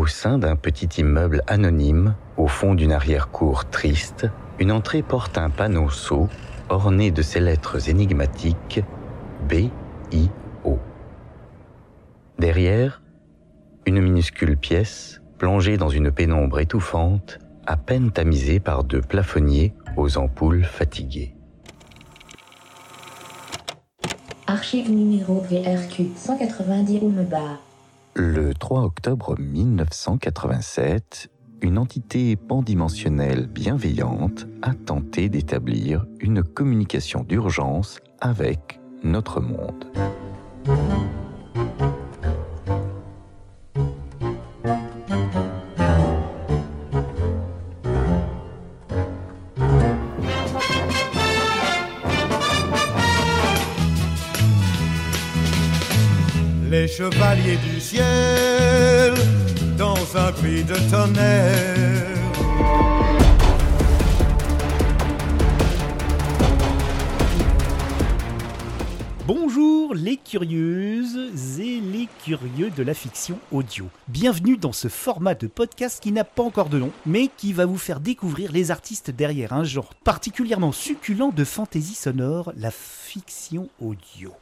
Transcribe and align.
Au 0.00 0.06
sein 0.06 0.38
d'un 0.38 0.56
petit 0.56 0.86
immeuble 0.98 1.42
anonyme, 1.46 2.14
au 2.38 2.46
fond 2.46 2.74
d'une 2.74 2.90
arrière-cour 2.90 3.66
triste, 3.66 4.28
une 4.58 4.72
entrée 4.72 5.02
porte 5.02 5.36
un 5.36 5.50
panneau 5.50 5.90
sceau 5.90 6.26
orné 6.70 7.10
de 7.10 7.20
ces 7.20 7.38
lettres 7.38 7.90
énigmatiques 7.90 8.82
B-I-O. 9.46 10.78
Derrière, 12.38 13.02
une 13.84 14.00
minuscule 14.00 14.56
pièce, 14.56 15.20
plongée 15.36 15.76
dans 15.76 15.90
une 15.90 16.10
pénombre 16.10 16.60
étouffante, 16.60 17.38
à 17.66 17.76
peine 17.76 18.10
tamisée 18.10 18.58
par 18.58 18.84
deux 18.84 19.02
plafonniers 19.02 19.74
aux 19.98 20.16
ampoules 20.16 20.64
fatiguées. 20.64 21.34
Archive 24.46 24.90
numéro 24.90 25.42
VRQ 25.42 26.12
190 26.16 27.00
Oumeba. 27.02 27.60
Le 28.22 28.52
3 28.52 28.82
octobre 28.82 29.34
1987, 29.38 31.30
une 31.62 31.78
entité 31.78 32.36
pandimensionnelle 32.36 33.46
bienveillante 33.46 34.46
a 34.60 34.74
tenté 34.74 35.30
d'établir 35.30 36.04
une 36.20 36.42
communication 36.42 37.24
d'urgence 37.24 37.98
avec 38.20 38.78
notre 39.02 39.40
monde. 39.40 39.86
Les 57.00 57.10
chevaliers 57.10 57.56
du 57.56 57.80
ciel 57.80 59.14
dans 59.78 59.96
un 60.18 60.32
cri 60.32 60.62
de 60.64 60.74
tonnerre. 60.90 62.06
Bonjour 69.26 69.94
les 69.94 70.18
curieuses 70.18 71.58
et 71.58 71.80
les 71.80 72.06
curieux 72.22 72.68
de 72.68 72.82
la 72.82 72.92
fiction 72.92 73.38
audio. 73.50 73.86
Bienvenue 74.08 74.58
dans 74.58 74.72
ce 74.72 74.88
format 74.88 75.34
de 75.34 75.46
podcast 75.46 76.02
qui 76.02 76.12
n'a 76.12 76.24
pas 76.24 76.42
encore 76.42 76.68
de 76.68 76.80
nom, 76.80 76.90
mais 77.06 77.28
qui 77.34 77.54
va 77.54 77.64
vous 77.64 77.78
faire 77.78 78.00
découvrir 78.00 78.52
les 78.52 78.70
artistes 78.70 79.10
derrière 79.10 79.54
un 79.54 79.64
genre 79.64 79.94
particulièrement 80.04 80.72
succulent 80.72 81.32
de 81.32 81.44
fantaisie 81.44 81.94
sonore, 81.94 82.52
la 82.58 82.70
fiction 82.70 83.70
audio. 83.80 84.34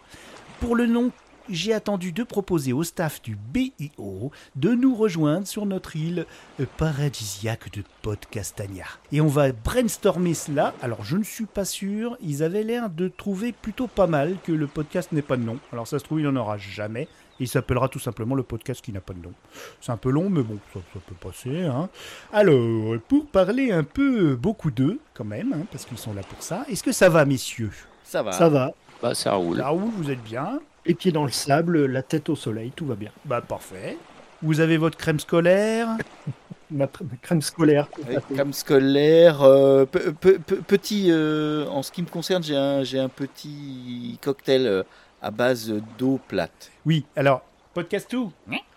Pour 0.58 0.74
le 0.74 0.86
nom 0.86 1.12
j'ai 1.50 1.72
attendu 1.72 2.12
de 2.12 2.22
proposer 2.22 2.72
au 2.72 2.82
staff 2.82 3.22
du 3.22 3.36
BIO 3.36 4.30
de 4.56 4.74
nous 4.74 4.94
rejoindre 4.94 5.46
sur 5.46 5.66
notre 5.66 5.96
île 5.96 6.26
euh, 6.60 6.66
paradisiaque 6.76 7.72
de 7.72 7.82
Podcastania. 8.02 8.86
Et 9.12 9.20
on 9.20 9.26
va 9.26 9.52
brainstormer 9.52 10.34
cela. 10.34 10.74
Alors 10.82 11.04
je 11.04 11.16
ne 11.16 11.24
suis 11.24 11.46
pas 11.46 11.64
sûr, 11.64 12.16
ils 12.20 12.42
avaient 12.42 12.62
l'air 12.62 12.90
de 12.90 13.08
trouver 13.08 13.52
plutôt 13.52 13.86
pas 13.86 14.06
mal 14.06 14.36
que 14.44 14.52
le 14.52 14.66
podcast 14.66 15.12
n'ait 15.12 15.22
pas 15.22 15.36
de 15.36 15.42
nom. 15.42 15.58
Alors 15.72 15.86
ça 15.86 15.98
se 15.98 16.04
trouve, 16.04 16.20
il 16.20 16.26
n'en 16.26 16.36
aura 16.36 16.58
jamais. 16.58 17.08
Il 17.40 17.46
s'appellera 17.46 17.88
tout 17.88 18.00
simplement 18.00 18.34
le 18.34 18.42
podcast 18.42 18.84
qui 18.84 18.92
n'a 18.92 19.00
pas 19.00 19.14
de 19.14 19.20
nom. 19.20 19.32
C'est 19.80 19.92
un 19.92 19.96
peu 19.96 20.10
long, 20.10 20.28
mais 20.28 20.42
bon, 20.42 20.58
ça, 20.74 20.80
ça 20.92 21.00
peut 21.06 21.14
passer. 21.14 21.62
Hein. 21.62 21.88
Alors, 22.32 22.98
pour 23.06 23.26
parler 23.26 23.70
un 23.70 23.84
peu 23.84 24.34
beaucoup 24.34 24.72
d'eux, 24.72 24.98
quand 25.14 25.24
même, 25.24 25.52
hein, 25.52 25.66
parce 25.70 25.84
qu'ils 25.84 25.98
sont 25.98 26.14
là 26.14 26.22
pour 26.22 26.42
ça, 26.42 26.64
est-ce 26.68 26.82
que 26.82 26.90
ça 26.90 27.08
va, 27.08 27.24
messieurs? 27.24 27.70
Ça 28.02 28.24
va. 28.24 28.32
Ça 28.32 28.48
va. 28.48 28.72
Bah, 29.00 29.14
ça 29.14 29.34
roule. 29.34 29.58
Là 29.58 29.72
où 29.72 29.78
vous 29.78 30.10
êtes 30.10 30.22
bien 30.22 30.58
Les 30.88 30.94
pieds 30.94 31.12
dans 31.12 31.24
le 31.24 31.30
sable, 31.30 31.84
la 31.86 32.02
tête 32.02 32.28
au 32.30 32.34
soleil, 32.34 32.72
tout 32.74 32.86
va 32.86 32.94
bien. 32.94 33.10
Bah 33.26 33.42
parfait. 33.42 33.98
Vous 34.42 34.60
avez 34.60 34.78
votre 34.78 34.96
crème 34.96 35.20
scolaire 35.20 35.88
Ma, 36.70 36.86
crème 37.22 37.40
scolaire. 37.40 37.88
Crème 38.34 38.52
scolaire, 38.52 39.42
euh, 39.42 39.86
pe- 39.86 40.12
pe- 40.12 40.38
pe- 40.38 40.56
petit, 40.56 41.06
euh, 41.10 41.66
en 41.68 41.82
ce 41.82 41.90
qui 41.90 42.02
me 42.02 42.08
concerne, 42.08 42.42
j'ai 42.42 42.56
un, 42.56 42.84
j'ai 42.84 42.98
un 42.98 43.08
petit 43.08 44.18
cocktail 44.22 44.66
euh, 44.66 44.82
à 45.22 45.30
base 45.30 45.72
d'eau 45.98 46.20
plate. 46.28 46.70
Oui, 46.84 47.06
alors, 47.16 47.42
podcast 47.72 48.06
tout 48.10 48.32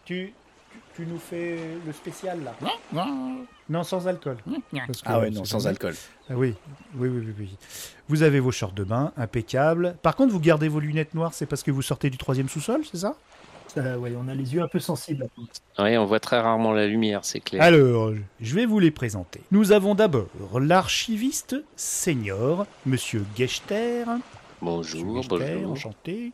tu, 0.06 0.34
tu 0.96 1.06
nous 1.06 1.18
fais 1.20 1.58
le 1.86 1.94
spécial 1.94 2.40
là 2.44 2.54
Non, 3.70 3.84
sans 3.84 4.08
alcool. 4.08 4.38
Parce 4.88 5.02
que, 5.02 5.08
Ah 5.08 5.20
ouais, 5.20 5.30
non, 5.30 5.46
sans 5.46 5.68
alcool. 5.68 5.96
Ah 6.30 6.34
oui, 6.36 6.56
oui, 6.96 7.08
oui, 7.10 7.24
oui, 7.28 7.34
oui. 7.40 7.58
Vous 8.10 8.24
avez 8.24 8.40
vos 8.40 8.52
shorts 8.52 8.74
de 8.74 8.84
bain, 8.84 9.12
impeccable. 9.18 9.96
Par 10.02 10.16
contre, 10.16 10.32
vous 10.34 10.40
gardez 10.40 10.68
vos 10.68 10.80
lunettes 10.80 11.14
noires, 11.14 11.34
c'est 11.34 11.46
parce 11.46 11.64
que 11.64 11.72
vous 11.72 11.82
sortez 11.82 12.10
du 12.10 12.18
troisième 12.18 12.50
sous-sol, 12.50 12.82
c'est 12.90 12.98
ça? 13.00 13.16
Ça, 13.68 13.98
ouais, 13.98 14.12
on 14.22 14.28
a 14.28 14.36
les 14.36 14.54
yeux 14.54 14.62
un 14.62 14.68
peu 14.68 14.80
sensibles. 14.80 15.30
Oui, 15.80 15.98
on 15.98 16.06
voit 16.06 16.20
très 16.20 16.42
rarement 16.42 16.74
la 16.74 16.88
lumière, 16.88 17.24
c'est 17.24 17.40
clair. 17.40 17.62
Alors, 17.62 18.12
je 18.42 18.56
vais 18.56 18.66
vous 18.66 18.80
les 18.80 18.92
présenter. 18.92 19.40
Nous 19.52 19.72
avons 19.72 19.96
d'abord 19.96 20.60
l'archiviste 20.60 21.56
senior, 21.78 22.66
Monsieur 22.86 23.24
Gechter. 23.38 24.04
Monsieur 24.62 25.04
bonjour, 25.06 25.22
Gechter, 25.40 25.56
bonjour. 25.56 25.72
enchanté. 25.72 26.34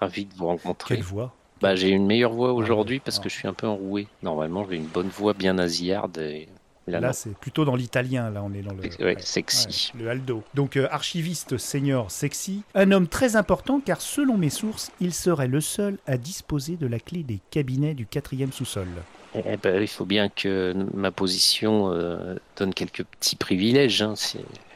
Ravi 0.00 0.24
de 0.24 0.34
vous 0.34 0.46
rencontrer. 0.46 0.94
Quelle 0.96 1.04
voix 1.04 1.34
Bah, 1.60 1.74
j'ai 1.76 1.90
une 1.90 2.06
meilleure 2.06 2.32
voix 2.32 2.52
aujourd'hui 2.52 3.00
parce 3.00 3.18
Ah. 3.18 3.22
que 3.22 3.28
je 3.28 3.34
suis 3.34 3.48
un 3.48 3.52
peu 3.54 3.66
enroué. 3.66 4.06
Normalement, 4.22 4.66
j'ai 4.68 4.76
une 4.76 4.86
bonne 4.86 5.08
voix 5.08 5.34
bien 5.34 5.54
nasillarde. 5.54 6.16
Et... 6.18 6.48
Là, 6.86 7.12
c'est 7.12 7.36
plutôt 7.36 7.64
dans 7.64 7.76
l'italien, 7.76 8.30
là, 8.30 8.42
on 8.42 8.52
est 8.52 8.62
dans 8.62 8.72
le... 8.74 8.80
Ouais, 9.04 9.14
sexy. 9.20 9.92
Ouais, 9.94 10.02
le 10.02 10.10
Aldo. 10.10 10.42
Donc, 10.54 10.76
euh, 10.76 10.88
archiviste 10.90 11.56
senior 11.58 12.10
sexy, 12.10 12.62
un 12.74 12.90
homme 12.90 13.06
très 13.06 13.36
important 13.36 13.80
car, 13.84 14.00
selon 14.00 14.36
mes 14.36 14.50
sources, 14.50 14.90
il 15.00 15.14
serait 15.14 15.46
le 15.46 15.60
seul 15.60 15.98
à 16.06 16.16
disposer 16.16 16.76
de 16.76 16.86
la 16.88 16.98
clé 16.98 17.22
des 17.22 17.38
cabinets 17.50 17.94
du 17.94 18.06
quatrième 18.06 18.50
sous-sol. 18.52 18.88
Eh 19.36 19.56
ben, 19.58 19.80
il 19.80 19.86
faut 19.86 20.06
bien 20.06 20.28
que 20.28 20.74
ma 20.92 21.12
position 21.12 21.92
euh, 21.92 22.34
donne 22.56 22.74
quelques 22.74 23.04
petits 23.04 23.36
privilèges. 23.36 24.02
hein. 24.02 24.14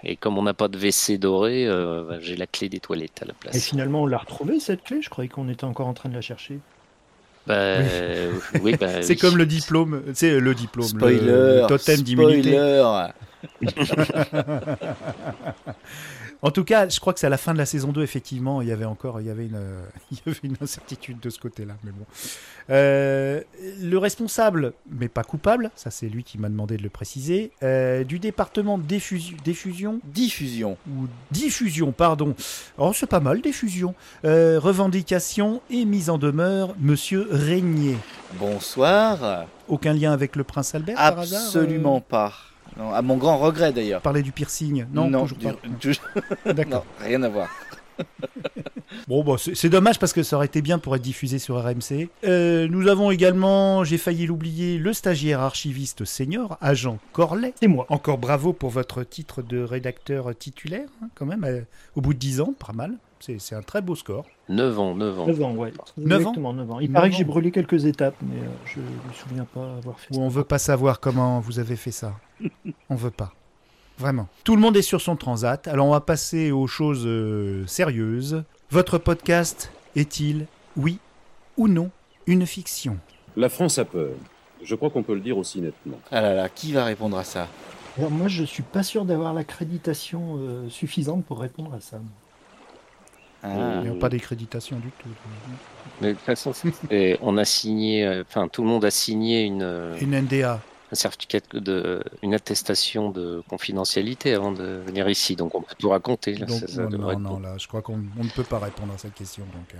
Et 0.04 0.14
comme 0.14 0.38
on 0.38 0.42
n'a 0.42 0.54
pas 0.54 0.68
de 0.68 0.78
WC 0.78 1.18
doré, 1.18 1.66
euh, 1.66 2.04
bah, 2.08 2.18
j'ai 2.20 2.36
la 2.36 2.46
clé 2.46 2.68
des 2.68 2.78
toilettes 2.78 3.20
à 3.22 3.24
la 3.24 3.32
Et 3.32 3.36
place. 3.40 3.64
finalement, 3.64 4.02
on 4.02 4.06
l'a 4.06 4.18
retrouvée 4.18 4.60
cette 4.60 4.84
clé? 4.84 5.02
Je 5.02 5.10
croyais 5.10 5.28
qu'on 5.28 5.48
était 5.48 5.64
encore 5.64 5.88
en 5.88 5.94
train 5.94 6.08
de 6.10 6.14
la 6.14 6.20
chercher. 6.20 6.60
Bah, 7.46 7.54
euh, 7.54 8.32
oui, 8.62 8.74
bah, 8.80 8.86
C'est 9.02 9.10
oui. 9.14 9.16
comme 9.18 9.36
le 9.36 9.44
diplôme, 9.46 10.02
c'est 10.14 10.40
le 10.40 10.54
diplôme, 10.54 10.86
le- 10.94 10.98
Spoiler, 10.98 11.20
le, 11.20 11.66
totem 11.68 12.00
d'immunité. 12.00 12.58
En 16.44 16.50
tout 16.50 16.62
cas, 16.62 16.90
je 16.90 17.00
crois 17.00 17.14
que 17.14 17.20
c'est 17.20 17.26
à 17.26 17.30
la 17.30 17.38
fin 17.38 17.54
de 17.54 17.58
la 17.58 17.64
saison 17.64 17.90
2, 17.90 18.02
effectivement, 18.02 18.60
il 18.60 18.68
y 18.68 18.72
avait 18.72 18.84
encore 18.84 19.18
il 19.18 19.26
y 19.26 19.30
avait 19.30 19.46
une, 19.46 19.56
euh, 19.56 19.82
il 20.12 20.18
y 20.18 20.28
avait 20.28 20.40
une 20.42 20.56
incertitude 20.60 21.18
de 21.18 21.30
ce 21.30 21.38
côté-là. 21.38 21.72
Mais 21.84 21.90
bon. 21.90 22.04
Euh, 22.68 23.40
le 23.80 23.96
responsable, 23.96 24.74
mais 24.90 25.08
pas 25.08 25.24
coupable, 25.24 25.70
ça 25.74 25.90
c'est 25.90 26.06
lui 26.06 26.22
qui 26.22 26.36
m'a 26.36 26.50
demandé 26.50 26.76
de 26.76 26.82
le 26.82 26.90
préciser, 26.90 27.50
euh, 27.62 28.04
du 28.04 28.18
département 28.18 28.76
diffusion, 28.76 29.38
diffusion? 29.42 30.00
Diffusion. 30.04 30.76
ou 30.86 31.06
diffusion, 31.30 31.92
pardon. 31.92 32.34
Oh, 32.76 32.92
c'est 32.94 33.08
pas 33.08 33.20
mal, 33.20 33.40
diffusion. 33.40 33.94
Euh, 34.26 34.60
revendication 34.60 35.62
et 35.70 35.86
mise 35.86 36.10
en 36.10 36.18
demeure, 36.18 36.74
monsieur 36.78 37.26
Régnier. 37.30 37.96
Bonsoir. 38.38 39.46
Aucun 39.66 39.94
lien 39.94 40.12
avec 40.12 40.36
le 40.36 40.44
prince 40.44 40.74
Albert 40.74 40.96
par 40.96 41.20
hasard 41.20 41.40
Absolument 41.40 42.02
pas. 42.02 42.34
Non, 42.76 42.92
à 42.92 43.02
mon 43.02 43.16
grand 43.16 43.38
regret 43.38 43.72
d'ailleurs. 43.72 44.00
Parler 44.00 44.22
du 44.22 44.32
piercing 44.32 44.86
Non, 44.92 45.10
toujours 45.22 45.38
du- 45.38 45.44
pas. 45.46 45.54
toujours- 45.80 46.02
D'accord. 46.46 46.84
non, 47.00 47.06
rien 47.06 47.22
à 47.22 47.28
voir. 47.28 47.48
Bon, 49.08 49.22
bah, 49.24 49.34
c'est 49.38 49.54
c'est 49.54 49.68
dommage 49.68 49.98
parce 49.98 50.12
que 50.12 50.22
ça 50.22 50.36
aurait 50.36 50.46
été 50.46 50.62
bien 50.62 50.78
pour 50.78 50.94
être 50.96 51.02
diffusé 51.02 51.38
sur 51.38 51.56
RMC. 51.62 52.08
Euh, 52.24 52.66
nous 52.68 52.88
avons 52.88 53.10
également, 53.10 53.82
j'ai 53.84 53.98
failli 53.98 54.26
l'oublier, 54.26 54.78
le 54.78 54.92
stagiaire 54.92 55.40
archiviste 55.40 56.04
senior, 56.04 56.56
agent 56.60 56.98
Corlet. 57.12 57.54
C'est 57.60 57.66
moi. 57.66 57.86
Encore 57.88 58.18
bravo 58.18 58.52
pour 58.52 58.70
votre 58.70 59.02
titre 59.02 59.42
de 59.42 59.60
rédacteur 59.62 60.36
titulaire, 60.36 60.88
hein, 61.02 61.08
quand 61.14 61.26
même, 61.26 61.44
euh, 61.44 61.60
au 61.96 62.00
bout 62.00 62.14
de 62.14 62.18
10 62.18 62.40
ans, 62.40 62.54
pas 62.58 62.72
mal. 62.72 62.94
C'est 63.38 63.54
un 63.54 63.62
très 63.62 63.80
beau 63.80 63.94
score. 63.94 64.24
9 64.48 64.78
ans, 64.78 64.94
9 64.94 65.20
ans. 65.20 65.26
9 65.26 65.42
ans, 65.42 65.54
ouais. 65.54 65.72
Neuf 65.96 66.18
Exactement, 66.20 66.52
9 66.52 66.70
ans. 66.72 66.80
Il 66.80 66.88
Neuf 66.88 66.94
paraît 66.94 67.08
que 67.10 67.14
ans. 67.14 67.18
j'ai 67.18 67.24
brûlé 67.24 67.50
quelques 67.50 67.84
étapes, 67.86 68.16
mais 68.22 68.36
euh, 68.40 68.46
je 68.66 68.80
me 68.80 69.12
souviens 69.14 69.44
pas 69.44 69.76
avoir 69.76 69.98
fait 69.98 70.10
Ou 70.12 70.14
ça. 70.16 70.20
on 70.20 70.28
veut 70.28 70.44
pas 70.44 70.58
savoir 70.58 71.00
comment 71.00 71.40
vous 71.40 71.58
avez 71.58 71.76
fait 71.76 71.90
ça. 71.90 72.14
On 72.90 72.94
veut 72.94 73.10
pas. 73.10 73.32
Vraiment. 73.98 74.28
Tout 74.42 74.56
le 74.56 74.60
monde 74.60 74.76
est 74.76 74.82
sur 74.82 75.00
son 75.00 75.14
transat, 75.16 75.68
alors 75.68 75.86
on 75.86 75.92
va 75.92 76.00
passer 76.00 76.50
aux 76.50 76.66
choses 76.66 77.04
euh, 77.06 77.64
sérieuses. 77.66 78.42
Votre 78.70 78.98
podcast 78.98 79.70
est-il, 79.94 80.46
oui 80.76 80.98
ou 81.56 81.68
non, 81.68 81.90
une 82.26 82.44
fiction? 82.44 82.98
La 83.36 83.48
France 83.48 83.78
a 83.78 83.84
peur. 83.84 84.10
Je 84.64 84.74
crois 84.74 84.90
qu'on 84.90 85.04
peut 85.04 85.14
le 85.14 85.20
dire 85.20 85.38
aussi 85.38 85.60
nettement. 85.60 85.98
Ah 86.10 86.20
là 86.20 86.34
là, 86.34 86.48
qui 86.48 86.72
va 86.72 86.84
répondre 86.84 87.16
à 87.16 87.22
ça? 87.22 87.46
Alors, 87.96 88.10
moi, 88.10 88.26
je 88.26 88.42
suis 88.42 88.64
pas 88.64 88.82
sûr 88.82 89.04
d'avoir 89.04 89.32
l'accréditation 89.32 90.38
euh, 90.40 90.68
suffisante 90.68 91.24
pour 91.24 91.38
répondre 91.38 91.72
à 91.72 91.80
ça. 91.80 92.00
Ah. 93.44 93.80
Il 93.84 93.90
n'y 93.90 93.96
a 93.96 94.00
pas 94.00 94.08
d'accréditation 94.08 94.78
du 94.78 94.88
tout. 94.98 95.08
Mais 96.00 96.08
de 96.08 96.12
toute 96.14 96.22
façon, 96.24 96.52
c'est- 96.54 97.18
on 97.22 97.36
a 97.36 97.44
signé, 97.44 98.22
enfin, 98.26 98.48
tout 98.48 98.62
le 98.62 98.68
monde 98.68 98.84
a 98.84 98.90
signé 98.90 99.42
une, 99.44 99.92
Une 100.00 100.14
NDA. 100.14 100.60
un 100.90 100.94
certificat 100.94 101.40
de, 101.52 102.02
une 102.22 102.34
attestation 102.34 103.10
de 103.10 103.42
confidentialité 103.48 104.32
avant 104.34 104.50
de 104.52 104.80
venir 104.86 105.08
ici. 105.08 105.36
Donc, 105.36 105.54
on 105.54 105.60
peut 105.62 105.74
tout 105.78 105.90
raconter. 105.90 106.34
Là, 106.36 106.46
Donc, 106.46 106.60
ça, 106.60 106.68
ça 106.68 106.82
non, 106.86 107.18
non, 107.18 107.38
là, 107.38 107.56
je 107.58 107.68
crois 107.68 107.82
qu'on 107.82 108.00
on 108.18 108.24
ne 108.24 108.30
peut 108.30 108.44
pas 108.44 108.58
répondre 108.58 108.92
à 108.94 108.98
cette 108.98 109.14
question. 109.14 109.44
Donc, 109.52 109.74
euh. 109.74 109.78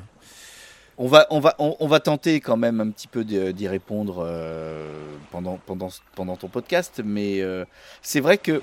On 0.96 1.08
va, 1.08 1.26
on, 1.30 1.40
va, 1.40 1.56
on, 1.58 1.74
on 1.80 1.88
va 1.88 1.98
tenter 1.98 2.38
quand 2.40 2.56
même 2.56 2.80
un 2.80 2.90
petit 2.90 3.08
peu 3.08 3.24
de- 3.24 3.50
d'y 3.50 3.66
répondre 3.66 4.18
euh, 4.24 4.86
pendant, 5.32 5.58
pendant, 5.66 5.88
pendant 6.14 6.36
ton 6.36 6.46
podcast, 6.46 7.00
mais 7.04 7.40
euh, 7.40 7.64
c'est 8.00 8.20
vrai 8.20 8.38
que 8.38 8.62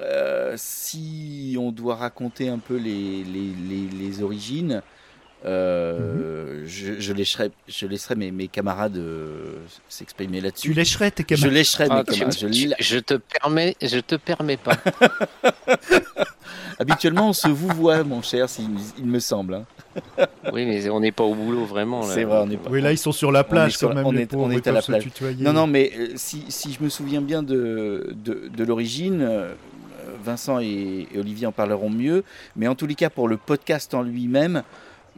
euh, 0.00 0.54
si 0.56 1.56
on 1.60 1.72
doit 1.72 1.96
raconter 1.96 2.48
un 2.48 2.58
peu 2.58 2.76
les, 2.76 3.24
les, 3.24 3.52
les, 3.68 3.88
les 3.98 4.22
origines, 4.22 4.82
euh, 5.44 6.62
je, 6.66 6.98
je 6.98 7.12
laisserai, 7.12 7.50
je 7.68 7.86
laisserai 7.86 8.16
mes, 8.16 8.30
mes 8.32 8.48
camarades 8.48 8.96
euh, 8.96 9.54
s'exprimer 9.88 10.38
Tu 10.38 10.44
là-dessus. 10.44 10.72
lècherais 10.72 11.10
tes 11.10 11.22
Je 11.22 11.48
camarades. 11.48 11.52
Ah, 11.90 11.96
mes 11.98 12.04
tu- 12.04 12.18
camarades. 12.20 12.38
Je 12.40 12.46
tu- 12.48 12.72
je 12.80 12.98
te 12.98 13.14
permets, 13.14 13.76
je 13.80 13.98
te 14.00 14.14
permets 14.16 14.56
pas. 14.56 14.76
Habituellement, 16.78 17.30
on 17.30 17.32
se 17.32 17.48
vous 17.48 17.68
voit, 17.68 18.02
mon 18.04 18.20
cher, 18.22 18.48
s'il- 18.48 18.68
il 18.98 19.06
me 19.06 19.18
semble. 19.18 19.54
hein. 19.54 19.64
oui, 20.52 20.66
mais 20.66 20.88
on 20.90 21.00
n'est 21.00 21.12
pas 21.12 21.24
au 21.24 21.34
boulot 21.34 21.64
vraiment. 21.64 22.02
C'est 22.02 22.24
vrai, 22.24 22.38
on 22.40 22.46
n'est 22.46 22.58
pas. 22.58 22.68
Oui, 22.70 22.82
là, 22.82 22.92
ils 22.92 22.98
sont 22.98 23.12
sur 23.12 23.32
la 23.32 23.44
plage 23.44 23.78
quand 23.78 23.94
même. 23.94 24.04
on 24.06 24.14
est- 24.14 24.34
on 24.34 24.50
est 24.50 24.66
à 24.66 24.72
la 24.72 24.82
plage. 24.82 25.08
Non, 25.38 25.52
non, 25.54 25.66
mais 25.66 25.92
euh, 25.98 26.08
si, 26.16 26.44
si 26.48 26.72
je 26.72 26.82
me 26.82 26.88
souviens 26.90 27.22
bien 27.22 27.42
de, 27.42 28.12
de, 28.14 28.48
de 28.54 28.64
l'origine, 28.64 29.22
euh, 29.22 29.54
Vincent 30.22 30.60
et, 30.60 31.08
Olivier 31.16 31.46
en 31.46 31.52
parleront 31.52 31.90
mieux, 31.90 32.24
mais 32.56 32.68
en 32.68 32.74
tous 32.74 32.86
les 32.86 32.94
cas, 32.94 33.10
pour 33.10 33.28
le 33.28 33.36
podcast 33.36 33.94
en 33.94 34.02
lui-même, 34.02 34.62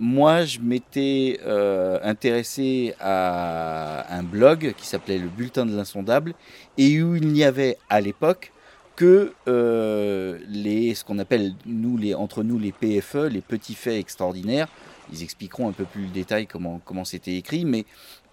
moi, 0.01 0.45
je 0.45 0.61
m'étais 0.61 1.41
euh, 1.45 1.99
intéressé 2.03 2.95
à 3.01 4.17
un 4.17 4.23
blog 4.23 4.75
qui 4.77 4.87
s'appelait 4.87 5.19
le 5.19 5.29
Bulletin 5.29 5.67
de 5.67 5.77
l'Insondable, 5.77 6.35
et 6.77 7.03
où 7.03 7.17
il 7.17 7.29
n'y 7.29 7.43
avait 7.43 7.79
à 7.89 8.01
l'époque 8.01 8.53
que 8.99 9.33
euh, 9.47 10.41
les, 10.49 10.93
ce 10.97 11.05
qu'on 11.05 11.21
appelle 11.21 11.53
nous, 11.67 11.97
les, 11.97 12.15
entre 12.15 12.43
nous 12.43 12.59
les 12.59 12.73
PFE, 12.73 13.29
les 13.31 13.41
petits 13.41 13.77
faits 13.77 13.95
extraordinaires. 13.95 14.67
Ils 15.13 15.23
expliqueront 15.23 15.69
un 15.69 15.73
peu 15.73 15.85
plus 15.85 16.03
le 16.03 16.09
détail 16.09 16.49
comment 16.49 16.81
comment 16.85 17.05
c'était 17.05 17.37
écrit, 17.37 17.65
mais 17.65 17.87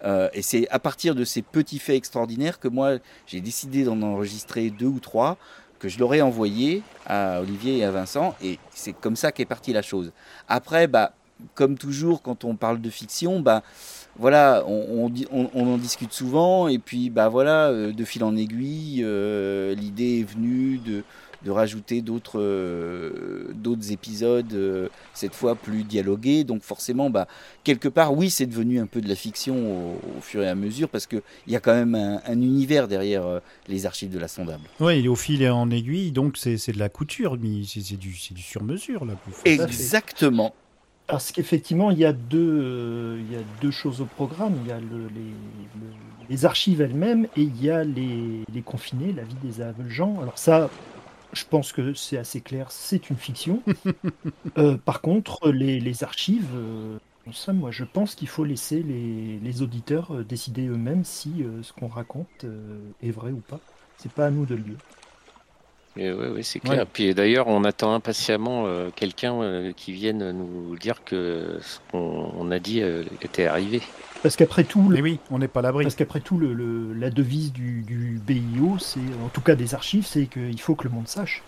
euh, 0.04 0.28
c'est 0.42 0.68
à 0.70 0.80
partir 0.80 1.14
de 1.14 1.24
ces 1.24 1.40
petits 1.40 1.78
faits 1.78 1.94
extraordinaires 1.94 2.58
que 2.58 2.66
moi 2.66 2.98
j'ai 3.28 3.40
décidé 3.40 3.84
d'en 3.84 4.02
enregistrer 4.02 4.70
deux 4.70 4.86
ou 4.86 4.98
trois, 4.98 5.38
que 5.78 5.88
je 5.88 5.98
leur 5.98 6.14
ai 6.14 6.22
envoyé 6.22 6.82
à 7.06 7.40
Olivier 7.40 7.78
et 7.78 7.84
à 7.84 7.90
Vincent, 7.90 8.34
et 8.42 8.58
c'est 8.74 8.92
comme 8.92 9.16
ça 9.16 9.32
qu'est 9.32 9.44
partie 9.44 9.72
la 9.72 9.82
chose. 9.82 10.12
Après, 10.48 10.86
bah, 10.86 11.12
comme 11.54 11.76
toujours, 11.76 12.22
quand 12.22 12.44
on 12.44 12.56
parle 12.56 12.80
de 12.80 12.90
fiction, 12.90 13.40
bah, 13.40 13.62
voilà, 14.18 14.64
on 14.66 15.10
en 15.54 15.76
discute 15.76 16.12
souvent, 16.12 16.68
et 16.68 16.78
puis 16.78 17.10
bah 17.10 17.28
voilà, 17.28 17.68
euh, 17.68 17.92
de 17.92 18.04
fil 18.04 18.24
en 18.24 18.34
aiguille, 18.34 19.02
euh, 19.04 19.74
l'idée 19.74 20.20
est 20.20 20.24
venue 20.24 20.78
de, 20.78 21.04
de 21.46 21.50
rajouter 21.52 22.02
d'autres 22.02 22.40
euh, 22.40 23.52
d'autres 23.54 23.92
épisodes, 23.92 24.52
euh, 24.52 24.88
cette 25.14 25.34
fois 25.34 25.54
plus 25.54 25.84
dialogués. 25.84 26.42
Donc 26.44 26.62
forcément, 26.62 27.08
bah, 27.08 27.28
quelque 27.62 27.88
part, 27.88 28.12
oui, 28.12 28.30
c'est 28.30 28.46
devenu 28.46 28.80
un 28.80 28.86
peu 28.86 29.00
de 29.00 29.08
la 29.08 29.14
fiction 29.14 29.54
au, 29.56 30.18
au 30.18 30.20
fur 30.20 30.42
et 30.42 30.48
à 30.48 30.56
mesure, 30.56 30.88
parce 30.88 31.06
qu'il 31.06 31.22
y 31.46 31.54
a 31.54 31.60
quand 31.60 31.74
même 31.74 31.94
un, 31.94 32.20
un 32.26 32.40
univers 32.42 32.88
derrière 32.88 33.24
euh, 33.24 33.38
les 33.68 33.86
archives 33.86 34.10
de 34.10 34.18
la 34.18 34.28
sondable. 34.28 34.64
Oui, 34.80 34.98
il 34.98 35.04
est 35.04 35.08
au 35.08 35.14
fil 35.14 35.40
et 35.42 35.48
en 35.48 35.70
aiguille, 35.70 36.10
donc 36.10 36.36
c'est 36.36 36.58
c'est 36.58 36.72
de 36.72 36.80
la 36.80 36.88
couture, 36.88 37.38
mais 37.40 37.62
c'est 37.64 37.80
c'est 37.80 37.96
du, 37.96 38.10
du 38.32 38.42
sur-mesure. 38.42 39.06
Exactement. 39.44 40.52
Parce 41.06 41.30
qu'effectivement, 41.30 41.92
il 41.92 41.98
y 41.98 42.04
a 42.04 42.12
deux, 42.12 42.60
euh, 42.62 43.20
il 43.24 43.32
y 43.32 43.38
a 43.38 43.42
deux 43.62 43.70
choses 43.70 44.00
au 44.00 44.06
programme. 44.06 44.54
Il 44.64 44.68
y 44.68 44.72
a 44.72 44.80
le- 44.80 45.06
les, 45.14 45.30
le- 45.80 45.94
les 46.28 46.44
archives 46.44 46.80
elles-mêmes 46.80 47.26
et 47.36 47.42
il 47.42 47.62
y 47.62 47.70
a 47.70 47.84
les, 47.84 48.42
les 48.52 48.62
confinés, 48.62 49.12
la 49.12 49.22
vie 49.22 49.36
des 49.44 49.60
aveugles 49.60 49.88
gens. 49.88 50.20
Alors 50.20 50.36
ça, 50.36 50.68
je 51.32 51.44
pense 51.44 51.72
que 51.72 51.94
c'est 51.94 52.18
assez 52.18 52.40
clair, 52.40 52.70
c'est 52.70 53.10
une 53.10 53.16
fiction. 53.16 53.62
Euh, 54.58 54.78
par 54.78 55.02
contre, 55.02 55.50
les, 55.50 55.80
les 55.80 56.02
archives, 56.02 56.48
euh, 56.54 56.98
ça, 57.32 57.52
moi, 57.52 57.70
je 57.70 57.84
pense 57.84 58.14
qu'il 58.14 58.28
faut 58.28 58.44
laisser 58.44 58.82
les, 58.82 59.38
les 59.38 59.62
auditeurs 59.62 60.14
euh, 60.14 60.24
décider 60.24 60.66
eux-mêmes 60.66 61.04
si 61.04 61.42
euh, 61.42 61.62
ce 61.62 61.72
qu'on 61.72 61.88
raconte 61.88 62.44
euh, 62.44 62.78
est 63.02 63.10
vrai 63.10 63.32
ou 63.32 63.40
pas. 63.40 63.60
C'est 63.98 64.12
pas 64.12 64.26
à 64.26 64.30
nous 64.30 64.46
de 64.46 64.54
le 64.54 64.62
dire. 64.62 64.78
Et 65.96 66.12
ouais, 66.12 66.28
ouais, 66.28 66.42
c'est 66.42 66.60
clair. 66.60 66.80
Ouais. 66.80 66.86
Puis 66.92 67.14
d'ailleurs, 67.14 67.48
on 67.48 67.64
attend 67.64 67.94
impatiemment 67.94 68.66
euh, 68.66 68.90
quelqu'un 68.94 69.40
euh, 69.40 69.72
qui 69.72 69.92
vienne 69.92 70.30
nous 70.30 70.76
dire 70.76 71.02
que 71.04 71.58
ce 71.62 71.78
qu'on 71.90 72.32
on 72.36 72.50
a 72.50 72.58
dit 72.58 72.82
euh, 72.82 73.02
était 73.22 73.46
arrivé. 73.46 73.80
Parce 74.26 74.36
qu'après 74.36 74.64
tout, 74.64 74.88
le, 74.88 74.96
Mais 74.96 75.02
oui, 75.02 75.18
on 75.30 75.38
n'est 75.38 75.48
pas 75.48 75.62
l'abri. 75.62 75.84
Parce 75.84 75.94
qu'après 75.94 76.20
tout, 76.20 76.36
le, 76.38 76.52
le- 76.52 76.92
la 76.94 77.10
devise 77.10 77.52
du, 77.52 77.82
du 77.82 78.20
BIO, 78.26 78.76
c'est, 78.78 78.98
en 79.24 79.28
tout 79.28 79.40
cas 79.40 79.54
des 79.54 79.74
archives, 79.74 80.04
c'est 80.06 80.26
qu'il 80.26 80.60
faut 80.60 80.74
que 80.74 80.84
le 80.84 80.90
monde 80.90 81.06
sache. 81.08 81.42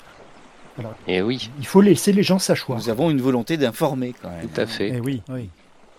Alors, 0.79 0.95
Et 1.09 1.21
oui, 1.23 1.51
il 1.59 1.67
faut 1.67 1.81
laisser 1.81 2.13
les 2.13 2.23
gens 2.23 2.39
s'asseoir. 2.39 2.79
Nous 2.79 2.89
avons 2.89 3.11
une 3.11 3.21
volonté 3.21 3.57
d'informer 3.57 4.15
quand 4.23 4.31
même. 4.31 4.47
tout 4.49 4.61
à 4.61 4.67
fait. 4.67 4.93
Eh 4.95 5.01
oui, 5.01 5.23
oui. 5.29 5.49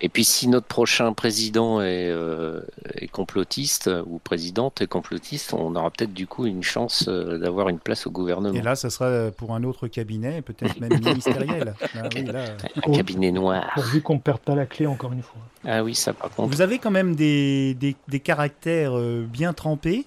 Et 0.02 0.10
puis 0.10 0.24
si 0.24 0.48
notre 0.48 0.68
prochain 0.68 1.12
président 1.14 1.82
est, 1.82 2.10
euh, 2.10 2.62
est 2.96 3.08
complotiste 3.08 3.90
ou 4.06 4.20
présidente 4.20 4.82
est 4.82 4.88
complotiste, 4.88 5.54
on 5.54 5.76
aura 5.76 5.92
peut-être 5.92 6.14
du 6.14 6.26
coup 6.26 6.46
une 6.46 6.64
chance 6.64 7.06
euh, 7.08 7.38
d'avoir 7.38 7.70
une 7.70 7.80
place 7.80 8.08
au 8.08 8.12
gouvernement. 8.12 8.58
Et 8.58 8.62
là, 8.62 8.76
ça 8.76 8.90
sera 8.90 9.32
pour 9.32 9.54
un 9.54 9.64
autre 9.64 9.88
cabinet, 9.88 10.42
peut-être 10.42 10.80
même 10.80 10.98
ministériel. 11.04 11.74
Ah 11.96 12.08
oui, 12.16 12.24
là. 12.24 12.46
Un 12.78 12.92
cabinet 12.92 13.32
noir. 13.32 13.72
Pourvu 13.74 14.02
qu'on 14.02 14.16
ne 14.16 14.20
perde 14.20 14.40
pas 14.40 14.56
la 14.56 14.66
clé 14.66 14.88
encore 14.88 15.12
une 15.12 15.24
fois. 15.24 15.42
Ah 15.66 15.84
oui, 15.84 15.96
ça 15.96 16.14
par 16.14 16.30
contre. 16.30 16.50
Vous 16.54 16.62
avez 16.62 16.80
quand 16.80 16.92
même 16.92 17.16
des, 17.16 17.74
des, 17.74 17.96
des 18.08 18.20
caractères 18.20 18.98
euh, 18.98 19.26
bien 19.30 19.54
trempés. 19.54 20.06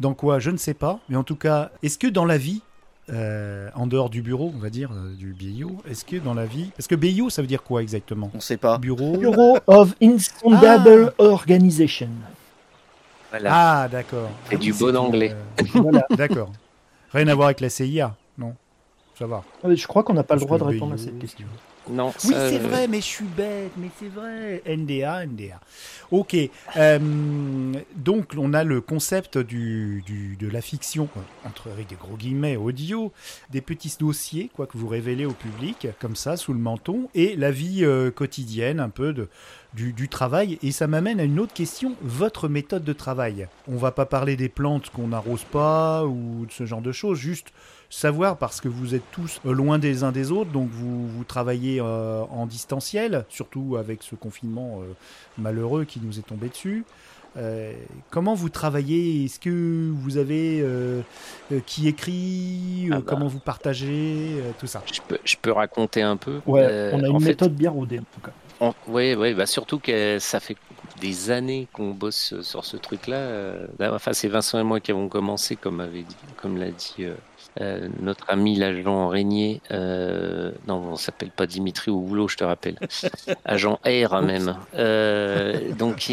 Dans 0.00 0.14
quoi? 0.14 0.38
Je 0.38 0.50
ne 0.50 0.56
sais 0.56 0.74
pas. 0.74 1.00
Mais 1.08 1.16
en 1.16 1.24
tout 1.24 1.36
cas, 1.36 1.70
est-ce 1.82 1.98
que 1.98 2.06
dans 2.06 2.24
la 2.24 2.38
vie, 2.38 2.62
euh, 3.10 3.68
en 3.74 3.86
dehors 3.86 4.10
du 4.10 4.22
bureau, 4.22 4.52
on 4.54 4.58
va 4.58 4.70
dire, 4.70 4.90
euh, 4.92 5.14
du 5.14 5.32
BIO, 5.32 5.76
est-ce 5.88 6.04
que 6.04 6.16
dans 6.16 6.34
la 6.34 6.46
vie. 6.46 6.70
Parce 6.76 6.86
que 6.86 6.94
BIO, 6.94 7.30
ça 7.30 7.42
veut 7.42 7.48
dire 7.48 7.62
quoi 7.62 7.82
exactement? 7.82 8.30
On 8.34 8.40
sait 8.40 8.56
pas. 8.56 8.78
Bureau? 8.78 9.16
Bureau 9.16 9.58
of 9.66 9.94
Insondable 10.02 11.12
Organization. 11.18 12.08
Voilà. 13.30 13.50
Ah, 13.82 13.88
d'accord. 13.88 14.30
C'est 14.48 14.54
Ah 14.56 14.58
du 14.58 14.72
bon 14.72 14.96
anglais. 14.96 15.34
euh, 15.60 15.64
Voilà. 15.74 16.06
D'accord. 16.16 16.50
Rien 17.12 17.28
à 17.28 17.34
voir 17.34 17.46
avec 17.48 17.60
la 17.60 17.68
CIA, 17.68 18.14
non? 18.38 18.54
Ça 19.18 19.26
va. 19.26 19.42
Euh, 19.64 19.74
Je 19.76 19.86
crois 19.86 20.02
qu'on 20.02 20.14
n'a 20.14 20.22
pas 20.22 20.34
le 20.34 20.40
droit 20.40 20.58
de 20.58 20.64
répondre 20.64 20.94
à 20.94 20.98
cette 20.98 21.18
question. 21.18 21.46
Non, 21.90 22.12
Oui, 22.24 22.32
ça, 22.34 22.50
c'est 22.50 22.56
euh, 22.60 22.68
vrai, 22.68 22.88
mais 22.88 22.98
je 23.00 23.06
suis 23.06 23.24
bête, 23.24 23.72
mais 23.76 23.88
c'est 23.98 24.08
vrai. 24.08 24.62
NDA, 24.66 25.26
NDA. 25.26 25.60
Ok. 26.10 26.36
euh, 26.76 27.72
donc, 27.96 28.32
on 28.36 28.52
a 28.54 28.64
le 28.64 28.80
concept 28.80 29.38
du, 29.38 30.02
du- 30.06 30.36
de 30.36 30.48
la 30.48 30.60
fiction, 30.60 31.08
entre 31.44 31.70
avec 31.70 31.88
des 31.88 31.94
gros 31.96 32.16
guillemets, 32.16 32.56
audio, 32.56 33.12
des 33.50 33.60
petits 33.60 33.94
dossiers, 33.98 34.50
quoi, 34.54 34.66
que 34.66 34.76
vous 34.78 34.88
révélez 34.88 35.26
au 35.26 35.32
public, 35.32 35.88
comme 36.00 36.16
ça, 36.16 36.36
sous 36.36 36.52
le 36.52 36.58
menton, 36.58 37.08
et 37.14 37.36
la 37.36 37.50
vie 37.50 37.84
euh, 37.84 38.10
quotidienne, 38.10 38.80
un 38.80 38.88
peu 38.90 39.12
de, 39.12 39.28
du, 39.74 39.92
du 39.92 40.08
travail. 40.08 40.58
Et 40.62 40.72
ça 40.72 40.86
m'amène 40.86 41.20
à 41.20 41.24
une 41.24 41.40
autre 41.40 41.54
question, 41.54 41.94
votre 42.02 42.48
méthode 42.48 42.84
de 42.84 42.92
travail. 42.92 43.48
On 43.66 43.76
va 43.76 43.92
pas 43.92 44.06
parler 44.06 44.36
des 44.36 44.48
plantes 44.48 44.90
qu'on 44.90 45.08
n'arrose 45.08 45.44
pas 45.44 46.04
ou 46.06 46.46
de 46.46 46.52
ce 46.52 46.66
genre 46.66 46.82
de 46.82 46.92
choses, 46.92 47.18
juste 47.18 47.48
savoir 47.90 48.36
parce 48.38 48.60
que 48.60 48.68
vous 48.68 48.94
êtes 48.94 49.10
tous 49.12 49.40
euh, 49.46 49.52
loin 49.52 49.78
des 49.78 50.02
uns 50.04 50.12
des 50.12 50.30
autres, 50.30 50.50
donc 50.50 50.68
vous, 50.70 51.08
vous 51.08 51.24
travaillez 51.24 51.80
euh, 51.80 52.22
en 52.30 52.46
distanciel, 52.46 53.24
surtout 53.28 53.76
avec 53.76 54.02
ce 54.02 54.14
confinement 54.14 54.80
euh, 54.82 54.92
malheureux 55.38 55.84
qui 55.84 56.00
nous 56.00 56.18
est 56.18 56.22
tombé 56.26 56.48
dessus. 56.48 56.84
Euh, 57.36 57.72
comment 58.10 58.34
vous 58.34 58.48
travaillez? 58.48 59.24
Est-ce 59.24 59.38
que 59.38 59.90
vous 59.94 60.16
avez 60.16 60.60
euh, 60.60 61.02
euh, 61.52 61.60
qui 61.66 61.86
écrit? 61.86 62.88
Ah 62.90 62.96
bah. 62.96 63.02
Comment 63.06 63.26
vous 63.28 63.38
partagez 63.38 64.40
euh, 64.42 64.52
Tout 64.58 64.66
ça? 64.66 64.82
je 64.92 65.00
peux, 65.06 65.18
je 65.24 65.36
peux 65.40 65.52
raconter 65.52 66.02
un 66.02 66.16
peu. 66.16 66.40
Ouais, 66.46 66.62
Euh, 66.64 66.90
on 66.94 67.02
a 67.02 67.08
en 67.08 67.10
une 67.14 67.20
fait, 67.20 67.28
méthode 67.30 67.54
bien 67.54 67.70
rodée 67.70 67.98
en 68.00 68.04
tout 68.12 68.20
cas. 68.20 68.32
On- 68.60 68.74
ouais, 68.88 69.14
ouais, 69.14 69.34
bah 69.34 69.46
surtout 69.46 69.78
que 69.78 70.18
ça 70.18 70.40
fait 70.40 70.56
des 71.00 71.30
années 71.30 71.68
qu'on 71.72 71.90
bosse 71.92 72.40
sur 72.42 72.64
ce 72.64 72.76
truc-là. 72.76 73.16
euh, 73.16 73.66
Enfin, 73.80 74.12
c'est 74.12 74.28
Vincent 74.28 74.58
et 74.58 74.64
moi 74.64 74.80
qui 74.80 74.90
avons 74.90 75.08
commencé, 75.08 75.54
comme 75.54 75.78
avait 75.80 76.02
dit, 76.02 76.16
comme 76.36 76.56
l'a 76.56 76.72
dit 76.72 76.94
euh, 77.60 77.88
notre 78.00 78.30
ami 78.30 78.54
l'agent 78.56 79.08
Régnier. 79.08 79.60
Euh, 79.70 80.52
non, 80.66 80.76
on 80.92 80.96
s'appelle 80.96 81.30
pas 81.30 81.46
Dimitri 81.46 81.90
au 81.90 82.00
boulot, 82.00 82.28
je 82.28 82.36
te 82.36 82.44
rappelle. 82.44 82.78
agent 83.44 83.80
R 83.84 84.22
même. 84.22 84.56
Euh, 84.76 85.72
donc, 85.72 86.06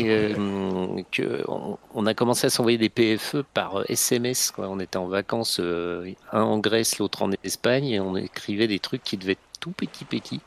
que 1.12 1.44
on, 1.48 1.78
on 1.94 2.06
a 2.06 2.14
commencé 2.14 2.48
à 2.48 2.50
s'envoyer 2.50 2.78
des 2.78 2.90
PFE 2.90 3.44
par 3.54 3.84
SMS. 3.90 4.52
Quoi. 4.52 4.70
On 4.70 4.80
était 4.80 4.98
en 4.98 5.08
vacances, 5.08 5.60
un 5.60 6.42
en 6.42 6.58
Grèce, 6.58 6.98
l'autre 6.98 7.22
en 7.22 7.32
Espagne, 7.44 7.88
et 7.88 8.00
on 8.00 8.16
écrivait 8.16 8.68
des 8.68 8.80
trucs 8.80 9.04
qui 9.04 9.18
devaient 9.18 9.34
être 9.34 9.40
tout 9.60 9.72
petits, 9.72 10.06
petits 10.06 10.42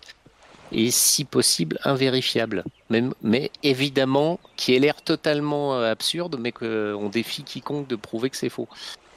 et 0.70 0.90
si 0.90 1.24
possible 1.24 1.78
invérifiable. 1.84 2.64
Même, 2.90 3.14
mais 3.22 3.50
évidemment, 3.62 4.38
qui 4.56 4.74
ait 4.74 4.78
l'air 4.78 5.00
totalement 5.00 5.80
absurde, 5.80 6.36
mais 6.38 6.52
qu'on 6.52 7.08
défie 7.08 7.42
quiconque 7.42 7.88
de 7.88 7.96
prouver 7.96 8.28
que 8.30 8.36
c'est 8.36 8.50
faux. 8.50 8.68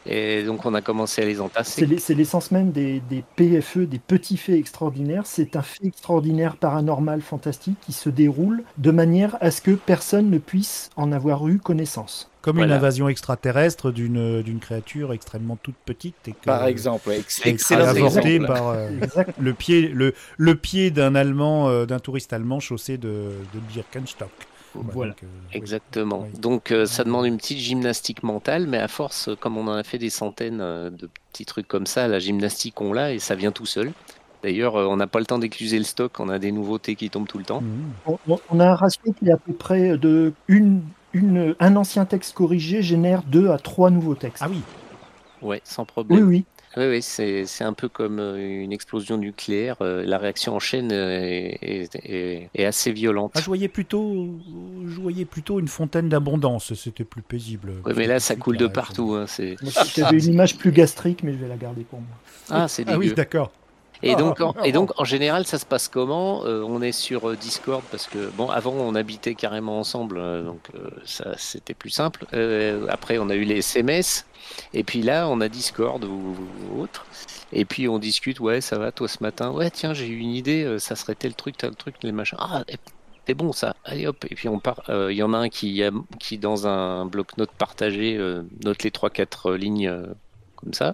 Et 0.05 0.43
donc 0.43 0.65
on 0.65 0.74
a 0.74 0.81
commencé 0.81 1.22
à 1.22 1.25
les 1.25 1.39
entasser. 1.41 1.86
c'est 2.00 2.15
l'essence 2.15 2.51
même 2.51 2.72
des, 2.72 3.01
des 3.10 3.24
PFE, 3.36 3.79
des 3.86 4.00
petits 4.00 4.38
faits 4.38 4.55
extraordinaires. 4.58 5.25
C'est 5.25 5.55
un 5.55 5.62
fait 5.62 5.86
extraordinaire, 5.86 6.55
paranormal, 6.58 7.22
fantastique 7.22 7.77
qui 7.81 7.93
se 7.93 8.10
déroule 8.10 8.63
de 8.77 8.91
manière 8.91 9.38
à 9.41 9.51
ce 9.51 9.62
que 9.62 9.72
personne 9.72 10.29
ne 10.29 10.39
puisse 10.39 10.89
en 10.96 11.12
avoir 11.12 11.48
eu 11.48 11.60
connaissance. 11.60 12.29
Comme 12.41 12.58
une 12.58 12.72
invasion 12.72 13.08
extraterrestre 13.08 13.91
d'une 13.91 14.60
créature 14.60 15.13
extrêmement 15.13 15.58
toute 15.62 15.75
petite 15.86 16.15
et 16.27 16.31
que, 16.31 16.46
Par 16.46 16.65
exemple, 16.65 17.12
ex- 17.12 17.39
excellent 17.46 17.86
avortée 17.86 18.36
exemple. 18.38 18.48
par 18.53 18.70
euh, 18.70 18.89
le 19.39 19.53
pied 19.53 19.88
le, 19.89 20.15
le 20.38 20.55
pied 20.55 20.89
d'un 20.89 21.13
allemand 21.13 21.70
euh, 21.70 21.86
d'un 21.86 22.00
touriste 22.00 22.34
allemand 22.34 22.60
chaussé 22.60 22.98
de, 22.98 23.46
de 23.53 23.60
Birkenstock. 23.60 24.31
Voilà. 24.74 25.12
donc. 25.12 25.24
Exactement. 25.54 26.22
Oui. 26.24 26.40
Donc 26.40 26.72
euh, 26.72 26.86
ça 26.86 27.04
demande 27.04 27.25
une 27.25 27.38
petite 27.38 27.60
gymnastique 27.60 28.24
mentale, 28.24 28.68
mais 28.68 28.78
à 28.78 28.88
force, 28.88 29.30
euh, 29.30 29.36
comme 29.36 29.58
on 29.58 29.68
en 29.68 29.74
a 29.74 29.84
fait 29.84 29.98
des 29.98 30.10
centaines 30.10 30.62
euh, 30.62 30.90
de 30.90 31.10
petits 31.32 31.46
trucs 31.46 31.68
comme 31.68 31.86
ça, 31.86 32.08
la 32.08 32.20
gymnastique 32.20 32.80
on 32.82 32.94
l'a 32.94 33.13
et 33.13 33.20
ça 33.20 33.36
vient 33.36 33.51
tout 33.51 33.66
seul. 33.66 33.92
D'ailleurs, 34.44 34.74
on 34.74 34.98
n'a 34.98 35.06
pas 35.06 35.20
le 35.20 35.25
temps 35.25 35.38
d'écluser 35.38 35.78
le 35.78 35.84
stock, 35.84 36.20
on 36.20 36.28
a 36.28 36.40
des 36.40 36.51
nouveautés 36.51 36.96
qui 36.96 37.12
tombent 37.12 37.28
tout 37.28 37.38
le 37.38 37.44
temps. 37.44 37.62
Mhm. 37.62 38.18
On, 38.50 38.60
a 38.60 38.72
un 38.72 38.75
ratio 38.75 39.13
qui 39.13 39.30
est 39.30 39.32
à 39.32 39.38
peu 39.38 39.54
près 39.54 40.00
de 40.00 40.34
une, 40.48 40.82
une, 41.13 41.54
un 41.60 41.75
ancien 41.75 42.06
texte 42.06 42.34
corrigé 42.34 42.82
génère 42.82 43.22
deux 43.22 43.50
à 43.51 43.60
trois 43.60 43.92
nouveaux 43.92 44.16
textes. 44.16 44.42
Ah 44.44 44.50
oui, 44.50 44.62
Ouais, 45.44 45.62
sans 45.63 45.86
problème. 45.86 46.28
oui. 46.28 46.38
Oui, 46.38 46.46
oui, 46.78 47.01
c'est 47.01 47.46
c'est 47.46 47.63
un 47.63 47.74
peu 47.74 47.90
comme 47.90 48.20
euh, 48.20 48.38
une 48.63 48.72
explosion 48.72 49.18
nucléaire. 49.18 49.75
euh, 49.82 50.04
La 50.06 50.18
réaction 50.18 50.56
en 50.56 50.60
chaîne 50.60 50.92
euh, 50.92 51.20
est, 51.20 51.58
est- 51.62 51.96
est- 52.04 52.50
est 52.54 52.66
assez 52.66 52.92
violente. 52.92 53.32
ah, 53.36 53.40
je 53.42 53.46
voyais 53.46 53.68
plutôt, 53.68 54.30
je 54.88 55.00
voyais 55.01 55.25
plutôt 55.25 55.60
une 55.60 55.68
fontaine 55.68 56.08
d'abondance. 56.10 56.74
C'était 56.74 57.04
plus 57.04 57.22
paisible. 57.22 57.74
Ouais, 57.86 57.94
mais 57.96 58.08
là, 58.08 58.20
ça 58.20 58.36
coule 58.36 58.58
de 58.58 58.68
partout. 58.68 59.13
hein, 59.16 59.25
c'est- 59.28 59.62
Moi, 59.62 59.72
J'avais 59.96 60.18
une 60.20 60.34
image 60.34 60.58
plus 60.58 60.72
gastrique, 60.72 61.24
mais 61.24 61.34
je 61.34 61.38
vais 61.38 61.48
la 61.48 61.58
garder 61.58 61.82
pour 61.84 62.00
moi. 62.00 62.10
Ah, 62.50 62.68
c'est 62.68 62.84
Ah 62.88 62.98
oui, 62.98 63.06
dégueu. 63.08 63.16
d'accord. 63.16 63.51
Et 64.03 64.13
Ah, 64.13 64.15
donc, 64.15 64.41
en, 64.41 64.55
ah, 64.58 64.67
et 64.67 64.72
donc, 64.72 64.91
en 65.00 65.03
général, 65.03 65.46
ça 65.46 65.60
se 65.60 65.65
passe 65.65 65.88
comment 65.88 66.43
Euh, 66.46 66.63
On 66.63 66.81
est 66.81 66.91
sur 66.91 67.29
euh, 67.29 67.36
Discord 67.36 67.84
parce 67.91 68.08
que, 68.08 68.29
bon, 68.31 68.50
avant, 68.50 68.72
on 68.74 68.96
habitait 68.96 69.36
carrément 69.36 69.79
ensemble, 69.79 70.17
euh, 70.17 70.43
donc 70.43 70.62
euh, 70.75 70.89
ça, 71.05 71.34
c'était 71.38 71.74
plus 71.74 71.89
simple. 71.91 72.25
Euh, 72.34 72.88
après, 72.89 73.17
on 73.20 73.29
a 73.29 73.36
eu 73.36 73.43
les 73.43 73.58
SMS, 73.58 74.25
et 74.74 74.84
puis 74.84 75.01
là, 75.01 75.27
on 75.29 75.39
a 75.41 75.50
Discord 75.50 76.03
ou, 76.03 76.36
ou 76.72 76.81
autre. 76.81 77.05
Et 77.53 77.65
puis, 77.65 77.88
on 77.88 78.00
discute, 78.00 78.39
ouais, 78.39 78.62
ça 78.62 78.77
va, 78.79 78.91
toi, 78.91 79.08
ce 79.08 79.22
matin 79.22 79.51
Ouais, 79.51 79.70
tiens, 79.70 79.93
j'ai 79.93 80.08
eu 80.08 80.17
une 80.17 80.31
idée, 80.31 80.77
ça 80.79 80.96
serait 80.96 81.15
tel 81.15 81.36
truc, 81.36 81.58
tel 81.58 81.75
truc, 81.75 81.96
les 82.01 82.12
machins. 82.12 82.38
Ah, 82.41 82.63
eh, 82.70 82.77
c'est 83.27 83.34
bon, 83.36 83.51
ça. 83.51 83.75
Allez, 83.86 84.08
hop. 84.08 84.25
Et 84.29 84.36
puis, 84.36 84.48
on 84.50 84.60
part. 84.60 84.81
Il 84.89 85.15
y 85.15 85.22
en 85.24 85.34
a 85.34 85.38
un 85.38 85.50
qui, 85.50 85.84
qui 86.20 86.38
dans 86.38 86.65
un 86.65 87.05
bloc-notes 87.05 87.51
partagé, 87.51 88.17
note 88.63 88.84
les 88.84 88.89
3-4 88.89 89.53
lignes 89.55 89.93
comme 90.55 90.74
ça 90.74 90.93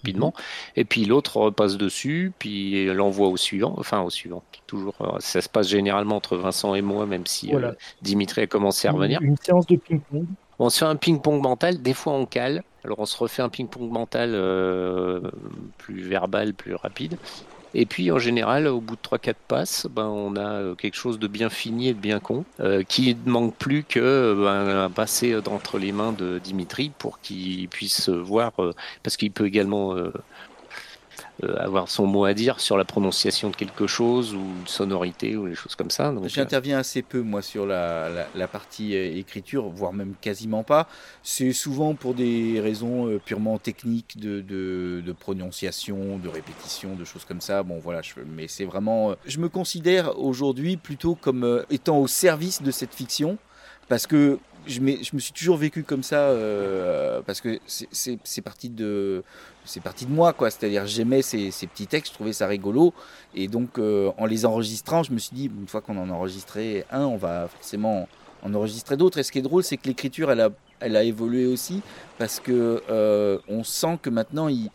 rapidement. 0.00 0.34
Et 0.76 0.84
puis 0.84 1.04
l'autre 1.04 1.36
repasse 1.38 1.76
dessus, 1.76 2.32
puis 2.38 2.86
l'envoie 2.86 3.28
au 3.28 3.36
suivant, 3.36 3.74
enfin 3.78 4.00
au 4.02 4.10
suivant. 4.10 4.42
Toujours, 4.66 4.94
euh, 5.00 5.16
ça 5.20 5.40
se 5.40 5.48
passe 5.48 5.68
généralement 5.68 6.16
entre 6.16 6.36
Vincent 6.36 6.74
et 6.74 6.82
moi, 6.82 7.06
même 7.06 7.26
si 7.26 7.50
Voilà. 7.50 7.68
euh, 7.68 7.74
Dimitri 8.02 8.42
a 8.42 8.46
commencé 8.46 8.88
à 8.88 8.92
revenir. 8.92 9.20
Une, 9.22 9.30
une 9.30 9.36
séance 9.36 9.66
de 9.66 9.76
ping-pong. 9.76 10.26
On 10.58 10.68
se 10.68 10.78
fait 10.78 10.84
un 10.84 10.96
ping-pong 10.96 11.42
mental, 11.42 11.80
des 11.82 11.94
fois 11.94 12.12
on 12.12 12.26
cale. 12.26 12.62
Alors 12.84 12.98
on 13.00 13.06
se 13.06 13.16
refait 13.16 13.42
un 13.42 13.48
ping-pong 13.48 13.90
mental 13.90 14.30
euh, 14.34 15.20
plus 15.78 16.02
verbal, 16.02 16.54
plus 16.54 16.74
rapide. 16.74 17.16
Et 17.74 17.86
puis 17.86 18.10
en 18.10 18.18
général, 18.18 18.66
au 18.66 18.80
bout 18.80 18.96
de 18.96 19.00
3-4 19.00 19.34
passes, 19.46 19.86
ben, 19.90 20.06
on 20.06 20.36
a 20.36 20.40
euh, 20.40 20.74
quelque 20.74 20.96
chose 20.96 21.18
de 21.18 21.28
bien 21.28 21.50
fini 21.50 21.88
et 21.88 21.94
de 21.94 21.98
bien 21.98 22.18
con, 22.18 22.44
euh, 22.60 22.82
qui 22.82 23.14
ne 23.14 23.30
manque 23.30 23.54
plus 23.54 23.84
que 23.84 24.00
euh, 24.00 24.34
ben, 24.86 24.90
passer 24.90 25.36
entre 25.46 25.78
les 25.78 25.92
mains 25.92 26.12
de 26.12 26.38
Dimitri 26.38 26.90
pour 26.98 27.20
qu'il 27.20 27.68
puisse 27.68 28.08
voir, 28.08 28.52
parce 29.02 29.16
qu'il 29.16 29.30
peut 29.30 29.46
également 29.46 29.94
avoir 31.58 31.88
son 31.88 32.06
mot 32.06 32.24
à 32.24 32.34
dire 32.34 32.60
sur 32.60 32.76
la 32.76 32.84
prononciation 32.84 33.50
de 33.50 33.56
quelque 33.56 33.86
chose 33.86 34.34
ou 34.34 34.44
sonorité 34.66 35.36
ou 35.36 35.48
des 35.48 35.54
choses 35.54 35.74
comme 35.74 35.90
ça. 35.90 36.08
Euh, 36.08 36.28
J'interviens 36.28 36.78
assez 36.78 37.02
peu, 37.02 37.20
moi, 37.22 37.42
sur 37.42 37.66
la, 37.66 38.26
partie 38.52 38.94
euh, 38.94 39.16
écriture, 39.16 39.68
voire 39.68 39.92
même 39.92 40.14
quasiment 40.20 40.62
pas. 40.62 40.88
C'est 41.22 41.52
souvent 41.52 41.94
pour 41.94 42.14
des 42.14 42.60
raisons 42.60 43.06
euh, 43.06 43.18
purement 43.24 43.58
techniques 43.58 44.18
de, 44.18 45.14
prononciation, 45.18 46.18
de 46.18 46.28
répétition, 46.28 46.94
de 46.94 47.04
choses 47.04 47.24
comme 47.24 47.40
ça. 47.40 47.62
Bon, 47.62 47.78
voilà, 47.78 48.02
je, 48.02 48.14
mais 48.26 48.48
c'est 48.48 48.64
vraiment. 48.64 49.10
euh, 49.10 49.14
Je 49.26 49.38
me 49.38 49.48
considère 49.48 50.18
aujourd'hui 50.18 50.76
plutôt 50.76 51.14
comme 51.14 51.44
euh, 51.44 51.62
étant 51.70 51.98
au 51.98 52.06
service 52.06 52.62
de 52.62 52.70
cette 52.70 52.94
fiction, 52.94 53.38
parce 53.88 54.06
que 54.06 54.38
je, 54.66 54.80
me 54.80 55.18
suis 55.18 55.32
toujours 55.32 55.56
vécu 55.56 55.82
comme 55.82 56.02
ça, 56.02 56.20
euh, 56.28 57.20
parce 57.22 57.40
que 57.40 57.58
c'est 57.66 58.42
parti 58.42 58.68
de. 58.68 59.22
C'est 59.64 59.82
parti 59.82 60.06
de 60.06 60.10
moi, 60.10 60.32
quoi. 60.32 60.50
C'est-à-dire, 60.50 60.86
j'aimais 60.86 61.22
ces, 61.22 61.50
ces 61.50 61.66
petits 61.66 61.86
textes, 61.86 62.12
je 62.12 62.14
trouvais 62.14 62.32
ça 62.32 62.46
rigolo. 62.46 62.92
Et 63.34 63.46
donc, 63.46 63.78
euh, 63.78 64.10
en 64.18 64.26
les 64.26 64.44
enregistrant, 64.46 65.02
je 65.02 65.12
me 65.12 65.18
suis 65.18 65.34
dit, 65.36 65.46
une 65.46 65.68
fois 65.68 65.80
qu'on 65.80 65.96
en 65.98 66.08
a 66.10 66.12
enregistré 66.12 66.84
un, 66.90 67.04
on 67.04 67.16
va 67.16 67.48
forcément 67.48 68.08
en 68.42 68.54
enregistrer 68.54 68.96
d'autres. 68.96 69.18
Et 69.18 69.22
ce 69.22 69.30
qui 69.32 69.38
est 69.38 69.42
drôle, 69.42 69.62
c'est 69.62 69.76
que 69.76 69.86
l'écriture, 69.86 70.30
elle 70.30 70.40
a, 70.40 70.48
elle 70.80 70.96
a 70.96 71.04
évolué 71.04 71.46
aussi, 71.46 71.82
parce 72.18 72.40
que 72.40 72.82
euh, 72.90 73.38
on 73.48 73.62
sent 73.62 73.98
que 74.02 74.10
maintenant, 74.10 74.48
il, 74.48 74.70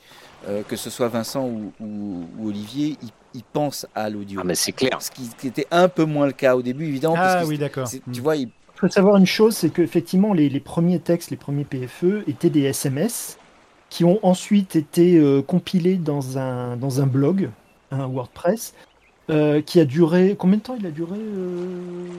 euh, 0.48 0.62
que 0.64 0.76
ce 0.76 0.90
soit 0.90 1.08
Vincent 1.08 1.46
ou, 1.48 1.74
ou- 1.80 2.26
ou 2.40 2.48
Olivier, 2.50 2.98
ils, 3.34 3.44
pensent 3.52 3.86
à 3.96 4.10
l'audio. 4.10 4.40
Ah, 4.42 4.46
mais 4.46 4.56
c'est 4.56 4.72
clair. 4.72 5.02
Ce 5.02 5.12
qui, 5.12 5.48
était 5.48 5.68
un 5.72 5.90
peu 5.90 6.06
moins 6.06 6.26
le 6.26 6.32
cas 6.32 6.56
au 6.56 6.62
début, 6.62 6.86
évidemment. 6.86 7.16
parce 7.16 7.36
Ah 7.36 7.42
que 7.42 7.48
oui, 7.48 7.58
d'accord. 7.58 7.90
Tu 8.14 8.22
vois, 8.22 8.38
ils- 8.38 8.44
Il 8.44 8.80
faut 8.80 8.88
savoir 8.90 9.18
une 9.18 9.26
chose, 9.26 9.56
c'est 9.58 9.70
qu'effectivement, 9.72 10.34
les, 10.34 10.48
les 10.48 10.60
premiers 10.60 11.00
textes, 11.00 11.32
les 11.32 11.38
premiers 11.38 11.66
PFE 11.66 12.24
étaient 12.28 12.50
des 12.50 12.64
SMS 12.64 13.38
qui 13.96 14.04
ont 14.04 14.20
ensuite 14.24 14.76
été 14.76 15.16
euh, 15.16 15.42
compilés 15.42 15.96
dans 15.96 16.38
un, 16.38 16.76
dans 16.76 17.00
un 17.00 17.06
blog, 17.06 17.50
un 17.92 18.08
WordPress, 18.08 18.74
euh, 19.30 19.62
qui 19.62 19.80
a 19.80 19.86
duré. 19.86 20.36
Combien 20.38 20.58
de 20.58 20.64
temps 20.64 20.76
il 20.78 20.86
a 20.86 20.92
duré 20.92 21.18
euh, 21.18 22.10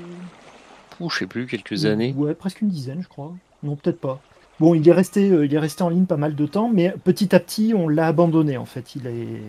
Ouh, 1.01 1.11
je 1.11 1.19
sais 1.19 1.27
plus, 1.27 1.47
quelques 1.47 1.85
années. 1.85 2.15
Ouais, 2.17 2.33
presque 2.33 2.63
une 2.63 2.71
dizaine, 2.71 3.03
je 3.03 3.09
crois. 3.09 3.35
Non, 3.63 3.77
peut-être 3.77 4.01
pas. 4.01 4.23
Bon, 4.59 4.75
il 4.75 4.89
est 4.89 4.93
resté, 4.93 5.27
il 5.27 5.53
est 5.53 5.59
resté 5.59 5.83
en 5.83 5.91
ligne 5.91 6.07
pas 6.07 6.17
mal 6.17 6.35
de 6.35 6.47
temps, 6.47 6.71
mais 6.73 6.95
petit 7.05 7.35
à 7.35 7.41
petit, 7.41 7.75
on 7.77 7.89
l'a 7.89 8.07
abandonné 8.07 8.57
en 8.57 8.65
fait. 8.65 8.97
Il 8.97 9.07
est... 9.07 9.43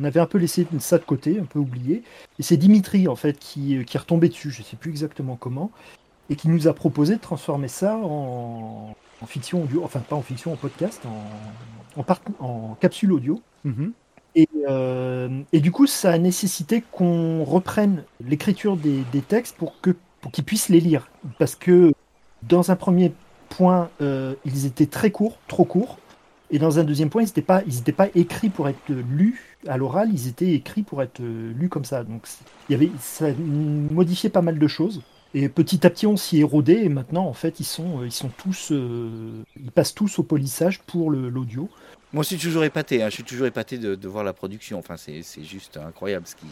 On 0.00 0.04
avait 0.04 0.18
un 0.18 0.26
peu 0.26 0.38
laissé 0.38 0.66
ça 0.80 0.98
de 0.98 1.04
côté, 1.04 1.38
un 1.38 1.44
peu 1.44 1.60
oublié. 1.60 2.02
Et 2.40 2.42
c'est 2.42 2.56
Dimitri 2.56 3.06
en 3.06 3.14
fait 3.14 3.38
qui, 3.38 3.84
qui 3.84 3.96
est 3.96 4.00
retombé 4.00 4.28
dessus, 4.28 4.50
je 4.50 4.64
sais 4.64 4.76
plus 4.76 4.90
exactement 4.90 5.36
comment, 5.36 5.70
et 6.30 6.36
qui 6.36 6.48
nous 6.48 6.68
a 6.68 6.74
proposé 6.74 7.16
de 7.16 7.20
transformer 7.20 7.68
ça 7.68 7.96
en, 7.96 8.94
en 9.20 9.26
fiction 9.26 9.62
audio, 9.62 9.82
enfin 9.84 10.00
pas 10.00 10.16
en 10.16 10.22
fiction, 10.22 10.52
en 10.52 10.56
podcast, 10.56 11.02
en, 11.06 12.00
en, 12.00 12.02
part- 12.02 12.20
en 12.40 12.76
capsule 12.80 13.12
audio. 13.12 13.40
Mhm. 13.64 13.92
Et, 14.34 14.48
euh, 14.68 15.42
et 15.52 15.60
du 15.60 15.72
coup, 15.72 15.86
ça 15.86 16.10
a 16.12 16.18
nécessité 16.18 16.82
qu'on 16.92 17.42
reprenne 17.44 18.04
l'écriture 18.20 18.76
des, 18.76 19.02
des 19.12 19.22
textes 19.22 19.56
pour 19.56 19.80
que 19.80 19.96
pour 20.20 20.30
qu'ils 20.32 20.44
puissent 20.44 20.68
les 20.68 20.80
lire. 20.80 21.08
Parce 21.38 21.54
que 21.54 21.92
dans 22.42 22.70
un 22.70 22.76
premier 22.76 23.12
point, 23.48 23.88
euh, 24.02 24.34
ils 24.44 24.66
étaient 24.66 24.86
très 24.86 25.10
courts, 25.10 25.38
trop 25.48 25.64
courts. 25.64 25.98
Et 26.50 26.58
dans 26.58 26.78
un 26.78 26.84
deuxième 26.84 27.10
point, 27.10 27.22
ils 27.22 27.26
n'étaient 27.26 27.42
pas, 27.42 27.62
ils 27.66 27.78
étaient 27.78 27.92
pas 27.92 28.08
écrits 28.14 28.50
pour 28.50 28.68
être 28.68 28.90
lus 28.90 29.56
à 29.66 29.76
l'oral, 29.76 30.10
ils 30.12 30.28
étaient 30.28 30.52
écrits 30.52 30.82
pour 30.82 31.02
être 31.02 31.20
euh, 31.20 31.52
lus 31.54 31.68
comme 31.68 31.84
ça. 31.84 32.04
Donc 32.04 32.26
il 32.68 32.72
y 32.72 32.74
avait, 32.74 32.90
ça 33.00 33.28
modifiait 33.38 34.30
pas 34.30 34.42
mal 34.42 34.58
de 34.58 34.68
choses. 34.68 35.02
Et 35.38 35.50
petit 35.50 35.86
à 35.86 35.90
petit, 35.90 36.06
on 36.06 36.16
s'y 36.16 36.38
érodait. 36.38 36.84
Et 36.84 36.88
maintenant, 36.88 37.26
en 37.26 37.34
fait, 37.34 37.60
ils 37.60 37.64
sont, 37.64 38.02
ils 38.02 38.10
sont 38.10 38.30
tous, 38.38 38.72
euh, 38.72 39.42
ils 39.62 39.70
passent 39.70 39.94
tous 39.94 40.18
au 40.18 40.22
polissage 40.22 40.80
pour 40.80 41.10
l'audio. 41.10 41.68
Moi, 42.14 42.22
je 42.22 42.28
suis 42.28 42.38
toujours 42.38 42.64
épaté. 42.64 43.02
hein. 43.02 43.10
Je 43.10 43.16
suis 43.16 43.22
toujours 43.22 43.46
épaté 43.46 43.76
de, 43.76 43.94
de 43.96 44.08
voir 44.08 44.24
la 44.24 44.32
production. 44.32 44.78
Enfin, 44.78 44.96
c'est 44.96 45.20
c'est 45.22 45.44
juste 45.44 45.76
incroyable 45.76 46.26
ce 46.26 46.36
qui, 46.36 46.46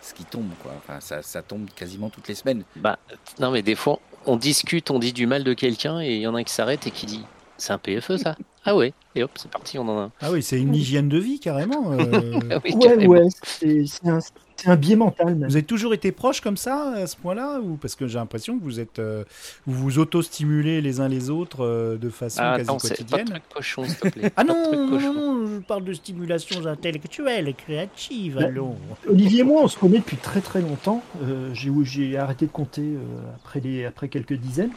ce 0.00 0.14
qui 0.14 0.24
tombe. 0.24 0.48
Quoi. 0.62 0.72
Enfin, 0.78 1.00
ça, 1.00 1.20
ça 1.20 1.42
tombe 1.42 1.68
quasiment 1.76 2.08
toutes 2.08 2.28
les 2.28 2.34
semaines. 2.34 2.64
Bah, 2.76 2.98
non, 3.40 3.50
mais 3.50 3.60
des 3.60 3.74
fois, 3.74 4.00
on 4.24 4.36
discute, 4.36 4.90
on 4.90 4.98
dit 4.98 5.12
du 5.12 5.26
mal 5.26 5.44
de 5.44 5.52
quelqu'un 5.52 6.00
et 6.00 6.14
il 6.14 6.22
y 6.22 6.26
en 6.26 6.34
a 6.34 6.38
un 6.38 6.44
qui 6.44 6.54
s'arrête 6.54 6.86
et 6.86 6.90
qui 6.90 7.04
dit 7.04 7.24
C'est 7.60 7.72
un 7.74 7.78
PFE 7.78 8.16
ça 8.16 8.36
Ah 8.64 8.74
ouais, 8.74 8.92
et 9.14 9.22
hop, 9.22 9.30
c'est 9.36 9.50
parti, 9.50 9.78
on 9.78 9.86
en 9.88 9.98
a 9.98 10.02
un. 10.04 10.12
Ah 10.20 10.32
oui, 10.32 10.42
c'est 10.42 10.58
une 10.60 10.74
hygiène 10.74 11.08
de 11.08 11.18
vie 11.18 11.38
carrément. 11.40 11.92
euh. 11.92 12.40
Ah 12.50 12.58
oui, 12.64 12.72
Ouais, 12.74 12.80
carrément. 12.88 13.12
ouais, 13.12 13.26
c'est 13.42 13.84
c'est 13.86 14.08
un, 14.08 14.18
c'est 14.56 14.68
un 14.68 14.76
biais 14.76 14.96
mental. 14.96 15.34
Même. 15.36 15.48
Vous 15.48 15.56
avez 15.56 15.62
toujours 15.64 15.92
été 15.94 16.10
proches 16.10 16.40
comme 16.40 16.56
ça 16.56 16.92
à 16.92 17.06
ce 17.06 17.16
point-là 17.16 17.60
ou 17.60 17.76
parce 17.76 17.96
que 17.96 18.06
j'ai 18.06 18.18
l'impression 18.18 18.58
que 18.58 18.64
vous 18.64 18.80
êtes 18.80 18.98
euh, 18.98 19.24
vous 19.66 19.74
vous 19.74 19.98
auto-stimulez 19.98 20.80
les 20.80 21.00
uns 21.00 21.08
les 21.08 21.28
autres 21.30 21.64
euh, 21.64 21.96
de 21.98 22.08
façon 22.08 22.40
Ah, 22.42 22.56
quasi 22.56 22.62
attends, 22.70 22.78
c'est 22.78 22.88
pas 22.88 22.94
de 22.94 22.98
quotidienne. 23.02 23.26
truc 23.28 23.42
cochon, 23.54 23.84
s'il 23.84 23.96
te 23.96 24.08
plaît. 24.08 24.32
Ah 24.36 24.42
Pas 24.42 24.44
de 24.44 24.48
non, 24.48 24.62
truc 24.64 24.78
non, 24.80 24.88
cochon. 24.90 25.12
non, 25.14 25.34
non, 25.34 25.46
je 25.56 25.58
parle 25.60 25.84
de 25.84 25.92
stimulation 25.92 26.66
intellectuelle 26.66 27.48
et 27.48 27.54
créative. 27.54 28.36
Bah, 28.36 28.46
allons. 28.46 28.76
Olivier 29.08 29.40
et 29.40 29.44
moi, 29.44 29.62
on 29.64 29.68
se 29.68 29.78
connaît 29.78 29.98
depuis 29.98 30.16
très 30.16 30.40
très 30.40 30.62
longtemps. 30.62 31.02
Euh, 31.24 31.50
j'ai 31.54 32.16
arrêté 32.16 32.46
de 32.46 32.50
compter 32.52 32.82
euh, 32.82 32.98
après, 33.36 33.60
les, 33.60 33.84
après 33.84 34.08
quelques 34.08 34.34
dizaines. 34.34 34.72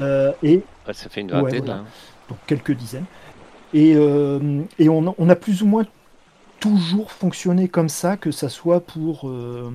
Euh, 0.00 0.32
et 0.42 0.62
Ouais, 0.86 0.94
ça 0.94 1.08
fait 1.10 1.20
une 1.20 1.30
Ouais, 1.32 1.42
vingtaine. 1.42 1.58
voilà. 1.66 1.80
hein. 1.80 1.84
Donc 2.30 2.38
quelques 2.46 2.72
dizaines. 2.72 3.04
Et, 3.74 3.92
euh, 3.94 4.62
et 4.78 4.88
on, 4.88 5.14
on 5.18 5.28
a 5.28 5.36
plus 5.36 5.62
ou 5.62 5.66
moins 5.66 5.84
toujours 6.58 7.10
fonctionné 7.10 7.68
comme 7.68 7.88
ça, 7.88 8.16
que 8.18 8.30
ça 8.30 8.50
soit 8.50 8.80
pour, 8.80 9.26
euh, 9.28 9.70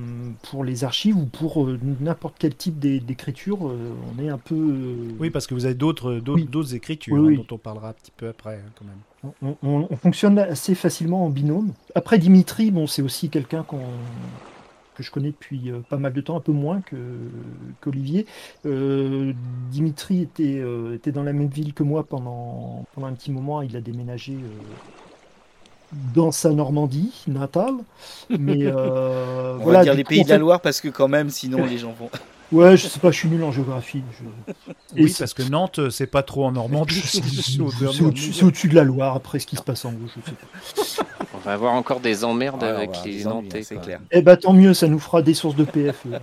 pour 0.48 0.62
les 0.62 0.84
archives 0.84 1.16
ou 1.16 1.24
pour 1.26 1.64
euh, 1.64 1.80
n'importe 2.00 2.36
quel 2.38 2.54
type 2.54 2.78
d'é- 2.78 3.00
d'écriture. 3.00 3.58
on 3.62 4.22
est 4.22 4.28
un 4.28 4.38
peu. 4.38 4.94
Oui, 5.18 5.30
parce 5.30 5.46
que 5.48 5.54
vous 5.54 5.64
avez 5.64 5.74
d'autres 5.74 6.14
d'autres 6.16 6.70
Oui. 6.70 6.76
écritures 6.76 7.16
Oui, 7.16 7.34
hein, 7.34 7.42
dont 7.48 7.54
on 7.56 7.58
parlera 7.58 7.88
un 7.88 7.92
petit 7.92 8.12
peu 8.16 8.28
après 8.28 8.56
hein, 8.64 8.70
quand 8.78 8.84
même. 8.84 9.32
on, 9.42 9.56
on- 9.68 9.88
on 9.90 9.96
fonctionne 9.96 10.38
assez 10.38 10.74
facilement 10.76 11.24
en 11.26 11.30
binôme. 11.30 11.72
Après 11.96 12.18
Dimitri, 12.18 12.70
bon, 12.70 12.86
c'est 12.86 13.02
aussi 13.02 13.30
quelqu'un 13.30 13.64
qu'on 13.64 13.80
que 14.96 15.02
je 15.02 15.10
connais 15.10 15.30
depuis 15.30 15.70
euh, 15.70 15.80
pas 15.88 15.98
mal 15.98 16.12
de 16.12 16.20
temps, 16.20 16.36
un 16.36 16.40
peu 16.40 16.52
moins 16.52 16.80
que 16.80 16.96
qu'Olivier. 17.80 18.26
Euh, 18.64 19.32
Dimitri 19.70 20.22
était, 20.22 20.58
euh, 20.58 20.94
était 20.94 21.12
dans 21.12 21.22
la 21.22 21.32
même 21.32 21.48
ville 21.48 21.74
que 21.74 21.82
moi 21.82 22.04
pendant, 22.04 22.84
pendant 22.94 23.06
un 23.06 23.12
petit 23.12 23.30
moment. 23.30 23.62
Il 23.62 23.76
a 23.76 23.80
déménagé 23.80 24.32
euh, 24.32 25.94
dans 26.14 26.32
sa 26.32 26.50
Normandie 26.50 27.12
natale. 27.26 27.74
Mais 28.30 28.66
On 28.72 29.58
voilà, 29.58 29.80
va 29.80 29.84
dire 29.84 29.94
les 29.94 30.04
pays 30.04 30.24
de 30.24 30.30
la 30.30 30.38
Loire 30.38 30.60
parce 30.60 30.80
que 30.80 30.88
quand 30.88 31.08
même, 31.08 31.30
sinon 31.30 31.64
les 31.64 31.78
gens 31.78 31.92
vont. 31.92 32.10
Ouais, 32.52 32.76
je 32.76 32.86
sais 32.86 33.00
pas, 33.00 33.10
je 33.10 33.16
suis 33.18 33.28
nul 33.28 33.42
en 33.42 33.50
géographie. 33.50 34.02
je- 34.20 34.52
Oui, 35.02 35.14
parce 35.18 35.34
que 35.34 35.42
Nantes, 35.42 35.90
c'est 35.90 36.06
pas 36.06 36.22
trop 36.22 36.44
en 36.46 36.52
Normandie. 36.52 37.00
c'est 37.04 38.42
au-dessus 38.44 38.68
de 38.68 38.74
la 38.74 38.84
Loire, 38.84 39.16
après 39.16 39.38
ce 39.40 39.46
qui 39.46 39.56
se 39.56 39.62
passe 39.62 39.84
en 39.84 39.90
haut, 39.90 40.08
je 40.16 40.20
sais 40.30 40.36
pas. 40.36 41.04
On 41.34 41.38
va 41.38 41.52
avoir 41.52 41.74
encore 41.74 42.00
des 42.00 42.24
emmerdes 42.24 42.62
avec 42.62 42.90
les 43.04 43.24
Nantais. 43.24 43.62
c'est 43.62 43.80
clair. 43.80 44.00
Eh 44.10 44.22
bah 44.22 44.36
tant 44.36 44.52
mieux, 44.52 44.74
ça 44.74 44.86
nous 44.88 44.98
fera 45.00 45.22
des 45.22 45.34
sources 45.34 45.56
de 45.56 45.64
PFE. 45.64 46.08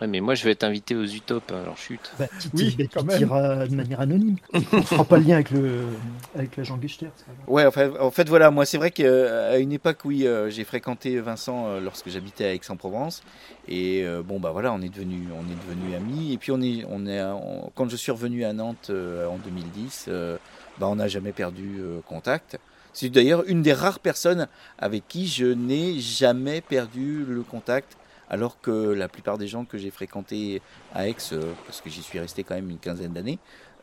Ouais, 0.00 0.06
mais 0.06 0.20
moi, 0.20 0.34
je 0.34 0.44
vais 0.44 0.52
être 0.52 0.64
invité 0.64 0.94
aux 0.96 1.04
Utopes, 1.04 1.52
alors 1.52 1.76
chute. 1.76 2.10
Bah, 2.18 2.26
tu 2.40 2.48
Oui, 2.54 2.74
bah, 2.78 2.84
quand 2.92 3.02
tu 3.02 3.06
même. 3.06 3.28
de 3.68 3.74
manière 3.76 4.00
anonyme. 4.00 4.36
On 4.72 4.82
fera 4.82 5.04
pas 5.04 5.18
le 5.18 5.24
lien 5.24 5.34
avec 5.34 5.50
le 5.50 5.84
avec 6.34 6.56
l'agent 6.56 6.78
grave. 6.78 7.10
Ouais, 7.48 7.66
en 7.66 7.70
fait, 7.70 7.90
en 7.98 8.10
fait, 8.10 8.28
voilà, 8.28 8.50
moi 8.50 8.64
c'est 8.64 8.78
vrai 8.78 8.90
qu'à 8.90 9.58
une 9.58 9.72
époque, 9.72 9.98
oui, 10.04 10.26
euh, 10.26 10.48
j'ai 10.50 10.64
fréquenté 10.64 11.18
Vincent 11.20 11.66
euh, 11.66 11.80
lorsque 11.80 12.08
j'habitais 12.08 12.44
à 12.44 12.54
Aix-en-Provence. 12.54 13.22
Et 13.68 14.04
euh, 14.04 14.22
bon, 14.22 14.40
bah 14.40 14.50
voilà, 14.52 14.72
on 14.72 14.80
est 14.80 14.88
devenus 14.88 15.28
on 15.34 15.48
est 15.48 15.56
devenu 15.56 15.94
amis. 15.94 16.32
Et 16.32 16.38
puis 16.38 16.52
on 16.52 16.60
est, 16.62 16.84
on 16.88 17.06
est, 17.06 17.22
on- 17.22 17.70
quand 17.74 17.88
je 17.90 17.96
suis 17.96 18.12
revenu 18.12 18.44
à 18.44 18.52
Nantes 18.52 18.88
euh, 18.90 19.26
en 19.26 19.38
2010, 19.38 20.06
euh, 20.08 20.38
bah, 20.78 20.86
on 20.88 20.96
n'a 20.96 21.08
jamais 21.08 21.32
perdu 21.32 21.78
euh, 21.80 22.00
contact. 22.02 22.58
C'est 22.92 23.08
d'ailleurs 23.10 23.44
une 23.46 23.62
des 23.62 23.72
rares 23.72 24.00
personnes 24.00 24.48
avec 24.78 25.06
qui 25.08 25.26
je 25.28 25.46
n'ai 25.46 25.98
jamais 26.00 26.60
perdu 26.60 27.24
le 27.26 27.42
contact. 27.44 27.96
Alors 28.30 28.60
que 28.60 28.70
la 28.70 29.08
plupart 29.08 29.38
des 29.38 29.48
gens 29.48 29.64
que 29.64 29.76
j'ai 29.76 29.90
fréquentés 29.90 30.62
à 30.94 31.08
Aix, 31.08 31.16
euh, 31.32 31.52
parce 31.66 31.80
que 31.80 31.90
j'y 31.90 32.02
suis 32.02 32.18
resté 32.20 32.44
quand 32.44 32.54
même 32.54 32.70
une 32.70 32.78
quinzaine 32.78 33.12
d'années, 33.12 33.38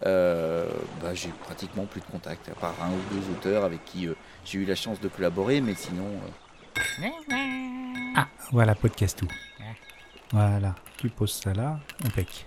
euh, 0.06 0.66
bah, 1.02 1.14
j'ai 1.14 1.30
pratiquement 1.30 1.86
plus 1.86 2.02
de 2.02 2.06
contact, 2.06 2.50
à 2.50 2.54
part 2.54 2.76
un 2.82 2.90
ou 2.92 3.00
deux 3.14 3.30
auteurs 3.32 3.64
avec 3.66 3.84
qui 3.86 4.08
euh, 4.08 4.14
j'ai 4.46 4.60
eu 4.60 4.66
la 4.66 4.76
chance 4.76 5.02
de 5.02 5.08
collaborer, 5.08 5.60
mais 5.60 5.74
sinon, 5.76 6.06
euh, 6.06 7.08
Ah, 8.16 8.28
voilà, 8.52 8.74
podcast 8.76 9.18
tout. 9.20 9.28
Voilà, 10.32 10.76
tu 10.98 11.10
poses 11.10 11.34
ça 11.34 11.54
là, 11.54 11.80
impec. 12.06 12.46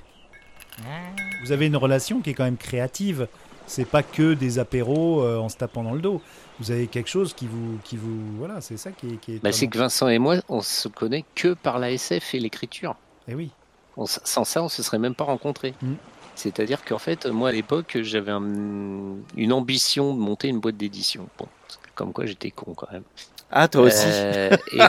Vous 1.42 1.52
avez 1.52 1.66
une 1.66 1.76
relation 1.76 2.21
qui 2.21 2.30
est 2.30 2.35
quand 2.35 2.45
même 2.45 2.57
créative. 2.57 3.28
C'est 3.71 3.85
pas 3.85 4.03
que 4.03 4.35
des 4.35 4.59
apéros 4.59 5.23
euh, 5.23 5.39
en 5.39 5.49
se 5.49 5.57
tapant 5.57 5.85
dans 5.85 5.95
le 5.95 6.00
dos. 6.00 6.21
Vous 6.59 6.73
avez 6.73 6.89
quelque 6.89 7.09
chose 7.09 7.33
qui 7.35 7.47
vous, 7.47 7.79
qui 7.85 7.97
vous, 7.97 8.19
voilà, 8.37 8.61
c'est 8.61 8.77
ça 8.77 8.91
qui 8.91 9.11
est. 9.11 9.17
Qui 9.19 9.37
est 9.37 9.43
Bah, 9.45 9.53
c'est 9.53 9.69
que 9.69 9.79
Vincent 9.79 10.09
et 10.09 10.19
moi, 10.19 10.39
on 10.49 10.61
se 10.61 10.89
connaît 10.89 11.25
que 11.37 11.55
par 11.55 11.79
la 11.79 11.93
SF 11.93 12.35
et 12.35 12.41
l'écriture. 12.41 12.97
Eh 13.29 13.35
oui. 13.37 13.53
On 13.97 14.07
sans 14.07 14.43
ça, 14.43 14.65
on 14.65 14.69
se 14.69 14.83
serait 14.83 14.99
même 14.99 15.15
pas 15.15 15.23
rencontrés. 15.23 15.75
Mm. 15.83 15.93
C'est-à-dire 16.35 16.85
qu'en 16.85 16.99
fait, 16.99 17.27
moi 17.27 17.50
à 17.50 17.53
l'époque, 17.53 17.99
j'avais 18.03 18.33
un- 18.33 19.15
une 19.37 19.53
ambition 19.53 20.15
de 20.15 20.19
monter 20.19 20.49
une 20.49 20.59
boîte 20.59 20.77
d'édition. 20.77 21.29
Bon, 21.39 21.47
comme 21.95 22.12
quoi 22.12 22.27
j'étais 22.27 22.50
con 22.50 22.75
quand 22.75 22.91
même. 22.91 23.05
ah 23.53 23.69
toi 23.69 23.83
aussi. 23.83 24.07
Euh, 24.07 24.50
et... 24.73 24.81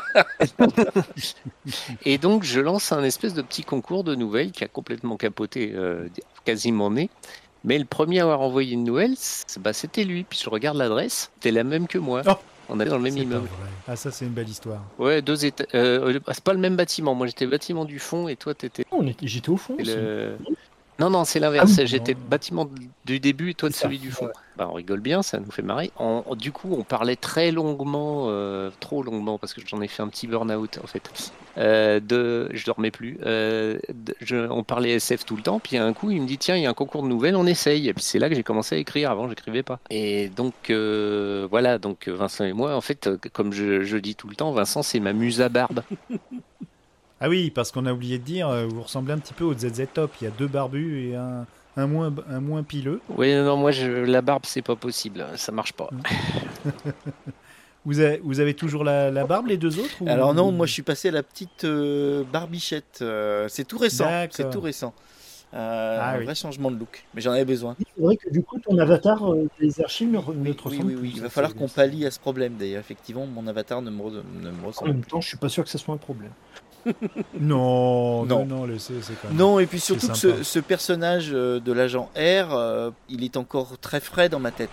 et 2.13 2.17
donc, 2.17 2.43
je 2.43 2.59
lance 2.59 2.91
un 2.91 3.03
espèce 3.03 3.33
de 3.35 3.41
petit 3.43 3.63
concours 3.63 4.03
de 4.03 4.15
nouvelles 4.15 4.51
qui 4.51 4.63
a 4.63 4.67
complètement 4.67 5.17
capoté, 5.17 5.71
euh, 5.75 6.07
quasiment 6.45 6.89
né. 6.89 7.09
Mais 7.63 7.77
le 7.77 7.85
premier 7.85 8.19
à 8.19 8.23
avoir 8.23 8.41
envoyé 8.41 8.73
une 8.73 8.83
nouvelle, 8.83 9.13
c'est- 9.17 9.59
bah, 9.59 9.73
c'était 9.73 10.03
lui. 10.03 10.23
Puis 10.23 10.39
je 10.43 10.49
regarde 10.49 10.77
l'adresse, 10.77 11.29
c'était 11.35 11.51
la 11.51 11.63
même 11.63 11.87
que 11.87 11.97
moi. 11.97 12.21
Oh. 12.27 12.31
On 12.69 12.79
est 12.79 12.85
dans 12.85 12.95
le 12.97 13.03
même 13.03 13.17
immeuble. 13.17 13.49
Ah, 13.87 13.97
ça, 13.97 14.11
c'est 14.11 14.23
une 14.25 14.31
belle 14.31 14.47
histoire. 14.47 14.81
Ouais, 14.97 15.21
deux 15.21 15.43
étages. 15.45 15.67
Euh, 15.75 16.17
c'est 16.31 16.43
pas 16.43 16.53
le 16.53 16.59
même 16.59 16.77
bâtiment. 16.77 17.13
Moi, 17.13 17.27
j'étais 17.27 17.45
bâtiment 17.45 17.83
du 17.83 17.99
fond 17.99 18.29
et 18.29 18.37
toi, 18.37 18.53
t'étais 18.53 18.85
On 18.91 19.05
était- 19.05 19.27
J'étais 19.27 19.49
au 19.49 19.57
fond. 19.57 19.75
le. 19.77 20.37
Non, 20.97 21.09
non, 21.09 21.25
c'est 21.25 21.39
l'inverse. 21.39 21.71
Ah 21.77 21.81
oui, 21.81 21.87
J'étais 21.87 22.13
bâtiment 22.13 22.69
du 23.05 23.19
début 23.19 23.49
et 23.49 23.53
toi 23.55 23.67
de 23.69 23.73
celui 23.73 23.99
du 23.99 24.09
fond. 24.11 24.25
ouais. 24.27 24.31
Bah, 24.61 24.67
on 24.69 24.73
rigole 24.73 24.99
bien, 24.99 25.23
ça 25.23 25.39
nous 25.39 25.49
fait 25.49 25.63
marrer. 25.63 25.89
Du 26.37 26.51
coup, 26.51 26.75
on 26.77 26.83
parlait 26.83 27.15
très 27.15 27.49
longuement, 27.49 28.25
euh, 28.27 28.69
trop 28.79 29.01
longuement, 29.01 29.39
parce 29.39 29.55
que 29.55 29.61
j'en 29.65 29.81
ai 29.81 29.87
fait 29.87 30.03
un 30.03 30.07
petit 30.07 30.27
burn-out 30.27 30.77
en 30.83 30.85
fait. 30.85 31.31
Euh, 31.57 31.99
de, 31.99 32.47
je 32.53 32.63
dormais 32.67 32.91
plus. 32.91 33.17
Euh, 33.25 33.79
je- 34.21 34.47
on 34.51 34.63
parlait 34.63 34.91
SF 34.91 35.25
tout 35.25 35.35
le 35.35 35.41
temps, 35.41 35.59
puis 35.59 35.77
un 35.77 35.93
coup, 35.93 36.11
il 36.11 36.21
me 36.21 36.27
dit 36.27 36.37
tiens, 36.37 36.55
il 36.57 36.61
y 36.61 36.67
a 36.67 36.69
un 36.69 36.75
concours 36.75 37.01
de 37.01 37.07
nouvelles, 37.07 37.35
on 37.35 37.47
essaye. 37.47 37.89
Et 37.89 37.93
puis 37.95 38.03
c'est 38.03 38.19
là 38.19 38.29
que 38.29 38.35
j'ai 38.35 38.43
commencé 38.43 38.75
à 38.75 38.77
écrire. 38.77 39.09
Avant, 39.09 39.27
j'écrivais 39.27 39.63
pas. 39.63 39.79
Et 39.89 40.29
donc 40.29 40.53
voilà, 41.49 41.79
donc 41.79 42.07
Vincent 42.07 42.43
et 42.45 42.53
moi, 42.53 42.75
en 42.75 42.81
fait, 42.81 43.09
comme 43.33 43.53
je, 43.53 43.81
je 43.81 43.97
dis 43.97 44.13
tout 44.13 44.27
le 44.27 44.35
temps, 44.35 44.51
Vincent, 44.51 44.83
c'est 44.83 44.99
ma 44.99 45.13
muse 45.13 45.41
à 45.41 45.49
barbe. 45.49 45.81
Ah 47.19 47.29
oui, 47.29 47.49
parce 47.49 47.71
qu'on 47.71 47.87
a 47.87 47.93
oublié 47.93 48.19
de 48.19 48.23
dire, 48.23 48.51
vous 48.69 48.83
ressemblez 48.83 49.13
un 49.13 49.17
petit 49.17 49.33
peu 49.33 49.43
au 49.43 49.55
ZZ 49.55 49.85
Top. 49.91 50.11
Il 50.21 50.25
y 50.25 50.27
a 50.27 50.31
deux 50.31 50.47
barbus 50.47 51.07
et 51.09 51.15
un, 51.15 51.47
un 51.77 51.87
moins, 51.87 52.13
un 52.29 52.39
moins 52.41 52.63
pileux. 52.63 53.01
Oui, 53.09 53.33
non, 53.35 53.57
moi, 53.57 53.71
je, 53.71 53.87
la 53.87 54.21
barbe, 54.21 54.43
c'est 54.45 54.61
pas 54.61 54.75
possible, 54.75 55.25
ça 55.35 55.51
marche 55.51 55.73
pas. 55.73 55.89
Vous 57.83 57.99
avez, 57.99 58.19
vous 58.23 58.39
avez 58.39 58.53
toujours 58.53 58.83
la, 58.83 59.09
la 59.09 59.25
barbe, 59.25 59.47
les 59.47 59.57
deux 59.57 59.79
autres 59.79 60.03
ou- 60.03 60.07
Alors 60.07 60.35
non, 60.35 60.51
moi 60.51 60.67
je 60.67 60.73
suis 60.73 60.83
passé 60.83 61.07
à 61.07 61.11
la 61.11 61.23
petite 61.23 61.63
euh, 61.63 62.23
barbichette. 62.23 62.99
euh, 63.01 63.47
c'est 63.49 63.65
tout 63.65 63.79
récent. 63.79 64.05
C'est 64.29 64.51
tout 64.51 64.61
récent. 64.61 64.93
Euh, 65.55 65.97
Ah 65.99 66.11
un 66.13 66.19
oui. 66.19 66.25
vrai 66.25 66.35
changement 66.35 66.69
de 66.69 66.77
look. 66.77 67.03
Mais 67.15 67.21
j'en 67.21 67.31
avais 67.31 67.43
besoin. 67.43 67.75
C'est 67.79 68.01
vrai 68.03 68.15
que 68.17 68.29
du 68.29 68.43
coup, 68.43 68.59
ton 68.59 68.77
avatar 68.77 69.33
euh, 69.33 69.47
des 69.59 69.81
archives 69.81 70.11
ne, 70.11 70.17
Oui, 70.19 70.55
te 70.55 70.61
oui, 70.61 70.63
ressemble 70.63 70.87
oui, 70.89 70.93
plus. 70.93 71.01
oui. 71.07 71.11
Il 71.15 71.21
va 71.21 71.29
falloir 71.29 71.55
qu'on 71.55 71.67
pallie 71.67 72.05
à 72.05 72.11
ce 72.11 72.19
problème 72.19 72.55
d'ailleurs. 72.55 72.81
Effectivement, 72.81 73.25
mon 73.25 73.47
avatar 73.47 73.81
ne 73.81 73.89
me, 73.89 73.99
re- 74.01 74.23
ne 74.31 74.51
me 74.51 74.63
En 74.63 74.67
ressemble 74.67 74.91
même 74.91 75.01
plus. 75.01 75.09
temps, 75.09 75.19
je 75.21 75.27
suis 75.29 75.37
pas 75.39 75.49
sûr 75.49 75.63
que 75.63 75.69
ce 75.71 75.79
soit 75.79 75.95
un 75.95 75.97
problème. 75.97 76.35
Non, 77.39 78.25
Non. 78.25 78.45
non, 78.45 78.65
laissez, 78.65 78.93
c'est 79.01 79.13
quand 79.21 79.29
même. 79.29 79.37
Non, 79.37 79.59
et 79.59 79.65
puis 79.65 79.79
surtout 79.79 80.07
que 80.09 80.13
ce, 80.17 80.43
ce 80.43 80.59
personnage 80.59 81.29
euh, 81.33 81.59
de 81.59 81.71
l'agent 81.71 82.09
R, 82.15 82.53
euh, 82.53 82.91
il 83.09 83.23
est 83.23 83.37
encore 83.37 83.77
très 83.79 83.99
frais 83.99 84.29
dans 84.29 84.39
ma 84.39 84.51
tête. 84.51 84.69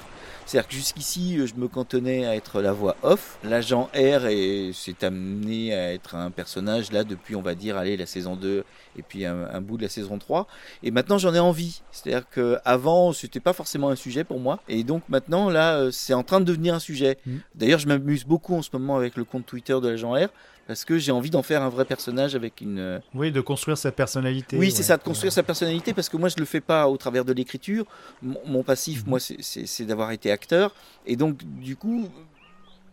C'est-à-dire 0.46 0.68
que 0.68 0.74
jusqu'ici, 0.74 1.38
euh, 1.38 1.46
je 1.46 1.54
me 1.56 1.68
cantonnais 1.68 2.24
à 2.26 2.34
être 2.34 2.62
la 2.62 2.72
voix 2.72 2.96
off. 3.02 3.38
L'agent 3.44 3.90
R 3.94 4.26
est- 4.28 4.72
s'est 4.72 5.04
amené 5.04 5.74
à 5.74 5.92
être 5.92 6.14
un 6.14 6.30
personnage 6.30 6.90
là 6.90 7.04
depuis, 7.04 7.36
on 7.36 7.42
va 7.42 7.54
dire, 7.54 7.76
allez, 7.76 7.98
la 7.98 8.06
saison 8.06 8.34
2 8.34 8.64
et 8.98 9.02
puis 9.02 9.26
un, 9.26 9.46
un 9.52 9.60
bout 9.60 9.76
de 9.76 9.82
la 9.82 9.90
saison 9.90 10.18
3. 10.18 10.46
Et 10.82 10.90
maintenant, 10.90 11.18
j'en 11.18 11.34
ai 11.34 11.38
envie. 11.38 11.82
C'est-à-dire 11.92 12.26
que 12.30 12.56
avant, 12.64 13.12
c'était 13.12 13.40
pas 13.40 13.52
forcément 13.52 13.90
un 13.90 13.96
sujet 13.96 14.24
pour 14.24 14.40
moi. 14.40 14.58
Et 14.68 14.84
donc 14.84 15.02
maintenant, 15.10 15.50
là, 15.50 15.88
c'est 15.92 16.14
en 16.14 16.22
train 16.22 16.40
de 16.40 16.46
devenir 16.46 16.74
un 16.74 16.78
sujet. 16.80 17.18
Mm. 17.26 17.36
D'ailleurs, 17.54 17.78
je 17.78 17.86
m'amuse 17.88 18.24
beaucoup 18.24 18.54
en 18.56 18.62
ce 18.62 18.70
moment 18.72 18.96
avec 18.96 19.16
le 19.16 19.24
compte 19.24 19.44
Twitter 19.44 19.78
de 19.82 19.86
l'agent 19.88 20.12
R 20.14 20.28
parce 20.68 20.84
que 20.84 20.98
j'ai 20.98 21.12
envie 21.12 21.30
d'en 21.30 21.42
faire 21.42 21.62
un 21.62 21.70
vrai 21.70 21.86
personnage 21.86 22.34
avec 22.34 22.60
une, 22.60 22.78
euh, 22.78 22.98
Oui, 23.14 23.32
de 23.32 23.40
construire 23.40 23.78
sa 23.78 23.90
personnalité. 23.90 24.56
oui, 24.58 24.70
c'est 24.70 24.82
ça, 24.82 24.98
de 24.98 25.02
construire 25.02 25.32
sa 25.32 25.42
personnalité, 25.42 25.94
parce 25.94 26.10
que 26.10 26.18
moi, 26.18 26.28
je 26.28 26.36
le 26.38 26.44
fais 26.44 26.60
pas 26.60 26.88
au 26.88 26.98
travers 26.98 27.24
de 27.24 27.32
l'écriture. 27.32 27.86
Mon, 28.20 28.38
mon 28.46 28.62
passif, 28.62 29.02
Mhm. 29.02 29.08
moi, 29.08 29.18
c'est- 29.18 29.84
d'avoir 29.86 30.12
été 30.12 30.30
acteur. 30.30 30.74
Et 31.06 31.16
donc, 31.16 31.38
du 31.42 31.74
coup, 31.74 32.06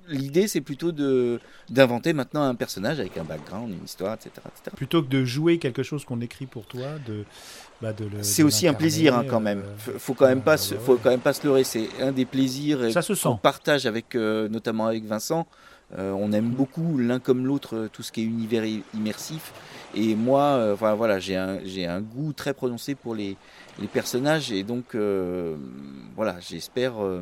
l'idée, 0.08 0.48
c'est 0.48 0.62
plutôt 0.62 0.94
de 0.94 1.40
d'inventer 1.70 2.14
maintenant 2.14 2.44
un 2.44 2.56
personnage 2.56 3.00
avec 3.02 3.18
un 3.18 3.26
background, 3.26 3.74
une 3.74 3.84
histoire, 3.84 4.14
etc. 4.14 4.30
etc. 4.48 4.72
Plutôt 4.78 5.04
que 5.04 5.10
de 5.10 5.26
jouer 5.26 5.60
quelque 5.60 5.84
chose 5.84 6.06
qu'on 6.06 6.22
écrit 6.22 6.46
pour 6.46 6.68
toi, 6.68 6.98
de, 7.06 7.26
bah. 7.82 7.92
C'est 8.22 8.44
aussi 8.44 8.68
un 8.68 8.74
plaisir, 8.74 9.16
hein, 9.16 9.26
quand 9.30 9.42
même. 9.42 9.64
euh, 9.66 9.78
Faut, 9.78 10.00
faut 10.00 10.14
quand 10.14 10.28
même 10.28 10.42
pas, 10.44 10.58
se, 10.58 10.76
ouais, 10.76 10.80
faut 10.80 10.98
quand 10.98 11.10
même 11.10 11.20
pas 11.20 11.34
se 11.34 11.46
leurrer. 11.46 11.66
C'est 11.66 11.90
un 12.02 12.14
des 12.14 12.26
plaisirs 12.26 12.80
euh, 12.82 12.92
qu'on 13.22 13.36
partage 13.38 13.86
avec, 13.86 14.16
euh, 14.16 14.48
notamment 14.48 14.86
avec 14.88 15.04
Vincent. 15.06 15.46
Euh, 15.98 16.12
on 16.12 16.32
aime 16.32 16.50
beaucoup 16.50 16.98
l'un 16.98 17.20
comme 17.20 17.46
l'autre 17.46 17.76
euh, 17.76 17.90
tout 17.92 18.02
ce 18.04 18.12
qui 18.12 18.22
est 18.22 18.26
univers 18.26 18.64
immersif. 18.96 19.54
Et 19.94 20.16
moi, 20.16 20.42
euh, 20.42 20.74
enfin, 20.74 20.94
voilà, 20.96 21.20
j'ai 21.20 21.36
un, 21.36 21.60
j'ai 21.64 21.86
un 21.86 22.02
goût 22.02 22.34
très 22.34 22.54
prononcé 22.54 22.96
pour 22.96 23.14
les, 23.16 23.38
les 23.80 23.88
personnages. 23.88 24.52
Et 24.52 24.64
donc, 24.64 24.96
euh, 24.96 25.56
voilà, 26.16 26.38
j'espère. 26.40 26.94
euh, 27.04 27.22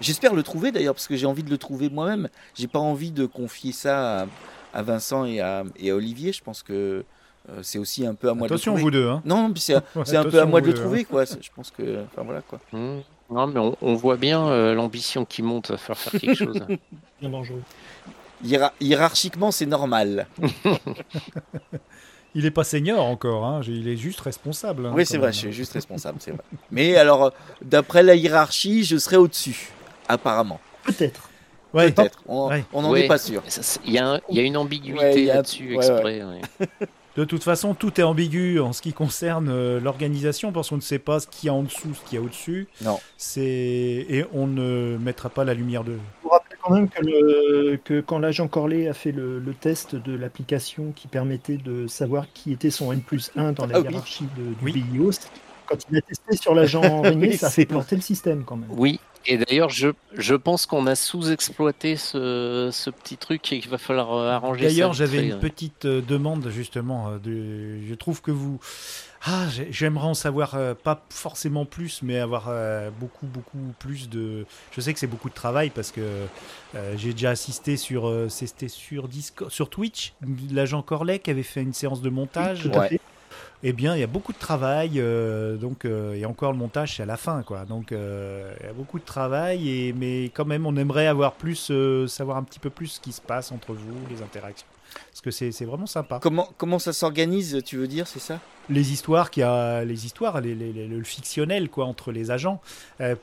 J'espère 0.00 0.34
le 0.34 0.42
trouver 0.42 0.72
d'ailleurs, 0.72 0.94
parce 0.94 1.06
que 1.06 1.16
j'ai 1.16 1.26
envie 1.26 1.42
de 1.44 1.50
le 1.50 1.58
trouver 1.58 1.88
moi-même. 1.90 2.28
J'ai 2.54 2.66
pas 2.66 2.78
envie 2.80 3.12
de 3.12 3.26
confier 3.26 3.70
ça 3.72 4.22
à, 4.22 4.26
à 4.74 4.82
Vincent 4.82 5.24
et 5.24 5.40
à, 5.40 5.64
et 5.76 5.90
à 5.90 5.94
Olivier. 5.96 6.32
Je 6.32 6.42
pense 6.42 6.62
que 6.62 7.04
euh, 7.50 7.58
c'est 7.62 7.78
aussi 7.78 8.04
un 8.06 8.14
peu 8.14 8.28
à 8.28 8.34
moi 8.34 8.46
Attention, 8.46 8.72
de 8.72 8.78
le 8.78 8.82
vous 8.84 8.90
trouver. 8.90 9.04
deux. 9.04 9.10
Hein. 9.10 9.22
Non, 9.24 9.52
c'est 9.56 9.74
Ouais, 9.74 9.80
un 9.80 9.82
peu 9.94 10.16
à 10.16 10.20
attention, 10.20 10.46
moi 10.48 10.60
de 10.60 10.66
vous 10.66 10.72
le 10.72 10.78
trouver, 10.78 11.04
quoi. 11.04 11.26
C'est- 11.26 11.42
Je 11.42 11.50
pense 11.54 11.70
que, 11.70 12.04
enfin 12.04 12.22
voilà, 12.22 12.40
quoi. 12.42 12.58
Hmm. 12.72 13.00
Non, 13.32 13.46
mais 13.46 13.58
on, 13.60 13.76
on 13.80 13.94
voit 13.94 14.16
bien 14.16 14.46
euh, 14.48 14.74
l'ambition 14.74 15.24
qui 15.24 15.42
monte, 15.42 15.70
va 15.70 15.78
falloir 15.78 15.98
faire 15.98 16.20
quelque 16.20 16.34
chose. 16.34 16.60
Bien 17.20 17.30
dangereux. 17.30 17.62
Hiéra- 18.44 18.72
hiérarchiquement, 18.80 19.50
c'est 19.52 19.66
normal. 19.66 20.26
Il 22.34 22.46
est 22.46 22.50
pas 22.50 22.64
senior 22.64 23.04
encore, 23.04 23.44
hein. 23.44 23.60
il 23.66 23.86
est 23.88 23.96
juste 23.98 24.20
responsable. 24.20 24.86
hein, 24.86 24.92
oui, 24.94 25.04
c'est 25.04 25.18
vrai, 25.18 25.26
même. 25.26 25.34
je 25.34 25.38
suis 25.38 25.52
juste 25.52 25.74
responsable, 25.74 26.16
c'est 26.20 26.30
vrai. 26.30 26.40
Mais 26.70 26.96
alors, 26.96 27.30
d'après 27.60 28.02
la 28.02 28.14
hiérarchie, 28.14 28.84
je 28.84 28.96
serai 28.96 29.16
au-dessus, 29.16 29.68
apparemment. 30.08 30.58
Peut-être. 30.82 31.28
Ouais, 31.74 31.92
Peut-être. 31.92 32.22
On 32.26 32.48
Ouais. 32.48 32.64
n'en 32.72 32.90
Ouais. 32.90 33.04
est 33.04 33.08
pas 33.08 33.18
sûr. 33.18 33.42
Il 33.84 33.92
y, 33.92 33.96
y 33.96 33.98
a 34.40 34.42
une 34.42 34.56
ambiguïté 34.56 35.26
là-dessus 35.26 35.76
ouais, 35.76 35.86
exprès. 35.86 36.22
De 37.16 37.24
toute 37.24 37.42
façon, 37.44 37.74
tout 37.74 38.00
est 38.00 38.04
ambigu 38.04 38.58
en 38.58 38.72
ce 38.72 38.80
qui 38.80 38.94
concerne 38.94 39.48
euh, 39.50 39.78
l'organisation 39.80 40.50
parce 40.50 40.70
qu'on 40.70 40.76
ne 40.76 40.80
sait 40.80 40.98
pas 40.98 41.20
ce 41.20 41.26
qu'il 41.26 41.48
y 41.48 41.50
a 41.50 41.52
en 41.54 41.62
dessous, 41.62 41.92
ce 41.94 42.08
qu'il 42.08 42.18
y 42.18 42.22
a 42.22 42.24
au-dessus. 42.24 42.68
Non. 42.82 42.98
C'est 43.18 43.42
et 44.08 44.24
on 44.32 44.46
ne 44.46 44.96
mettra 44.98 45.28
pas 45.28 45.44
la 45.44 45.52
lumière 45.52 45.84
de. 45.84 45.92
Je 45.92 46.22
vous 46.22 46.30
rappelle 46.30 46.56
quand 46.62 46.72
même 46.72 46.88
que, 46.88 47.02
le- 47.04 47.76
que 47.84 48.00
quand 48.00 48.18
l'agent 48.18 48.48
Corley 48.48 48.88
a 48.88 48.94
fait 48.94 49.12
le, 49.12 49.38
le 49.40 49.52
test 49.52 49.94
de 49.94 50.16
l'application 50.16 50.92
qui 50.96 51.06
permettait 51.06 51.58
de 51.58 51.86
savoir 51.86 52.26
qui 52.32 52.50
était 52.50 52.70
son 52.70 52.92
N 52.92 53.02
plus 53.02 53.30
1 53.36 53.52
dans 53.52 53.66
la 53.66 53.76
Ah 53.76 53.80
oui. 53.80 53.88
hiérarchie 53.90 54.24
de, 54.38 54.42
du 54.44 54.56
Oui. 54.64 54.72
BIOS, 54.72 55.12
quand 55.66 55.76
il 55.90 55.98
a 55.98 56.00
testé 56.00 56.36
sur 56.36 56.54
l'agent 56.54 56.80
Régnier, 57.02 57.28
Oui, 57.28 57.36
ça 57.36 57.48
a 57.48 57.50
fait 57.50 57.66
planter 57.66 57.96
le 57.96 58.02
système 58.02 58.44
quand 58.44 58.56
même. 58.56 58.70
Oui, 58.70 59.00
Et 59.26 59.38
d'ailleurs, 59.38 59.68
je, 59.70 59.88
je 60.16 60.34
pense 60.34 60.66
qu'on 60.66 60.86
a 60.86 60.94
sous-exploité 60.96 61.96
ce, 61.96 62.70
ce 62.72 62.90
petit 62.90 63.16
truc 63.16 63.52
et 63.52 63.60
qu'il 63.60 63.70
va 63.70 63.78
falloir 63.78 64.12
euh, 64.14 64.30
arranger 64.30 64.62
ça. 64.64 64.68
D'ailleurs, 64.68 64.92
j'avais 64.94 65.24
une 65.26 65.34
ouais. 65.34 65.38
petite 65.38 65.84
euh, 65.84 66.00
demande 66.00 66.48
justement. 66.50 67.08
euh, 67.10 67.18
de- 67.18 67.86
Je 67.86 67.94
trouve 67.94 68.20
que 68.20 68.30
vous. 68.32 68.58
Ah, 69.24 69.46
j'ai- 69.50 69.68
j'aimerais 69.70 70.08
en 70.08 70.14
savoir 70.14 70.56
euh, 70.56 70.74
pas 70.74 71.04
forcément 71.10 71.64
plus, 71.64 72.02
mais 72.02 72.18
avoir 72.18 72.46
euh, 72.48 72.90
beaucoup, 72.98 73.26
beaucoup 73.26 73.72
plus 73.78 74.08
de. 74.08 74.44
Je 74.72 74.80
sais 74.80 74.92
que 74.92 74.98
c'est 74.98 75.06
beaucoup 75.06 75.28
de 75.28 75.34
travail 75.34 75.70
parce 75.70 75.92
que 75.92 76.00
euh, 76.74 76.94
j'ai 76.96 77.12
déjà 77.12 77.30
assisté 77.30 77.76
sur. 77.76 78.08
euh, 78.08 78.28
C'était 78.28 78.66
sur 78.68 79.06
Discord, 79.06 79.50
sur 79.52 79.70
Twitch, 79.70 80.14
l'agent 80.50 80.82
Corlet 80.82 81.20
qui 81.20 81.30
avait 81.30 81.44
fait 81.44 81.62
une 81.62 81.72
séance 81.74 82.02
de 82.02 82.10
montage. 82.10 82.62
Tout 82.62 82.76
à 82.76 82.80
Ouais. 82.80 82.88
fait. 82.88 83.00
Eh 83.64 83.72
bien, 83.72 83.94
il 83.94 84.00
y 84.00 84.02
a 84.02 84.08
beaucoup 84.08 84.32
de 84.32 84.38
travail, 84.38 84.94
euh, 84.96 85.56
donc 85.56 85.84
euh, 85.84 86.14
et 86.14 86.26
encore 86.26 86.50
le 86.50 86.58
montage 86.58 86.96
c'est 86.96 87.04
à 87.04 87.06
la 87.06 87.16
fin, 87.16 87.42
quoi. 87.42 87.64
Donc 87.64 87.92
euh, 87.92 88.52
il 88.60 88.66
y 88.66 88.68
a 88.68 88.72
beaucoup 88.72 88.98
de 88.98 89.04
travail, 89.04 89.94
mais 89.96 90.24
quand 90.34 90.44
même 90.44 90.66
on 90.66 90.76
aimerait 90.76 91.06
avoir 91.06 91.34
plus, 91.34 91.70
savoir 92.08 92.38
un 92.38 92.42
petit 92.42 92.58
peu 92.58 92.70
plus 92.70 92.88
ce 92.88 93.00
qui 93.00 93.12
se 93.12 93.20
passe 93.20 93.52
entre 93.52 93.72
vous, 93.72 93.94
les 94.10 94.20
interactions, 94.20 94.66
parce 95.10 95.20
que 95.20 95.30
c'est 95.30 95.64
vraiment 95.64 95.86
sympa. 95.86 96.18
Comment, 96.22 96.48
comment 96.58 96.78
ça 96.78 96.92
s'organise, 96.92 97.62
tu 97.64 97.76
veux 97.76 97.88
dire, 97.88 98.06
c'est 98.06 98.18
ça? 98.20 98.40
Les 98.70 98.92
histoires 98.92 99.30
qu'il 99.30 99.40
y 99.40 99.44
a, 99.44 99.84
les 99.84 100.06
histoires, 100.06 100.40
les- 100.40 100.54
les- 100.54 100.72
les- 100.72 100.86
le 100.86 101.02
fictionnel 101.02 101.68
quoi 101.68 101.84
entre 101.86 102.12
les 102.12 102.30
agents, 102.30 102.60
euh, 103.00 103.16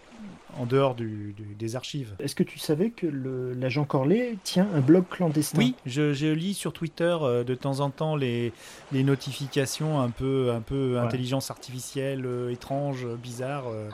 en 0.57 0.65
dehors 0.65 0.95
du- 0.95 1.33
du- 1.37 1.55
des 1.57 1.75
archives. 1.77 2.13
Est-ce 2.19 2.35
que 2.35 2.43
tu 2.43 2.59
savais 2.59 2.89
que 2.89 3.07
le- 3.07 3.53
l'agent 3.53 3.85
Corlet 3.85 4.37
tient 4.43 4.67
un 4.75 4.81
blog 4.81 5.05
clandestin? 5.09 5.57
Oui, 5.57 5.75
je, 5.85 6.13
je 6.13 6.27
lis 6.27 6.53
sur 6.55 6.73
Twitter 6.73 7.15
euh, 7.21 7.43
de 7.45 7.55
temps 7.55 7.79
en 7.79 7.89
temps 7.89 8.17
les, 8.17 8.51
les 8.91 9.03
notifications 9.03 10.01
un 10.01 10.09
peu, 10.09 10.51
un 10.51 10.61
peu 10.61 10.95
Ouais. 10.95 10.99
intelligence 10.99 11.49
artificielle, 11.51 12.25
euh, 12.25 12.49
étrange, 12.51 13.05
bizarre. 13.23 13.65
euh. 13.69 13.89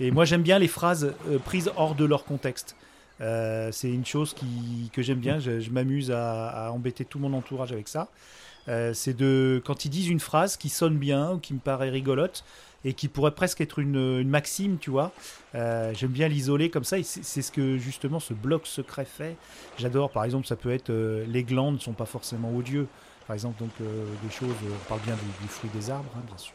et 0.00 0.10
moi, 0.10 0.24
j'aime 0.26 0.42
bien 0.42 0.58
les 0.58 0.68
phrases 0.68 1.14
euh, 1.30 1.38
prises 1.38 1.70
hors 1.76 1.94
de 1.94 2.04
leur 2.04 2.24
contexte. 2.24 2.76
Euh, 3.20 3.70
c'est 3.72 3.90
une 3.90 4.06
chose 4.06 4.34
qui, 4.34 4.90
que 4.92 5.02
j'aime 5.02 5.18
bien. 5.18 5.38
Je, 5.38 5.70
m'amuse 5.70 6.10
à, 6.10 6.70
embêter 6.72 7.04
tout 7.04 7.18
mon 7.18 7.32
entourage 7.32 7.72
avec 7.72 7.88
ça. 7.88 8.08
Euh, 8.68 8.94
c'est 8.94 9.14
de 9.14 9.60
quand 9.64 9.84
ils 9.84 9.90
disent 9.90 10.08
une 10.08 10.20
phrase 10.20 10.56
qui 10.56 10.68
sonne 10.68 10.96
bien 10.96 11.32
ou 11.32 11.38
qui 11.38 11.52
me 11.52 11.58
paraît 11.58 11.90
rigolote 11.90 12.44
et 12.84 12.94
qui 12.94 13.08
pourrait 13.08 13.32
presque 13.32 13.60
être 13.60 13.78
une, 13.78 14.20
une 14.20 14.28
maxime, 14.28 14.78
tu 14.78 14.90
vois. 14.90 15.12
Euh, 15.54 15.92
J'aime 15.94 16.10
bien 16.10 16.28
l'isoler 16.28 16.70
comme 16.70 16.84
ça. 16.84 16.98
et 16.98 17.02
C'est 17.02 17.42
ce 17.42 17.52
que 17.52 17.78
justement 17.78 18.20
ce 18.20 18.34
bloc 18.34 18.66
secret 18.66 19.04
fait. 19.04 19.36
J'adore. 19.78 20.10
Par 20.10 20.24
exemple, 20.24 20.46
ça 20.46 20.56
peut 20.56 20.72
être 20.72 20.92
les 20.92 21.44
glandes 21.44 21.74
ne 21.74 21.80
sont 21.80 21.92
pas 21.92 22.06
forcément 22.06 22.54
odieux. 22.54 22.86
Par 23.26 23.34
exemple, 23.34 23.60
donc 23.60 23.70
des 23.78 24.30
choses. 24.30 24.54
on 24.64 24.88
parle 24.88 25.00
bien 25.02 25.14
du, 25.14 25.42
du 25.42 25.48
fruit 25.48 25.70
des 25.74 25.90
arbres, 25.90 26.10
hein, 26.16 26.22
bien 26.26 26.38
sûr. 26.38 26.54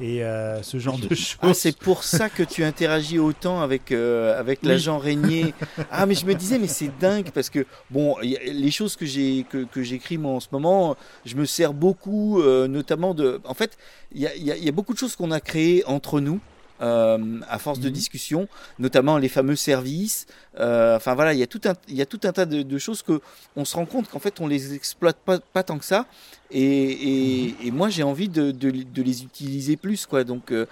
Et 0.00 0.24
euh, 0.24 0.62
ce 0.62 0.78
genre 0.78 0.96
de 0.98 1.14
choses. 1.14 1.36
Ah, 1.42 1.52
c'est 1.52 1.76
pour 1.76 2.04
ça 2.04 2.30
que 2.30 2.42
tu 2.42 2.64
interagis 2.64 3.18
autant 3.18 3.60
avec, 3.60 3.92
euh, 3.92 4.38
avec 4.40 4.60
Oui. 4.62 4.68
l'agent 4.68 4.98
Régnier. 4.98 5.52
Ah, 5.90 6.06
mais 6.06 6.14
je 6.14 6.24
me 6.24 6.34
disais, 6.34 6.58
mais 6.58 6.68
c'est 6.68 6.90
dingue 6.98 7.30
parce 7.34 7.50
que, 7.50 7.66
bon, 7.90 8.16
y 8.22 8.34
a- 8.36 8.40
les 8.50 8.70
choses 8.70 8.96
que 8.96 9.04
j'ai 9.04 9.44
que, 9.50 9.64
que 9.64 9.82
j'écris 9.82 10.16
moi 10.16 10.32
en 10.32 10.40
ce 10.40 10.48
moment, 10.52 10.96
je 11.26 11.36
me 11.36 11.44
sers 11.44 11.74
beaucoup, 11.74 12.40
euh, 12.40 12.66
notamment 12.66 13.12
de. 13.12 13.42
En 13.44 13.52
fait, 13.54 13.76
il 14.14 14.22
y 14.22 14.26
a, 14.26 14.34
il 14.36 14.42
y 14.44 14.50
a- 14.50 14.56
il 14.56 14.64
y 14.64 14.68
a 14.70 14.72
beaucoup 14.72 14.94
de 14.94 14.98
choses 14.98 15.16
qu'on 15.16 15.30
a 15.32 15.40
créées 15.40 15.84
entre 15.86 16.20
nous. 16.20 16.40
Euh, 16.80 17.40
à 17.48 17.58
force 17.58 17.80
de 17.80 17.88
Mhm. 17.88 17.94
discussion, 17.94 18.48
notamment 18.78 19.18
les 19.18 19.28
fameux 19.28 19.56
services. 19.56 20.26
Euh, 20.58 20.96
enfin 20.96 21.14
voilà, 21.14 21.32
il 21.34 21.38
y 21.38 21.42
a 21.42 21.46
tout 21.46 21.60
un, 21.64 21.74
il 21.88 21.96
y 21.96 22.02
a 22.02 22.06
tout 22.06 22.20
un 22.24 22.32
tas 22.32 22.46
de, 22.46 22.62
de 22.62 22.78
choses 22.78 23.02
que 23.02 23.20
on 23.56 23.64
se 23.64 23.76
rend 23.76 23.86
compte 23.86 24.08
qu'en 24.08 24.18
fait 24.18 24.40
on 24.40 24.46
les 24.46 24.74
exploite 24.74 25.18
pas, 25.24 25.38
pas 25.38 25.62
tant 25.62 25.78
que 25.78 25.84
ça. 25.84 26.06
Et, 26.50 26.62
et, 26.64 27.66
et 27.66 27.70
moi 27.70 27.88
j'ai 27.90 28.02
envie 28.02 28.28
de, 28.28 28.50
de, 28.50 28.70
de 28.70 29.02
les 29.02 29.22
utiliser 29.22 29.76
plus 29.76 30.06
quoi. 30.06 30.24
Donc 30.24 30.52
euh, 30.52 30.66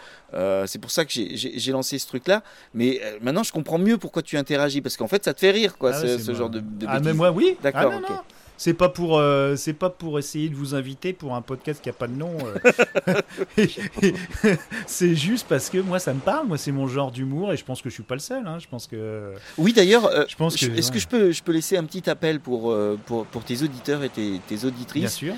c'est 0.66 0.78
pour 0.80 0.90
ça 0.90 1.04
que 1.04 1.12
j'ai- 1.12 1.72
lancé 1.72 1.98
ce 1.98 2.06
truc-là. 2.06 2.42
Mais 2.74 3.00
euh, 3.02 3.18
maintenant, 3.20 3.42
je 3.42 3.52
comprends 3.52 3.78
mieux 3.78 3.98
pourquoi 3.98 4.22
tu 4.22 4.36
interagis, 4.38 4.80
parce 4.80 4.96
qu'en 4.96 5.08
fait, 5.08 5.24
ça 5.24 5.34
te 5.34 5.40
fait 5.40 5.50
rire, 5.50 5.76
quoi, 5.76 5.90
Ah 5.92 6.00
ce, 6.00 6.34
genre 6.34 6.48
de, 6.50 6.60
de 6.60 6.86
Ah 6.88 6.98
mais 7.00 7.12
moi 7.12 7.30
oui. 7.30 7.56
D'accord, 7.62 7.92
Ah, 7.94 7.98
ok. 7.98 8.10
non. 8.10 8.16
C'est 8.60 8.74
pas 8.74 8.88
pour 8.88 9.18
euh, 9.18 9.54
c'est 9.54 9.72
pas 9.72 9.88
pour 9.88 10.18
essayer 10.18 10.48
de 10.48 10.56
vous 10.56 10.74
inviter 10.74 11.12
pour 11.12 11.34
un 11.36 11.42
podcast 11.42 11.80
qui 11.80 11.88
a 11.88 11.92
pas 11.92 12.08
de 12.08 12.14
nom. 12.14 12.32
euh. 12.44 13.14
C'est 14.86 15.14
juste 15.14 15.46
parce 15.48 15.70
que 15.70 15.78
moi 15.78 15.98
ça 15.98 16.12
me 16.12 16.20
parle. 16.20 16.48
Moi 16.48 16.58
c'est 16.58 16.72
mon 16.72 16.88
genre 16.88 17.10
d'humour 17.12 17.52
et 17.52 17.56
je 17.56 17.64
pense 17.64 17.80
que 17.80 17.88
je 17.88 17.94
suis 17.94 18.02
pas 18.02 18.14
le 18.16 18.20
seul. 18.20 18.46
hein. 18.46 18.58
Je 18.58 18.66
pense 18.66 18.86
que 18.86 19.32
Oui, 19.58 19.72
d'ailleurs, 19.72 20.06
euh, 20.06 20.24
Je 20.28 20.34
pense 20.36 20.56
que- 20.56 20.66
est-ce 20.76 20.90
que 20.90 20.98
je 20.98 21.06
peux, 21.06 21.30
je 21.30 21.42
peux 21.42 21.52
laisser 21.52 21.76
un 21.76 21.84
petit 21.84 22.10
appel 22.10 22.40
pour, 22.40 22.76
pour, 23.06 23.26
pour 23.26 23.44
tes 23.44 23.62
auditeurs 23.62 24.02
et 24.02 24.08
tes, 24.08 24.40
tes 24.48 24.56
bien 24.56 24.68
auditrices 24.68 25.14
sûr. 25.14 25.34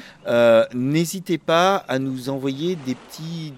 N'hésitez 0.74 1.38
pas 1.38 1.76
à 1.88 1.98
nous 1.98 2.28
envoyer 2.30 2.76
des 2.86 2.94
petits 2.94 3.52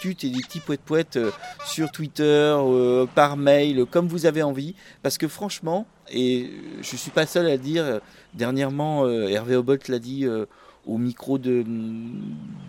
tut 0.00 0.16
et 0.24 0.30
des 0.30 0.40
petits 0.40 0.60
poètes 0.60 0.80
poètes 0.80 1.18
sur 1.66 1.90
Twitter, 1.92 2.56
par 3.14 3.36
mail, 3.36 3.84
comme 3.90 4.08
vous 4.08 4.26
avez 4.26 4.42
envie, 4.42 4.74
parce 5.02 5.18
que 5.18 5.28
franchement, 5.28 5.86
et 6.10 6.50
je 6.82 6.96
suis 6.96 7.10
pas 7.10 7.26
seul 7.26 7.46
à 7.46 7.56
dire. 7.56 7.84
euh, 7.84 7.98
Dernièrement, 8.34 9.04
euh, 9.04 9.28
Hervé 9.28 9.54
Obolt 9.54 9.86
l'a 9.88 10.00
dit 10.00 10.26
euh, 10.26 10.46
au 10.86 10.98
micro 10.98 11.38
de, 11.38 11.64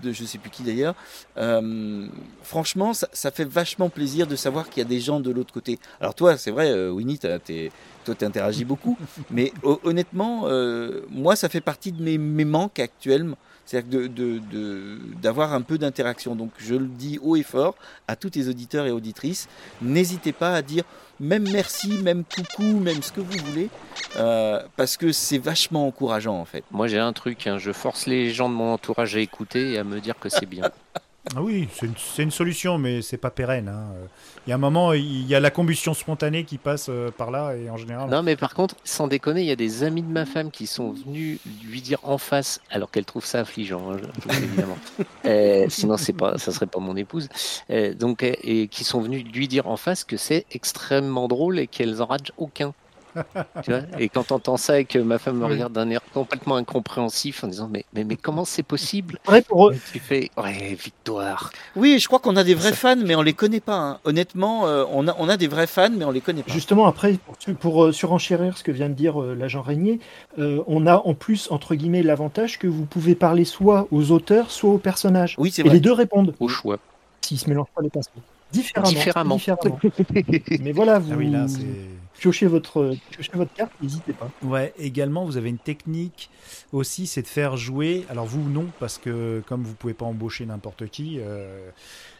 je 0.03 0.23
sais 0.23 0.37
plus 0.37 0.49
qui 0.49 0.63
d'ailleurs. 0.63 0.95
Euh, 1.37 2.07
franchement, 2.43 2.93
ça, 2.93 3.31
fait 3.31 3.45
vachement 3.45 3.89
plaisir 3.89 4.27
de 4.27 4.35
savoir 4.35 4.69
qu'il 4.69 4.81
y 4.83 4.85
a 4.85 4.89
des 4.89 4.99
gens 4.99 5.19
de 5.19 5.31
l'autre 5.31 5.53
côté. 5.53 5.79
Alors 5.99 6.13
toi, 6.15 6.37
c'est 6.37 6.51
vrai, 6.51 6.71
euh, 6.71 6.91
Winnie, 6.91 7.17
toi, 7.17 7.39
tu 7.39 7.71
interagis 8.25 8.63
beaucoup, 8.65 8.97
mais 9.31 9.51
ho- 9.63 9.79
honnêtement, 9.83 10.43
euh, 10.45 11.01
moi, 11.09 11.35
ça 11.35 11.49
fait 11.49 11.61
partie 11.61 11.91
de 11.91 12.01
mes, 12.01 12.45
manques 12.45 12.79
actuellement. 12.79 13.37
C'est-à-dire 13.65 14.07
d'avoir 15.21 15.53
un 15.53 15.61
peu 15.61 15.79
d'interaction. 15.79 16.35
Donc 16.35 16.51
je 16.59 16.75
le 16.75 16.85
dis 16.85 17.17
haut 17.19 17.35
et 17.35 17.41
fort 17.41 17.73
à 18.07 18.15
tous 18.15 18.29
tes 18.29 18.47
auditeurs 18.47 18.85
et 18.85 18.91
auditrices, 18.91 19.47
n'hésitez 19.81 20.33
pas 20.33 20.53
à 20.53 20.61
dire 20.61 20.83
même 21.19 21.49
merci, 21.51 21.89
même 21.89 22.23
coucou, 22.23 22.80
même 22.80 23.01
ce 23.01 23.12
que 23.12 23.21
vous 23.21 23.38
voulez, 23.45 23.69
euh, 24.17 24.62
parce 24.75 24.97
que 24.97 25.12
c'est 25.12 25.38
vachement 25.38 25.88
encourageant 25.88 26.39
en 26.39 26.45
fait. 26.45 26.63
Moi, 26.71 26.88
j'ai 26.88 26.99
un 26.99 27.13
truc, 27.13 27.47
hein, 27.47 27.58
je 27.58 27.71
force 27.71 28.06
les 28.06 28.32
gens 28.32 28.49
de 28.49 28.56
mon 28.56 28.73
entourage 28.73 29.15
à 29.15 29.19
écouter 29.19 29.73
et 29.73 29.78
à 29.78 29.84
me 29.84 29.99
dire 29.99 30.17
que 30.19 30.30
c'est 30.30 30.45
bien. 30.45 30.69
Ah 31.35 31.41
oui, 31.41 31.67
c'est 31.73 32.21
une, 32.21 32.31
solution, 32.31 32.77
mais 32.77 33.01
c'est 33.01 33.17
pas 33.17 33.31
pérenne. 33.31 33.67
hein. 33.67 33.88
Il 34.45 34.51
y 34.51 34.53
a 34.53 34.55
un 34.55 34.59
moment, 34.59 34.93
il 34.93 35.25
y 35.25 35.33
a 35.33 35.39
la 35.39 35.49
combustion 35.49 35.93
spontanée 35.93 36.43
qui 36.43 36.57
passe 36.57 36.88
euh, 36.89 37.09
par 37.09 37.31
là 37.31 37.55
et 37.55 37.69
en 37.69 37.77
général. 37.77 38.09
Non, 38.09 38.21
mais 38.21 38.35
par 38.35 38.53
contre, 38.53 38.75
sans 38.83 39.07
déconner, 39.07 39.41
il 39.41 39.47
y 39.47 39.51
a 39.51 39.55
des 39.55 39.83
amis 39.83 40.03
de 40.03 40.11
ma 40.11 40.25
femme 40.25 40.51
qui 40.51 40.67
sont 40.67 40.91
venus 40.91 41.39
lui 41.63 41.81
dire 41.81 41.99
en 42.03 42.17
face, 42.17 42.61
alors 42.69 42.91
qu'elle 42.91 43.05
trouve 43.05 43.25
ça 43.25 43.39
affligeant, 43.39 43.91
hein, 43.91 43.97
évidemment. 44.29 44.77
Euh, 45.25 45.65
sinon, 45.69 45.97
c'est 45.97 46.13
pas, 46.13 46.38
ça 46.38 46.51
serait 46.51 46.67
pas 46.67 46.79
mon 46.79 46.95
épouse. 46.95 47.29
Euh, 47.71 47.95
donc, 47.95 48.21
euh, 48.21 48.33
et 48.43 48.67
qui 48.67 48.83
sont 48.83 49.01
venus 49.01 49.25
lui 49.33 49.47
dire 49.47 49.67
en 49.67 49.75
face 49.75 50.03
que 50.03 50.17
c'est 50.17 50.45
extrêmement 50.51 51.27
drôle 51.27 51.57
et 51.57 51.65
qu'elles 51.65 52.03
en 52.03 52.07
aucun. 52.38 52.75
Tu 53.63 53.71
vois 53.71 53.82
et 53.99 54.10
quand 54.10 54.25
t'entends 54.25 54.58
ça 54.58 54.80
et 54.80 54.86
que 54.86 54.99
ma 54.99 55.17
femme 55.19 55.38
me 55.38 55.45
regarde 55.45 55.73
d'un 55.73 55.89
air 55.89 56.01
complètement 56.13 56.56
incompréhensif 56.58 57.43
en 57.43 57.47
disant 57.47 57.69
mais 57.71 57.86
mais, 57.93 58.04
mais 58.04 58.15
comment 58.15 58.45
c'est 58.45 58.63
possible? 58.63 59.19
Vrai 59.25 59.41
pour 59.41 59.69
eux. 59.69 59.73
Et 59.73 59.80
Tu 59.91 59.99
fais 59.99 60.30
ouais 60.38 60.75
victoire. 60.82 61.51
Oui, 61.75 61.97
je 61.99 62.08
crois 62.08 62.19
qu'on 62.19 62.36
a 62.36 62.43
des 62.43 62.56
vrais 62.56 62.73
fans, 62.73 62.95
mais 62.97 63.15
on 63.15 63.21
les 63.21 63.34
connaît 63.34 63.60
pas. 63.60 63.78
hein. 63.78 63.99
Honnêtement, 64.04 64.67
euh, 64.67 64.84
on, 64.91 65.08
a, 65.08 65.15
on 65.19 65.30
a 65.30 65.38
des 65.38 65.47
vrais 65.47 65.67
fans, 65.67 65.89
mais 65.95 66.06
on 66.06 66.12
les 66.12 66.21
connaît 66.21 66.43
pas. 66.43 66.51
Justement, 66.51 66.86
après, 66.88 67.13
pour, 67.13 67.56
pour, 67.58 67.84
euh, 67.86 67.91
surenchérir 67.91 68.58
ce 68.58 68.63
que 68.63 68.71
vient 68.71 68.89
de 68.89 68.93
dire 68.93 69.21
euh, 69.21 69.36
l'agent 69.36 69.62
Régnier, 69.62 69.99
euh, 70.39 70.62
on 70.67 70.86
a 70.88 70.97
en 70.97 71.13
plus, 71.13 71.49
entre 71.51 71.75
guillemets, 71.75 72.04
l'avantage 72.04 72.60
que 72.60 72.67
vous 72.67 72.86
pouvez 72.86 73.15
parler 73.15 73.45
soit 73.45 73.88
aux 73.91 74.12
auteurs, 74.12 74.51
soit 74.51 74.71
aux 74.71 74.78
personnages. 74.78 75.36
Oui, 75.38 75.51
c'est 75.51 75.62
Et 75.62 75.65
vrai. 75.65 75.73
les 75.75 75.80
deux 75.80 75.93
répondent, 75.93 76.34
Au 76.39 76.47
choix. 76.47 76.78
s'ils 77.21 77.39
se 77.39 77.49
mélangent 77.49 77.67
pas 77.75 77.82
les 77.82 77.89
pinceaux. 77.89 78.10
Différemment. 78.51 78.89
Différemment. 78.89 79.36
différemment. 79.36 79.80
Mais 80.62 80.71
voilà, 80.71 80.99
vous 80.99 81.12
Ah 81.13 81.17
oui, 81.17 81.30
là, 81.30 81.47
c'est. 81.47 81.60
Piochez, 82.25 82.47
votre, 82.47 82.95
carte, 83.53 83.71
n'hésitez 83.83 84.13
pas. 84.13 84.31
Ouais, 84.41 84.73
également, 84.79 85.25
vous 85.25 85.38
avez 85.38 85.49
une 85.49 85.59
technique 85.59 86.31
aussi, 86.73 87.05
c'est 87.05 87.21
de 87.21 87.27
faire 87.27 87.55
jouer. 87.55 88.03
Alors, 88.09 88.25
vous, 88.25 88.49
non, 88.49 88.65
parce 88.79 88.97
que 88.97 89.43
comme 89.47 89.61
vous 89.61 89.75
pouvez 89.75 89.93
pas 89.93 90.05
embaucher 90.05 90.43
n'importe 90.47 90.88
qui, 90.88 91.19
euh, 91.19 91.69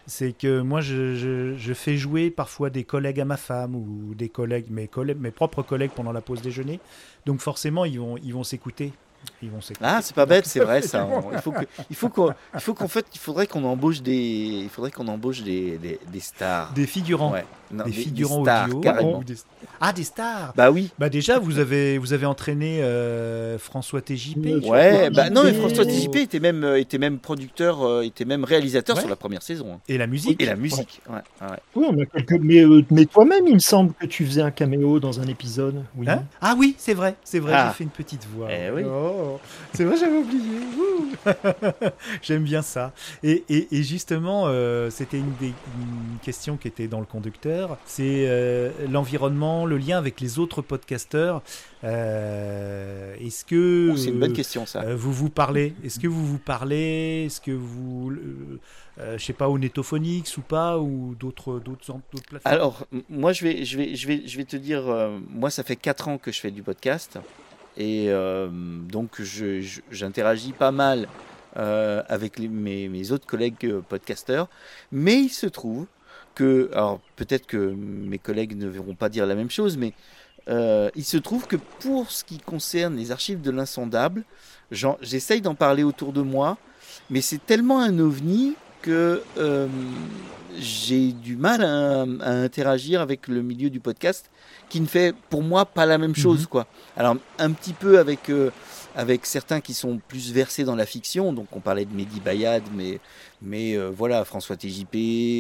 c'est 0.06 0.38
que 0.38 0.62
moi, 0.62 0.82
je 0.82 1.74
fais 1.74 1.98
jouer 1.98 2.30
parfois 2.30 2.70
des 2.70 2.84
collègues 2.84 3.20
à 3.20 3.26
ma 3.26 3.38
femme 3.38 3.74
ou 3.74 4.13
des 4.13 4.30
collègues, 4.30 4.68
mes, 4.70 4.88
collègues, 4.88 5.20
mes 5.20 5.32
propres 5.32 5.63
collègues 5.63 5.91
pendant 5.96 6.12
la 6.12 6.22
pause 6.22 6.44
déjeuner. 6.44 6.80
Donc, 7.26 7.39
forcément, 7.39 7.84
ils 7.84 8.00
vont 8.00 8.18
ils 8.18 8.34
vont 8.34 8.44
s'écouter. 8.44 8.94
Ils 9.42 9.50
vont 9.52 9.62
s'écouter. 9.62 9.86
Ah, 9.88 10.00
c'est 10.02 10.16
pas 10.16 10.26
bête, 10.26 10.46
c'est 10.46 10.60
vrai 10.60 10.82
ça. 10.82 11.06
On- 11.12 11.32
Il 11.32 11.40
faut 11.40 11.52
que, 11.52 11.66
il 11.90 11.96
faut 11.96 12.10
qu'on, 12.10 12.34
il 12.54 12.60
faut 12.60 12.74
qu'en 12.74 12.88
fait, 12.88 13.06
il 13.14 13.20
faudrait 13.20 13.48
qu'on 13.48 13.64
embauche 13.64 14.02
des, 14.02 14.14
il 14.16 14.70
faudrait 14.70 14.92
qu'on 14.92 15.08
embauche 15.08 15.42
des, 15.42 15.78
des, 15.78 16.00
des 16.12 16.20
stars. 16.20 16.72
Des 16.74 16.86
figurants. 16.88 17.32
Ouais. 17.34 17.46
Non, 17.72 17.84
des, 17.84 17.92
figurants 17.92 18.44
stars, 18.44 18.68
audio. 18.68 18.80
carrément. 18.80 19.20
ou 19.20 19.24
des- 19.24 19.36
Ah, 19.82 19.92
des 19.92 20.04
stars 20.04 20.54
Bah 20.56 20.70
oui. 20.72 20.92
Bah 21.00 21.10
déjà, 21.10 21.40
vous 21.40 21.58
avez, 21.58 21.98
vous 21.98 22.14
avez 22.14 22.28
entraîné 22.28 22.82
euh, 22.84 23.58
François 23.58 24.02
TJP. 24.02 24.64
Ouais, 24.68 25.10
bah 25.10 25.30
non, 25.32 25.44
mais. 25.44 25.54
François 25.54 25.84
TJP 25.86 26.18
était 26.18 26.40
même, 26.40 26.64
euh, 26.64 26.80
était 26.80 27.00
même 27.00 27.18
producteur, 27.18 27.82
euh, 27.84 28.02
était 28.04 28.26
même 28.26 28.44
réalisateur 28.44 28.96
Ouais. 28.96 29.02
sur 29.02 29.10
la 29.10 29.16
première 29.16 29.42
saison. 29.42 29.74
hein. 29.76 29.80
Et 29.88 29.98
la 29.98 30.06
musique. 30.08 30.42
Et 30.42 30.46
la 30.46 30.56
musique. 30.56 31.02
Ouais, 31.10 31.16
ouais. 31.42 31.58
Oui, 31.76 31.86
on 31.90 32.00
a 32.02 32.06
quelques... 32.06 32.40
Mais, 32.42 32.64
euh, 32.64 32.84
mais 32.92 33.06
toi-même, 33.06 33.48
il 33.48 33.56
me 33.56 33.60
semble 33.60 33.94
que 33.94 34.06
tu 34.06 34.26
faisais 34.26 34.42
un 34.42 34.52
caméo 34.52 35.00
dans 35.00 35.20
un 35.20 35.28
épisode. 35.28 35.84
Oui. 35.98 36.08
Hein? 36.08 36.24
Ah 36.42 36.54
oui, 36.58 36.76
c'est 36.78 36.94
vrai, 36.94 37.16
c'est 37.24 37.40
vrai, 37.40 37.54
Ah. 37.56 37.70
j'ai 37.70 37.78
fait 37.80 37.84
une 37.86 37.90
petite 37.90 38.28
voix. 38.28 38.48
Eh 38.52 38.70
oui. 38.70 38.84
Oh, 38.86 39.14
Oh, 39.17 39.39
c'est 39.73 39.86
vrai, 39.86 39.95
j'avais 39.97 40.17
oublié. 40.17 40.60
J'aime 42.21 42.43
bien 42.43 42.62
ça. 42.62 42.91
Et, 43.23 43.43
et- 43.49 43.67
et 43.78 43.84
justement, 43.84 44.43
euh, 44.47 44.89
c'était 44.89 45.17
une 45.19 45.34
des 45.39 45.47
une 45.47 46.17
question 46.21 46.58
qui 46.58 46.67
était 46.67 46.88
dans 46.88 46.99
le 46.99 47.06
conducteur. 47.06 47.78
C'est 47.86 48.25
euh, 48.28 48.71
l'environnement, 48.89 49.65
le 49.65 49.78
lien 49.78 49.97
avec 49.97 50.19
les 50.19 50.38
autres 50.39 50.62
podcasteurs. 50.62 51.41
Euh, 51.84 53.15
Est-ce 53.19 53.45
que 53.45 53.91
Oh, 53.93 53.97
c'est 53.97 54.10
une 54.10 54.19
bonne 54.19 54.34
question 54.34 54.65
ça. 54.65 54.82
euh, 54.84 54.95
vous 54.95 55.13
vous 55.13 55.30
parlez 55.30 55.73
Est-ce 55.84 55.99
que 55.99 56.08
vous 56.08 56.25
vous 56.25 56.38
parlez 56.39 57.25
Est-ce 57.28 57.39
que 57.41 57.51
vous, 57.51 58.12
euh, 58.12 58.60
euh, 58.99 59.17
je 59.17 59.23
sais 59.25 59.34
pas, 59.34 59.47
au 59.49 59.58
Netophonix 59.58 60.36
ou 60.38 60.41
pas 60.41 60.78
ou 60.80 61.15
d'autres 61.19 61.60
plateformes? 61.60 62.01
Alors, 62.45 62.86
moi, 63.10 63.34
je 63.34 63.43
vais, 63.43 63.65
je 63.65 63.78
vais, 63.78 63.95
je 63.95 64.08
vais, 64.08 64.21
je 64.25 64.38
vais 64.38 64.45
te 64.45 64.56
dire, 64.58 64.88
euh, 64.88 65.19
moi, 65.30 65.49
ça 65.49 65.63
fait 65.63 65.75
4 65.75 66.08
ans 66.08 66.17
que 66.17 66.32
je 66.32 66.39
fais 66.39 66.51
du 66.51 66.63
podcast. 66.63 67.17
Et 67.78 68.08
euh, 68.10 68.48
donc, 68.52 69.22
j'interagis 69.92 70.54
pas 70.54 70.72
mal 70.72 71.08
euh, 71.58 72.04
avec 72.08 72.40
mes, 72.40 73.12
autres 73.12 73.28
collègues 73.28 73.66
euh, 73.66 73.82
podcasteurs. 73.82 74.50
Mais 74.92 75.16
il 75.22 75.30
se 75.30 75.48
trouve 75.48 75.86
que, 76.36 76.70
alors 76.74 77.00
peut-être 77.16 77.48
que 77.48 77.58
mes 77.58 78.20
collègues 78.20 78.58
ne 78.58 78.68
verront 78.68 78.96
pas 78.96 79.10
dire 79.10 79.26
la 79.26 79.36
même 79.36 79.50
chose, 79.50 79.78
mais 79.78 79.94
il 80.48 81.04
se 81.04 81.18
trouve 81.18 81.48
que 81.48 81.56
pour 81.56 82.12
ce 82.12 82.24
qui 82.24 82.38
concerne 82.38 82.96
les 82.96 83.12
archives 83.12 83.42
de 83.42 83.50
l'insondable, 83.50 84.24
j'essaye 84.70 85.42
d'en 85.42 85.56
parler 85.56 85.84
autour 85.84 86.14
de 86.14 86.22
moi, 86.22 86.58
mais 87.10 87.22
c'est 87.22 87.44
tellement 87.44 87.80
un 87.82 87.98
ovni 87.98 88.54
que 88.86 89.21
euh, 89.38 89.67
j'ai 90.58 91.12
du 91.12 91.36
mal 91.36 91.63
à, 91.63 92.02
à 92.02 92.32
interagir 92.32 93.02
avec 93.02 93.28
le 93.28 93.41
milieu 93.41 93.69
du 93.69 93.80
podcast 93.80 94.30
qui 94.69 94.80
ne 94.80 94.86
fait 94.88 95.13
pour 95.30 95.43
moi 95.43 95.65
pas 95.65 95.86
la 95.86 95.98
même 95.98 96.15
chose 96.15 96.41
Mhm. 96.41 96.45
quoi. 96.48 96.67
Alors 96.95 97.15
un 97.39 97.52
petit 97.52 97.74
peu 97.74 98.00
avec 98.00 98.30
euh, 98.30 98.52
avec 98.95 99.26
certains 99.26 99.60
qui 99.60 99.74
sont 99.74 100.00
plus 100.08 100.32
versés 100.32 100.63
dans 100.63 100.76
la 100.76 100.86
fiction, 100.86 101.34
donc 101.34 101.48
on 101.52 101.60
parlait 101.60 101.84
de 101.84 101.93
Mehdi 101.93 102.21
Bayad, 102.21 102.63
mais 102.74 103.00
mais 103.46 103.78
euh, 103.78 103.90
voilà 103.96 104.26
François 104.26 104.56
TJP, 104.58 104.96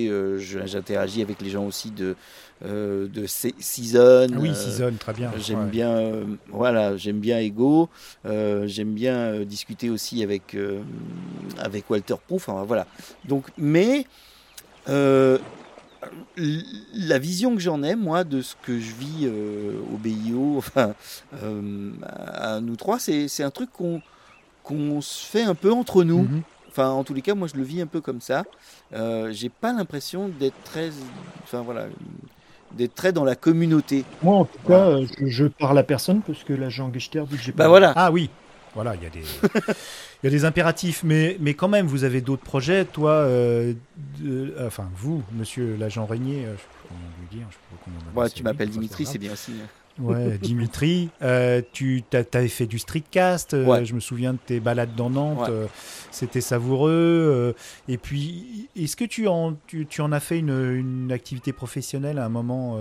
euh, 0.09 0.37
j'interagis 0.39 1.21
avec 1.21 1.41
les 1.41 1.49
gens 1.49 1.65
aussi 1.65 1.91
de 1.91 2.15
euh, 2.63 3.07
de 3.07 3.25
Se- 3.27 3.49
Season. 3.59 4.27
Ah 4.33 4.37
oui, 4.39 4.49
euh, 4.49 4.53
Season, 4.53 4.93
très 4.99 5.13
bien. 5.13 5.31
J'aime 5.37 5.65
Ouais. 5.65 5.69
bien, 5.69 6.11
voilà, 6.49 6.95
j'aime 6.97 7.19
bien 7.19 7.39
Ego. 7.39 7.89
j'aime 8.23 8.93
bien 8.93 9.41
discuter 9.41 9.89
aussi 9.89 10.23
avec 10.23 10.55
avec 11.57 11.89
Walter 11.89 12.15
Proof. 12.27 12.47
enfin, 12.49 12.63
voilà. 12.63 12.87
Donc, 13.25 13.45
mais 13.57 14.05
la 14.87 15.39
vision 17.19 17.55
que 17.55 17.61
j'en 17.61 17.81
ai, 17.83 17.95
moi, 17.95 18.23
de 18.23 18.41
ce 18.41 18.55
que 18.61 18.79
je 18.79 18.91
vis 18.93 19.27
au 19.91 19.97
BIO, 19.97 20.55
enfin, 20.57 20.93
à 22.03 22.59
nous 22.61 22.75
trois, 22.75 22.99
c'est 22.99 23.43
un 23.43 23.51
truc 23.51 23.71
qu'on 23.71 24.01
qu'on 24.63 24.99
se 24.99 25.23
fait 25.23 25.43
un 25.43 25.53
peu 25.53 25.71
entre 25.71 26.03
nous. 26.03 26.23
Mhm. 26.23 26.41
Enfin, 26.75 26.89
en 26.89 27.05
tous 27.05 27.13
les 27.13 27.21
cas, 27.21 27.35
moi, 27.35 27.47
je 27.47 27.55
le 27.55 27.63
vis 27.63 27.79
un 27.79 27.87
peu 27.87 28.01
comme 28.01 28.19
ça. 28.19 28.43
Euh, 28.93 29.31
J'ai 29.31 29.47
pas 29.47 29.71
l'impression 29.71 30.27
d'être 30.27 30.61
très, 30.65 30.89
enfin 31.45 31.61
voilà, 31.61 31.85
d'être 32.75 32.93
très 32.95 33.13
dans 33.13 33.23
la 33.23 33.35
communauté. 33.37 34.03
Moi, 34.21 34.35
en 34.35 34.43
tout 34.43 34.59
cas, 34.67 34.89
euh, 34.89 35.05
je, 35.21 35.27
je 35.27 35.45
parle 35.45 35.77
à 35.79 35.83
personne 35.83 36.21
parce 36.21 36.43
que 36.43 36.51
l'agent 36.51 36.91
Gechter 36.91 37.23
dit 37.29 37.37
que 37.37 37.43
j'ai 37.43 37.53
pas. 37.53 37.63
Bah 37.63 37.69
voilà. 37.69 37.93
Ah 37.95 38.11
oui, 38.11 38.29
voilà, 38.73 38.93
il 38.95 39.03
y 39.03 39.05
a 39.05 39.09
des, 39.09 39.21
il 40.23 40.25
y 40.25 40.27
a 40.27 40.29
des 40.29 40.43
impératifs, 40.43 41.01
mais, 41.05 41.37
mais 41.39 41.53
quand 41.53 41.69
même, 41.69 41.87
vous 41.87 42.03
avez 42.03 42.19
d'autres 42.19 42.43
projets, 42.43 42.83
toi, 42.83 43.11
euh, 43.11 43.73
de- 44.19 44.53
enfin 44.67 44.89
vous, 44.97 45.23
Monsieur 45.31 45.77
l'agent 45.79 46.05
Régnier, 46.05 46.43
euh, 46.45 46.55
je 46.57 46.61
sais 46.61 46.67
pas 46.67 46.89
comment 46.89 46.99
lui 47.21 47.37
dire, 47.37 47.47
je 47.49 47.55
sais 47.55 47.61
pas 47.71 47.81
comment 47.85 47.97
on 48.05 48.19
appelle 48.19 48.33
tu 48.33 48.43
m'appelles 48.43 48.69
Dimitri, 48.69 49.05
c'est 49.05 49.17
bien 49.17 49.31
aussi. 49.31 49.53
Ouais, 49.99 50.37
Dimitri, 50.41 51.09
euh, 51.21 51.61
tu 51.71 52.03
avais 52.11 52.47
fait 52.49 52.65
du 52.65 52.79
streetcast, 52.79 53.53
euh, 53.53 53.65
Ouais. 53.65 53.85
je 53.85 53.93
me 53.93 53.99
souviens 53.99 54.33
de 54.33 54.39
tes 54.45 54.59
balades 54.59 54.93
dans 54.95 55.09
Nantes, 55.09 55.39
Ouais. 55.47 55.49
euh, 55.49 55.67
c'était 56.11 56.41
savoureux. 56.41 57.55
et 57.87 57.97
puis, 57.97 58.69
est-ce 58.75 58.95
que 58.95 59.05
tu 59.05 59.27
en, 59.27 59.55
tu, 59.67 59.85
tu 59.85 60.01
en 60.01 60.11
as 60.11 60.19
fait 60.19 60.39
une, 60.39 60.49
une 60.75 61.11
activité 61.11 61.53
professionnelle 61.53 62.19
à 62.19 62.25
un 62.25 62.29
moment 62.29 62.77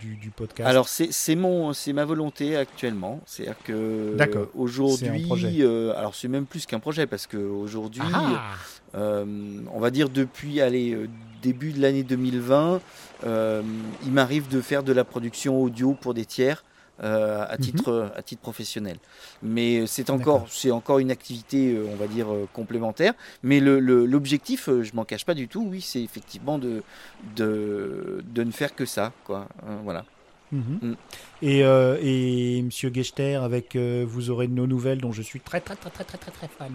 du, 0.00 0.16
du 0.16 0.30
podcast? 0.30 0.68
Alors 0.68 0.88
c'est 0.88 1.08
c'est 1.12 1.36
mon 1.36 1.72
c'est 1.72 1.92
ma 1.92 2.04
volonté 2.04 2.56
actuellement, 2.56 3.20
c'est-à-dire 3.26 3.56
que 3.64 4.16
aujourd'hui, 4.54 5.62
alors 5.62 6.14
c'est 6.14 6.28
même 6.28 6.46
plus 6.46 6.66
qu'un 6.66 6.80
projet 6.80 7.06
parce 7.06 7.26
que 7.26 7.36
aujourd'hui, 7.36 8.02
Ah 8.12 8.54
on 8.94 9.78
va 9.78 9.90
dire 9.90 10.08
depuis 10.08 10.60
allez 10.60 10.96
début 11.48 11.72
de 11.76 11.80
l'année 11.82 12.02
2020, 12.02 12.80
euh, 13.24 13.62
il 14.06 14.12
m'arrive 14.12 14.46
de 14.48 14.60
faire 14.60 14.82
de 14.82 14.92
la 15.00 15.04
production 15.04 15.52
audio 15.66 15.88
pour 16.02 16.12
des 16.14 16.24
tiers. 16.36 16.60
euh, 17.02 17.44
à 17.54 17.56
Mhm. 17.58 17.64
titre 17.66 17.92
à 18.20 18.22
titre 18.28 18.40
professionnel 18.40 18.96
mais 19.42 19.86
c'est 19.94 20.08
encore 20.16 20.44
c'est 20.60 20.70
encore 20.80 20.98
une 21.04 21.10
activité 21.18 21.60
euh, 21.74 21.84
on 21.92 21.96
va 22.02 22.06
dire 22.16 22.28
complémentaire 22.58 23.12
mais 23.42 23.58
le- 23.66 23.80
le- 23.88 24.06
l'objectif 24.12 24.60
euh, 24.70 24.82
je 24.86 24.92
m'en 24.96 25.04
cache 25.10 25.26
pas 25.30 25.34
du 25.42 25.46
tout 25.52 25.62
oui 25.72 25.82
c'est 25.90 26.02
effectivement 26.10 26.56
de, 26.66 26.72
de 27.40 28.22
de 28.36 28.42
ne 28.44 28.50
faire 28.60 28.72
que 28.74 28.86
ça 28.86 29.06
quoi 29.26 29.40
voilà 29.88 30.02
Mhm. 30.52 30.78
Mm. 30.80 30.94
Et, 31.42 31.58
euh, 31.64 31.98
et 32.00 32.62
Monsieur 32.62 32.90
Gechter, 32.96 33.34
avec 33.50 33.66
euh, 33.76 34.06
vous 34.12 34.30
aurez 34.32 34.46
de 34.46 34.54
nos 34.60 34.68
nouvelles 34.74 35.00
dont 35.06 35.12
je 35.18 35.20
suis 35.30 35.40
très 35.48 35.60
très 35.60 35.76
très 35.80 35.90
très 35.90 36.04
très 36.10 36.18
très 36.24 36.30
très 36.38 36.48
fan. 36.58 36.74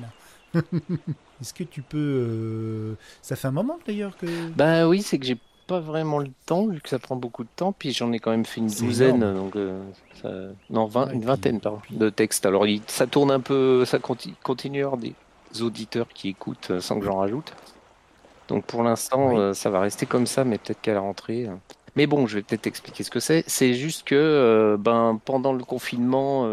Est-ce 1.41 1.53
que 1.53 1.63
tu 1.63 1.81
peux 1.81 1.97
euh, 1.97 2.95
Ça 3.21 3.35
fait 3.35 3.47
un 3.47 3.51
moment 3.51 3.79
d'ailleurs 3.85 4.15
que. 4.17 4.27
Bah 4.55 4.87
oui, 4.87 5.01
c'est 5.01 5.17
que 5.19 5.25
j'ai 5.25 5.37
pas 5.67 5.79
vraiment 5.79 6.19
le 6.19 6.29
temps, 6.45 6.67
vu 6.67 6.81
que 6.81 6.89
ça 6.89 6.99
prend 6.99 7.15
beaucoup 7.15 7.43
de 7.43 7.49
temps, 7.55 7.71
puis 7.71 7.91
j'en 7.93 8.11
ai 8.11 8.19
quand 8.19 8.31
même 8.31 8.45
fait 8.45 8.59
une 8.61 8.67
douzaine, 8.67 9.17
énorme. 9.17 9.35
donc 9.37 9.55
euh, 9.55 9.81
ça- 10.21 10.29
non, 10.69 10.85
vingt- 10.85 11.07
Ouais, 11.07 11.13
une 11.13 11.19
puis- 11.19 11.27
vingtaine 11.27 11.59
pardon, 11.61 11.79
de 11.89 12.09
textes. 12.09 12.45
Alors 12.45 12.67
il- 12.67 12.81
ça 12.87 13.07
tourne 13.07 13.31
un 13.31 13.39
peu, 13.39 13.85
ça 13.85 13.97
conti- 13.99 14.33
continue 14.43 14.79
à 14.79 14.81
y 14.81 14.83
avoir 14.83 14.97
des 14.99 15.13
auditeurs 15.61 16.07
qui 16.13 16.29
écoutent 16.29 16.71
euh, 16.71 16.81
sans 16.81 16.99
que 16.99 17.05
j'en 17.05 17.17
rajoute. 17.17 17.53
Donc 18.49 18.65
pour 18.65 18.83
l'instant, 18.83 19.29
Oui. 19.29 19.37
euh, 19.37 19.53
ça 19.53 19.69
va 19.69 19.79
rester 19.79 20.05
comme 20.05 20.27
ça, 20.27 20.43
mais 20.43 20.57
peut-être 20.57 20.81
qu'à 20.81 20.93
la 20.93 20.99
rentrée. 20.99 21.47
Mais 21.95 22.05
bon, 22.07 22.27
je 22.27 22.35
vais 22.35 22.41
peut-être 22.43 22.67
expliquer 22.67 23.03
ce 23.03 23.09
que 23.09 23.19
c'est. 23.19 23.43
C'est 23.47 23.73
juste 23.73 24.03
que 24.05 24.15
euh, 24.15 24.77
ben 24.77 25.19
pendant 25.23 25.53
le 25.53 25.63
confinement, 25.63 26.43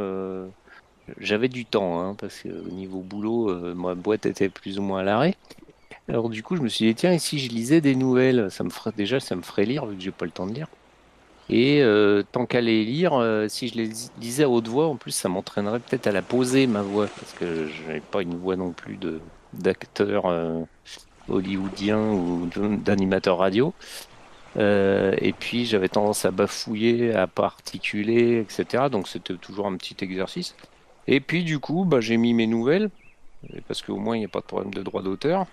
j'avais 1.19 1.49
du 1.49 1.65
temps, 1.65 2.01
hein, 2.01 2.15
parce 2.15 2.41
que 2.41 2.49
au 2.49 2.71
niveau 2.71 3.01
boulot, 3.01 3.51
euh, 3.51 3.75
ma 3.75 3.95
boîte 3.95 4.27
était 4.27 4.49
plus 4.49 4.79
ou 4.79 4.83
moins 4.83 5.01
à 5.01 5.03
l'arrêt. 5.03 5.37
Alors 6.09 6.29
du 6.29 6.43
coup, 6.43 6.57
je 6.57 6.63
me 6.63 6.69
suis 6.69 6.87
dit 6.87 6.95
tiens, 6.95 7.13
et 7.13 7.19
si 7.19 7.39
je 7.39 7.51
lisais 7.51 7.81
des 7.81 7.95
nouvelles, 7.95 8.51
ça 8.51 8.65
me 8.65 8.71
ferait 8.71 8.93
déjà, 8.97 9.21
ça 9.21 9.37
me 9.37 9.43
ferait 9.43 9.65
lire 9.65 9.87
vu 9.87 9.97
que 9.97 10.03
j'ai 10.03 10.11
pas 10.11 10.25
le 10.25 10.31
temps 10.31 10.47
de 10.47 10.55
lire. 10.55 10.69
Et 11.51 11.83
euh, 11.83 12.23
tant 12.31 12.47
qu'à 12.47 12.61
les 12.61 12.85
lire, 12.85 13.15
euh, 13.15 13.49
si 13.49 13.69
je 13.69 13.77
les 13.77 13.91
lisais 14.21 14.45
à 14.45 14.49
haute 14.49 14.69
voix, 14.69 14.87
en 14.87 14.97
plus, 14.97 15.13
ça 15.13 15.29
m'entraînerait 15.29 15.81
peut-être 15.81 16.07
à 16.07 16.13
la 16.13 16.23
poser 16.23 16.67
ma 16.67 16.83
voix, 16.83 17.07
parce 17.07 17.33
que 17.35 17.69
je 17.69 17.93
n'ai 17.93 18.01
pas 18.01 18.23
une 18.23 18.37
voix 18.37 18.57
non 18.57 18.73
plus 18.73 18.99
d'acteur 19.55 20.27
hollywoodien 21.29 21.99
ou 21.99 22.49
d'animateur 22.85 23.39
radio. 23.39 23.73
Et 24.57 25.35
puis 25.39 25.65
j'avais 25.67 25.89
tendance 25.89 26.25
à 26.25 26.31
bafouiller, 26.31 27.15
à 27.15 27.27
pas 27.27 27.47
articuler, 27.47 28.41
etc. 28.41 28.85
Donc 28.91 29.09
c'était 29.09 29.35
toujours 29.37 29.67
un 29.67 29.77
petit 29.77 29.97
exercice. 30.05 30.55
Et 31.09 31.21
puis 31.21 31.43
du 31.43 31.59
coup, 31.59 31.85
bah, 31.85 32.01
j'ai 32.01 32.19
mis 32.19 32.35
mes 32.35 32.47
nouvelles, 32.47 32.91
parce 33.67 33.83
qu'au 33.83 33.97
moins 33.97 34.15
il 34.15 34.21
n'y 34.21 34.27
a 34.27 34.29
pas 34.29 34.41
de 34.41 34.45
problème 34.45 34.73
de 34.73 34.83
droit 34.83 35.03
d'auteur. 35.03 35.47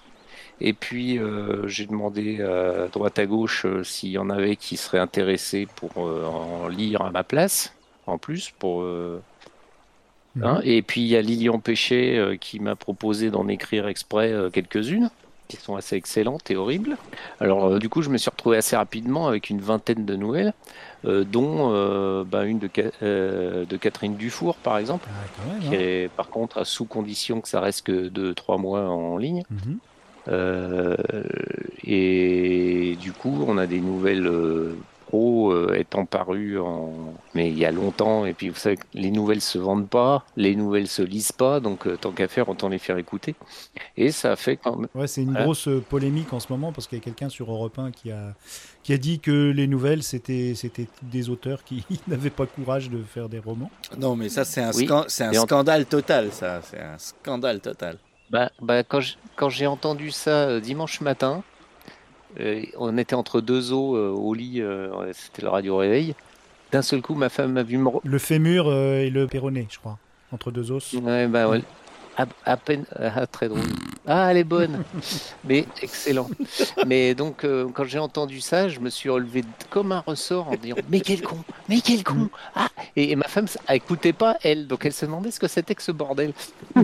Et 0.62 0.74
puis 0.74 1.18
euh, 1.18 1.68
j'ai 1.68 1.86
demandé 1.86 2.42
à 2.42 2.88
droite 2.88 3.20
à 3.20 3.26
gauche 3.26 3.66
euh, 3.66 3.84
s'il 3.84 4.12
y 4.12 4.18
en 4.18 4.30
avait 4.30 4.56
qui 4.56 4.78
seraient 4.78 5.00
intéressés 5.00 5.68
pour 5.76 5.92
euh, 5.98 6.26
en 6.26 6.68
lire 6.68 7.02
à 7.02 7.12
ma 7.12 7.24
place, 7.24 7.74
en 8.06 8.18
plus, 8.18 8.52
pour 8.60 8.82
euh, 8.82 9.22
hein. 10.42 10.60
Et 10.64 10.82
puis 10.82 11.02
il 11.02 11.08
y 11.08 11.16
a 11.16 11.22
Lilian 11.22 11.60
Péché 11.60 12.38
qui 12.42 12.60
m'a 12.60 12.76
proposé 12.76 13.32
d'en 13.32 13.48
écrire 13.48 13.88
exprès 13.88 14.34
quelques-unes, 14.52 15.10
qui 15.48 15.56
sont 15.56 15.78
assez 15.78 15.96
excellentes 15.96 16.52
et 16.52 16.58
horribles. 16.58 16.98
Alors 17.40 17.80
du 17.80 17.88
coup, 17.88 18.02
je 18.02 18.10
me 18.10 18.18
suis 18.18 18.30
retrouvé 18.30 18.58
assez 18.58 18.76
rapidement 18.76 19.28
avec 19.28 19.50
une 19.50 19.62
vingtaine 19.62 20.06
de 20.06 20.16
nouvelles, 20.18 20.54
dont 21.06 21.72
euh, 21.74 22.24
bah, 22.24 22.46
une 22.46 22.60
de, 22.60 22.70
euh, 23.04 23.66
de 23.66 23.78
Catherine 23.78 24.16
Dufour, 24.16 24.56
par 24.56 24.78
exemple, 24.78 25.08
Ah, 25.10 25.60
qui 25.62 25.68
hein. 25.68 25.72
est 25.80 26.10
par 26.16 26.30
contre 26.30 26.58
à 26.58 26.66
sous 26.66 26.86
condition 26.86 27.42
que 27.42 27.48
ça 27.48 27.60
reste 27.60 27.86
que 27.86 28.10
de 28.10 28.34
trois 28.34 28.58
mois 28.58 28.90
en 28.90 29.18
ligne. 29.18 29.44
Mhm. 29.50 29.78
Euh, 30.28 30.96
et 31.84 32.98
du 33.00 33.12
coup, 33.12 33.46
on 33.48 33.58
a 33.58 33.68
des 33.68 33.80
nouvelles 33.80 34.28
euh, 34.28 34.76
pro 35.16 35.52
euh, 35.54 35.74
étant 35.80 36.06
parues 36.06 36.60
en... 36.60 36.92
mais 37.34 37.50
il 37.50 37.58
y 37.58 37.66
a 37.66 37.72
longtemps. 37.72 38.26
Et 38.26 38.34
puis, 38.34 38.50
vous 38.50 38.56
savez, 38.58 38.78
que 38.78 38.84
les 38.94 39.12
nouvelles 39.12 39.42
se 39.42 39.58
vendent 39.58 39.88
pas, 39.90 40.26
les 40.36 40.56
nouvelles 40.56 40.88
se 40.88 41.02
lisent 41.02 41.32
pas, 41.32 41.60
donc 41.60 41.88
euh, 41.88 41.98
tant 41.98 42.12
qu'à 42.12 42.28
faire, 42.28 42.50
autant 42.50 42.70
les 42.70 42.80
faire 42.80 42.98
écouter. 42.98 43.36
Et 43.98 44.12
ça 44.12 44.34
a 44.34 44.36
fait 44.36 44.58
quand 44.58 44.76
même. 44.76 44.90
Ouais, 44.94 45.08
c'est 45.08 45.22
une 45.22 45.30
Voilà. 45.32 45.46
grosse 45.46 45.68
euh, 45.68 45.82
polémique 45.90 46.34
en 46.34 46.40
ce 46.40 46.48
moment 46.52 46.72
parce 46.72 46.88
qu'il 46.88 46.98
y 46.98 47.02
a 47.02 47.04
quelqu'un 47.04 47.30
sur 47.30 47.50
Europe 47.52 47.78
1 47.80 47.92
qui 47.92 48.12
a, 48.12 48.34
qui 48.84 48.94
a 48.94 48.98
dit 48.98 49.20
que 49.20 49.52
les 49.52 49.68
nouvelles, 49.68 50.04
c'était 50.04 50.54
c'était 50.56 50.88
des 51.02 51.30
auteurs 51.30 51.64
qui 51.64 51.86
n'avaient 52.08 52.30
pas 52.30 52.46
courage 52.46 52.90
de 52.90 53.02
faire 53.04 53.30
des 53.30 53.40
romans. 53.40 53.72
Non, 53.98 54.16
mais 54.16 54.30
ça, 54.30 54.44
c'est 54.44 54.62
un, 54.62 54.72
Oui. 54.74 54.86
scan- 54.86 55.06
c'est 55.08 55.24
un 55.24 55.32
Et 55.32 55.38
en- 55.40 55.44
scandale 55.44 55.86
total, 55.86 56.32
ça. 56.32 56.62
C'est 56.64 56.80
un 56.82 56.98
scandale 56.98 57.60
total. 57.62 57.98
Bah, 58.32 58.50
bah, 58.62 58.84
quand 58.84 59.50
j'ai 59.50 59.68
entendu 59.68 60.10
ça 60.12 60.50
euh, 60.50 60.60
dimanche 60.60 61.00
matin, 61.02 61.44
on 62.78 62.98
était 62.98 63.16
entre 63.16 63.42
deux 63.42 63.72
eaux 63.72 63.96
euh, 63.96 64.10
au 64.10 64.34
lit, 64.34 64.62
euh, 64.62 65.12
c'était 65.14 65.42
le 65.42 65.50
radio 65.50 65.78
réveil. 65.78 66.16
D'un 66.72 66.82
seul 66.82 67.02
coup, 67.02 67.16
ma 67.16 67.30
femme 67.30 67.54
m'a 67.54 67.64
vu 67.64 67.78
me, 67.78 67.90
Le 68.04 68.18
fémur 68.18 68.68
euh, 68.68 69.00
et 69.00 69.10
le 69.10 69.28
péroné, 69.28 69.68
je 69.70 69.80
crois. 69.80 69.98
entre 70.32 70.52
deux 70.52 70.72
os. 70.72 70.94
Ouais, 70.94 71.28
bah 71.28 71.48
ouais. 71.48 71.62
À, 72.18 72.26
à 72.46 72.56
peine. 72.56 72.86
Ah, 72.98 73.28
très 73.28 73.50
drôle. 73.50 73.60
Ah, 74.08 74.30
elle 74.32 74.38
est 74.38 74.44
bonne. 74.46 74.84
Mais 75.44 75.66
excellent. 75.82 76.30
Mais 76.86 77.14
donc, 77.14 77.44
euh, 77.44 77.68
quand 77.74 77.84
j'ai 77.84 78.00
entendu 78.00 78.40
ça, 78.40 78.70
je 78.70 78.80
me 78.80 78.90
suis 78.90 79.10
relevé 79.10 79.44
comme 79.70 79.92
un 79.92 80.00
ressort 80.00 80.48
en 80.48 80.56
disant 80.56 80.78
Mais 80.90 81.02
quel 81.02 81.22
con 81.22 81.38
Mais 81.68 81.82
quel 81.82 82.04
con 82.04 82.30
Ah 82.56 82.70
et, 82.96 83.12
et 83.12 83.16
ma 83.18 83.28
femme, 83.28 83.48
elle 83.68 83.76
écoutait 83.78 84.14
pas, 84.14 84.38
elle. 84.44 84.68
Donc, 84.68 84.86
elle 84.86 84.94
se 84.94 85.06
demandait 85.06 85.32
ce 85.32 85.40
que 85.42 85.48
c'était 85.50 85.76
que 85.76 85.84
ce 85.84 85.92
bordel. 85.92 86.32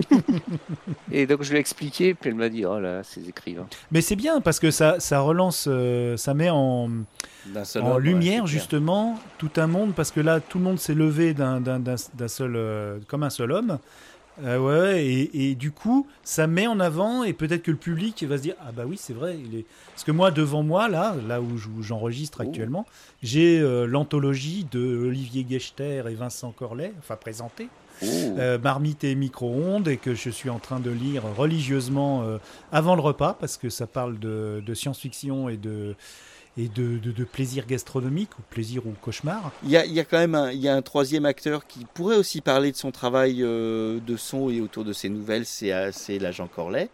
et 1.10 1.26
donc, 1.26 1.42
je 1.42 1.50
lui 1.50 1.56
ai 1.56 1.60
expliqué. 1.60 2.14
Puis 2.14 2.30
elle 2.30 2.36
m'a 2.36 2.48
dit 2.48 2.64
Oh 2.66 2.78
là, 2.78 3.02
ces 3.02 3.28
écrivains. 3.28 3.66
Mais 3.90 4.00
c'est 4.00 4.16
bien 4.16 4.40
parce 4.40 4.58
que 4.60 4.70
ça, 4.70 5.00
ça 5.00 5.20
relance, 5.20 5.66
euh, 5.68 6.16
ça 6.16 6.34
met 6.34 6.50
en, 6.50 6.90
D'un 7.46 7.64
seul 7.64 7.82
en 7.82 7.86
homme, 7.86 7.96
ouais, 7.96 8.02
lumière 8.02 8.34
clair. 8.44 8.46
justement 8.46 9.18
tout 9.38 9.50
un 9.56 9.66
monde 9.66 9.94
parce 9.94 10.10
que 10.10 10.20
là 10.20 10.40
tout 10.40 10.58
le 10.58 10.64
monde 10.64 10.78
s'est 10.78 10.94
levé 10.94 11.34
d'un 11.34 11.60
d'un- 11.60 11.80
d'un- 11.80 11.96
d'un 12.14 12.28
seul 12.28 12.54
euh, 12.54 12.98
comme 13.08 13.22
un 13.24 13.30
seul 13.30 13.50
homme 13.52 13.78
Euh, 14.42 14.58
ouais 14.58 15.04
et, 15.04 15.50
et 15.50 15.54
du 15.54 15.72
coup 15.72 16.06
ça 16.24 16.46
met 16.46 16.66
en 16.66 16.80
avant 16.80 17.22
et 17.22 17.34
peut-être 17.34 17.62
que 17.62 17.70
le 17.70 17.76
public 17.76 18.24
va 18.24 18.38
se 18.38 18.42
dire 18.42 18.54
ah 18.66 18.72
bah 18.72 18.84
oui 18.86 18.96
c'est 18.98 19.12
vrai 19.12 19.36
il 19.38 19.58
est 19.58 19.66
parce 19.90 20.04
que 20.04 20.10
moi 20.10 20.30
devant 20.30 20.62
moi 20.62 20.88
là 20.88 21.14
là 21.28 21.42
où 21.42 21.58
je- 21.58 21.68
où 21.68 21.82
j'enregistre 21.82 22.38
Oh. 22.42 22.48
actuellement 22.48 22.86
j'ai 23.22 23.60
euh, 23.60 23.84
l'anthologie 23.86 24.66
de 24.70 24.80
Olivier 25.06 25.44
Gechter 25.46 26.04
et 26.08 26.14
Vincent 26.14 26.50
Corlet 26.50 26.94
enfin 26.98 27.16
présenté 27.16 27.68
Oh. 28.02 28.06
euh, 28.06 28.58
Marmite 28.58 29.04
et 29.04 29.14
micro-ondes 29.14 29.86
et 29.86 29.98
que 29.98 30.14
je 30.14 30.30
suis 30.30 30.48
en 30.48 30.58
train 30.58 30.80
de 30.80 30.90
lire 30.90 31.24
religieusement 31.36 32.22
euh, 32.22 32.38
avant 32.72 32.94
le 32.94 33.02
repas 33.02 33.36
parce 33.38 33.58
que 33.58 33.68
ça 33.68 33.86
parle 33.86 34.18
de, 34.18 34.62
de 34.64 34.74
science-fiction 34.74 35.50
et 35.50 35.58
de 35.58 35.94
et 36.58 36.68
de, 36.68 36.98
de, 36.98 37.12
de 37.12 37.24
plaisir 37.24 37.66
gastronomique 37.66 38.38
ou 38.38 38.42
plaisir 38.50 38.86
ou 38.86 38.92
cauchemar. 39.00 39.52
Il 39.64 39.70
y 39.70 39.76
a, 39.76 39.86
il 39.86 39.92
y 39.92 40.00
a 40.00 40.04
quand 40.04 40.18
même 40.18 40.34
un, 40.34 40.50
il 40.50 40.60
y 40.60 40.68
a 40.68 40.74
un 40.74 40.82
troisième 40.82 41.24
acteur 41.24 41.66
qui 41.66 41.86
pourrait 41.94 42.16
aussi 42.16 42.40
parler 42.42 42.72
de 42.72 42.76
son 42.76 42.90
travail 42.90 43.42
euh, 43.42 44.00
de 44.00 44.16
son 44.16 44.50
et 44.50 44.60
autour 44.60 44.84
de 44.84 44.92
ses 44.92 45.08
nouvelles, 45.08 45.46
c'est 45.46 45.72
euh, 45.72 45.90
c'est 45.92 46.18
l'agent 46.18 46.48
Corlet. 46.48 46.90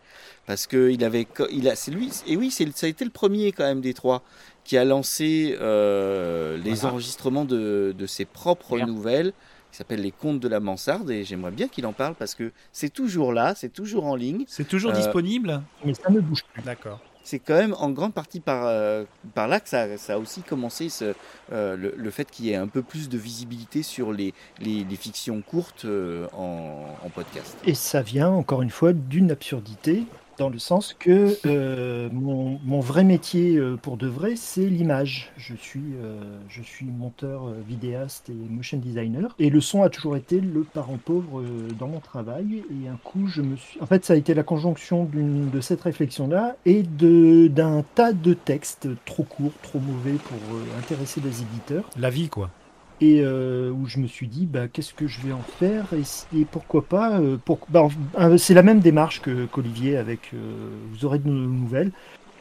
Parce 0.47 0.66
que 0.66 0.90
il 0.90 1.05
avait, 1.05 1.27
il 1.51 1.68
a, 1.68 1.77
c'est 1.77 1.90
lui, 1.90 2.11
et 2.27 2.37
oui, 2.37 2.51
c'est, 2.51 2.75
ça 2.75 2.87
a 2.87 2.88
été 2.88 3.05
le 3.05 3.11
premier 3.11 3.53
quand 3.53 3.64
même 3.64 3.83
des 3.83 3.92
trois 3.94 4.23
qui 4.64 4.79
a 4.79 4.85
lancé 4.85 5.57
euh, 5.61 6.57
les 6.57 6.75
Voilà. 6.75 6.92
enregistrements 6.94 7.44
de, 7.44 7.94
de 7.97 8.07
ses 8.07 8.25
propres 8.25 8.77
Bien. 8.77 8.87
nouvelles, 8.87 9.33
qui 9.71 9.77
s'appellent 9.77 10.01
Les 10.01 10.12
Contes 10.12 10.40
de 10.40 10.49
la 10.49 10.61
Mansarde, 10.61 11.11
et 11.11 11.25
j'aimerais 11.25 11.51
bien 11.51 11.68
qu'il 11.68 11.85
en 11.85 11.92
parle 11.92 12.14
parce 12.14 12.35
que 12.35 12.53
c'est 12.73 12.88
toujours 12.90 13.33
là, 13.35 13.55
c'est 13.55 13.68
toujours 13.73 14.07
en 14.07 14.16
ligne. 14.16 14.44
C'est 14.49 14.66
toujours 14.66 14.92
Euh, 14.92 14.94
disponible? 14.94 15.61
Mais 15.85 15.92
ça 15.94 16.11
ne 16.11 16.21
bouge 16.21 16.42
plus. 16.55 16.62
D'accord. 16.62 17.01
C'est 17.28 17.40
quand 17.40 17.56
même 17.56 17.74
en 17.78 17.90
grande 17.90 18.14
partie 18.14 18.40
par, 18.40 18.64
euh, 18.64 19.04
là 19.36 19.60
que 19.60 19.68
ça, 19.68 19.86
a 20.08 20.18
aussi 20.18 20.40
commencé 20.40 20.88
euh, 21.52 21.76
le, 21.76 22.10
fait 22.10 22.30
qu'il 22.30 22.46
y 22.46 22.52
ait 22.52 22.56
un 22.56 22.68
peu 22.68 22.80
plus 22.80 23.10
de 23.10 23.18
visibilité 23.18 23.82
sur 23.82 24.12
les, 24.12 24.32
fictions 24.98 25.42
courtes 25.42 25.84
euh, 25.84 26.26
en 26.32 27.10
podcast. 27.14 27.58
Et 27.66 27.74
ça 27.74 28.00
vient 28.00 28.30
encore 28.30 28.62
une 28.62 28.70
fois 28.70 28.94
d'une 28.94 29.30
absurdité, 29.30 30.04
dans 30.38 30.48
le 30.48 30.59
sens 30.59 30.94
que 30.98 31.37
euh, 31.46 32.09
mon, 32.12 32.59
mon 32.64 32.81
vrai 32.81 33.05
métier 33.05 33.57
euh, 33.57 33.77
pour 33.77 33.96
de 33.96 34.07
vrai, 34.07 34.35
c'est 34.37 34.66
l'image. 34.66 35.31
Je 35.37 35.55
suis, 35.55 35.94
euh, 36.03 36.38
je 36.48 36.62
suis 36.62 36.87
monteur, 36.87 37.48
euh, 37.48 37.55
vidéaste 37.66 38.31
et 38.31 38.33
motion 38.33 38.79
designer. 38.79 39.35
Et 39.38 39.51
le 39.51 39.61
son 39.61 39.83
a 39.83 39.90
toujours 39.90 40.16
été 40.16 40.40
le 40.40 40.62
parent 40.62 40.98
pauvre 41.05 41.40
euh, 41.40 41.68
dans 41.79 41.88
mon 41.88 42.01
travail. 42.01 42.62
Et 42.70 42.88
un 42.88 42.96
coup, 43.03 43.27
je 43.27 43.42
me 43.42 43.57
suis. 43.57 43.81
En 43.81 43.87
fait, 43.87 44.05
ça 44.05 44.14
a 44.14 44.16
été 44.16 44.33
la 44.35 44.42
conjonction 44.42 45.09
de 45.12 45.61
cette 45.61 45.83
réflexion-là 45.83 46.57
et 46.64 46.83
d'un 46.83 47.85
tas 47.94 48.12
de 48.12 48.35
textes 48.35 48.88
trop 49.05 49.24
courts, 49.24 49.53
trop 49.62 49.81
mauvais 49.81 50.14
pour 50.14 50.38
intéresser 50.79 51.20
les 51.20 51.42
éditeurs 51.42 51.90
La 51.96 52.11
vie, 52.11 52.29
quoi. 52.29 52.51
Et 53.00 53.20
euh, 53.22 53.70
où 53.70 53.87
je 53.87 53.98
me 53.98 54.06
suis 54.06 54.26
dit 54.26 54.46
bah, 54.46 54.68
qu'est-ce 54.68 54.94
que 54.94 55.06
je 55.06 55.20
vais 55.20 55.32
en 55.32 55.42
faire 55.42 55.87
et, 55.92 56.44
pourquoi 56.44 56.84
pas 56.84 57.20
euh, 57.20 57.37
bah, 57.68 57.88
c'est 58.38 58.54
la 58.54 58.62
même 58.62 58.80
démarche 58.80 59.22
qu'Olivier 59.52 59.96
avec 59.96 60.30
euh, 60.34 60.70
vous 60.90 61.04
aurez 61.04 61.18
de 61.18 61.28
nouvelles. 61.28 61.92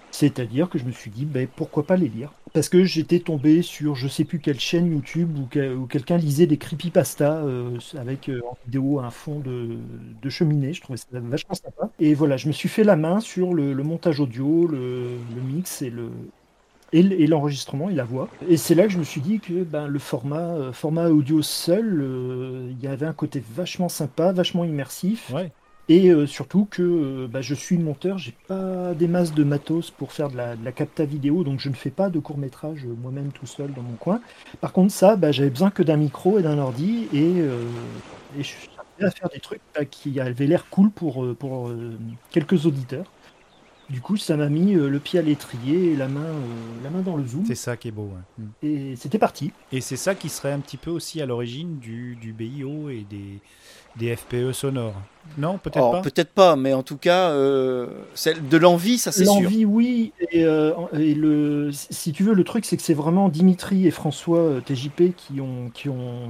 C'est-à-dire 0.10 0.70
que 0.70 0.80
je 0.80 0.86
me 0.86 0.92
suis 0.92 1.12
dit 1.12 1.26
bah, 1.26 1.42
pourquoi 1.56 1.86
pas 1.86 1.96
les 1.96 2.08
lire. 2.08 2.32
Parce 2.54 2.70
que 2.70 2.84
j'étais 2.86 3.20
tombé 3.20 3.62
sur 3.62 3.96
je 3.96 4.08
sais 4.08 4.24
plus 4.24 4.40
quelle 4.40 4.60
chaîne 4.60 4.88
YouTube 4.88 5.38
où, 5.38 5.46
que- 5.46 5.76
où 5.76 5.86
quelqu'un 5.86 6.18
lisait 6.18 6.48
des 6.48 6.58
creepypasta 6.58 7.44
avec 7.98 8.30
en 8.30 8.58
vidéo 8.66 9.00
un 9.00 9.12
fond 9.12 9.40
de, 9.40 9.78
cheminée. 10.30 10.74
Je 10.74 10.82
trouvais 10.82 10.98
ça 10.98 11.06
vachement 11.12 11.54
sympa. 11.54 11.92
Et 12.00 12.16
voilà 12.16 12.38
je 12.38 12.48
me 12.48 12.54
suis 12.54 12.70
fait 12.70 12.84
la 12.84 12.96
main 12.96 13.20
sur 13.20 13.54
le, 13.54 13.76
montage 13.84 14.20
audio 14.20 14.66
le 14.68 15.18
mix 15.46 15.84
et 15.84 15.90
le 15.90 16.10
et 16.94 17.28
l'enregistrement 17.28 17.90
et 17.90 17.94
la 17.96 18.06
voix. 18.06 18.30
Et 18.48 18.58
c'est 18.58 18.76
là 18.76 18.84
que 18.84 18.90
je 18.90 18.98
me 18.98 19.04
suis 19.04 19.22
dit 19.22 19.40
que 19.40 19.64
ben, 19.64 19.88
le 19.88 20.00
format, 20.00 20.54
euh, 20.56 20.74
format 20.74 21.10
audio 21.10 21.42
seul, 21.42 22.02
euh, 22.02 22.72
il 22.72 22.84
y 22.84 22.88
avait 22.88 23.06
un 23.06 23.14
côté 23.14 23.44
vachement 23.56 23.90
sympa, 23.90 24.32
vachement 24.32 24.64
immersif. 24.64 25.32
Ouais. 25.34 25.52
Et 25.90 26.10
euh, 26.10 26.26
surtout 26.28 26.68
que 26.70 26.82
euh, 26.82 27.28
bah, 27.30 27.40
je 27.42 27.56
suis 27.56 27.78
monteur, 27.78 28.18
j'ai 28.18 28.36
pas 28.48 28.94
des 28.94 29.08
masses 29.08 29.34
de 29.34 29.44
matos 29.46 29.90
pour 29.90 30.12
faire 30.12 30.30
de 30.30 30.36
la, 30.36 30.58
de 30.58 30.66
la 30.66 30.74
capta 30.74 31.06
vidéo, 31.06 31.46
donc 31.46 31.62
je 31.62 31.70
ne 31.70 31.76
fais 31.76 31.92
pas 31.92 32.10
de 32.10 32.20
court 32.20 32.38
métrage 32.38 32.84
euh, 32.86 32.94
moi-même 33.02 33.32
tout 33.32 33.46
seul 33.46 33.74
dans 33.74 33.84
mon 33.84 33.96
coin. 33.96 34.20
Par 34.60 34.74
contre, 34.74 34.92
ça, 34.92 35.16
bah, 35.16 35.32
j'avais 35.32 35.50
besoin 35.50 35.72
que 35.72 35.84
d'un 35.84 35.96
micro 35.96 36.40
et 36.40 36.42
d'un 36.42 36.58
ordi, 36.58 37.08
et, 37.14 37.38
et 38.38 38.40
je 38.40 38.44
suis 38.44 38.70
arrivé 38.78 39.08
à 39.08 39.12
faire 39.12 39.30
des 39.30 39.40
trucs 39.40 39.62
bah, 39.74 39.86
qui 39.86 40.20
avaient 40.20 40.48
l'air 40.48 40.70
cool 40.70 40.92
pour, 40.92 41.26
pour 41.38 41.72
quelques 42.32 42.66
auditeurs. 42.66 43.06
Du 43.90 44.02
coup, 44.02 44.18
ça 44.18 44.36
m'a 44.36 44.50
mis 44.50 44.76
euh, 44.76 44.90
le 44.90 45.00
pied 45.00 45.18
à 45.18 45.22
l'étrier 45.22 45.94
et 45.94 45.96
la 45.96 46.08
main, 46.10 46.20
euh, 46.26 46.84
la 46.84 46.90
main 46.90 47.00
dans 47.02 47.16
le 47.16 47.26
zoom, 47.26 47.46
C'est 47.46 47.56
ça 47.56 47.78
qui 47.78 47.88
est 47.88 47.92
beau. 47.92 48.10
ouais. 48.14 48.46
Mm. 48.46 48.66
et 48.92 48.96
c'était 48.98 49.18
parti. 49.20 49.52
Et 49.72 49.80
c'est 49.80 49.96
ça 49.96 50.14
qui 50.14 50.28
serait 50.30 50.52
un 50.52 50.60
petit 50.60 50.78
peu 50.78 50.92
aussi 50.92 51.22
à 51.22 51.26
l'origine 51.26 51.80
du, 51.80 52.18
du 52.18 52.34
BIO 52.34 52.90
et 52.90 53.06
des, 53.10 53.40
des 53.98 54.16
FPE 54.16 54.52
sonores. 54.52 54.94
Non, 55.38 55.58
peut-être 55.58 55.92
pas 55.92 56.02
peut-être 56.02 56.32
pas, 56.32 56.56
mais 56.56 56.74
en 56.74 56.84
tout 56.84 56.98
cas, 56.98 57.32
euh, 57.32 57.88
celle 58.14 58.48
de 58.48 58.58
l'envie, 58.58 58.98
ça 58.98 59.12
c'est 59.12 59.26
sûr. 59.26 59.36
L'envie, 59.36 59.66
oui. 59.66 60.14
Et, 60.32 60.46
euh, 60.46 60.72
et 60.94 61.14
le, 61.14 61.70
si 61.72 62.12
tu 62.14 62.24
veux, 62.24 62.34
le 62.34 62.44
truc, 62.44 62.66
c'est 62.66 62.78
que 62.78 62.84
c'est 62.84 62.94
vraiment 62.94 63.30
Dimitri 63.30 63.88
et 63.88 63.92
François 63.92 64.40
euh, 64.40 64.62
TJP 64.62 65.16
qui 65.16 65.42
ont, 65.42 65.70
qui 65.74 65.90
ont, 65.90 66.30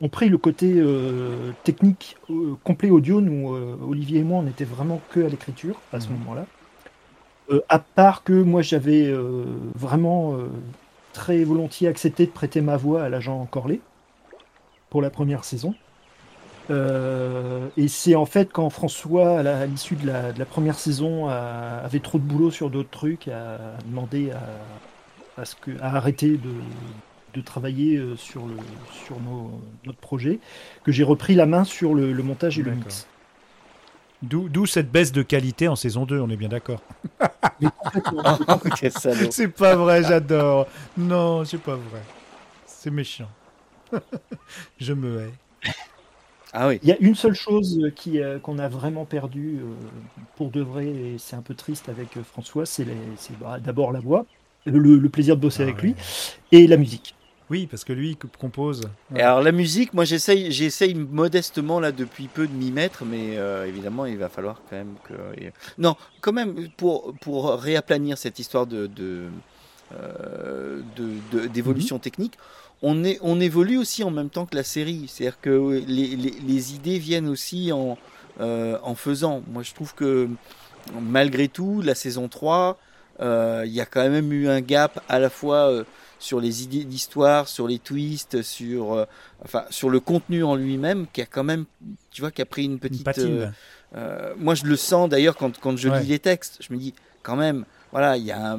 ont 0.00 0.08
pris 0.08 0.28
le 0.28 0.38
côté 0.38 0.74
euh, 0.78 1.52
technique 1.64 2.16
euh, 2.30 2.56
complet 2.64 2.90
audio. 2.90 3.20
Nous, 3.20 3.54
euh, 3.54 3.78
Olivier 3.82 4.20
et 4.20 4.24
moi, 4.24 4.40
on 4.40 4.46
était 4.46 4.64
vraiment 4.64 5.06
que 5.08 5.20
à 5.24 5.28
l'écriture 5.28 5.84
à 5.92 6.00
ce 6.00 6.12
Mhm. 6.12 6.14
moment-là. 6.14 6.50
À 7.68 7.78
part 7.78 8.22
que 8.24 8.32
moi, 8.32 8.62
j'avais 8.62 9.12
vraiment 9.74 10.36
très 11.12 11.44
volontiers 11.44 11.88
accepté 11.88 12.26
de 12.26 12.32
prêter 12.32 12.60
ma 12.60 12.76
voix 12.76 13.02
à 13.04 13.08
l'agent 13.08 13.44
Corlet 13.46 13.80
pour 14.90 15.02
la 15.02 15.10
première 15.10 15.44
saison. 15.44 15.78
Et 17.76 17.88
c'est 17.88 18.14
en 18.14 18.26
fait 18.26 18.52
quand 18.52 18.70
François, 18.70 19.38
à 19.40 19.66
l'issue 19.66 19.96
de 19.96 20.06
la, 20.06 20.32
de 20.32 20.38
la 20.38 20.46
première 20.46 20.78
saison, 20.78 21.28
a- 21.28 21.80
avait 21.84 22.00
trop 22.00 22.18
de 22.18 22.24
boulot 22.24 22.50
sur 22.50 22.70
d'autres 22.70 22.90
trucs, 22.90 23.28
a 23.28 23.82
demandé 23.84 24.30
à, 24.30 24.78
à, 25.36 25.44
ce 25.44 25.56
que, 25.56 25.78
à 25.80 25.96
arrêter 25.96 26.38
de, 26.38 26.64
de 27.34 27.40
travailler 27.40 27.96
euh, 27.96 28.16
sur, 28.16 28.46
le, 28.46 28.56
sur 28.90 29.20
nos- 29.20 29.60
notre 29.84 29.98
projet, 29.98 30.40
que 30.84 30.92
j'ai 30.92 31.04
repris 31.04 31.34
la 31.34 31.46
main 31.46 31.64
sur 31.64 31.94
le, 31.94 32.12
le 32.12 32.22
montage 32.22 32.58
et 32.58 32.62
le 32.62 32.70
mix. 32.72 33.08
D'où 34.22 34.48
d'où 34.48 34.66
cette 34.66 34.90
baisse 34.90 35.12
de 35.12 35.22
qualité 35.22 35.68
en 35.68 35.76
saison 35.76 36.04
2, 36.06 36.18
on 36.18 36.30
est 36.30 36.36
bien 36.36 36.48
d'accord. 36.48 36.82
Salaud. 38.90 39.30
C'est 39.30 39.48
pas 39.48 39.76
vrai, 39.76 40.02
j'adore. 40.02 40.68
Non, 40.96 41.44
c'est 41.44 41.58
pas 41.62 41.76
vrai. 41.76 42.06
C'est 42.64 42.90
méchant. 42.90 43.30
Je 44.78 44.92
me 44.92 45.20
hais. 45.20 45.38
Ah 46.52 46.68
oui. 46.68 46.80
Il 46.82 46.88
y 46.88 46.92
a 46.92 46.98
une 47.00 47.14
seule 47.14 47.34
chose 47.34 47.90
qui, 47.96 48.20
euh, 48.20 48.38
qu'on 48.38 48.58
a 48.58 48.68
vraiment 48.68 49.06
perdue 49.06 49.60
euh, 49.62 49.74
pour 50.34 50.50
de 50.50 50.60
vrai, 50.60 50.86
et 50.88 51.18
c'est 51.18 51.36
un 51.36 51.42
peu 51.42 51.54
triste 51.54 51.88
avec 51.88 52.16
euh, 52.16 52.22
François, 52.22 52.66
c'est, 52.66 52.86
bah, 53.40 53.58
d'abord 53.60 53.90
la 53.92 54.00
voix, 54.00 54.26
le, 54.66 54.98
le 54.98 55.08
plaisir 55.10 55.36
de 55.36 55.40
bosser 55.40 55.62
Ah 55.62 55.62
avec 55.62 55.80
ouais. 55.80 55.82
lui, 55.82 55.96
et 56.52 56.66
la 56.66 56.76
musique. 56.76 57.16
Oui, 57.50 57.66
parce 57.66 57.84
que 57.84 57.92
lui, 57.92 58.10
il 58.10 58.16
compose. 58.16 58.82
Et 59.14 59.20
alors 59.20 59.42
la 59.42 59.52
musique, 59.52 59.92
moi 59.92 60.04
j'essaye, 60.04 60.50
j'essaye 60.50 60.94
modestement 60.94 61.78
là 61.78 61.92
depuis 61.92 62.26
peu 62.28 62.46
de 62.46 62.52
m'y 62.52 62.70
mettre, 62.70 63.04
mais 63.04 63.36
euh, 63.36 63.66
évidemment 63.66 64.06
il 64.06 64.16
va 64.16 64.30
falloir 64.30 64.62
quand 64.70 64.76
même 64.76 64.94
que 65.06 65.12
non, 65.76 65.94
quand 66.22 66.32
même 66.32 66.68
pour 66.78 67.14
pour 67.20 67.52
réaplanir 67.60 68.16
cette 68.16 68.38
histoire 68.38 68.66
de 68.66 68.86
de 68.86 69.26
euh, 69.92 70.80
de- 70.96 71.46
d'évolution 71.48 71.98
technique, 71.98 72.34
on 72.82 73.04
est 73.04 73.18
on 73.22 73.40
évolue 73.40 73.76
aussi 73.76 74.02
en 74.04 74.10
même 74.10 74.30
temps 74.30 74.46
que 74.46 74.56
la 74.56 74.64
série, 74.64 75.04
c'est-à-dire 75.08 75.40
que 75.40 75.82
les, 75.86 76.16
les, 76.16 76.34
les 76.46 76.74
idées 76.74 76.98
viennent 76.98 77.28
aussi 77.28 77.72
en 77.72 77.98
euh, 78.40 78.78
en 78.82 78.94
faisant. 78.94 79.42
Moi 79.52 79.62
je 79.62 79.74
trouve 79.74 79.94
que 79.94 80.28
malgré 81.00 81.48
tout 81.48 81.82
la 81.82 81.94
saison 81.94 82.28
3 82.28 82.78
euh, 83.20 83.62
il 83.66 83.72
y 83.72 83.80
a 83.80 83.86
quand 83.86 84.08
même 84.08 84.32
eu 84.32 84.48
un 84.48 84.60
gap 84.60 85.02
à 85.08 85.18
la 85.18 85.30
fois 85.30 85.70
euh, 85.70 85.84
sur 86.18 86.40
les 86.40 86.62
idées 86.64 86.84
d'histoire, 86.84 87.48
sur 87.48 87.66
les 87.68 87.78
twists, 87.78 88.42
sur, 88.42 88.92
euh, 88.94 89.04
enfin, 89.44 89.64
sur 89.70 89.90
le 89.90 90.00
contenu 90.00 90.42
en 90.44 90.54
lui-même, 90.56 91.06
qui 91.08 91.20
a 91.22 91.26
quand 91.26 91.44
même, 91.44 91.66
tu 92.10 92.22
vois, 92.22 92.30
qui 92.30 92.42
a 92.42 92.46
pris 92.46 92.64
une 92.64 92.78
petite. 92.80 93.18
euh, 93.18 93.46
euh, 93.94 94.34
moi, 94.36 94.54
je 94.54 94.64
le 94.64 94.76
sens 94.76 95.08
d'ailleurs 95.08 95.36
quand, 95.36 95.58
quand 95.58 95.76
je 95.76 95.88
Ouais. 95.88 96.00
lis 96.00 96.06
les 96.06 96.18
textes. 96.18 96.58
Je 96.60 96.72
me 96.72 96.78
dis, 96.78 96.94
quand 97.22 97.36
même, 97.36 97.64
voilà, 97.92 98.16
il 98.16 98.24
y 98.24 98.32
a 98.32 98.58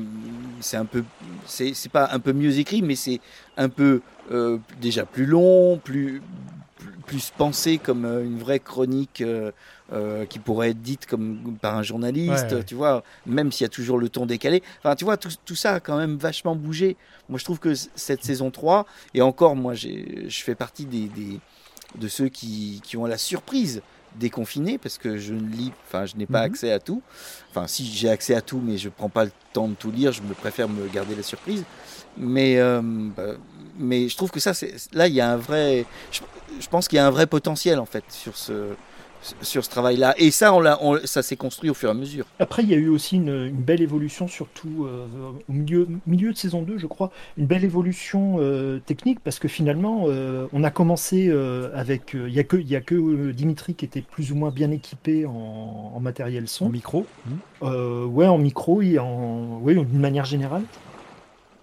c'est 0.61 0.77
un 0.77 0.85
peu, 0.85 1.05
c'est, 1.45 1.73
c'est 1.73 1.89
pas 1.89 2.09
un 2.11 2.19
peu 2.19 2.33
mieux 2.33 2.57
écrit, 2.59 2.81
mais 2.81 2.95
c'est 2.95 3.21
un 3.57 3.69
peu 3.69 4.03
euh, 4.31 4.59
déjà 4.77 5.05
plus 5.05 5.25
long, 5.25 5.79
plus, 5.79 6.23
plus, 7.05 7.15
plus 7.17 7.31
pensé 7.37 7.77
comme 7.77 8.05
euh, 8.05 8.23
une 8.23 8.37
vraie 8.37 8.59
chronique 8.59 9.21
euh, 9.21 9.51
euh, 9.93 10.25
qui 10.25 10.39
pourrait 10.39 10.71
être 10.71 10.81
dite 10.81 11.05
comme 11.05 11.57
par 11.61 11.75
un 11.77 11.83
journaliste, 11.83 12.51
Ouais, 12.51 12.57
ouais. 12.57 12.63
tu 12.63 12.75
vois, 12.75 13.03
même 13.25 13.51
s'il 13.51 13.63
y 13.63 13.65
a 13.65 13.69
toujours 13.69 13.97
le 13.97 14.09
ton 14.09 14.25
décalé. 14.25 14.63
Enfin, 14.79 14.95
tu 14.95 15.05
vois, 15.05 15.17
tout, 15.17 15.29
tout 15.45 15.55
ça 15.55 15.75
a 15.75 15.79
quand 15.79 15.97
même 15.97 16.17
vachement 16.17 16.55
bougé. 16.55 16.97
Moi, 17.29 17.39
je 17.39 17.43
trouve 17.45 17.59
que 17.59 17.73
cette 17.73 18.23
saison 18.23 18.51
3, 18.51 18.85
et 19.13 19.21
encore, 19.21 19.55
moi, 19.55 19.73
j'ai- 19.73 20.25
je 20.29 20.43
fais 20.43 20.55
partie 20.55 20.85
des, 20.85 21.07
des- 21.07 21.39
de 21.99 22.07
ceux 22.07 22.29
qui, 22.29 22.81
qui 22.83 22.97
ont 22.97 23.05
la 23.05 23.17
surprise 23.17 23.81
des 24.19 24.29
confinés, 24.29 24.77
parce 24.77 24.97
que 24.97 25.17
je 25.17 25.33
ne 25.33 25.45
lis, 25.49 25.71
enfin, 25.87 26.05
je 26.05 26.15
n'ai 26.15 26.25
pas 26.25 26.39
Mhm. 26.39 26.45
accès 26.45 26.71
à 26.71 26.79
tout. 26.79 27.01
Enfin, 27.51 27.67
si 27.67 27.85
j'ai 27.85 28.09
accès 28.09 28.33
à 28.33 28.41
tout, 28.41 28.61
mais 28.63 28.77
je 28.77 28.89
prends 28.89 29.09
pas 29.09 29.25
le 29.25 29.31
temps 29.53 29.67
de 29.67 29.75
tout 29.75 29.91
lire, 29.91 30.11
je 30.11 30.21
me 30.21 30.33
préfère 30.33 30.69
me 30.69 30.87
garder 30.87 31.15
la 31.15 31.23
surprise. 31.23 31.63
Mais, 32.17 32.57
euh, 32.59 32.81
bah, 32.83 33.35
mais 33.77 34.07
je 34.09 34.17
trouve 34.17 34.31
que 34.31 34.39
ça, 34.39 34.53
c'est 34.53 34.73
là, 34.93 35.07
il 35.07 35.13
y 35.13 35.21
a 35.21 35.31
un 35.31 35.37
vrai. 35.37 35.85
Je, 36.11 36.21
je 36.59 36.67
pense 36.67 36.87
qu'il 36.87 36.97
y 36.97 36.99
a 36.99 37.05
un 37.07 37.11
vrai 37.11 37.27
potentiel 37.27 37.79
en 37.79 37.85
fait 37.85 38.03
sur 38.09 38.37
ce 38.37 38.69
sur 39.41 39.65
ce 39.65 39.69
travail-là. 39.71 40.13
Et 40.19 40.29
ça, 40.29 40.53
on 40.53 40.59
l'a, 40.59 40.77
on- 40.83 40.99
ça 41.03 41.23
s'est 41.23 41.35
construit 41.35 41.71
au 41.71 41.73
fur 41.73 41.89
et 41.89 41.91
à 41.91 41.95
mesure. 41.95 42.25
Après, 42.37 42.61
il 42.61 42.69
y 42.69 42.75
a 42.75 42.77
eu 42.77 42.89
aussi 42.89 43.15
une, 43.15 43.45
une 43.47 43.55
belle 43.55 43.81
évolution, 43.81 44.27
surtout 44.27 44.85
euh, 44.85 45.07
au 45.49 45.51
milieu, 45.51 45.87
milieu 46.05 46.31
de 46.31 46.37
saison 46.37 46.61
2, 46.61 46.77
je 46.77 46.85
crois, 46.85 47.09
une 47.39 47.47
belle 47.47 47.63
évolution 47.63 48.35
euh, 48.37 48.77
technique, 48.85 49.19
parce 49.21 49.39
que 49.39 49.47
finalement, 49.47 50.05
euh, 50.09 50.45
on 50.53 50.63
a 50.63 50.69
commencé 50.69 51.27
euh, 51.27 51.71
avec... 51.73 52.13
euh, 52.13 52.29
Il 52.29 52.35
y 52.35 52.39
a 52.39 52.43
que, 52.43 52.57
il 52.57 52.67
y 52.69 52.75
a 52.75 52.81
que 52.81 53.31
Dimitri 53.31 53.73
qui 53.73 53.85
était 53.85 54.01
plus 54.03 54.31
ou 54.31 54.35
moins 54.35 54.51
bien 54.51 54.69
équipé 54.69 55.25
en, 55.25 55.31
en 55.95 55.99
matériel 55.99 56.43
En 56.43 56.47
son. 56.47 56.69
micro. 56.69 57.07
Euh, 57.63 58.05
ouais, 58.05 58.27
en 58.27 58.37
micro 58.37 58.83
et 58.83 58.99
en... 58.99 59.59
Oui, 59.63 59.73
d'une 59.73 59.99
manière 59.99 60.25
générale. 60.25 60.61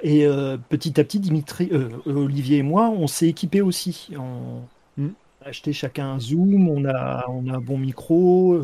Et 0.03 0.27
euh, 0.27 0.57
petit 0.69 0.99
à 1.01 1.05
petit, 1.05 1.21
Dimitri, 1.21 1.69
euh, 1.73 1.89
Olivier 2.07 2.59
et 2.59 2.63
moi, 2.63 2.89
on 2.91 3.07
s'est 3.07 3.29
équipé 3.29 3.61
aussi. 3.63 4.09
On 4.19 4.63
Mm. 4.99 5.09
a 5.45 5.49
acheté 5.49 5.73
chacun 5.73 6.07
un 6.15 6.21
Zoom, 6.21 6.69
on 6.69 6.85
a, 6.85 7.25
on 7.29 7.49
a 7.49 7.57
un 7.57 7.61
bon 7.61 7.79
micro. 7.79 8.55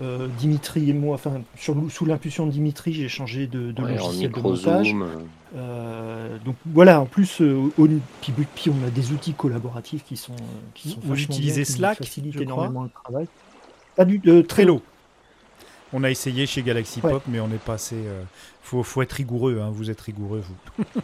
euh, 0.00 0.28
Dimitri 0.38 0.88
et 0.88 0.92
moi, 0.94 1.14
enfin, 1.16 1.42
sur, 1.58 1.76
sous 1.90 2.06
l'impulsion 2.06 2.46
de 2.46 2.52
Dimitri, 2.52 2.92
j'ai 2.94 3.08
changé 3.08 3.46
de, 3.46 3.72
de 3.72 3.82
Ouais, 3.82 3.98
en 3.98 4.06
logiciel 4.06 4.32
de 4.32 4.40
montage. 4.40 4.86
zoom. 4.88 5.06
donc 6.44 6.54
voilà, 6.66 7.00
en 7.00 7.06
plus, 7.06 7.42
euh, 7.42 7.70
au- 7.76 7.88
puis, 8.22 8.32
puis 8.54 8.70
on 8.70 8.86
a 8.86 8.90
des 8.90 9.12
outils 9.12 9.34
collaboratifs 9.34 10.04
qui 10.04 10.16
sont, 10.16 10.32
qui 10.74 10.90
sont 10.90 11.00
Vous 11.02 11.20
utilisez 11.20 11.56
bien, 11.56 11.64
qui 11.64 11.72
Slack, 11.72 11.98
facilitent 11.98 12.32
je 12.32 12.38
crois? 12.44 12.64
énormément 12.64 12.84
le 12.84 12.90
travail. 13.04 13.26
Pas 13.96 14.04
du 14.06 14.20
euh, 14.26 14.42
Trello. 14.42 14.80
On 15.92 16.04
a 16.04 16.10
essayé 16.10 16.46
chez 16.46 16.62
Galaxy 16.62 17.00
Ouais. 17.02 17.10
Pop, 17.12 17.22
mais 17.26 17.40
on 17.40 17.48
est 17.48 17.62
passé. 17.62 17.96
euh, 17.96 18.22
faut, 18.62 18.82
faut 18.82 19.02
être 19.02 19.12
rigoureux. 19.12 19.60
hein, 19.60 19.70
Vous 19.72 19.90
êtes 19.90 20.00
rigoureux, 20.00 20.42
vous. 20.46 20.84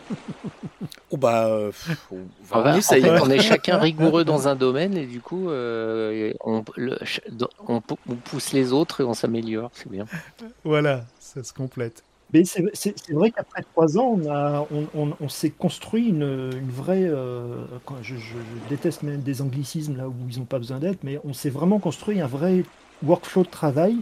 Oh 1.11 1.17
bah, 1.17 1.47
euh, 1.47 1.73
on, 2.11 2.17
va- 2.45 2.77
en 2.77 2.81
fait, 2.83 3.35
est 3.37 3.41
chacun 3.41 3.79
rigoureux 3.79 4.25
dans 4.25 4.49
un 4.49 4.55
domaine 4.57 4.97
et 4.97 5.07
du 5.07 5.21
coup, 5.21 5.51
euh, 5.51 6.33
on, 6.45 6.63
le- 6.77 6.99
ch- 6.99 7.21
on 7.67 7.81
pou- 7.81 7.99
on 8.09 8.15
pousse 8.15 8.53
les 8.53 8.73
autres 8.73 9.01
et 9.01 9.05
on 9.05 9.15
s'améliore. 9.15 9.71
C'est 9.73 9.91
bien. 9.91 10.05
Voilà, 10.65 11.05
ça 11.19 11.43
se 11.43 11.53
complète. 11.53 12.03
Mais 12.35 12.45
c'est 12.45 12.65
c'est- 12.75 12.95
c'est 12.99 13.13
vrai 13.15 13.31
qu'après 13.31 13.63
trois 13.63 13.97
ans, 13.99 14.19
on, 14.21 14.29
a- 14.29 14.67
on, 14.73 14.87
on- 15.01 15.13
on 15.21 15.29
s'est 15.29 15.51
construit 15.51 16.09
une, 16.09 16.51
une 16.53 16.71
vraie. 16.71 17.05
euh, 17.05 17.65
quand- 17.85 17.97
je, 18.03 18.17
je- 18.17 18.21
je 18.21 18.69
déteste 18.69 19.03
même 19.05 19.21
des 19.21 19.43
anglicismes 19.43 19.97
là 19.97 20.09
où 20.09 20.15
ils 20.29 20.39
n'ont 20.39 20.45
pas 20.45 20.59
besoin 20.59 20.79
d'être, 20.79 21.03
mais 21.05 21.21
on 21.25 21.33
s'est 21.33 21.51
vraiment 21.51 21.79
construit 21.79 22.21
un 22.21 22.27
vrai 22.27 22.65
workflow 23.05 23.43
de 23.45 23.49
travail 23.51 23.97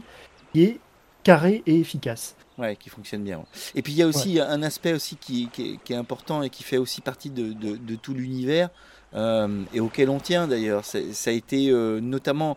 qui 0.55 0.63
est 0.65 0.79
carré 1.25 1.63
et 1.67 1.79
efficace. 1.81 2.35
Ouais, 2.57 2.77
qui 2.77 2.89
fonctionne 2.89 3.25
bien. 3.25 3.45
Et 3.75 3.83
puis 3.83 3.93
il 3.93 3.97
y 3.97 4.03
a 4.03 4.07
aussi 4.07 4.39
un 4.41 4.63
aspect 4.63 4.93
aussi 4.93 5.17
qui, 5.17 5.49
qui 5.53 5.73
est, 5.73 5.79
qui 5.85 5.93
est 5.93 5.97
important 5.97 6.43
et 6.45 6.51
qui 6.51 6.63
fait 6.63 6.77
aussi 6.79 7.01
partie 7.01 7.29
de, 7.31 7.53
de- 7.53 7.77
de 7.77 7.95
tout 7.97 8.15
l'univers 8.15 8.69
euh, 9.17 9.63
et 9.73 9.81
auquel 9.81 10.09
on 10.09 10.21
tient 10.21 10.47
d'ailleurs. 10.47 10.85
Ça 10.85 10.99
a 11.27 11.33
été 11.33 11.71
euh, 11.71 11.99
notamment, 12.01 12.57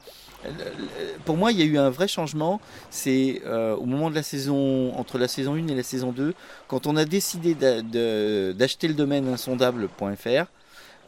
pour 1.26 1.36
moi, 1.36 1.52
il 1.52 1.58
y 1.58 1.64
a 1.64 1.66
eu 1.66 1.80
un 1.80 1.90
vrai 1.90 2.08
changement. 2.08 2.62
C'est 2.92 3.42
euh, 3.46 3.76
au 3.76 3.86
moment 3.86 4.12
de 4.12 4.16
la 4.16 4.22
saison, 4.24 4.94
entre 4.96 5.18
la 5.18 5.28
saison 5.28 5.56
1 5.56 5.68
et 5.70 5.76
la 5.76 5.82
saison 5.84 6.12
2, 6.12 6.36
quand 6.68 6.86
on 6.86 6.96
a 6.96 7.06
décidé 7.06 7.56
d'acheter 7.56 8.88
le 8.88 8.94
domaine 8.94 9.28
insondable.fr. 9.28 10.46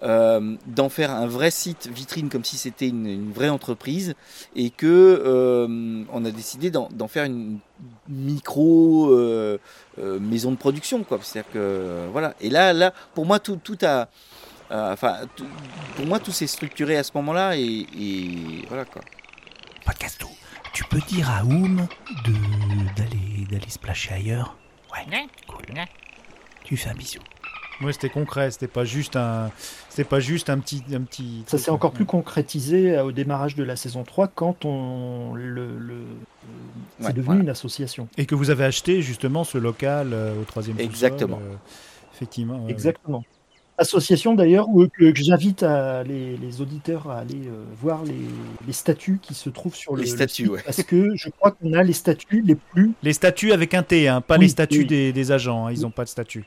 euh, 0.03 0.55
d'en 0.65 0.89
faire 0.89 1.11
un 1.11 1.27
vrai 1.27 1.51
site 1.51 1.87
vitrine 1.87 2.29
comme 2.29 2.43
si 2.45 2.57
c'était 2.57 2.87
une, 2.87 3.05
une 3.05 3.31
vraie 3.33 3.49
entreprise 3.49 4.15
et 4.55 4.69
que 4.69 4.87
euh, 4.87 6.03
on 6.11 6.25
a 6.25 6.31
décidé 6.31 6.71
d'en 6.71 6.87
d'en 6.91 7.07
faire 7.07 7.25
une 7.25 7.59
micro 8.07 9.11
euh, 9.11 9.57
euh, 9.99 10.19
maison 10.19 10.51
de 10.51 10.55
production 10.57 11.03
quoi. 11.03 11.19
C'est-à-dire 11.21 11.51
que 11.51 12.07
voilà. 12.11 12.33
Et 12.41 12.49
là 12.49 12.73
là 12.73 12.93
pour 13.13 13.25
moi 13.25 13.39
tout 13.39 13.57
tout 13.63 13.77
a 13.81 14.07
euh, 14.71 14.93
enfin 14.93 15.17
tout- 15.35 15.45
pour 15.95 16.05
moi 16.05 16.19
tout 16.19 16.31
s'est 16.31 16.47
structuré 16.47 16.95
à 16.97 17.03
ce 17.03 17.11
moment-là 17.15 17.57
et, 17.57 17.85
et 17.97 18.29
voilà 18.67 18.85
quoi. 18.85 19.01
Podcasto, 19.85 20.27
tu 20.73 20.83
peux 20.85 20.99
dire 21.07 21.29
à 21.29 21.43
Oum 21.43 21.87
de 22.25 22.33
d'aller 22.95 23.45
d'aller 23.49 23.69
se 23.69 23.79
placer 23.79 24.13
ailleurs? 24.13 24.55
Ouais, 24.93 25.05
cool. 25.47 25.65
Tu 26.63 26.77
fais 26.77 26.89
un 26.89 26.93
bisou. 26.93 27.19
Ouais, 27.81 27.93
c'était 27.93 28.09
concret, 28.09 28.51
c'était 28.51 28.67
pas 28.67 28.83
juste 28.83 29.15
un 29.15 29.51
c'était 29.87 30.03
pas 30.03 30.19
juste 30.19 30.49
un 30.49 30.59
petit 30.59 30.83
un 30.93 31.01
petit 31.01 31.45
Ça 31.47 31.57
s'est 31.57 31.71
encore 31.71 31.93
plus 31.93 32.05
concrétisé 32.05 32.97
euh, 32.97 33.05
au 33.05 33.11
démarrage 33.13 33.55
de 33.55 33.63
la 33.63 33.77
saison 33.77 34.03
3 34.03 34.27
quand 34.27 34.65
on 34.65 35.33
le, 35.33 35.77
le- 35.77 36.03
c'est 36.99 37.05
Ouais, 37.07 37.13
devenu 37.13 37.25
voilà. 37.25 37.41
une 37.41 37.49
association. 37.49 38.09
Et 38.17 38.25
que 38.25 38.35
vous 38.35 38.49
avez 38.49 38.65
acheté 38.65 39.01
justement 39.01 39.45
ce 39.45 39.57
local 39.57 40.09
euh, 40.13 40.41
au 40.41 40.43
troisième 40.43 40.77
Exactement. 40.79 41.39
euh, 41.41 41.55
effectivement. 42.13 42.67
Exactement. 42.67 43.23
Association 43.77 44.33
d'ailleurs 44.33 44.67
où 44.67 44.85
que, 44.89 45.11
que 45.11 45.23
j'invite 45.23 45.63
à 45.63 46.03
les, 46.03 46.35
les 46.35 46.59
auditeurs 46.59 47.09
à 47.09 47.19
aller 47.19 47.47
euh, 47.47 47.63
voir 47.79 48.03
les, 48.03 48.13
les 48.67 48.73
statuts 48.73 49.19
qui 49.21 49.33
se 49.33 49.49
trouvent 49.49 49.75
sur 49.75 49.95
le, 49.95 50.03
Les 50.03 50.09
le 50.09 50.15
statuts, 50.17 50.43
site, 50.43 50.51
ouais. 50.51 50.61
parce 50.65 50.83
que 50.83 51.15
je 51.15 51.29
crois 51.29 51.51
qu'on 51.51 51.71
a 51.71 51.81
les 51.83 51.93
statuts 51.93 52.41
les 52.41 52.55
plus 52.55 52.91
Les 53.03 53.13
statuts 53.13 53.53
avec 53.53 53.73
un 53.73 53.83
T, 53.83 54.09
hein, 54.09 54.19
pas 54.19 54.35
Oui, 54.35 54.41
les 54.41 54.49
statuts 54.49 54.79
oui. 54.79 54.85
des, 54.85 55.13
des 55.13 55.31
agents, 55.31 55.67
hein, 55.67 55.71
ils 55.71 55.85
ont 55.85 55.91
pas 55.91 56.03
de 56.03 56.09
statut. 56.09 56.43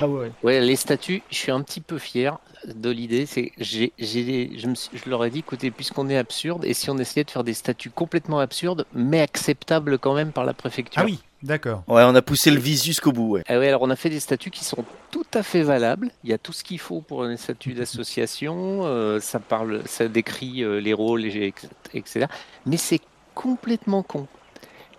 Ah 0.00 0.08
ouais. 0.08 0.32
Ouais, 0.42 0.60
les 0.60 0.76
statuts, 0.76 1.22
je 1.30 1.36
suis 1.36 1.50
un 1.52 1.62
petit 1.62 1.80
peu 1.82 1.98
fier 1.98 2.38
de 2.66 2.90
l'idée. 2.90 3.26
C'est, 3.26 3.52
j'ai, 3.58 3.92
j'ai, 3.98 4.58
je, 4.58 4.66
me 4.68 4.74
je 4.92 5.08
leur 5.10 5.24
ai 5.24 5.30
dit, 5.30 5.40
écoutez, 5.40 5.70
puisqu'on 5.70 6.08
est 6.08 6.16
absurde, 6.16 6.64
et 6.64 6.72
si 6.74 6.88
on 6.90 6.98
essayait 6.98 7.24
de 7.24 7.30
faire 7.30 7.44
des 7.44 7.54
statuts 7.54 7.90
complètement 7.90 8.38
absurdes, 8.40 8.86
mais 8.92 9.20
acceptables 9.20 9.98
quand 9.98 10.14
même 10.14 10.32
par 10.32 10.44
la 10.44 10.54
préfecture. 10.54 11.02
Ah 11.02 11.04
oui, 11.04 11.20
d'accord. 11.42 11.84
ouais 11.88 12.02
on 12.04 12.14
a 12.14 12.22
poussé 12.22 12.50
le 12.50 12.60
vis 12.60 12.82
jusqu'au 12.84 13.12
bout 13.12 13.30
ouais 13.32 13.44
Ah 13.48 13.58
ouais, 13.58 13.68
alors 13.68 13.82
on 13.82 13.90
a 13.90 13.96
fait 13.96 14.10
des 14.10 14.20
statuts 14.20 14.50
qui 14.50 14.64
sont 14.64 14.84
tout 15.10 15.26
à 15.34 15.42
fait 15.42 15.62
valables. 15.62 16.10
Il 16.24 16.30
y 16.30 16.32
a 16.32 16.38
tout 16.38 16.52
ce 16.52 16.64
qu'il 16.64 16.78
faut 16.78 17.02
pour 17.02 17.24
un 17.24 17.36
statut 17.36 17.74
d'association. 17.74 18.80
euh, 18.84 19.20
ça 19.20 19.40
parle, 19.40 19.82
ça 19.86 20.08
décrit 20.08 20.62
euh, 20.62 20.80
les 20.80 20.92
rôles, 20.94 21.26
et- 21.26 21.54
etc. 21.92 22.26
Mais 22.64 22.76
c'est 22.78 23.00
complètement 23.34 24.02
con. 24.02 24.28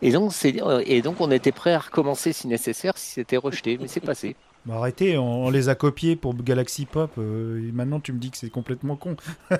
Et 0.01 0.11
donc, 0.11 0.33
c'est, 0.33 0.55
et 0.85 1.01
donc, 1.01 1.21
on 1.21 1.31
était 1.31 1.51
prêt 1.51 1.73
à 1.73 1.79
recommencer 1.79 2.33
si 2.33 2.47
nécessaire, 2.47 2.97
si 2.97 3.11
c'était 3.11 3.37
rejeté, 3.37 3.77
mais 3.79 3.87
c'est 3.87 4.01
passé. 4.01 4.35
Bah, 4.65 4.75
arrêtez, 4.77 5.17
on, 5.17 5.45
on 5.45 5.49
les 5.49 5.69
a 5.69 5.75
copiés 5.75 6.15
pour 6.15 6.35
Galaxy 6.35 6.85
Pop. 6.85 7.11
euh, 7.17 7.67
et 7.67 7.71
maintenant, 7.71 7.99
tu 7.99 8.13
me 8.13 8.19
dis 8.19 8.29
que 8.29 8.37
c'est 8.37 8.51
complètement 8.51 8.95
con. 8.95 9.15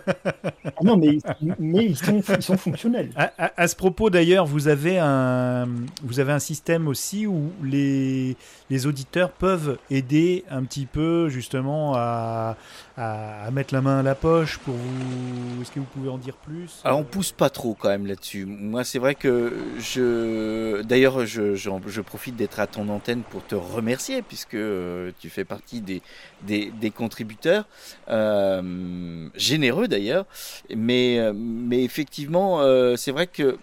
Ah 0.63 0.83
non, 0.83 0.95
mais, 0.97 1.17
mais 1.59 1.85
ils, 1.85 1.97
sont, 1.97 2.21
ils 2.35 2.41
sont 2.41 2.57
fonctionnels. 2.57 3.09
À, 3.15 3.31
à- 3.37 3.61
à 3.61 3.67
ce 3.67 3.75
propos, 3.75 4.09
d'ailleurs, 4.09 4.45
vous 4.45 4.67
avez 4.67 4.99
un, 4.99 5.67
vous 6.03 6.19
avez 6.19 6.31
un 6.31 6.39
système 6.39 6.87
aussi 6.87 7.27
où 7.27 7.51
les, 7.63 8.35
les 8.69 8.87
auditeurs 8.87 9.31
peuvent 9.31 9.77
aider 9.89 10.43
un 10.49 10.63
petit 10.63 10.85
peu 10.85 11.29
justement 11.29 11.93
à, 11.95 12.57
à, 12.97 13.45
à 13.45 13.51
mettre 13.51 13.73
la 13.73 13.81
main 13.81 13.99
à 13.99 14.03
la 14.03 14.15
poche 14.15 14.57
pour 14.59 14.73
vous. 14.75 15.61
Est-ce 15.61 15.71
que 15.71 15.79
vous 15.79 15.85
pouvez 15.85 16.09
en 16.09 16.17
dire 16.17 16.35
plus? 16.35 16.81
Alors 16.83 16.99
on 16.99 17.03
pousse 17.03 17.31
pas 17.31 17.49
trop 17.49 17.73
quand 17.73 17.89
même 17.89 18.05
là-dessus. 18.05 18.45
Moi 18.45 18.83
c'est 18.83 18.99
vrai 18.99 19.15
que 19.15 19.53
je, 19.79 20.81
d'ailleurs 20.81 21.25
je, 21.25 21.55
je, 21.55 22.01
profite 22.01 22.35
d'être 22.35 22.59
à 22.59 22.67
ton 22.67 22.89
antenne 22.89 23.21
pour 23.21 23.45
te 23.45 23.55
remercier 23.55 24.21
puisque 24.21 24.55
euh, 24.55 25.11
tu 25.19 25.29
fais 25.29 25.45
partie 25.45 25.81
des, 25.81 26.01
des, 26.43 26.71
des 26.71 26.91
contributeurs 26.91 27.67
euh, 28.09 29.29
généreux 29.35 29.87
d'ailleurs. 29.87 30.25
Mais, 30.75 31.19
euh, 31.19 31.33
mais 31.35 31.83
effectivement 31.83 32.61
euh, 32.61 32.95
c'est 32.95 33.11
vrai 33.11 33.27
que 33.27 33.57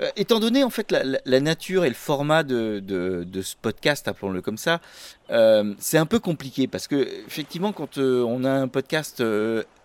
euh, 0.00 0.10
étant 0.16 0.40
donné 0.40 0.64
en 0.64 0.70
fait 0.70 0.90
la, 0.90 1.40
nature 1.40 1.84
et 1.84 1.88
le 1.88 1.94
format 1.94 2.42
de, 2.42 2.82
ce 3.42 3.54
podcast, 3.60 4.08
appelons-le 4.08 4.42
comme 4.42 4.58
ça, 4.58 4.80
euh, 5.30 5.74
c'est 5.78 5.98
un 5.98 6.06
peu 6.06 6.18
compliqué 6.18 6.66
parce 6.66 6.88
que 6.88 6.96
effectivement 7.26 7.72
quand 7.72 7.98
euh, 7.98 8.22
on 8.22 8.44
a 8.44 8.50
un 8.50 8.68
podcast 8.68 9.22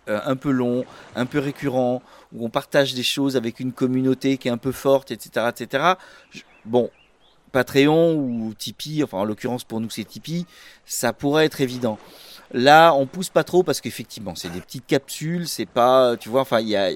un 0.08 0.36
peu 0.36 0.50
long, 0.50 0.84
un 1.14 1.26
peu 1.26 1.38
récurrent, 1.38 2.02
où 2.32 2.44
on 2.44 2.50
partage 2.50 2.94
des 2.94 3.04
choses 3.04 3.36
avec 3.36 3.60
une 3.60 3.72
communauté 3.72 4.38
qui 4.38 4.48
est 4.48 4.50
un 4.50 4.58
peu 4.58 4.72
forte, 4.72 5.12
etc., 5.12 5.48
etc. 5.48 5.84
bon, 6.64 6.90
Patreon 7.52 8.14
ou 8.14 8.52
Tipeee, 8.58 9.04
enfin 9.04 9.18
en 9.18 9.24
l'occurrence 9.24 9.62
pour 9.62 9.80
nous 9.80 9.90
c'est 9.90 10.04
Tipeee, 10.04 10.46
ça 10.84 11.12
pourrait 11.12 11.44
être 11.44 11.60
évident. 11.60 11.98
Là, 12.52 12.92
on 12.94 13.06
pousse 13.06 13.28
pas 13.28 13.44
trop 13.44 13.62
parce 13.62 13.80
qu'effectivement 13.80 14.34
c'est 14.34 14.48
des 14.48 14.60
petites 14.60 14.86
capsules, 14.86 15.46
c'est 15.46 15.66
pas, 15.66 16.16
tu 16.16 16.28
vois, 16.28 16.40
enfin 16.40 16.58
il 16.58 16.68
y 16.68 16.76
a, 16.76 16.90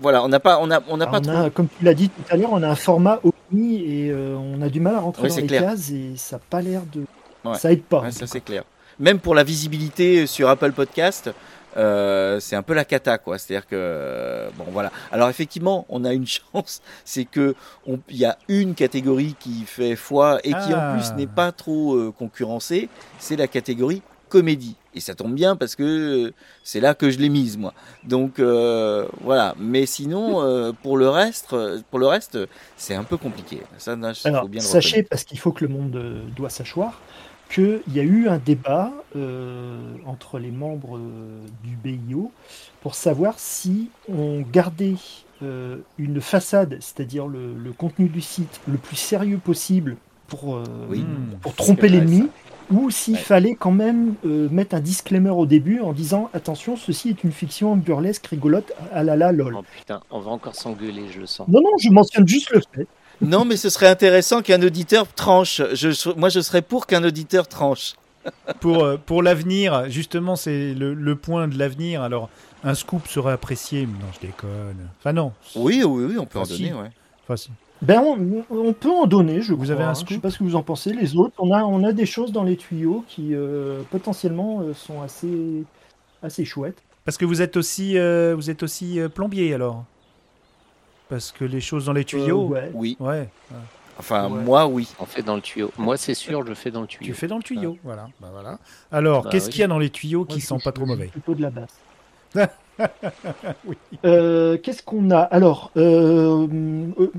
voilà, 0.00 0.22
on 0.24 0.28
n'a 0.28 0.40
pas, 0.40 0.58
on 0.60 0.70
a, 0.70 0.80
on 0.88 0.96
n'a 0.96 1.04
Alors, 1.06 1.10
pas 1.12 1.18
on 1.30 1.34
trop. 1.34 1.44
a, 1.46 1.50
comme 1.50 1.68
tu 1.68 1.84
l'as 1.84 1.94
dit 1.94 2.08
tout 2.08 2.22
à 2.30 2.36
l'heure, 2.36 2.50
on 2.52 2.62
a 2.62 2.68
un 2.68 2.74
format 2.74 3.20
OMI 3.24 3.76
et 3.82 4.10
euh, 4.10 4.36
on 4.36 4.60
a 4.62 4.68
du 4.68 4.80
mal 4.80 4.94
à 4.94 5.00
rentrer 5.00 5.28
dans 5.28 5.36
les 5.36 5.46
clair. 5.46 5.62
cases 5.62 5.90
et 5.90 6.12
ça 6.16 6.36
n'a 6.36 6.42
pas 6.50 6.60
l'air 6.60 6.82
de. 6.92 7.04
Ouais. 7.44 7.56
Ça 7.58 7.72
aide 7.72 7.82
pas. 7.82 8.00
Ouais, 8.02 8.10
ça 8.10 8.26
c'est 8.26 8.40
clair. 8.40 8.64
Même 8.98 9.18
pour 9.20 9.34
la 9.34 9.44
visibilité 9.44 10.26
sur 10.26 10.48
Apple 10.48 10.72
Podcast, 10.72 11.30
euh, 11.76 12.40
c'est 12.40 12.56
un 12.56 12.62
peu 12.62 12.74
la 12.74 12.84
cata, 12.84 13.18
quoi. 13.18 13.38
C'est-à-dire 13.38 13.66
que 13.66 13.76
euh, 13.76 14.48
bon, 14.58 14.64
voilà. 14.72 14.90
Alors 15.12 15.28
effectivement, 15.28 15.86
on 15.88 16.04
a 16.04 16.12
une 16.12 16.26
chance, 16.52 16.80
c'est 17.04 17.24
que 17.24 17.54
on- 17.86 18.00
il 18.08 18.16
y 18.16 18.24
a 18.24 18.36
une 18.48 18.74
catégorie 18.74 19.36
qui 19.38 19.62
fait 19.66 19.94
foi 19.96 20.40
et 20.42 20.50
qui 20.50 20.72
Ah. 20.74 20.94
en 20.94 20.98
plus 20.98 21.12
n'est 21.16 21.26
pas 21.28 21.52
trop 21.52 22.10
concurrencée, 22.18 22.88
c'est 23.18 23.36
la 23.36 23.46
catégorie 23.46 24.02
comédie. 24.28 24.76
Et 24.94 25.00
ça 25.00 25.14
tombe 25.14 25.34
bien 25.34 25.56
parce 25.56 25.76
que 25.76 26.26
euh, 26.26 26.34
c'est 26.64 26.80
là 26.80 26.94
que 26.94 27.10
je 27.10 27.18
l'ai 27.18 27.28
mise 27.28 27.56
moi. 27.56 27.74
Donc 28.04 28.38
euh, 28.38 29.06
voilà. 29.20 29.54
Mais 29.58 29.86
sinon, 29.86 30.42
euh, 30.42 30.72
pour 30.82 30.96
le 30.96 31.08
reste, 31.08 31.54
pour 31.90 31.98
le 31.98 32.06
reste, 32.06 32.38
c'est 32.76 32.94
un 32.94 33.04
peu 33.04 33.16
compliqué. 33.16 33.60
Ça, 33.78 33.96
faut 33.96 34.28
Alors, 34.28 34.48
bien 34.48 34.60
sachez, 34.60 35.02
parce 35.02 35.24
qu'il 35.24 35.38
faut 35.38 35.52
que 35.52 35.64
le 35.64 35.72
monde 35.72 35.96
euh, 35.96 36.22
doit 36.36 36.50
savoir, 36.50 37.00
qu'il 37.50 37.80
y 37.92 38.00
a 38.00 38.02
eu 38.02 38.28
un 38.28 38.38
débat 38.38 38.92
entre 40.04 40.38
les 40.38 40.50
membres 40.50 41.00
du 41.64 41.76
BIO 41.76 42.30
pour 42.82 42.94
savoir 42.94 43.38
si 43.38 43.88
on 44.08 44.42
gardait 44.42 44.96
une 45.40 46.20
façade, 46.20 46.76
c'est-à-dire 46.80 47.26
le, 47.26 47.54
le 47.54 47.72
contenu 47.72 48.08
du 48.08 48.20
site, 48.20 48.60
le 48.68 48.76
plus 48.76 48.96
sérieux 48.96 49.38
possible 49.38 49.96
pour, 50.28 50.56
euh, 50.56 50.64
Oui. 50.88 51.04
Pour 51.40 51.54
tromper 51.54 51.88
l'ennemi, 51.88 52.28
ou 52.70 52.90
s'il 52.90 53.14
Ouais. 53.14 53.20
fallait 53.20 53.54
quand 53.54 53.70
même 53.70 54.14
euh, 54.26 54.48
mettre 54.50 54.74
un 54.74 54.80
disclaimer 54.80 55.30
au 55.30 55.46
début 55.46 55.80
en 55.80 55.92
disant 55.92 56.30
attention, 56.34 56.76
ceci 56.76 57.10
est 57.10 57.24
une 57.24 57.32
fiction 57.32 57.76
burlesque, 57.76 58.26
rigolote, 58.26 58.72
ah 58.92 59.02
là 59.02 59.16
là, 59.16 59.32
lol. 59.32 59.56
Oh 59.58 59.64
putain, 59.76 60.00
on 60.10 60.20
va 60.20 60.30
encore 60.30 60.54
s'engueuler, 60.54 61.04
je 61.10 61.20
le 61.20 61.26
sens. 61.26 61.48
Non, 61.48 61.60
non, 61.60 61.70
je 61.80 61.90
mentionne 61.90 62.26
juste 62.28 62.50
le 62.50 62.60
fait. 62.74 62.86
Non, 63.20 63.44
mais 63.44 63.56
ce 63.56 63.68
serait 63.68 63.88
intéressant 63.88 64.42
qu'un 64.42 64.62
auditeur 64.62 65.06
tranche. 65.12 65.60
Je, 65.72 66.12
moi, 66.16 66.28
je 66.28 66.40
serais 66.40 66.62
pour 66.62 66.86
qu'un 66.86 67.02
auditeur 67.02 67.48
tranche. 67.48 67.94
Pour, 68.60 68.84
euh, 68.84 68.96
pour 68.96 69.22
l'avenir, 69.22 69.88
justement, 69.88 70.36
c'est 70.36 70.74
le, 70.74 70.92
le 70.94 71.16
point 71.16 71.48
de 71.48 71.58
l'avenir. 71.58 72.02
Alors, 72.02 72.28
un 72.62 72.74
scoop 72.74 73.08
serait 73.08 73.32
apprécié. 73.32 73.86
mais 73.86 73.98
Non, 73.98 74.10
je 74.14 74.26
déconne. 74.26 74.88
Enfin, 75.00 75.12
non. 75.14 75.32
Oui, 75.56 75.82
oui, 75.84 76.04
oui, 76.10 76.18
on 76.18 76.26
peut 76.26 76.38
en 76.38 76.44
si. 76.44 76.58
donner. 76.68 76.74
Ouais. 76.74 76.90
Enfin, 77.24 77.36
si. 77.36 77.50
Ben, 77.82 78.00
on, 78.00 78.44
on 78.50 78.72
peut 78.72 78.90
en 78.90 79.06
donner, 79.06 79.40
je 79.40 79.52
Vous 79.54 79.62
crois, 79.62 79.72
avez 79.74 79.84
un 79.84 79.90
hein. 79.90 79.94
scoop 79.94 80.08
Je 80.08 80.14
sais 80.14 80.20
pas 80.20 80.30
ce 80.30 80.38
que 80.38 80.44
vous 80.44 80.56
en 80.56 80.62
pensez. 80.62 80.92
Les 80.92 81.16
autres, 81.16 81.34
on 81.38 81.52
a, 81.52 81.62
on 81.62 81.84
a 81.84 81.92
des 81.92 82.06
choses 82.06 82.32
dans 82.32 82.42
les 82.42 82.56
tuyaux 82.56 83.04
qui 83.08 83.34
euh, 83.34 83.82
potentiellement 83.90 84.60
euh, 84.62 84.74
sont 84.74 85.00
assez, 85.02 85.64
assez 86.22 86.44
chouettes. 86.44 86.82
Parce 87.04 87.16
que 87.16 87.24
vous 87.24 87.40
êtes 87.40 87.56
aussi, 87.56 87.96
euh, 87.98 88.34
vous 88.34 88.50
êtes 88.50 88.62
aussi 88.62 88.98
euh, 89.00 89.08
plombier, 89.08 89.54
alors 89.54 89.84
Parce 91.08 91.30
que 91.32 91.44
les 91.44 91.60
choses 91.60 91.86
dans 91.86 91.92
les 91.92 92.04
tuyaux. 92.04 92.46
Euh, 92.46 92.48
ouais. 92.48 92.70
Oui. 92.74 92.96
ouais. 93.00 93.28
Enfin, 93.98 94.28
Ouais. 94.30 94.42
moi, 94.42 94.66
oui. 94.66 94.88
On 95.00 95.06
fait 95.06 95.22
dans 95.22 95.36
le 95.36 95.42
tuyau. 95.42 95.70
Moi, 95.78 95.96
c'est 95.96 96.14
sûr, 96.14 96.44
je 96.46 96.54
fais 96.54 96.70
dans 96.70 96.82
le 96.82 96.86
tuyau. 96.86 97.04
Tu 97.04 97.14
fais 97.14 97.26
dans 97.28 97.36
le 97.38 97.42
tuyau, 97.42 97.78
voilà. 97.84 98.08
Bah, 98.20 98.28
voilà. 98.32 98.58
Alors, 98.92 99.22
Bah 99.24 99.30
qu'est-ce 99.30 99.46
oui. 99.46 99.52
qu'il 99.52 99.60
y 99.60 99.64
a 99.64 99.68
dans 99.68 99.78
les 99.78 99.90
tuyaux 99.90 100.24
Moi, 100.28 100.34
qui 100.34 100.40
je 100.40 100.46
sont 100.46 100.58
pas 100.60 100.72
trop 100.72 100.84
mauvais 100.86 101.06
Plutôt 101.06 101.34
de 101.34 101.42
la 101.42 101.50
basse. 101.50 101.84
Oui. 103.64 103.76
Euh, 104.04 104.56
Qu'est-ce 104.58 104.84
qu'on 104.84 105.10
a? 105.10 105.18
Alors, 105.18 105.72
euh, 105.76 106.46
euh, 107.00 107.12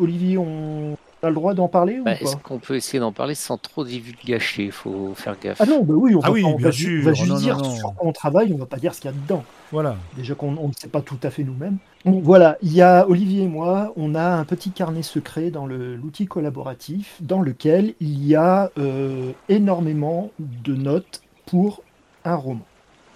Olivier, 0.00 0.38
on 0.38 0.96
a 1.22 1.28
le 1.28 1.34
droit 1.34 1.54
d'en 1.54 1.68
parler 1.68 2.00
ou 2.00 2.04
Bah, 2.04 2.14
Est-ce 2.20 2.36
qu'on 2.36 2.58
peut 2.58 2.74
essayer 2.74 2.98
d'en 2.98 3.12
parler 3.12 3.34
sans 3.34 3.56
trop 3.58 3.84
divulgacher 3.84 4.64
Il 4.64 4.72
faut 4.72 5.12
faire 5.14 5.36
gaffe. 5.40 5.60
Ah 5.60 5.66
non, 5.66 5.82
bah 5.84 5.94
oui, 5.96 6.14
on 6.14 6.20
Ah 6.22 6.26
va, 6.28 6.32
oui, 6.32 6.42
pas- 6.42 6.48
on 6.48 6.56
bien 6.56 6.66
va 6.66 6.70
ju- 6.72 6.98
on 6.98 7.02
sûr. 7.02 7.04
va 7.10 7.14
juste 7.14 7.30
Non, 7.30 7.36
dire 7.38 7.56
non. 7.58 7.70
sur 7.76 7.94
quoi 7.94 8.06
on 8.08 8.12
travaille, 8.12 8.52
on 8.52 8.58
va 8.58 8.66
pas 8.66 8.78
dire 8.78 8.94
ce 8.94 9.00
qu'il 9.00 9.10
y 9.10 9.14
a 9.14 9.16
dedans. 9.16 9.44
Voilà. 9.70 9.96
Déjà 10.16 10.34
qu'on 10.34 10.56
on 10.56 10.68
ne 10.68 10.72
sait 10.76 10.88
pas 10.88 11.00
tout 11.00 11.18
à 11.22 11.30
fait 11.30 11.44
nous-mêmes. 11.44 11.76
Bon, 12.04 12.20
voilà, 12.20 12.58
il 12.62 12.72
y 12.72 12.82
a 12.82 13.06
Olivier 13.08 13.44
et 13.44 13.48
moi, 13.48 13.92
on 13.96 14.14
a 14.16 14.24
un 14.24 14.44
petit 14.44 14.70
carnet 14.72 15.02
secret 15.02 15.50
dans 15.50 15.66
l'outil 15.66 16.26
collaboratif 16.26 17.16
dans 17.20 17.40
lequel 17.40 17.94
il 18.00 18.26
y 18.26 18.34
a 18.34 18.70
euh, 18.78 19.30
énormément 19.48 20.30
de 20.40 20.74
notes 20.74 21.22
pour 21.46 21.82
un 22.24 22.34
roman 22.34 22.62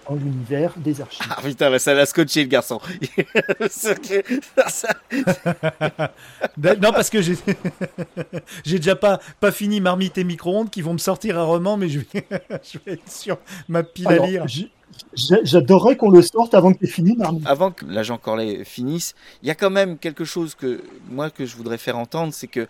dans 0.07 0.15
l'univers 0.15 0.73
des 0.77 1.01
archives. 1.01 1.25
Ah 1.29 1.41
putain, 1.41 1.69
là, 1.69 1.79
ça 1.79 1.93
l'a 1.93 2.05
scotché 2.05 2.43
le 2.43 2.49
garçon. 2.49 2.79
Da- 6.57 6.75
non, 6.81 6.91
parce 6.91 7.09
que 7.09 7.21
j'ai 7.21 7.35
j'ai 8.65 8.77
déjà 8.77 8.95
pas, 8.95 9.19
pas 9.39 9.51
fini 9.51 9.81
Marmite 9.81 10.17
et 10.17 10.23
micro-ondes 10.23 10.69
qui 10.69 10.81
vont 10.81 10.93
me 10.93 10.97
sortir 10.97 11.37
un 11.37 11.43
roman, 11.43 11.77
mais 11.77 11.89
je 11.89 11.99
vais, 11.99 12.27
je 12.63 12.79
vais 12.85 12.93
être 12.93 13.11
sur 13.11 13.37
ma 13.67 13.83
pile 13.83 14.07
Alors, 14.07 14.25
à 14.25 14.27
lire. 14.27 14.45
J'adorerais 15.13 15.95
qu'on 15.95 16.09
le 16.09 16.21
sorte 16.21 16.53
avant 16.53 16.73
que 16.73 16.79
tu 16.79 16.87
fini, 16.87 17.15
Marmite. 17.15 17.45
Avant 17.45 17.71
que 17.71 17.85
l'agent 17.85 18.17
Corley 18.17 18.63
finisse, 18.63 19.13
il 19.43 19.47
y 19.47 19.51
a 19.51 19.55
quand 19.55 19.69
même 19.69 19.97
quelque 19.97 20.25
chose 20.25 20.55
que 20.55 20.81
moi 21.09 21.29
que 21.29 21.45
je 21.45 21.55
voudrais 21.55 21.77
faire 21.77 21.97
entendre, 21.97 22.33
c'est 22.33 22.47
que 22.47 22.67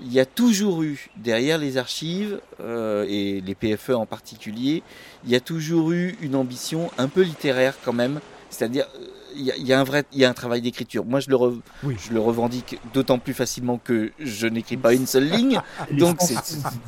il 0.00 0.12
y 0.12 0.20
a 0.20 0.26
toujours 0.26 0.82
eu 0.82 1.08
derrière 1.16 1.58
les 1.58 1.76
archives 1.76 2.40
euh, 2.60 3.04
et 3.08 3.40
les 3.40 3.54
PFE 3.54 3.90
en 3.90 4.06
particulier, 4.06 4.82
il 5.24 5.30
y 5.30 5.34
a 5.36 5.40
toujours 5.40 5.92
eu 5.92 6.16
une 6.20 6.34
ambition 6.36 6.90
un 6.98 7.08
peu 7.08 7.22
littéraire 7.22 7.74
quand 7.84 7.92
même. 7.92 8.20
C'est-à-dire, 8.50 8.86
euh, 9.00 9.06
il 9.36 9.42
y, 9.42 9.50
a, 9.50 9.56
il 9.56 9.66
y 9.66 9.72
a 9.72 9.80
un 9.80 9.84
vrai, 9.84 10.04
il 10.12 10.20
y 10.20 10.24
a 10.24 10.30
un 10.30 10.34
travail 10.34 10.60
d'écriture. 10.62 11.04
Moi, 11.04 11.18
je 11.18 11.28
le, 11.28 11.34
re- 11.36 11.60
Oui. 11.82 11.96
je 11.98 12.12
le 12.12 12.20
revendique 12.20 12.78
d'autant 12.92 13.18
plus 13.18 13.34
facilement 13.34 13.78
que 13.82 14.12
je 14.20 14.46
n'écris 14.46 14.76
pas 14.76 14.94
une 14.94 15.06
seule 15.06 15.28
ligne. 15.28 15.60
Donc, 15.90 16.18
c'est 16.20 16.36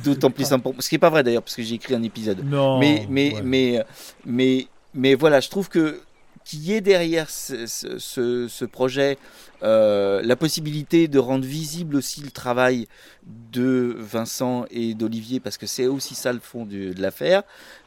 d'autant 0.03 0.31
plus 0.31 0.51
important. 0.53 0.79
Ce 0.81 0.87
qui 0.87 0.95
n'est 0.95 0.99
pas 0.99 1.09
vrai 1.09 1.23
d'ailleurs, 1.23 1.43
parce 1.43 1.55
que 1.55 1.63
j'ai 1.63 1.75
écrit 1.75 1.93
un 1.95 2.03
épisode. 2.03 2.43
Non. 2.45 2.79
mais, 2.79 3.05
mais, 3.09 3.33
ouais. 3.35 3.41
mais, 3.43 3.83
mais, 4.25 4.67
mais 4.93 5.15
voilà, 5.15 5.41
je 5.41 5.49
trouve 5.49 5.67
que 5.67 5.99
qu'il 6.47 6.63
y 6.63 6.73
ait 6.73 6.81
derrière 6.81 7.29
ce, 7.29 8.65
projet 8.65 9.17
euh, 9.63 10.21
la 10.23 10.35
possibilité 10.37 11.07
de 11.07 11.19
rendre 11.19 11.45
visible 11.45 11.97
aussi 11.97 12.21
le 12.21 12.31
travail 12.31 12.87
de 13.25 13.95
Vincent 13.97 14.65
et 14.71 14.93
d'Olivier, 14.93 15.41
parce 15.41 15.57
que 15.57 15.67
c'est 15.67 15.87
aussi 15.87 16.15
ça 16.15 16.31
le 16.31 16.39
fond 16.39 16.65
de, 16.65 16.93
l'affaire. 16.97 17.43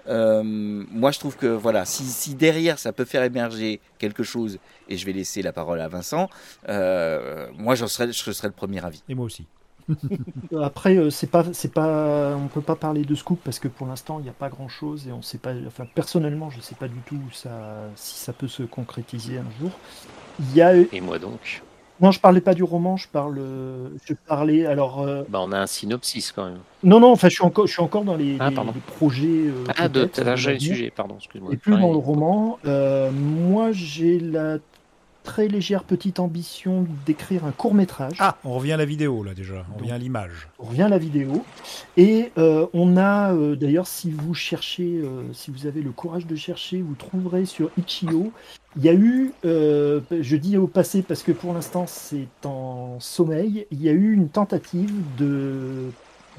Euh, 0.09 0.43
moi, 0.45 1.11
je 1.11 1.19
trouve 1.19 1.37
que 1.37 1.47
voilà, 1.47 1.87
si, 1.87 2.35
derrière 2.35 2.79
ça 2.79 2.93
peut 2.93 3.07
faire 3.07 3.23
émerger 3.23 3.81
quelque 3.99 4.23
chose, 4.23 4.59
et 4.89 4.99
je 4.99 5.07
vais 5.07 5.13
laisser 5.13 5.41
la 5.41 5.53
parole 5.53 5.81
à 5.81 5.89
Vincent, 5.89 6.29
euh, 6.69 7.49
moi, 7.57 7.75
j'en 7.75 7.89
serais, 7.89 8.13
je 8.13 8.33
serais 8.33 8.49
le 8.49 8.55
premier 8.55 8.85
avis. 8.85 9.03
Et 9.09 9.15
moi 9.15 9.25
aussi. 9.25 9.47
Après, 10.63 10.97
euh, 10.97 11.11
c'est 11.11 11.27
pas, 11.31 11.45
c'est 11.53 11.73
pas, 11.73 12.35
on 12.37 12.49
peut 12.49 12.61
pas 12.61 12.77
parler 12.77 13.05
de 13.05 13.15
scoop 13.15 13.41
parce 13.45 13.59
que 13.59 13.69
pour 13.69 13.87
l'instant, 13.87 14.19
il 14.19 14.23
n'y 14.25 14.29
a 14.29 14.33
pas 14.35 14.49
grand 14.49 14.69
chose 14.69 15.07
et 15.09 15.13
on 15.13 15.23
sait 15.23 15.39
pas. 15.39 15.53
Enfin, 15.67 15.85
personnellement, 15.95 16.51
je 16.51 16.61
sais 16.61 16.75
pas 16.75 16.89
du 16.89 17.01
tout 17.07 17.21
ça, 17.33 17.51
si 17.97 18.19
ça 18.19 18.33
peut 18.33 18.49
se 18.49 18.63
concrétiser 18.63 19.39
un 19.39 19.61
jour. 19.61 19.71
Il 20.41 20.55
y 20.57 20.63
a, 20.63 20.75
Et 20.77 21.01
moi 21.01 21.19
donc? 21.19 21.63
Non, 22.01 22.13
je 22.13 22.21
parlais 22.21 22.41
pas 22.41 22.55
du 22.55 22.63
roman, 22.63 22.97
je 22.97 23.07
parle, 23.09 23.37
euh, 23.39 23.89
je 24.07 24.15
parlais. 24.27 24.65
Alors, 24.65 25.03
euh, 25.03 25.23
bah, 25.29 25.41
On 25.43 25.53
a 25.53 25.59
un 25.59 25.67
synopsis 25.67 26.33
quand 26.33 26.47
même. 26.47 26.59
non, 26.83 26.99
non, 26.99 27.13
enfin, 27.13 27.29
je 27.29 27.35
suis 27.35 27.45
encore, 27.45 27.67
je 27.67 27.73
suis 27.73 27.83
encore 27.83 28.05
dans 28.05 28.17
les, 28.17 28.37
Ah, 28.41 28.49
les- 28.49 28.55
pardon. 28.55 28.73
les 28.75 28.81
projets. 28.81 29.27
euh, 29.29 29.65
Ah, 29.77 29.87
de 29.89 30.05
t'as 30.07 30.25
le 30.35 30.59
sujet, 30.59 30.91
pardon, 30.91 31.17
excuse-moi. 31.19 31.53
Et 31.53 31.57
plus 31.59 31.73
dans 31.79 31.91
le 31.93 31.99
roman. 31.99 32.59
Euh, 32.65 33.11
moi, 33.11 33.73
j'ai 33.73 34.19
la 34.19 34.57
très 35.23 35.49
légère 35.49 35.85
petite 35.85 36.21
ambition 36.21 36.87
d'écrire 37.07 37.45
un 37.45 37.53
court 37.53 37.75
métrage. 37.75 38.17
Ah, 38.19 38.37
on 38.45 38.55
revient 38.55 38.73
à 38.73 38.77
la 38.77 38.85
vidéo 38.85 39.23
là 39.23 39.35
déjà. 39.35 39.65
On 39.75 39.79
revient 39.79 39.93
à 39.93 39.99
l'image. 39.99 40.49
On 40.59 40.65
revient 40.65 40.83
à 40.83 40.89
la 40.89 40.99
vidéo. 40.99 41.45
Et 41.97 42.33
euh, 42.39 42.67
on 42.73 42.97
a, 42.97 43.33
euh, 43.33 43.57
d'ailleurs, 43.57 43.87
si 43.87 44.11
vous 44.11 44.35
cherchez, 44.35 45.01
euh, 45.03 45.33
si 45.33 45.51
vous 45.51 45.67
avez 45.67 45.83
le 45.83 45.91
courage 45.91 46.27
de 46.27 46.37
chercher, 46.37 46.83
vous 46.83 46.95
trouverez 46.95 47.45
sur 47.45 47.71
Itch.io. 47.79 48.33
Il 48.77 48.85
y 48.85 48.89
a 48.89 48.95
eu, 48.95 49.33
je 49.43 50.37
dis 50.37 50.57
au 50.57 50.69
passé 50.69 51.03
parce 51.03 51.25
que 51.25 51.33
pour 51.33 51.53
l'instant 51.53 51.87
c'est 51.89 52.29
en 52.45 53.01
sommeil, 53.01 53.67
il 53.73 53.83
y 53.83 53.89
a 53.89 53.93
eu 53.93 54.13
une 54.13 54.29
tentative 54.29 54.93
de, 55.19 55.91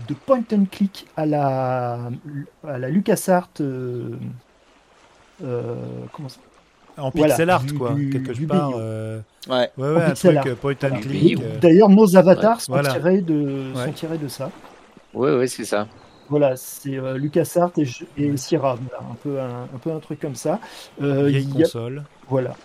de 0.08 0.14
point 0.14 0.44
and 0.54 0.64
click 0.72 1.08
à 1.18 1.26
la, 1.26 2.10
à 2.66 2.78
la 2.78 2.90
LucasArts. 2.90 3.50
comment 5.42 6.30
ça 6.30 6.40
En 6.98 7.10
Voilà, 7.10 7.28
pixel 7.34 7.50
art, 7.50 7.64
du- 7.64 7.74
quoi. 7.74 7.94
du- 7.94 8.10
quelque 8.10 8.34
du 8.34 8.46
part. 8.48 8.72
Euh, 8.78 9.20
Ouais. 9.50 9.70
Ouais, 9.78 9.90
ouais, 9.94 10.02
un 10.04 10.10
pixel 10.12 10.36
truc 10.36 10.38
art. 10.38 10.48
euh, 10.48 10.56
point 10.56 10.72
and 10.74 10.76
Voilà. 10.90 10.98
click. 11.00 11.38
BIO. 11.38 11.42
euh, 11.42 11.60
D'ailleurs, 11.60 11.90
nos 11.90 12.16
avatars 12.18 12.62
sont, 12.62 12.74
Voilà. 12.74 12.92
tirés 12.92 13.22
de, 13.22 13.72
Ouais. 13.76 13.86
sont 13.86 13.92
tirés 13.94 14.18
de 14.18 14.28
ça. 14.28 14.52
Ouais, 15.14 15.36
ouais, 15.36 15.48
c'est 15.48 15.66
ça. 15.66 15.88
Voilà, 16.30 16.56
c'est 16.56 16.98
euh, 16.98 17.18
LucasArts 17.18 17.72
et, 17.78 17.86
et 18.18 18.38
Sierra, 18.38 18.76
voilà, 18.76 19.04
un 19.12 19.16
peu 19.16 19.40
un, 19.42 19.64
un 19.74 19.78
peu 19.82 19.92
un 19.92 20.00
truc 20.00 20.20
comme 20.20 20.36
ça. 20.36 20.60
Euh, 21.02 21.30
il 21.30 21.50
y 21.58 21.62
a- 21.62 21.66
console. 21.66 22.04
voilà. 22.30 22.56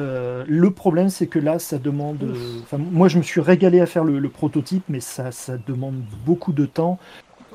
Euh, 0.00 0.42
le 0.48 0.70
problème, 0.70 1.10
c'est 1.10 1.26
que 1.26 1.38
là, 1.38 1.58
ça 1.58 1.78
demande. 1.78 2.34
Enfin, 2.62 2.78
moi, 2.78 3.08
je 3.08 3.18
me 3.18 3.22
suis 3.22 3.40
régalé 3.42 3.78
à 3.80 3.86
faire 3.86 4.04
le, 4.04 4.18
le 4.18 4.28
prototype, 4.30 4.84
mais 4.88 5.00
ça, 5.00 5.30
ça 5.32 5.54
demande 5.66 5.96
beaucoup 6.24 6.52
de 6.52 6.64
temps. 6.66 6.98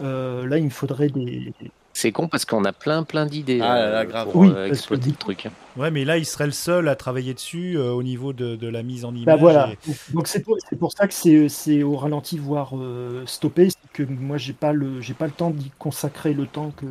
Euh, 0.04 0.46
là, 0.48 0.58
il 0.60 0.66
me 0.66 0.70
faudrait 0.70 1.10
des. 1.10 1.52
C'est 1.98 2.12
con 2.12 2.28
parce 2.28 2.46
qu'on 2.46 2.64
a 2.64 2.72
plein 2.74 3.02
plein 3.02 3.26
d'idées 3.26 3.60
Ah 3.60 3.80
là 3.80 3.90
là, 3.90 4.00
euh, 4.02 4.04
grave. 4.06 4.32
pour 4.32 4.42
Oui, 4.42 4.50
euh, 4.52 4.68
exploiter 4.68 5.10
le 5.10 5.16
truc. 5.16 5.48
Ouais, 5.78 5.90
mais 5.90 6.06
là, 6.06 6.20
il 6.20 6.26
serait 6.28 6.46
le 6.46 6.52
seul 6.52 6.88
à 6.90 6.96
travailler 6.96 7.34
dessus 7.34 7.76
euh, 7.76 7.92
au 7.92 8.04
niveau 8.04 8.34
de, 8.34 8.56
de 8.56 8.68
la 8.68 8.84
mise 8.84 9.04
en 9.04 9.16
image. 9.16 9.26
Bah 9.26 9.36
voilà. 9.36 9.70
et- 9.72 10.14
Donc 10.14 10.28
c'est 10.28 10.44
pour, 10.44 10.58
c'est 10.70 10.76
pour 10.78 10.92
ça 10.92 11.08
que 11.08 11.14
c'est 11.16 11.50
c'est 11.50 11.82
au 11.82 11.96
ralenti, 11.96 12.38
voire 12.38 12.78
euh, 12.78 13.26
stoppé. 13.26 13.72
C'est 13.72 13.92
que 13.94 14.04
moi, 14.04 14.38
j'ai 14.38 14.54
pas 14.54 14.74
le 14.74 15.02
j'ai 15.02 15.16
pas 15.16 15.26
le 15.26 15.32
temps 15.32 15.50
d'y 15.50 15.72
consacrer 15.80 16.34
le 16.36 16.46
temps 16.46 16.72
que, 16.78 16.86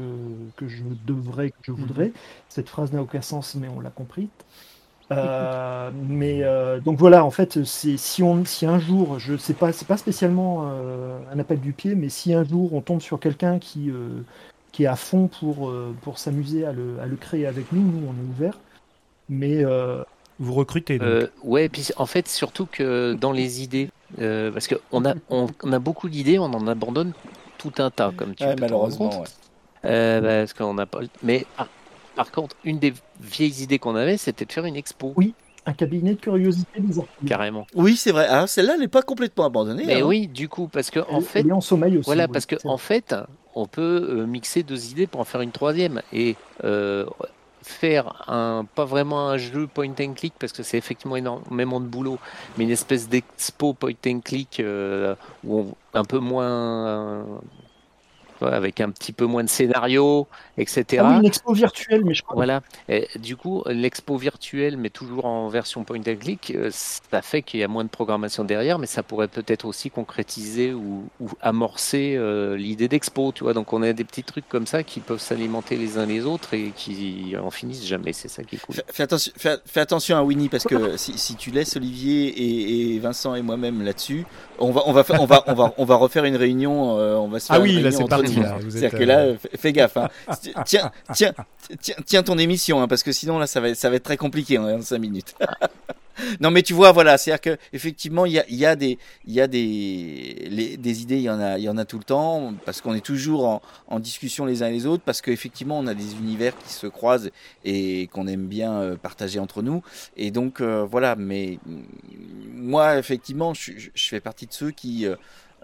que 0.56 0.66
je 0.66 0.82
devrais, 1.06 1.50
que 1.50 1.56
je 1.62 1.72
voudrais. 1.72 2.12
Cette 2.48 2.68
phrase 2.68 2.92
n'a 2.92 3.00
aucun 3.00 3.22
sens, 3.22 3.54
mais 3.54 3.68
on 3.68 3.78
l'a 3.78 3.90
compris. 3.90 4.28
Euh, 5.12 5.92
mais 5.94 6.42
euh, 6.42 6.80
donc 6.80 6.98
voilà, 6.98 7.24
en 7.24 7.30
fait, 7.30 7.62
c'est 7.64 7.96
si 7.96 8.24
on 8.24 8.44
si 8.44 8.66
un 8.66 8.80
jour, 8.80 9.20
je 9.20 9.36
sais 9.36 9.54
pas, 9.54 9.72
c'est 9.72 9.86
pas 9.86 9.96
spécialement 9.96 10.64
euh, 10.68 11.18
un 11.32 11.38
appel 11.38 11.60
du 11.60 11.72
pied, 11.72 11.94
mais 11.94 12.08
si 12.08 12.34
un 12.34 12.42
jour 12.42 12.72
on 12.74 12.80
tombe 12.80 13.00
sur 13.00 13.20
quelqu'un 13.20 13.60
qui 13.60 13.88
euh, 13.90 14.22
qui 14.76 14.82
est 14.84 14.86
à 14.88 14.96
fond 14.96 15.26
pour 15.28 15.70
euh, 15.70 15.94
pour 16.02 16.18
s'amuser 16.18 16.66
à 16.66 16.72
le, 16.72 16.98
à 17.00 17.06
le 17.06 17.16
créer 17.16 17.46
avec 17.46 17.72
nous, 17.72 17.80
nous 17.80 18.06
on 18.06 18.12
est 18.12 18.28
ouvert. 18.28 18.58
Mais 19.30 19.64
euh, 19.64 20.02
Vous 20.38 20.52
recrutez 20.52 20.98
donc. 20.98 21.08
Euh, 21.08 21.28
ouais, 21.42 21.64
et 21.64 21.68
puis 21.70 21.88
en 21.96 22.04
fait, 22.04 22.28
surtout 22.28 22.66
que 22.70 23.14
dans 23.14 23.32
les 23.32 23.62
idées, 23.62 23.88
euh, 24.20 24.52
parce 24.52 24.68
qu'on 24.68 25.04
a, 25.06 25.14
on, 25.30 25.46
on 25.62 25.72
a 25.72 25.78
beaucoup 25.78 26.10
d'idées, 26.10 26.38
on 26.38 26.44
en 26.44 26.66
abandonne 26.66 27.12
tout 27.56 27.72
un 27.78 27.90
tas, 27.90 28.12
comme 28.14 28.34
tu 28.34 28.44
Ouais, 28.44 28.54
peux 28.54 28.60
malheureusement. 28.60 29.08
compte. 29.08 29.20
ouais. 29.20 29.90
Euh, 29.90 30.20
bah, 30.20 30.28
parce 30.40 30.52
qu'on 30.52 30.74
n'a 30.74 30.84
pas. 30.84 31.00
le- 31.00 31.08
Mais 31.22 31.46
par, 31.56 31.68
par 32.14 32.30
contre, 32.30 32.54
une 32.64 32.78
des 32.78 32.92
vieilles 33.20 33.62
idées 33.62 33.78
qu'on 33.78 33.96
avait, 33.96 34.18
c'était 34.18 34.44
de 34.44 34.52
faire 34.52 34.66
une 34.66 34.76
expo, 34.76 35.14
Oui. 35.16 35.32
un 35.64 35.72
cabinet 35.72 36.14
de 36.14 36.20
curiosité 36.20 36.80
des 36.80 36.98
archives. 36.98 37.26
carrément. 37.28 37.66
Oui, 37.74 37.96
c'est 37.96 38.12
vrai. 38.12 38.26
Ah, 38.28 38.46
celle-là, 38.46 38.74
elle 38.74 38.80
n'est 38.80 38.88
pas 38.88 39.02
complètement 39.02 39.46
abandonnée. 39.46 39.84
Mais 39.86 40.02
hein. 40.02 40.04
oui, 40.06 40.28
du 40.28 40.48
coup, 40.50 40.68
parce 40.68 40.90
que 40.90 41.00
en 41.00 41.18
Elle- 41.18 41.22
fait, 41.24 41.40
elle 41.40 41.48
est 41.48 41.52
en 41.52 41.60
sommeil 41.62 41.96
aussi. 41.96 42.04
Voilà, 42.06 42.24
oui, 42.26 42.30
parce 42.32 42.44
que 42.46 42.56
en 42.64 42.76
fait, 42.76 43.14
on 43.56 43.66
peut 43.66 44.06
euh, 44.10 44.26
mixer 44.26 44.62
deux 44.62 44.90
idées 44.90 45.08
pour 45.08 45.20
en 45.20 45.24
faire 45.24 45.40
une 45.40 45.50
troisième. 45.50 46.02
Et 46.12 46.36
euh, 46.62 47.06
faire 47.62 48.24
un 48.28 48.64
pas 48.64 48.84
vraiment 48.84 49.28
un 49.28 49.38
jeu 49.38 49.66
point 49.66 49.90
and 49.98 50.12
click 50.14 50.34
parce 50.38 50.52
que 50.52 50.62
c'est 50.62 50.78
effectivement 50.78 51.16
énormément 51.16 51.80
de 51.80 51.86
boulot, 51.86 52.18
mais 52.56 52.64
une 52.64 52.70
espèce 52.70 53.08
d'expo 53.08 53.72
point 53.72 53.94
and 54.06 54.20
click 54.20 54.60
euh, 54.60 55.16
un 55.94 56.04
peu 56.04 56.18
moins 56.18 57.26
avec 58.42 58.80
un 58.80 58.90
petit 58.90 59.12
peu 59.12 59.24
moins 59.26 59.44
de 59.44 59.48
scénario, 59.48 60.26
etc. 60.58 61.02
Ah 61.04 61.10
oui, 61.12 61.16
une 61.20 61.26
expo 61.26 61.52
virtuelle, 61.52 62.04
mais 62.04 62.14
je 62.14 62.22
crois 62.22 62.34
Voilà. 62.34 62.60
Et 62.88 63.08
du 63.16 63.36
coup, 63.36 63.62
l'expo 63.66 64.16
virtuelle, 64.16 64.76
mais 64.76 64.90
toujours 64.90 65.24
en 65.26 65.48
version 65.48 65.84
point 65.84 65.98
and 65.98 66.16
click, 66.20 66.52
euh, 66.54 66.70
ça 66.72 67.22
fait 67.22 67.42
qu'il 67.42 67.60
y 67.60 67.62
a 67.62 67.68
moins 67.68 67.84
de 67.84 67.88
programmation 67.88 68.44
derrière, 68.44 68.78
mais 68.78 68.86
ça 68.86 69.02
pourrait 69.02 69.28
peut-être 69.28 69.64
aussi 69.64 69.90
concrétiser 69.90 70.72
ou, 70.72 71.04
ou 71.20 71.28
amorcer 71.40 72.14
euh, 72.16 72.56
l'idée 72.56 72.88
d'expo, 72.88 73.32
tu 73.34 73.44
vois. 73.44 73.54
Donc 73.54 73.72
on 73.72 73.82
a 73.82 73.92
des 73.92 74.04
petits 74.04 74.24
trucs 74.24 74.48
comme 74.48 74.66
ça 74.66 74.82
qui 74.82 75.00
peuvent 75.00 75.20
s'alimenter 75.20 75.76
les 75.76 75.98
uns 75.98 76.06
les 76.06 76.24
autres 76.26 76.54
et 76.54 76.72
qui 76.76 77.34
en 77.42 77.50
finissent 77.50 77.86
jamais. 77.86 78.12
C'est 78.12 78.28
ça 78.28 78.42
qui 78.44 78.56
est 78.56 78.58
cool. 78.58 78.74
Fais, 78.74 78.84
fais 78.90 79.02
attention, 79.04 79.32
fais, 79.36 79.56
fais 79.66 79.80
attention 79.80 80.16
à 80.16 80.22
Winnie 80.22 80.48
parce 80.48 80.64
que 80.64 80.96
si, 80.96 81.16
si 81.18 81.36
tu 81.36 81.50
laisses 81.50 81.76
Olivier 81.76 82.26
et, 82.28 82.94
et 82.94 82.98
Vincent 82.98 83.34
et 83.34 83.42
moi-même 83.42 83.82
là-dessus, 83.82 84.24
on 84.58 84.70
va, 84.70 84.82
on 84.86 84.92
va, 84.92 85.04
faire- 85.04 85.20
on 85.20 85.26
va, 85.26 85.44
on 85.46 85.54
va, 85.54 85.72
on 85.78 85.84
va 85.84 85.94
refaire 85.96 86.24
une 86.24 86.36
réunion. 86.36 86.98
euh, 86.98 87.14
on 87.16 87.28
va 87.28 87.40
se 87.40 87.46
faire 87.46 87.56
Ah 87.56 87.58
une 87.58 87.64
oui, 87.64 87.82
là 87.82 87.90
c'est 87.90 87.98
parti. 88.08 88.25
Là. 88.42 88.58
C'est-à-dire 88.68 88.98
que 88.98 89.04
là, 89.04 89.18
euh, 89.20 89.36
fais, 89.38 89.50
fais 89.56 89.72
gaffe. 89.72 89.96
Hein. 89.96 90.08
Tiens, 90.64 90.90
tiens, 91.12 91.32
tiens, 91.80 91.94
tiens, 92.04 92.22
ton 92.22 92.38
émission, 92.38 92.80
hein, 92.80 92.88
parce 92.88 93.02
que 93.02 93.12
sinon 93.12 93.38
là, 93.38 93.46
ça 93.46 93.60
va, 93.60 93.68
être- 93.70 93.76
ça 93.76 93.90
va 93.90 93.96
être 93.96 94.02
très 94.04 94.16
compliqué 94.16 94.58
en 94.58 94.80
5 94.82 94.98
minutes. 94.98 95.34
non, 96.40 96.50
mais 96.50 96.62
tu 96.62 96.72
vois, 96.72 96.92
voilà, 96.92 97.18
c'est-à-dire 97.18 97.40
que 97.40 97.58
effectivement, 97.72 98.24
il 98.24 98.32
y 98.32 98.38
a, 98.38 98.44
il 98.48 98.56
y 98.56 98.64
a 98.64 98.74
des, 98.76 98.98
il 99.26 99.34
y 99.34 99.40
a 99.40 99.46
des, 99.46 100.46
les- 100.50 100.76
des 100.78 101.02
idées, 101.02 101.16
il 101.16 101.22
y 101.22 101.30
en 101.30 101.38
a, 101.40 101.58
il 101.58 101.64
y 101.64 101.68
en 101.68 101.76
a 101.76 101.84
tout 101.84 101.98
le 101.98 102.04
temps, 102.04 102.54
parce 102.64 102.80
qu'on 102.80 102.94
est 102.94 103.04
toujours 103.04 103.46
en, 103.46 103.62
en 103.88 104.00
discussion 104.00 104.46
les 104.46 104.62
uns 104.62 104.68
et 104.68 104.72
les 104.72 104.86
autres, 104.86 105.02
parce 105.04 105.20
qu'effectivement, 105.20 105.78
on 105.78 105.86
a 105.86 105.94
des 105.94 106.14
univers 106.14 106.56
qui 106.56 106.72
se 106.72 106.86
croisent 106.86 107.30
et 107.64 108.08
qu'on 108.12 108.26
aime 108.28 108.46
bien 108.46 108.72
euh, 108.80 108.96
partager 108.96 109.38
entre 109.40 109.60
nous. 109.62 109.82
Et 110.16 110.30
donc 110.30 110.60
euh, 110.60 110.86
voilà, 110.90 111.16
mais 111.16 111.58
moi, 112.54 112.98
effectivement, 112.98 113.52
je, 113.54 113.72
je- 113.76 113.90
je 113.94 114.08
fais 114.08 114.20
partie 114.20 114.46
de 114.46 114.52
ceux 114.54 114.70
qui. 114.70 115.06
euh, 115.06 115.16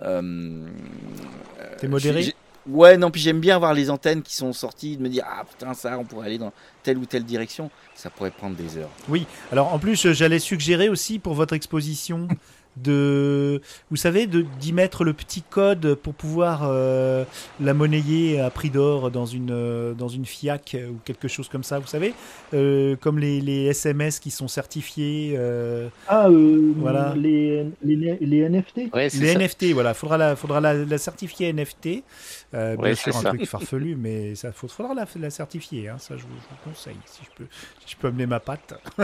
euh, 0.02 0.66
T'es 1.78 1.88
modéré 1.88 2.34
Ouais, 2.68 2.96
non, 2.96 3.10
puis 3.10 3.20
j'aime 3.20 3.40
bien 3.40 3.58
voir 3.58 3.74
les 3.74 3.90
antennes 3.90 4.22
qui 4.22 4.34
sont 4.36 4.52
sorties, 4.52 4.96
de 4.96 5.02
me 5.02 5.08
dire 5.08 5.24
ah 5.26 5.44
putain 5.44 5.74
ça, 5.74 5.98
on 5.98 6.04
pourrait 6.04 6.26
aller 6.28 6.38
dans 6.38 6.52
telle 6.82 6.98
ou 6.98 7.06
telle 7.06 7.24
direction. 7.24 7.70
Ça 7.94 8.08
pourrait 8.10 8.30
prendre 8.30 8.56
des 8.56 8.76
heures. 8.78 8.90
Oui, 9.08 9.26
alors 9.50 9.72
en 9.72 9.78
plus, 9.78 10.06
euh, 10.06 10.12
j'allais 10.12 10.38
suggérer 10.38 10.88
aussi 10.88 11.18
pour 11.18 11.34
votre 11.34 11.54
exposition 11.54 12.28
de, 12.76 13.60
vous 13.90 13.96
savez, 13.96 14.26
de 14.26 14.46
d'y 14.58 14.72
mettre 14.72 15.04
le 15.04 15.12
petit 15.12 15.42
code 15.42 15.94
pour 15.94 16.14
pouvoir 16.14 16.62
euh, 16.64 17.24
la 17.60 17.74
monnayer 17.74 18.40
à 18.40 18.48
prix 18.48 18.70
d'or 18.70 19.10
dans 19.10 19.26
une 19.26 19.50
euh, 19.50 19.92
dans 19.92 20.08
une 20.08 20.24
FIAC 20.24 20.76
ou 20.90 20.94
quelque 21.04 21.28
chose 21.28 21.48
comme 21.50 21.64
ça. 21.64 21.78
Vous 21.78 21.86
savez, 21.86 22.14
euh, 22.54 22.96
comme 22.96 23.18
les, 23.18 23.40
les 23.42 23.66
SMS 23.66 24.18
qui 24.20 24.30
sont 24.30 24.48
certifiés, 24.48 25.34
euh, 25.36 25.88
Ah, 26.08 26.28
euh, 26.28 26.72
Voilà. 26.78 27.12
les, 27.14 27.66
les, 27.84 28.16
les 28.20 28.48
NFT 28.48 28.92
Ouais, 28.94 29.08
les 29.08 29.32
ça. 29.32 29.38
NFT. 29.38 29.64
Voilà, 29.74 29.92
faudra 29.92 30.16
la 30.16 30.34
faudra 30.34 30.60
la, 30.60 30.72
la 30.72 30.98
certifier 30.98 31.52
NFT. 31.52 32.02
Euh, 32.54 32.76
bien 32.76 32.94
sûr, 32.94 33.12
c'est 33.12 33.18
un 33.18 33.22
ça. 33.22 33.28
truc 33.30 33.46
farfelu, 33.46 33.96
mais 33.98 34.34
ça 34.34 34.52
faut- 34.52 34.68
faudra 34.68 34.94
la, 34.94 35.06
la 35.16 35.30
certifier. 35.30 35.88
Hein, 35.88 35.96
ça, 35.98 36.16
je 36.16 36.22
vous, 36.22 36.28
je 36.36 36.48
vous 36.54 36.70
conseille 36.70 36.96
si 37.06 37.22
je 37.24 37.30
peux 37.36 37.48
si 37.86 37.92
je 37.92 37.96
peux 37.96 38.08
amener 38.08 38.26
ma 38.26 38.40
patte. 38.40 38.74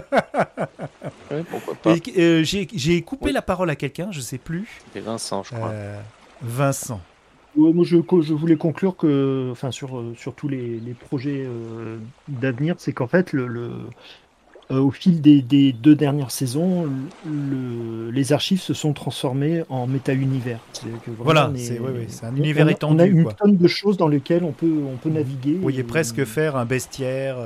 Ouais, 1.30 1.44
pourquoi 1.50 1.74
pas. 1.74 1.94
Euh, 2.16 2.42
J'ai 2.42 3.02
coupé 3.02 3.26
Oui. 3.26 3.32
la 3.32 3.42
parole 3.42 3.70
à 3.70 3.76
quelqu'un, 3.76 4.10
je 4.10 4.20
sais 4.20 4.38
plus. 4.38 4.66
C'est 4.92 5.00
Vincent, 5.00 5.42
je 5.42 5.54
crois. 5.54 5.68
Euh, 5.70 6.00
Vincent. 6.42 7.00
Ouais, 7.56 7.72
moi, 7.72 7.84
je, 7.84 7.96
je 8.22 8.34
voulais 8.34 8.56
conclure 8.56 8.96
que, 8.96 9.48
enfin, 9.52 9.70
sur, 9.70 9.98
euh, 9.98 10.14
sur 10.16 10.34
tous 10.34 10.48
les, 10.48 10.78
les 10.80 10.94
projets 10.94 11.44
euh, 11.46 11.98
d'avenir, 12.28 12.76
c'est 12.78 12.92
qu'en 12.92 13.08
fait, 13.08 13.32
le, 13.32 13.46
le- 13.46 13.72
au 14.70 14.90
fil 14.90 15.20
des, 15.20 15.40
des 15.42 15.72
deux 15.72 15.94
dernières 15.94 16.30
saisons, 16.30 16.86
le- 17.26 18.10
les 18.10 18.32
archives 18.32 18.60
se 18.60 18.74
sont 18.74 18.92
transformées 18.92 19.62
en 19.68 19.86
méta-univers. 19.86 20.60
Voilà, 21.18 21.50
c'est 21.56 21.78
ouais, 21.78 21.90
ouais, 21.90 22.06
c'est 22.08 22.26
un 22.26 22.32
on- 22.32 22.36
univers 22.36 22.66
on 22.66 22.68
a- 22.68 22.72
étendu. 22.72 22.94
On 22.96 22.98
a 22.98 23.06
une 23.06 23.22
quoi. 23.24 23.32
tonne 23.34 23.56
de 23.56 23.68
choses 23.68 23.96
dans 23.96 24.08
lesquelles 24.08 24.44
on 24.44 24.52
peut, 24.52 24.72
on 24.92 24.96
peut 24.96 25.10
naviguer. 25.10 25.54
Vous 25.54 25.70
et- 25.80 25.84
presque 25.84 26.24
faire 26.24 26.56
un 26.56 26.64
bestiaire. 26.64 27.36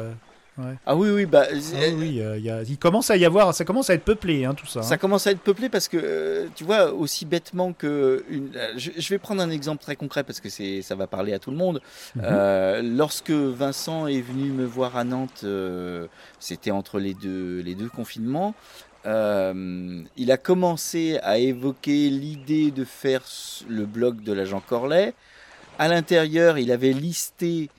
Euh, 0.59 0.75
Ah 0.85 0.95
oui, 0.97 1.09
oui, 1.11 1.27
bah 1.27 1.45
ah 1.51 1.55
oui, 1.55 1.95
oui, 1.97 2.21
euh, 2.21 2.37
il 2.39 2.45
y 2.45 2.51
a- 2.51 2.63
il 2.63 2.79
commence 2.79 3.11
à 3.11 3.17
y 3.17 3.25
avoir, 3.25 3.55
ça 3.55 3.65
commence 3.65 3.89
à 3.91 3.95
être 3.95 4.05
peuplé, 4.05 4.45
hein, 4.45 4.55
tout 4.55 4.67
ça. 4.67 4.83
Ça 4.83 4.95
hein. 4.95 4.97
commence 4.99 5.27
à 5.27 5.31
être 5.31 5.41
peuplé 5.41 5.69
parce 5.69 5.89
que, 5.89 5.97
euh, 6.03 6.47
tu 6.55 6.65
vois, 6.65 6.93
aussi 6.93 7.25
bêtement 7.25 7.73
que... 7.73 8.25
Une... 8.29 8.51
euh, 8.55 8.73
Je, 8.77 8.91
je 8.97 9.09
vais 9.09 9.19
prendre 9.19 9.41
un 9.43 9.51
exemple 9.51 9.83
très 9.83 9.97
concret 9.97 10.25
parce 10.25 10.41
que 10.41 10.49
c'est, 10.51 10.83
ça 10.83 10.95
va 10.95 11.07
parler 11.07 11.33
à 11.33 11.39
tout 11.39 11.51
le 11.51 11.57
monde. 11.57 11.81
Mhm. 12.17 12.23
Euh, 12.25 12.83
lorsque 12.83 13.31
Vincent 13.31 14.07
est 14.07 14.21
venu 14.21 14.51
me 14.51 14.65
voir 14.67 14.97
à 14.97 15.05
Nantes, 15.05 15.41
euh, 15.45 16.07
c'était 16.39 16.71
entre 16.71 16.99
les 16.99 17.15
deux, 17.15 17.61
les 17.61 17.75
deux 17.75 17.89
confinements, 17.89 18.55
euh, 19.07 20.03
il 20.17 20.31
a 20.31 20.37
commencé 20.37 21.19
à 21.23 21.39
évoquer 21.39 22.09
l'idée 22.11 22.71
de 22.71 22.85
faire 22.85 23.23
le 23.69 23.85
blog 23.87 24.23
de 24.23 24.33
l'agent 24.33 24.61
Corlet. 24.61 25.15
À 25.79 25.89
l'intérieur, 25.89 26.59
il 26.59 26.71
avait 26.71 26.93
listé... 26.93 27.71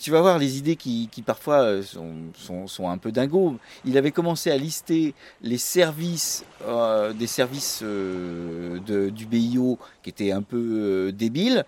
Tu 0.00 0.10
vas 0.10 0.20
voir 0.20 0.38
les 0.38 0.58
idées 0.58 0.76
qui, 0.76 1.08
parfois 1.24 1.62
euh, 1.62 1.82
sont, 1.82 2.88
un 2.88 2.98
peu 2.98 3.12
dingos. 3.12 3.56
Il 3.84 3.96
avait 3.96 4.10
commencé 4.10 4.50
à 4.50 4.56
lister 4.56 5.14
les 5.40 5.58
services, 5.58 6.44
euh, 6.66 7.12
des 7.12 7.26
services 7.26 7.80
euh, 7.82 8.78
du 9.10 9.26
BIO 9.26 9.78
qui 10.02 10.10
étaient 10.10 10.32
un 10.32 10.42
peu 10.42 11.12
débiles. 11.12 11.64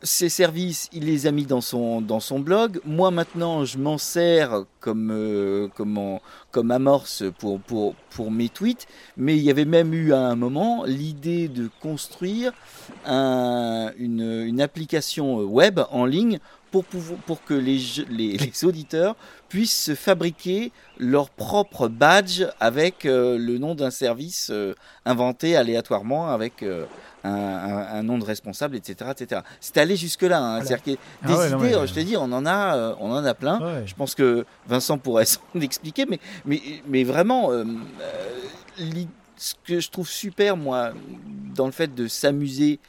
Ces 0.00 0.28
services, 0.28 0.88
il 0.92 1.06
les 1.06 1.26
a 1.26 1.32
mis 1.32 1.44
dans 1.44 1.60
son, 1.60 2.00
dans 2.00 2.20
son 2.20 2.38
blog. 2.38 2.80
Moi, 2.84 3.10
maintenant, 3.10 3.64
je 3.64 3.78
m'en 3.78 3.98
sers 3.98 4.62
comme, 4.78 5.68
comme, 5.74 6.18
comme 6.52 6.70
amorce 6.70 7.24
pour, 7.40 7.58
pour, 7.60 7.96
pour 8.10 8.30
mes 8.30 8.48
tweets. 8.48 8.86
Mais 9.16 9.36
il 9.36 9.42
y 9.42 9.50
avait 9.50 9.64
même 9.64 9.92
eu 9.94 10.12
à 10.12 10.20
un 10.20 10.36
moment 10.36 10.84
l'idée 10.84 11.48
de 11.48 11.68
construire 11.80 12.52
un- 13.06 13.90
une, 13.98 14.44
une 14.46 14.60
application 14.60 15.40
web 15.40 15.80
en 15.90 16.04
ligne 16.06 16.38
pour, 16.70 16.84
pouvoir, 16.84 17.18
pour 17.20 17.42
que 17.44 17.54
les, 17.54 17.78
je- 17.78 18.02
les, 18.10 18.36
les 18.38 18.64
auditeurs 18.64 19.16
puissent 19.48 19.84
se 19.84 19.94
fabriquer 19.94 20.72
leur 20.98 21.30
propre 21.30 21.88
badge 21.88 22.42
avec 22.60 23.04
euh, 23.06 23.38
le 23.38 23.58
nom 23.58 23.74
d'un 23.74 23.90
service 23.90 24.48
euh, 24.50 24.74
inventé 25.06 25.56
aléatoirement 25.56 26.28
avec 26.30 26.62
euh, 26.62 26.84
un, 27.24 27.30
un- 27.32 27.86
un 27.98 28.02
nom 28.02 28.18
de 28.18 28.24
responsable, 28.24 28.76
etc. 28.76 29.10
etc. 29.18 29.40
C'est 29.60 29.78
allé 29.78 29.96
jusque-là. 29.96 30.38
Hein. 30.40 30.60
Ah 30.60 30.64
des 31.26 31.32
non, 31.32 31.44
idées, 31.64 31.76
mais- 31.76 31.86
je 31.86 31.94
te 31.94 32.00
dis, 32.00 32.16
on 32.16 32.30
en 32.32 32.44
a, 32.46 32.94
on 33.00 33.10
en 33.10 33.24
a 33.24 33.34
plein. 33.34 33.58
Ouais. 33.60 33.86
Je 33.86 33.94
pense 33.94 34.14
que 34.14 34.44
Vincent 34.66 34.98
pourrait 34.98 35.24
s'en 35.26 35.40
expliquer, 35.60 36.04
mais, 36.06 36.20
mais, 36.44 36.60
mais 36.86 37.04
vraiment, 37.04 37.50
ce 39.36 39.54
que 39.64 39.78
je 39.80 39.88
trouve 39.90 40.08
super, 40.08 40.56
moi, 40.56 40.90
dans 41.54 41.66
le 41.66 41.72
fait 41.72 41.94
de 41.94 42.08
s'amuser 42.08 42.80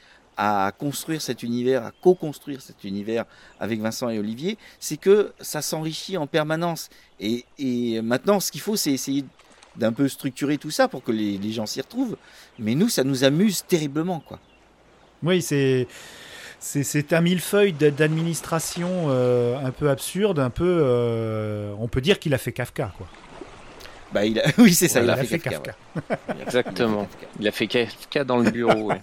à 0.42 0.72
construire 0.72 1.20
cet 1.20 1.42
univers, 1.42 1.84
à 1.84 1.92
co-construire 2.00 2.62
cet 2.62 2.82
univers 2.84 3.26
avec 3.60 3.78
Vincent 3.78 4.08
et 4.08 4.18
Olivier, 4.18 4.56
c'est 4.78 4.96
que 4.96 5.34
ça 5.38 5.60
s'enrichit 5.60 6.16
en 6.16 6.26
permanence. 6.26 6.88
Et, 7.20 7.44
et 7.58 8.00
maintenant, 8.00 8.40
ce 8.40 8.50
qu'il 8.50 8.62
faut, 8.62 8.74
c'est 8.74 8.90
essayer 8.90 9.26
d'un 9.76 9.92
peu 9.92 10.08
structurer 10.08 10.56
tout 10.56 10.70
ça 10.70 10.88
pour 10.88 11.04
que 11.04 11.12
les, 11.12 11.36
les 11.36 11.52
gens 11.52 11.66
s'y 11.66 11.82
retrouvent. 11.82 12.16
Mais 12.58 12.74
nous, 12.74 12.88
ça 12.88 13.04
nous 13.04 13.22
amuse 13.22 13.64
terriblement, 13.68 14.20
quoi. 14.20 14.38
Oui, 15.22 15.42
c'est. 15.42 15.86
C'est, 16.62 17.12
un 17.14 17.20
millefeuille 17.22 17.72
d'administration 17.72 19.06
euh, 19.08 19.56
un 19.64 19.70
peu 19.70 19.88
absurde, 19.90 20.38
un 20.38 20.50
peu. 20.50 20.78
euh, 20.82 21.72
on 21.78 21.88
peut 21.88 22.00
dire 22.02 22.18
qu'il 22.18 22.32
a 22.34 22.38
fait 22.38 22.52
Kafka, 22.52 22.92
quoi. 22.96 23.08
Bah, 24.12 24.24
il 24.24 24.38
a... 24.40 24.44
Oui, 24.58 24.72
c'est 24.74 24.88
ça, 24.88 25.00
Ouais, 25.00 25.06
il 25.06 25.10
a, 25.10 25.16
fait, 25.24 25.38
Kafka. 25.38 25.74
ouais. 25.96 26.16
Exactement. 26.42 27.08
Il 27.38 27.46
a 27.48 27.52
fait 27.52 27.66
Kafka 27.66 28.24
dans 28.24 28.38
le 28.38 28.50
bureau. 28.50 28.88
ouais. 28.88 29.02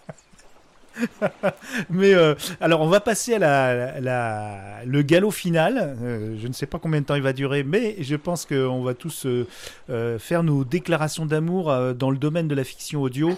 Mais 1.89 2.13
euh, 2.13 2.35
alors, 2.61 2.81
on 2.81 2.87
va 2.87 2.99
passer 2.99 3.35
à 3.35 3.39
la, 3.39 4.83
le 4.85 5.01
galop 5.01 5.31
final. 5.31 5.97
Euh, 6.01 6.35
je 6.39 6.47
ne 6.47 6.53
sais 6.53 6.65
pas 6.65 6.79
combien 6.79 7.01
de 7.01 7.05
temps 7.05 7.15
il 7.15 7.21
va 7.21 7.33
durer, 7.33 7.63
mais 7.63 7.95
je 7.99 8.15
pense 8.15 8.45
qu'on 8.45 8.83
va 8.83 8.93
tous 8.93 9.25
euh, 9.25 10.19
faire 10.19 10.43
nos 10.43 10.63
déclarations 10.63 11.25
d'amour 11.25 11.75
dans 11.95 12.11
le 12.11 12.17
domaine 12.17 12.47
de 12.47 12.55
la 12.55 12.63
fiction 12.63 13.01
audio. 13.01 13.37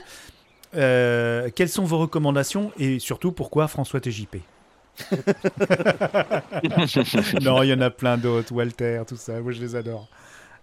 Quelles 0.74 1.70
sont 1.70 1.84
vos 1.84 1.98
recommandations 1.98 2.72
et 2.78 3.00
surtout 3.00 3.32
pourquoi 3.32 3.68
François 3.68 4.00
TJP 4.00 4.38
Non, 7.42 7.64
il 7.64 7.70
y 7.70 7.74
en 7.74 7.82
a 7.82 7.90
plein 7.90 8.18
d'autres, 8.18 8.54
Walter, 8.54 9.02
tout 9.08 9.16
ça. 9.16 9.40
Moi, 9.40 9.54
je 9.54 9.62
les 9.62 9.76
adore. 9.76 10.08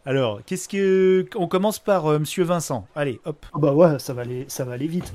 Alors, 0.07 0.41
qu'est-ce 0.47 0.69
que. 0.69 1.27
On 1.35 1.49
commence 1.49 1.81
par 1.81 2.07
euh, 2.07 2.21
Monsieur 2.21 2.45
Vincent. 2.45 2.87
Allez, 2.95 3.21
hop. 3.25 3.45
Ah 3.53 3.59
Bah 3.59 3.73
ouais, 3.73 3.99
ça 3.99 4.15
va 4.15 4.23
aller, 4.23 4.45
ça 4.47 4.65
va 4.65 4.75
aller 4.75 4.87
vite. 4.87 5.13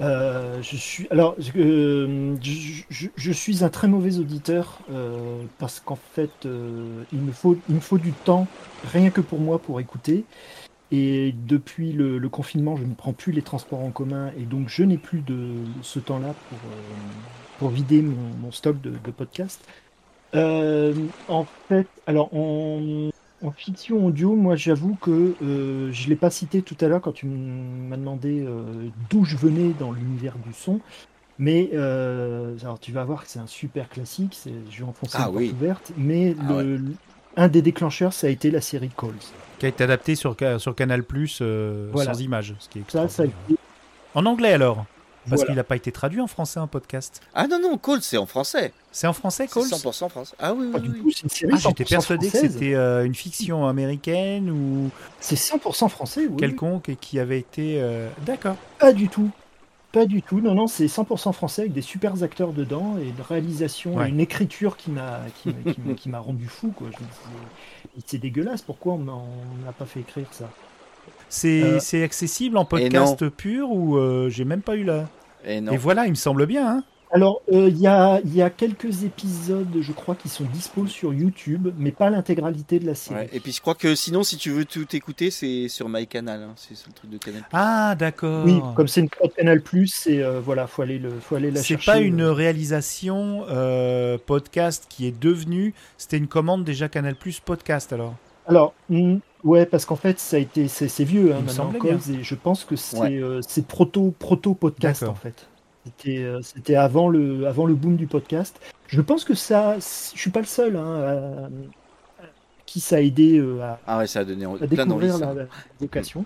Euh, 0.00 0.62
je 0.62 0.76
suis, 0.76 1.06
alors, 1.10 1.36
euh, 1.56 2.34
je, 2.40 3.06
je- 3.14 3.32
suis 3.32 3.62
un 3.62 3.68
très 3.68 3.86
mauvais 3.86 4.18
auditeur 4.18 4.78
parce 5.58 5.80
qu'en 5.80 5.98
fait, 6.14 6.30
il 6.44 7.18
me 7.18 7.32
faut, 7.32 7.56
il 7.68 7.74
me 7.74 7.80
faut 7.80 7.98
du 7.98 8.12
temps, 8.12 8.46
rien 8.92 9.10
que 9.10 9.20
pour 9.20 9.40
moi, 9.40 9.58
pour 9.58 9.78
écouter. 9.78 10.24
Et 10.90 11.34
depuis 11.46 11.92
le, 11.92 12.28
confinement, 12.30 12.76
je 12.76 12.84
ne 12.84 12.94
prends 12.94 13.12
plus 13.12 13.32
les 13.32 13.42
transports 13.42 13.80
en 13.80 13.90
commun 13.90 14.32
et 14.38 14.42
donc 14.44 14.68
je 14.68 14.82
n'ai 14.82 14.98
plus 14.98 15.20
de 15.20 15.50
ce 15.82 15.98
temps-là 16.00 16.34
pour, 16.48 16.58
pour 17.58 17.68
vider 17.68 18.02
mon, 18.02 18.50
stock 18.50 18.80
de, 18.80 18.90
de 18.90 19.10
podcasts. 19.10 19.62
En 21.28 21.44
fait, 21.68 21.86
alors 22.06 22.34
en, 22.34 23.10
en 23.42 23.50
fiction 23.50 24.04
audio, 24.06 24.34
moi 24.34 24.54
j'avoue 24.56 24.96
que 25.00 25.34
euh, 25.42 25.90
je 25.92 26.04
ne 26.04 26.08
l'ai 26.10 26.16
pas 26.16 26.30
cité 26.30 26.62
tout 26.62 26.76
à 26.80 26.88
l'heure 26.88 27.00
quand 27.00 27.12
tu 27.12 27.26
m'as 27.26 27.96
demandé 27.96 28.44
euh, 28.46 28.62
d'où 29.10 29.24
je 29.24 29.36
venais 29.36 29.72
dans 29.78 29.92
l'univers 29.92 30.34
du 30.46 30.52
son. 30.52 30.80
Mais 31.38 31.70
euh, 31.72 32.54
alors 32.62 32.78
tu 32.78 32.92
vas 32.92 33.02
voir 33.04 33.22
que 33.24 33.30
c'est 33.30 33.38
un 33.38 33.46
super 33.46 33.88
classique, 33.88 34.34
c'est- 34.38 34.52
je 34.70 34.78
vais 34.80 34.84
enfoncer 34.88 35.16
Ah 35.18 35.28
une 35.28 35.32
porte 35.32 35.52
ouverte, 35.52 35.92
mais 35.96 36.36
Ah 36.48 36.62
le- 36.62 36.82
un 37.36 37.48
des 37.48 37.62
déclencheurs, 37.62 38.12
ça 38.12 38.26
a 38.26 38.30
été 38.30 38.50
la 38.50 38.60
série 38.60 38.90
Calls. 38.94 39.14
Qui 39.58 39.66
a 39.66 39.68
été 39.70 39.84
adapté 39.84 40.14
sur, 40.16 40.36
sur 40.58 40.74
Canal 40.74 41.02
Plus 41.04 41.38
euh, 41.40 41.88
Voilà. 41.92 42.12
sans 42.12 42.20
image. 42.20 42.54
Ce 42.58 42.68
qui 42.68 42.80
est 42.80 42.82
Ça, 42.90 43.08
ça 43.08 43.22
a 43.22 43.26
extraordinaire. 43.26 43.38
été- 43.48 43.58
En 44.14 44.26
anglais 44.26 44.52
alors? 44.52 44.84
Parce 45.28 45.40
Voilà. 45.40 45.46
qu'il 45.46 45.54
n'a 45.56 45.64
pas 45.64 45.76
été 45.76 45.92
traduit 45.92 46.20
en 46.20 46.26
français 46.26 46.60
un 46.60 46.66
podcast. 46.66 47.20
Ah 47.34 47.46
non, 47.46 47.58
non, 47.60 47.76
Cole, 47.76 48.00
c'est 48.00 48.16
en 48.16 48.24
français. 48.26 48.72
C'est 48.90 49.06
en 49.06 49.12
français, 49.12 49.46
C'est 49.48 49.54
Calls 49.60 49.68
100% 49.68 50.08
français. 50.08 50.34
Ah 50.38 50.54
oui, 50.54 50.70
oui, 50.74 50.80
du 50.80 50.88
oui. 50.90 51.00
tout, 51.00 51.10
c'est 51.10 51.22
une 51.24 51.28
série 51.28 51.52
Ah, 51.54 51.58
j'étais 51.58 51.84
100% 51.84 51.88
persuadé 51.88 52.30
que 52.30 52.38
c'était 52.38 52.74
euh, 52.74 53.04
une 53.04 53.14
fiction 53.14 53.66
américaine 53.68 54.50
ou 54.50 54.90
C'est 55.20 55.36
100% 55.36 55.88
français, 55.90 56.26
oui, 56.26 56.36
quelconque 56.36 56.88
et 56.88 56.96
qui 56.96 57.18
avait 57.18 57.38
été. 57.38 57.80
euh, 57.82 58.08
D'accord. 58.24 58.56
Pas 58.78 58.92
du 58.94 59.08
tout. 59.08 59.30
Pas 59.92 60.06
du 60.06 60.22
tout. 60.22 60.40
Non, 60.40 60.54
non, 60.54 60.66
c'est 60.68 60.86
100% 60.86 61.32
français 61.32 61.62
avec 61.62 61.72
des 61.72 61.82
super 61.82 62.22
acteurs 62.22 62.52
dedans 62.52 62.96
et 62.98 63.08
une 63.08 63.20
réalisation 63.28 63.96
Ouais. 63.96 64.06
et 64.06 64.08
une 64.10 64.20
écriture 64.20 64.76
qui 64.76 64.90
m'a 64.90 65.18
qui, 65.42 65.48
m'a- 65.50 65.72
qui 65.74 65.80
m'a- 65.82 65.94
qui 65.94 66.08
m'a 66.08 66.18
rendu 66.20 66.46
fou. 66.46 66.72
Quoi. 66.74 66.86
Je 66.92 66.96
me 66.96 67.08
disais, 67.08 68.02
c'est 68.06 68.18
dégueulasse. 68.18 68.62
Pourquoi 68.62 68.94
on 68.94 68.98
n'a 68.98 69.72
pas 69.76 69.84
fait 69.86 70.00
écrire 70.00 70.28
ça? 70.30 70.48
C'est 71.30 71.62
Euh, 71.62 71.78
c'est 71.80 72.02
accessible 72.02 72.58
en 72.58 72.64
podcast 72.66 73.28
pur 73.30 73.70
ou 73.70 73.96
euh, 73.96 74.28
j'ai 74.28 74.44
même 74.44 74.62
pas 74.62 74.76
eu 74.76 74.84
la. 74.84 75.08
Et 75.46 75.60
non. 75.62 75.72
Et 75.72 75.78
voilà, 75.78 76.04
il 76.04 76.10
me 76.10 76.14
semble 76.16 76.44
bien. 76.44 76.68
Hein 76.68 76.84
Alors, 77.12 77.40
euh, 77.50 77.68
il 77.68 77.78
y, 77.78 77.86
a, 77.86 78.20
il 78.24 78.34
y 78.36 78.42
a 78.42 78.50
quelques 78.50 79.04
épisodes, 79.04 79.74
je 79.80 79.92
crois, 79.92 80.14
qui 80.14 80.28
sont 80.28 80.44
dispo 80.44 80.86
sur 80.86 81.12
YouTube, 81.14 81.68
mais 81.78 81.90
pas 81.92 82.10
l'intégralité 82.10 82.78
de 82.78 82.86
la 82.86 82.94
série. 82.94 83.20
Ouais, 83.20 83.30
Et 83.32 83.40
puis 83.40 83.50
je 83.52 83.60
crois 83.60 83.74
que 83.74 83.94
sinon, 83.94 84.22
si 84.22 84.36
tu 84.36 84.50
veux 84.50 84.64
tout 84.64 84.86
écouter, 84.94 85.30
c'est 85.30 85.68
sur 85.68 85.88
MyCanal. 85.88 86.42
Hein. 86.42 86.52
C'est 86.56 86.76
c'est 86.76 86.86
le 86.88 86.92
truc 86.92 87.10
de 87.10 87.18
Canal. 87.18 87.42
Ah, 87.52 87.94
d'accord. 87.98 88.44
Oui, 88.44 88.60
comme 88.76 88.86
c'est 88.86 89.00
une 89.00 89.08
prod 89.08 89.32
Canal+, 89.34 89.62
c'est 89.86 90.22
euh, 90.22 90.40
voilà, 90.40 90.66
faut 90.66 90.82
aller 90.82 90.98
le, 90.98 91.10
faut 91.20 91.36
aller 91.36 91.50
la 91.50 91.60
C'est 91.62 91.68
chercher. 91.68 91.90
pas 91.92 91.98
une 91.98 92.22
réalisation 92.22 93.44
euh, 93.48 94.18
podcast 94.24 94.86
qui 94.88 95.06
est 95.06 95.18
devenue. 95.18 95.74
C'était 95.96 96.18
une 96.18 96.28
commande 96.28 96.64
déjà 96.64 96.88
Canal 96.88 97.16
Plus 97.16 97.40
podcast 97.40 97.92
alors. 97.92 98.14
Alors, 98.46 98.74
ouais, 99.44 99.66
parce 99.66 99.84
qu'en 99.84 99.96
fait, 99.96 100.18
ça 100.18 100.36
a 100.36 100.38
été, 100.38 100.68
c'est 100.68 100.88
c'est 100.88 101.04
vieux 101.04 101.34
hein, 101.34 101.40
maintenant. 101.44 101.72
Calls, 101.72 101.98
et 102.12 102.22
je 102.22 102.34
pense 102.34 102.64
que 102.64 102.76
c'est 102.76 102.98
Ouais. 102.98 103.18
euh, 103.22 103.40
c'est 103.46 103.66
proto 103.66 104.14
proto 104.18 104.54
podcast 104.54 105.00
D'accord. 105.02 105.14
en 105.14 105.18
fait. 105.18 105.46
C'était 105.84 106.18
euh, 106.18 106.40
c'était 106.42 106.76
avant 106.76 107.08
le 107.08 107.46
avant 107.46 107.64
le 107.66 107.74
boom 107.74 107.96
du 107.96 108.06
podcast. 108.06 108.60
Je 108.88 109.00
pense 109.00 109.24
que 109.24 109.34
ça, 109.34 109.76
je 109.78 110.18
suis 110.18 110.30
pas 110.30 110.40
le 110.40 110.46
seul 110.46 110.76
hein, 110.76 110.94
à- 111.00 111.44
à 111.46 112.26
qui 112.66 112.80
ça 112.80 112.96
a 112.96 113.00
aidé 113.00 113.38
euh, 113.38 113.60
à, 113.62 113.78
Ah 113.86 113.98
ouais, 113.98 114.06
ça 114.06 114.20
a 114.20 114.24
donné 114.24 114.44
à 114.44 114.66
découvrir 114.66 115.18
la, 115.18 115.34
la 115.34 115.46
vocation. 115.80 116.24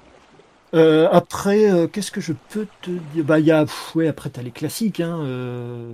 Euh, 0.75 1.09
après, 1.13 1.71
euh, 1.71 1.87
qu'est-ce 1.87 2.11
que 2.11 2.21
je 2.21 2.33
peux 2.51 2.67
te 2.83 2.91
dire? 2.91 3.25
Bah, 3.25 3.39
il 3.39 3.47
y 3.47 3.53
a, 3.53 3.65
pff, 3.65 3.95
ouais, 3.95 4.09
après, 4.09 4.29
t'as 4.29 4.43
les 4.43 4.51
classiques, 4.51 4.99
hein. 4.99 5.21
euh, 5.21 5.93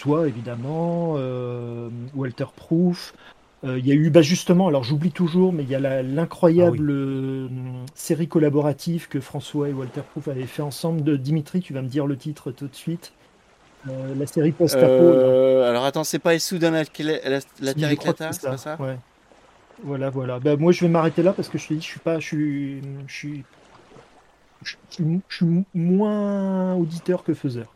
Toi, 0.00 0.26
évidemment, 0.26 1.14
euh, 1.18 1.88
Walter 2.16 2.46
Proof. 2.56 3.14
Euh, 3.64 3.78
Il 3.78 3.86
y 3.86 3.92
a 3.92 3.94
eu, 3.94 4.10
bah, 4.10 4.22
justement, 4.22 4.68
alors 4.68 4.84
j'oublie 4.84 5.12
toujours, 5.12 5.52
mais 5.52 5.62
il 5.62 5.68
y 5.68 5.74
a 5.74 6.02
l'incroyable 6.02 6.78
Ah 6.88 6.92
euh, 6.92 7.48
série 7.94 8.28
collaborative 8.28 9.08
que 9.08 9.20
François 9.20 9.68
et 9.68 9.72
Walter 9.72 10.00
Proof 10.10 10.28
avaient 10.28 10.46
fait 10.46 10.62
ensemble. 10.62 11.02
De 11.02 11.16
Dimitri, 11.16 11.60
tu 11.60 11.74
vas 11.74 11.82
me 11.82 11.88
dire 11.88 12.06
le 12.06 12.16
titre 12.16 12.52
tout 12.52 12.68
de 12.68 12.74
suite. 12.74 13.12
Euh, 13.88 14.14
la 14.14 14.26
série 14.26 14.52
post-apo. 14.52 14.86
Euh, 14.86 15.68
alors 15.68 15.84
attends, 15.84 16.04
c'est 16.04 16.18
pas 16.18 16.38
soudain 16.38 16.70
la, 16.70 16.84
la, 16.98 17.38
la, 17.60 17.74
Terre 17.74 17.90
éclata, 17.90 18.32
c'est 18.32 18.48
pas 18.48 18.56
ça 18.58 18.76
Ouais. 18.80 18.98
Voilà, 19.82 20.10
voilà. 20.10 20.38
Bah, 20.38 20.56
moi, 20.56 20.72
je 20.72 20.82
vais 20.82 20.90
m'arrêter 20.90 21.22
là 21.22 21.32
parce 21.32 21.48
que 21.48 21.56
je 21.56 21.68
te 21.68 21.74
dis, 21.74 21.80
je 21.80 21.86
suis 21.86 22.00
pas, 22.00 22.18
je 22.18 22.26
suis, 22.26 22.82
je 23.06 23.14
suis, 23.14 23.44
je 24.62 24.76
suis, 24.90 25.20
je 25.28 25.36
suis 25.36 25.64
moins 25.74 26.74
auditeur 26.74 27.24
que 27.24 27.32
faiseur. 27.34 27.66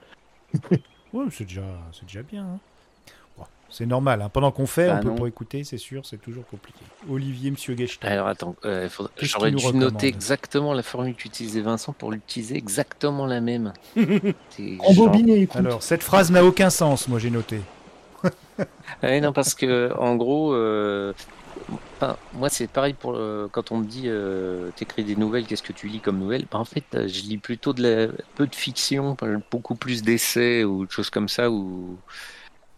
Ouais, 1.15 1.27
c'est 1.31 1.45
déjà, 1.45 1.63
c'est 1.93 2.05
déjà 2.07 2.23
bien. 2.23 2.45
hein. 2.45 2.59
C'est 3.71 3.87
normal. 3.87 4.23
hein. 4.23 4.29
Pendant 4.29 4.53
qu'on 4.53 4.67
fait, 4.67 4.89
Bah, 4.89 4.97
on 4.99 5.01
peut 5.01 5.09
non. 5.11 5.17
pas 5.17 5.27
écouter, 5.27 5.65
c'est 5.65 5.79
sûr, 5.79 6.07
c'est 6.07 6.19
toujours 6.19 6.47
compliqué. 6.47 6.81
Olivier, 7.09 7.51
Monsieur 7.51 7.75
Guestin. 7.75 8.09
Alors 8.09 8.29
attends, 8.29 8.57
euh, 8.65 8.89
faudrait- 8.89 9.13
Qu'est-ce 9.17 9.33
j'aurais 9.33 9.51
dû 9.51 9.73
noter 9.75 10.07
exactement 10.07 10.73
la 10.75 10.83
formule 10.83 11.15
qu'utilisait 11.17 11.61
Vincent 11.61 11.93
pour 11.93 12.13
l'utiliser 12.13 12.57
exactement 12.57 13.27
la 13.27 13.41
même. 13.41 13.73
Et 14.59 14.77
écoute. 15.43 15.57
Alors, 15.57 15.83
cette 15.83 16.03
phrase 16.03 16.31
n'a 16.31 16.45
aucun 16.45 16.71
sens, 16.71 17.09
moi 17.09 17.19
j'ai 17.19 17.31
noté. 17.31 17.61
Ouais, 19.03 19.21
non, 19.21 19.33
parce 19.33 19.55
que 19.55 19.93
en 19.99 20.17
gros, 20.17 20.55
euh, 20.55 21.13
moi 22.33 22.49
c'est 22.49 22.69
pareil 22.69 22.95
pour 22.95 23.15
euh, 23.17 23.49
quand 23.53 23.73
on 23.73 23.79
me 23.79 23.85
dit 23.87 24.05
euh, 24.07 24.71
t'écris 24.73 25.05
des 25.05 25.17
nouvelles, 25.17 25.47
qu'est-ce 25.47 25.63
que 25.63 25.73
tu 25.73 25.89
lis 25.89 26.01
comme 26.01 26.19
nouvelles? 26.19 26.47
Bah, 26.51 26.59
En 26.59 26.65
fait, 26.65 26.85
je 26.93 27.23
lis 27.23 27.39
plutôt 27.39 27.73
de 27.73 27.83
la, 27.83 28.13
peu 28.35 28.47
de 28.47 28.55
fiction, 28.55 29.17
pas- 29.17 29.27
beaucoup 29.51 29.77
plus 29.77 30.03
d'essais 30.03 30.65
ou 30.65 30.87
de 30.87 30.91
choses 30.91 31.11
comme 31.11 31.29
ça 31.29 31.51
ou 31.51 32.03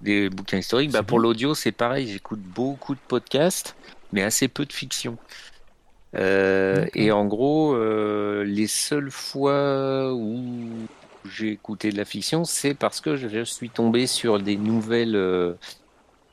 des 0.00 0.28
bouquins 0.28 0.58
historiques. 0.58 0.90
Bah, 0.92 1.02
pour 1.02 1.18
l'audio, 1.18 1.54
c'est 1.54 1.72
pareil, 1.72 2.08
j'écoute 2.08 2.40
beaucoup 2.40 2.94
de 2.94 3.00
podcasts, 3.08 3.76
mais 4.12 4.22
assez 4.22 4.48
peu 4.48 4.64
de 4.64 4.72
fiction. 4.72 5.18
Euh, 6.14 6.86
et 6.94 7.12
en 7.12 7.26
gros, 7.26 7.74
euh, 7.74 8.44
les 8.44 8.66
seules 8.66 9.10
fois 9.10 10.12
où 10.14 10.70
j'ai 11.28 11.52
écouté 11.52 11.90
de 11.90 11.96
la 11.96 12.04
fiction, 12.04 12.44
c'est 12.44 12.74
parce 12.74 13.00
que 13.00 13.16
je, 13.16 13.44
suis 13.44 13.70
tombé 13.70 14.06
sur 14.06 14.38
des 14.40 14.56
nouvelles. 14.56 15.16
euh, 15.16 15.54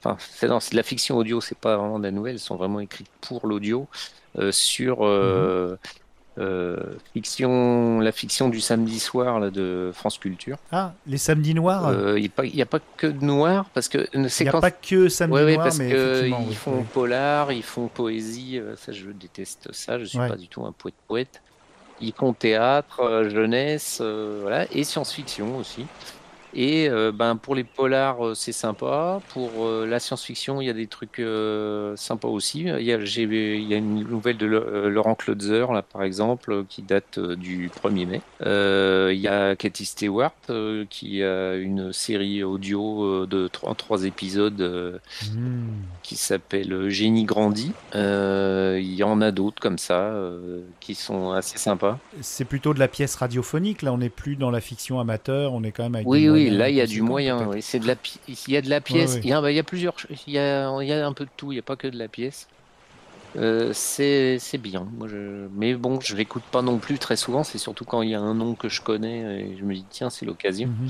Enfin, 0.05 0.17
c'est 0.19 0.47
non, 0.49 0.59
c'est 0.59 0.71
de 0.71 0.75
la 0.77 0.83
fiction 0.83 1.17
audio, 1.17 1.39
c'est 1.39 1.57
pas 1.57 1.77
vraiment 1.77 1.97
de 1.97 2.03
la 2.03 2.11
nouvelle, 2.11 2.33
elles 2.33 2.39
sont 2.39 2.57
vraiment 2.57 2.81
écrites 2.81 3.09
pour 3.21 3.47
l'audio. 3.47 3.87
euh, 4.37 4.51
sur 4.51 5.05
euh, 5.05 5.77
fiction, 7.13 7.99
la 7.99 8.11
fiction 8.11 8.49
du 8.49 8.59
samedi 8.61 8.99
soir 8.99 9.39
là, 9.39 9.49
de 9.49 9.91
France 9.93 10.17
Culture. 10.17 10.57
Ah, 10.71 10.93
les 11.05 11.17
samedis 11.17 11.53
noirs. 11.53 11.87
Euh, 11.87 12.19
Il 12.19 12.31
n'y 12.53 12.61
a, 12.61 12.65
pas 12.65 12.79
que 12.97 13.07
de 13.07 13.23
noir, 13.23 13.65
parce 13.73 13.87
que 13.87 13.99
euh, 13.99 14.07
Il 14.13 14.21
n'y 14.21 14.47
a 14.49 14.51
quand 14.51 14.61
pas 14.61 14.71
que 14.71 15.09
samedi 15.09 15.35
Ouais, 15.35 15.43
ouais, 15.45 15.53
noir, 15.53 15.65
parce 15.65 15.77
mais 15.79 15.91
que 15.91 16.25
ils 16.27 16.33
oui, 16.33 16.53
font 16.53 16.83
polar, 16.83 17.51
ils 17.51 17.63
font 17.63 17.87
poésie, 17.87 18.57
euh, 18.59 18.75
ça 18.75 18.91
je 18.91 19.09
déteste 19.11 19.69
ça, 19.73 19.99
je 19.99 20.05
suis 20.05 20.17
Ouais. 20.19 20.27
pas 20.29 20.35
du 20.35 20.47
tout 20.47 20.65
un 20.65 20.71
poète 20.71 20.95
poète. 21.07 21.41
Ils 22.01 22.13
font 22.13 22.33
théâtre, 22.33 23.01
euh, 23.01 23.29
jeunesse, 23.29 23.99
euh, 24.01 24.39
voilà, 24.41 24.65
et 24.71 24.83
science-fiction 24.83 25.57
aussi. 25.57 25.85
Et 26.55 26.87
euh, 26.87 27.11
ben 27.11 27.35
pour 27.35 27.55
les 27.55 27.63
polars 27.63 28.25
euh, 28.25 28.33
c'est 28.35 28.51
sympa, 28.51 29.19
pour 29.29 29.49
euh, 29.65 29.87
la 29.87 29.99
science-fiction 29.99 30.61
il 30.61 30.67
y 30.67 30.69
a 30.69 30.73
des 30.73 30.87
trucs 30.87 31.21
sympas 31.95 32.27
aussi. 32.27 32.61
Il 32.61 32.83
y 32.83 32.91
a, 32.91 33.03
j'ai, 33.03 33.23
il 33.23 33.67
y 33.67 33.73
a 33.73 33.77
une 33.77 34.03
nouvelle 34.03 34.37
de 34.37 34.45
Laurent 34.45 35.15
Klotzer 35.15 35.65
là 35.71 35.81
par 35.81 36.03
exemple 36.03 36.65
qui 36.69 36.81
date 36.81 37.19
du 37.19 37.69
1er 37.69 38.05
mai. 38.05 38.21
Il 39.11 39.19
y 39.19 39.27
a 39.27 39.55
Cathy 39.55 39.85
Stewart 39.85 40.33
qui 40.89 41.23
a 41.23 41.55
une 41.55 41.91
série 41.91 42.43
audio 42.43 43.25
de 43.25 43.47
trois, 43.47 43.71
en 43.71 43.75
trois 43.75 44.03
épisodes. 44.03 44.53
Hmm. 45.33 45.67
qui 46.01 46.15
s'appelle 46.15 46.89
Génie 46.89 47.25
grandi. 47.25 47.71
Il 47.93 48.93
y 48.93 49.03
en 49.03 49.21
a 49.21 49.31
d'autres 49.31 49.61
comme 49.61 49.77
ça 49.77 50.13
qui 50.79 50.95
sont 50.95 51.31
assez 51.31 51.57
sympas. 51.57 51.97
C'est 52.21 52.45
plutôt 52.45 52.73
de 52.73 52.79
la 52.79 52.87
pièce 52.87 53.15
radiophonique, 53.15 53.81
là 53.81 53.93
on 53.93 53.97
n'est 53.97 54.09
plus 54.09 54.35
dans 54.35 54.51
la 54.51 54.61
fiction 54.61 54.99
amateur, 54.99 55.53
on 55.53 55.63
est 55.63 55.71
quand 55.71 55.83
même 55.83 55.95
avec 55.95 56.07
Oui, 56.07 56.23
des 56.23 56.29
oui, 56.29 56.42
là 56.49 56.69
il 56.69 56.75
y 56.75 56.81
a 56.81 56.87
du 56.87 57.01
moyen. 57.01 57.47
Oui. 57.47 57.61
C'est 57.61 57.79
de 57.79 57.87
la, 57.87 57.95
pi- 57.95 58.19
il 58.27 58.53
y 58.53 58.57
a 58.57 58.61
de 58.61 58.69
la 58.69 58.81
pièce. 58.81 59.15
ouais. 59.15 59.21
Il, 59.23 59.29
y 59.29 59.33
a, 59.33 59.41
bah, 59.41 59.51
il 59.51 59.55
y 59.55 59.59
a 59.59 59.63
plusieurs. 59.63 59.95
Il 60.27 60.33
y 60.33 60.39
a, 60.39 60.69
il 60.81 60.87
y 60.87 60.93
a 60.93 61.05
un 61.05 61.13
peu 61.13 61.25
de 61.25 61.29
tout. 61.35 61.51
Il 61.51 61.55
n'y 61.55 61.59
a 61.59 61.63
pas 61.63 61.75
que 61.75 61.87
de 61.87 61.97
la 61.97 62.07
pièce. 62.07 62.47
Euh, 63.35 63.71
c'est 63.73 64.39
bien. 64.59 64.87
Moi, 64.97 65.07
je... 65.07 65.47
Mais 65.55 65.73
bon, 65.73 65.99
je 65.99 66.15
l'écoute 66.15 66.43
pas 66.51 66.61
non 66.61 66.77
plus 66.77 66.99
très 66.99 67.15
souvent. 67.15 67.43
C'est 67.43 67.57
surtout 67.57 67.85
quand 67.85 68.01
il 68.01 68.11
y 68.11 68.15
a 68.15 68.19
un 68.19 68.35
nom 68.35 68.53
que 68.53 68.69
je 68.69 68.81
connais 68.81 69.41
et 69.41 69.57
je 69.57 69.63
me 69.63 69.73
dis 69.73 69.85
tiens, 69.89 70.09
c'est 70.09 70.25
l'occasion. 70.25 70.67
Mhm. 70.67 70.89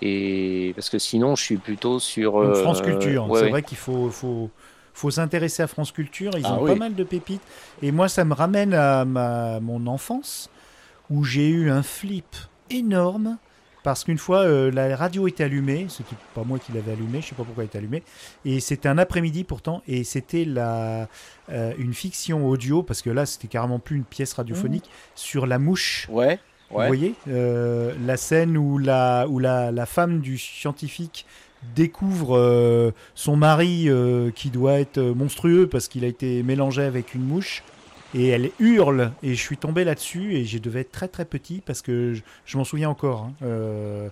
Et 0.00 0.72
parce 0.76 0.90
que 0.90 0.98
sinon, 0.98 1.34
je 1.34 1.42
suis 1.42 1.56
plutôt 1.56 1.98
sur 1.98 2.40
euh, 2.40 2.54
France 2.54 2.80
Culture, 2.82 3.28
ouais, 3.28 3.38
c'est 3.38 3.44
ouais. 3.46 3.50
vrai 3.50 3.62
qu'il 3.62 3.78
faut, 3.78 4.10
faut, 4.10 4.48
faut 4.94 5.10
s'intéresser 5.10 5.62
à 5.62 5.66
France 5.66 5.90
Culture, 5.92 6.30
ils 6.38 6.46
Ah 6.46 6.54
ont 6.54 6.62
oui. 6.62 6.70
pas 6.70 6.76
mal 6.76 6.94
de 6.94 7.04
pépites. 7.04 7.42
Et 7.82 7.90
moi, 7.90 8.08
ça 8.08 8.24
me 8.24 8.32
ramène 8.32 8.74
à 8.74 9.04
ma, 9.04 9.58
mon 9.60 9.86
enfance, 9.88 10.50
où 11.10 11.24
j'ai 11.24 11.48
eu 11.48 11.70
un 11.70 11.82
flip 11.82 12.36
énorme, 12.70 13.38
parce 13.88 14.04
qu'une 14.04 14.18
fois 14.18 14.40
euh, 14.40 14.70
la 14.70 14.94
radio 14.96 15.26
était 15.28 15.44
allumée, 15.44 15.86
c'était 15.88 16.14
pas 16.34 16.44
moi 16.44 16.58
qui 16.58 16.72
l'avais 16.72 16.92
allumée, 16.92 17.22
je 17.22 17.28
sais 17.28 17.34
pas 17.34 17.42
pourquoi 17.42 17.62
elle 17.62 17.68
était 17.68 17.78
allumée, 17.78 18.02
et 18.44 18.60
c'était 18.60 18.86
un 18.86 18.98
après-midi 18.98 19.44
pourtant, 19.44 19.82
et 19.88 20.04
c'était 20.04 20.44
la 20.44 21.08
euh, 21.50 21.72
une 21.78 21.94
fiction 21.94 22.46
audio 22.46 22.82
parce 22.82 23.00
que 23.00 23.08
là 23.08 23.24
c'était 23.24 23.48
carrément 23.48 23.78
plus 23.78 23.96
une 23.96 24.04
pièce 24.04 24.34
radiophonique 24.34 24.90
sur 25.14 25.46
la 25.46 25.58
mouche. 25.58 26.06
Ouais. 26.10 26.38
Vous 26.70 26.84
voyez 26.84 27.14
euh, 27.28 27.94
la 28.04 28.18
scène 28.18 28.58
où 28.58 28.76
la 28.76 29.26
où 29.26 29.38
la, 29.38 29.72
la 29.72 29.86
femme 29.86 30.20
du 30.20 30.36
scientifique 30.36 31.24
découvre 31.74 32.36
euh, 32.36 32.90
son 33.14 33.36
mari 33.36 33.84
euh, 33.88 34.30
qui 34.32 34.50
doit 34.50 34.80
être 34.80 35.00
monstrueux 35.00 35.66
parce 35.66 35.88
qu'il 35.88 36.04
a 36.04 36.08
été 36.08 36.42
mélangé 36.42 36.82
avec 36.82 37.14
une 37.14 37.24
mouche 37.24 37.62
et 38.14 38.28
elle 38.28 38.50
hurle. 38.58 39.12
Et 39.22 39.34
je 39.34 39.40
suis 39.42 39.58
tombé 39.58 39.84
là-dessus 39.84 40.34
et 40.34 40.44
je 40.44 40.58
devais 40.58 40.80
être 40.80 40.92
très 40.92 41.08
très 41.08 41.24
petit 41.24 41.62
parce 41.64 41.82
que 41.82 42.14
je, 42.14 42.22
je 42.46 42.58
m'en 42.58 42.64
souviens 42.64 42.90
encore 42.90 43.24
hein, 43.24 43.34
euh, 43.42 44.08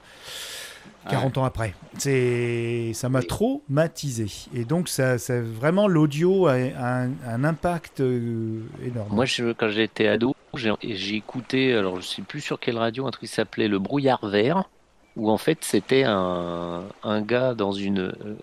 40 1.08 1.38
ans 1.38 1.44
après. 1.44 1.74
C'est 1.98 2.92
ça 2.94 3.08
m'a 3.08 3.22
traumatisé. 3.22 4.26
Et 4.54 4.64
donc 4.64 4.88
ça, 4.88 5.18
ça 5.18 5.40
vraiment 5.40 5.88
l'audio 5.88 6.46
a, 6.46 6.54
a 6.54 7.02
un, 7.04 7.10
un 7.24 7.44
impact 7.44 8.00
euh, 8.00 8.60
énorme. 8.84 9.14
Moi, 9.14 9.24
je, 9.24 9.52
quand 9.52 9.68
j'étais 9.68 10.08
ado, 10.08 10.34
j'ai 10.54 10.72
j'ai 10.82 11.14
écouté, 11.16 11.74
alors 11.74 12.00
je 12.00 12.06
sais 12.06 12.22
plus 12.22 12.40
sur 12.40 12.58
quelle 12.58 12.78
radio, 12.78 13.06
un 13.06 13.10
truc 13.10 13.28
qui 13.28 13.34
s'appelait 13.34 13.68
Le 13.68 13.78
Brouillard 13.78 14.26
Vert, 14.26 14.68
où 15.16 15.30
en 15.30 15.38
fait 15.38 15.64
c'était 15.64 16.04
un, 16.04 16.84
un 17.02 17.22
gars 17.22 17.54
dans 17.54 17.72
une. 17.72 18.00
euh, 18.00 18.36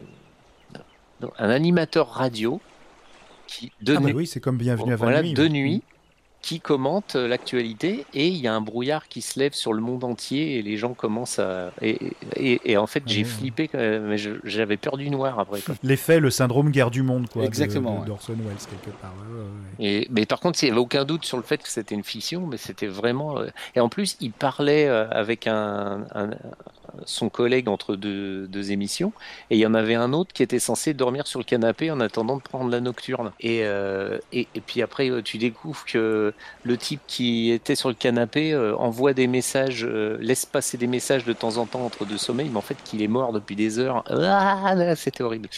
un 1.38 1.50
animateur 1.50 2.10
radio 2.10 2.62
qui 3.48 3.74
de 3.82 3.96
Ah 3.96 4.00
bah 4.00 4.10
nuit, 4.10 4.14
oui 4.14 4.28
c'est 4.28 4.40
comme 4.40 4.58
bienvenue 4.58 4.94
à 4.94 4.96
voilà, 4.98 5.22
nuit 5.22 5.34
de 5.34 5.48
nuit, 5.48 5.86
qui 6.42 6.62
commente 6.62 7.16
euh, 7.16 7.28
l'actualité 7.28 8.08
et 8.14 8.28
il 8.30 8.38
y 8.38 8.48
a 8.48 8.54
un 8.56 8.62
brouillard 8.62 9.08
qui 9.10 9.22
se 9.22 9.40
lève 9.40 9.54
sur 9.54 9.74
le 9.74 9.82
monde 9.82 10.04
entier 10.04 10.58
et 10.58 10.62
les 10.64 10.78
gens 10.78 10.96
commencent 10.96 11.40
à. 11.40 11.74
Et, 11.82 12.18
et, 12.36 12.72
et 12.74 12.78
en 12.78 12.88
fait, 12.88 13.04
Ah 13.06 13.10
j'ai 13.10 13.24
ouais. 13.24 13.26
flippé, 13.26 13.70
mais 13.74 14.18
j'avais 14.44 14.78
peur 14.78 14.98
du 14.98 15.10
noir 15.10 15.40
après. 15.40 15.62
quoi. 15.64 15.76
l'effet 15.84 16.20
le 16.20 16.30
syndrome 16.32 16.72
guerre 16.72 16.90
du 16.92 17.04
monde 17.04 17.30
quoi 17.30 17.44
Exactement, 17.46 18.02
ouais. 18.02 18.06
d'Orson 18.06 18.36
Welles 18.40 18.66
quelque 18.68 18.90
part 18.92 19.16
ouais, 19.18 19.28
ouais, 19.28 19.44
ouais. 19.44 19.80
Et, 19.80 20.08
mais 20.12 20.26
par 20.28 20.40
contre, 20.40 20.62
il 20.64 20.68
n'y 20.68 20.72
avait 20.72 20.80
aucun 20.80 21.04
doute 21.04 21.26
sur 21.26 21.38
le 21.38 21.44
fait 21.44 21.58
que 21.62 21.68
c'était 21.70 21.96
une 21.96 22.04
fiction, 22.04 22.46
mais 22.46 22.58
c'était 22.58 22.88
vraiment. 22.88 23.40
euh, 23.40 23.50
Et 23.76 23.80
en 23.80 23.90
plus, 23.90 24.16
il 24.20 24.34
parlait 24.34 24.88
euh, 24.88 25.10
avec 25.10 25.48
un, 25.48 26.06
un- 26.14 26.32
son 27.06 27.30
collègue 27.30 27.68
entre 27.70 27.96
deux, 27.96 28.48
deux 28.48 28.72
émissions, 28.72 29.14
et 29.50 29.56
il 29.56 29.60
y 29.60 29.66
en 29.66 29.74
avait 29.74 29.96
un 29.96 30.14
autre 30.14 30.34
qui 30.34 30.44
était 30.44 30.60
censé 30.60 30.94
dormir 30.94 31.28
sur 31.28 31.40
le 31.40 31.46
canapé 31.46 31.92
en 31.92 32.00
attendant 32.00 32.38
de 32.38 32.42
prendre 32.42 32.70
la 32.70 32.82
nocturne. 32.82 33.34
Et, 33.40 33.64
euh, 33.66 34.20
et, 34.32 34.50
et 34.54 34.62
puis 34.62 34.82
après, 34.82 35.10
euh, 35.10 35.22
tu 35.24 35.38
découvres 35.38 35.86
que 35.86 36.34
le 36.64 36.78
type 36.78 37.04
qui 37.08 37.52
était 37.52 37.76
sur 37.76 37.90
le 37.90 37.96
canapé 37.96 38.54
euh, 38.54 38.76
envoie 38.78 39.14
des 39.14 39.28
messages, 39.28 39.86
euh, 39.86 40.18
laisse 40.20 40.46
passer 40.46 40.78
des 40.78 40.88
messages 40.88 41.26
de 41.26 41.34
temps 41.34 41.58
en 41.58 41.68
temps 41.68 41.86
entre 41.86 42.06
deux 42.06 42.18
sommeils, 42.18 42.50
mais 42.50 42.58
en 42.58 42.62
fait, 42.62 42.82
qu'il 42.84 43.02
est 43.02 43.08
mort 43.08 43.34
depuis 43.34 43.56
des 43.56 43.80
heures. 43.80 44.04
Ah, 44.10 44.96
c'était 44.96 45.24
horrible. 45.24 45.50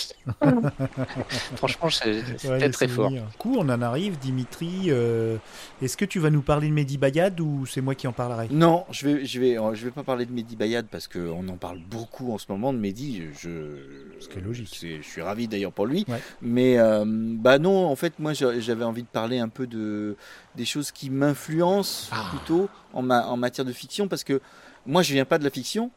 Franchement, 1.56 1.90
c'est- 1.90 2.24
c'était 2.38 2.50
Ouais, 2.50 2.70
très 2.70 2.88
fort. 2.88 3.10
Du 3.10 3.20
coup, 3.38 3.56
on 3.58 3.70
en 3.70 3.82
arrive, 3.82 4.18
Dimitri. 4.18 4.88
euh, 4.90 5.38
Est-ce 5.82 5.98
que 5.98 6.06
tu 6.06 6.20
vas 6.20 6.30
nous 6.30 6.42
parler 6.44 6.68
de 6.68 6.74
Mehdi 6.74 6.98
Bayad 6.98 7.40
ou 7.40 7.66
c'est 7.66 7.82
moi 7.82 7.96
qui 7.96 8.08
en 8.08 8.14
parlerai? 8.14 8.48
Non, 8.52 8.86
je 8.92 9.08
vais, 9.08 9.26
je 9.26 9.40
vais, 9.40 9.58
je 9.74 9.86
vais 9.86 9.92
pas 9.92 10.04
parler 10.04 10.26
de 10.26 10.32
Mehdi 10.32 10.56
Bayad 10.56 10.88
parce 10.90 11.08
qu'on 11.26 11.48
en 11.50 11.58
parle 11.58 11.80
beaucoup 11.90 12.32
en 12.32 12.38
ce 12.38 12.46
moment 12.50 12.74
de 12.74 12.78
Mehdi. 12.80 13.24
Je, 13.40 13.78
Ce 14.20 14.28
qui 14.30 14.38
est 14.38 14.42
logique. 14.42 14.78
Je 14.82 15.02
suis 15.02 15.22
ravi 15.22 15.48
d'ailleurs 15.48 15.72
pour 15.72 15.86
lui. 15.86 16.06
Ouais. 16.08 16.22
Mais 16.42 16.78
euh, 16.78 17.04
bah 17.06 17.60
non, 17.60 17.86
en 17.88 17.96
fait, 17.96 18.14
moi 18.20 18.34
j'a- 18.34 18.60
j'avais 18.60 18.84
envie 18.86 19.04
de 19.04 19.08
parler 19.08 19.40
un 19.40 19.50
peu 19.50 19.68
de 19.68 20.16
des 20.56 20.66
choses 20.66 20.92
qui 20.92 21.10
m'influencent 21.10 22.10
Ah. 22.12 22.28
plutôt 22.30 22.70
en, 22.94 23.02
ma- 23.02 23.28
en 23.28 23.38
matière 23.38 23.66
de 23.66 23.74
fiction 23.74 24.08
parce 24.08 24.24
que 24.24 24.42
moi 24.86 25.02
je 25.02 25.14
viens 25.14 25.26
pas 25.26 25.38
de 25.38 25.44
la 25.44 25.50
fiction. 25.50 25.92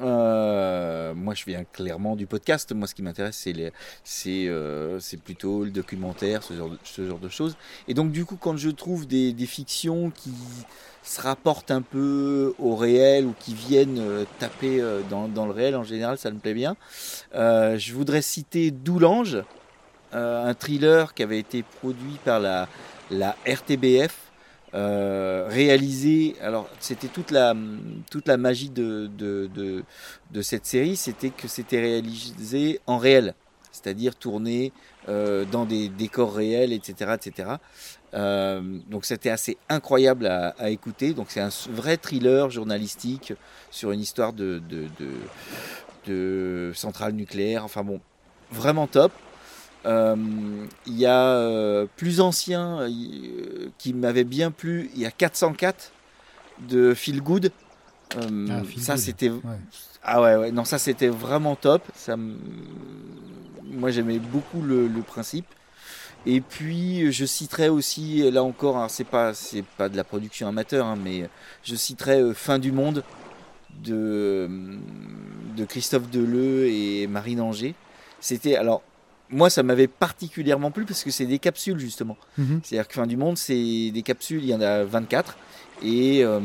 Euh, 0.00 1.14
moi, 1.14 1.34
je 1.34 1.44
viens 1.44 1.64
clairement 1.64 2.16
du 2.16 2.26
podcast. 2.26 2.72
Moi, 2.72 2.86
ce 2.86 2.94
qui 2.94 3.02
m'intéresse, 3.02 3.36
c'est 4.04 4.48
euh, 4.48 5.00
c'est 5.00 5.20
plutôt 5.20 5.64
le 5.64 5.70
documentaire, 5.70 6.42
ce 6.42 6.54
genre, 6.54 7.18
de, 7.18 7.28
choses. 7.28 7.56
Et 7.88 7.94
donc, 7.94 8.12
du 8.12 8.24
coup, 8.24 8.36
quand 8.36 8.56
je 8.56 8.70
trouve 8.70 9.06
des, 9.06 9.34
fictions 9.46 10.10
qui 10.10 10.32
se 11.02 11.20
rapportent 11.20 11.70
un 11.70 11.82
peu 11.82 12.54
au 12.58 12.76
réel 12.76 13.24
ou 13.24 13.34
qui 13.38 13.54
viennent 13.54 13.98
euh, 13.98 14.24
taper 14.38 14.82
dans, 15.10 15.46
le 15.46 15.52
réel, 15.52 15.74
en 15.76 15.84
général, 15.84 16.18
ça 16.18 16.30
me 16.30 16.38
plaît 16.38 16.54
bien. 16.54 16.76
Je 17.32 17.92
voudrais 17.92 18.22
citer 18.22 18.70
Doulange, 18.70 19.42
un 20.12 20.54
thriller 20.54 21.14
qui 21.14 21.22
avait 21.22 21.38
été 21.38 21.62
produit 21.62 22.18
par 22.24 22.40
la 22.40 23.36
RTBF. 23.46 24.27
Euh, 24.74 25.46
réalisé, 25.48 26.36
alors 26.42 26.68
c'était 26.78 27.08
toute 27.08 27.30
la, 27.30 27.54
toute 28.10 28.28
la 28.28 28.36
magie 28.36 28.68
de, 28.68 29.08
de, 29.16 30.42
cette 30.42 30.66
série, 30.66 30.96
c'était 30.96 31.30
que 31.30 31.48
c'était 31.48 31.80
réalisé 31.80 32.80
en 32.86 32.98
réel, 32.98 33.34
c'est-à-dire 33.72 34.14
tourné 34.14 34.72
euh, 35.08 35.46
dans 35.46 35.64
des 35.64 35.88
décors 35.88 36.34
réels, 36.34 36.74
etc. 36.74 37.14
etc. 37.14 37.50
Euh, 38.14 38.60
donc 38.88 39.06
c'était 39.06 39.30
assez 39.30 39.56
incroyable 39.70 40.26
à, 40.26 40.70
écouter. 40.70 41.14
Donc 41.14 41.26
c'est 41.30 41.40
un 41.40 41.50
vrai 41.70 41.96
thriller 41.96 42.50
journalistique 42.50 43.32
sur 43.70 43.90
une 43.92 44.00
histoire 44.00 44.34
de, 44.34 44.62
de 46.06 46.72
centrale 46.74 47.12
nucléaire. 47.12 47.64
Enfin 47.64 47.84
bon, 47.84 48.00
vraiment 48.50 48.86
top. 48.86 49.12
Euh, 49.86 50.16
Il 50.86 50.98
y 50.98 51.06
a 51.06 51.32
euh, 51.34 51.86
plus 51.96 52.20
ancien 52.20 52.80
euh, 52.80 53.68
qui 53.78 53.92
m'avait 53.94 54.24
bien 54.24 54.50
plu. 54.50 54.90
Il 54.94 55.00
y 55.00 55.06
a 55.06 55.10
404 55.10 55.92
de 56.68 56.94
Feel 56.94 57.22
Good. 57.22 57.52
Ah, 58.16 58.62
Feel 58.64 58.82
ça 58.82 58.96
c'était 58.96 59.28
ouais. 59.28 59.40
ah 60.02 60.22
ouais, 60.22 60.36
ouais 60.36 60.50
non 60.50 60.64
ça 60.64 60.78
c'était 60.78 61.08
vraiment 61.08 61.56
top. 61.56 61.82
Ça 61.94 62.16
moi 63.70 63.90
j'aimais 63.90 64.18
beaucoup 64.18 64.62
le, 64.62 64.88
le 64.88 65.02
principe. 65.02 65.46
Et 66.26 66.40
puis 66.40 67.12
je 67.12 67.24
citerai 67.24 67.68
aussi 67.68 68.28
là 68.30 68.42
encore, 68.42 68.76
alors 68.76 68.90
c'est 68.90 69.04
pas 69.04 69.34
c'est 69.34 69.62
pas 69.64 69.88
de 69.88 69.96
la 69.96 70.04
production 70.04 70.48
amateur, 70.48 70.86
hein, 70.86 70.96
mais 71.02 71.28
je 71.62 71.76
citerai 71.76 72.20
euh, 72.20 72.34
Fin 72.34 72.58
du 72.58 72.72
monde 72.72 73.04
de 73.84 74.48
de 75.56 75.64
Christophe 75.64 76.10
Deleu 76.10 76.66
et 76.68 77.06
Marine 77.06 77.40
Anger. 77.40 77.74
C'était 78.20 78.56
alors 78.56 78.82
moi 79.30 79.50
ça 79.50 79.62
m'avait 79.62 79.86
particulièrement 79.88 80.70
plu 80.70 80.84
parce 80.84 81.04
que 81.04 81.10
c'est 81.10 81.26
des 81.26 81.38
capsules 81.38 81.78
justement. 81.78 82.16
Mhm. 82.38 82.60
C'est-à-dire 82.62 82.88
que 82.88 82.94
Fin 82.94 83.06
du 83.06 83.16
monde 83.16 83.36
c'est 83.38 83.90
des 83.90 84.02
capsules, 84.02 84.42
il 84.42 84.48
y 84.50 84.54
en 84.54 84.60
a 84.60 84.84
24 84.84 85.36
et 85.82 86.24
euh, 86.24 86.40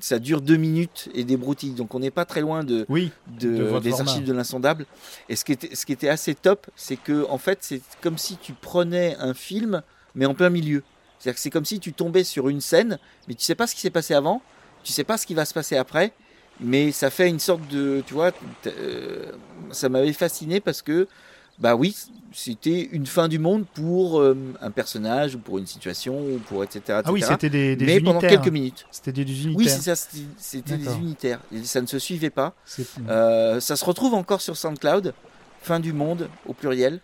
ça 0.00 0.18
dure 0.18 0.40
deux 0.40 0.56
minutes 0.56 1.08
et 1.14 1.24
des 1.24 1.36
broutilles. 1.36 1.72
Donc 1.72 1.94
on 1.94 1.98
n'est 1.98 2.10
pas 2.10 2.24
très 2.24 2.40
loin 2.40 2.64
de 2.64 2.86
Oui, 2.88 3.10
de- 3.40 3.78
des 3.80 3.90
format. 3.90 4.10
archives 4.10 4.24
de 4.24 4.32
l'insondable. 4.32 4.86
Et 5.28 5.36
ce 5.36 5.44
qui 5.44 5.52
était, 5.52 5.74
ce 5.74 5.84
qui 5.86 5.92
était 5.92 6.08
assez 6.08 6.34
top, 6.34 6.66
c'est 6.76 6.96
que 6.96 7.26
en 7.28 7.38
fait, 7.38 7.58
c'est 7.62 7.80
comme 8.00 8.18
si 8.18 8.36
tu 8.36 8.52
prenais 8.52 9.16
un 9.18 9.34
film, 9.34 9.82
mais 10.14 10.26
en 10.26 10.34
plein 10.34 10.50
milieu. 10.50 10.82
C'est-à-dire 11.18 11.34
que 11.36 11.40
c'est 11.40 11.50
comme 11.50 11.64
si 11.64 11.80
tu 11.80 11.92
tombais 11.92 12.24
sur 12.24 12.48
une 12.48 12.60
scène, 12.60 12.98
mais 13.28 13.34
tu 13.34 13.44
sais 13.44 13.54
pas 13.54 13.66
ce 13.66 13.74
qui 13.74 13.80
s'est 13.80 13.90
passé 13.90 14.14
avant, 14.14 14.42
tu 14.84 14.92
sais 14.92 15.04
pas 15.04 15.18
ce 15.18 15.26
qui 15.26 15.34
va 15.34 15.44
se 15.44 15.52
passer 15.54 15.76
après, 15.76 16.12
mais 16.62 16.92
ça 16.92 17.10
fait 17.10 17.28
une 17.28 17.38
sorte 17.38 17.66
de, 17.68 18.02
tu 18.06 18.14
vois, 18.14 18.32
euh, 18.66 19.32
ça 19.72 19.88
m'avait 19.88 20.12
fasciné 20.12 20.60
parce 20.60 20.82
que, 20.82 21.08
bah 21.58 21.74
oui, 21.74 21.96
c'était 22.32 22.88
une 22.92 23.06
fin 23.06 23.28
du 23.28 23.38
monde 23.38 23.64
pour 23.74 24.20
euh, 24.20 24.36
un 24.60 24.70
personnage 24.70 25.34
ou 25.34 25.38
pour 25.38 25.58
une 25.58 25.66
situation 25.66 26.14
ou 26.18 26.38
pour 26.38 26.62
etc. 26.64 27.02
ah 27.04 27.12
oui, 27.12 27.22
c'était 27.22 27.50
des, 27.50 27.76
des 27.76 27.84
mais 27.86 28.00
pendant 28.00 28.12
unitaires. 28.12 28.40
quelques 28.40 28.52
minutes. 28.52 28.86
C'était 28.90 29.12
des 29.12 29.22
unitaires. 29.22 29.54
Oui, 29.56 29.68
c'est 29.68 29.94
ça, 29.94 30.08
c'était 30.38 30.76
des 30.76 30.96
unitaires. 30.96 31.40
Et 31.52 31.64
ça 31.64 31.80
ne 31.80 31.86
se 31.86 31.98
suivait 31.98 32.30
pas. 32.30 32.54
Euh, 33.08 33.60
ça 33.60 33.76
se 33.76 33.84
retrouve 33.84 34.14
encore 34.14 34.40
sur 34.40 34.56
SoundCloud, 34.56 35.12
fin 35.62 35.80
du 35.80 35.92
monde 35.92 36.28
au 36.46 36.52
pluriel. 36.54 37.00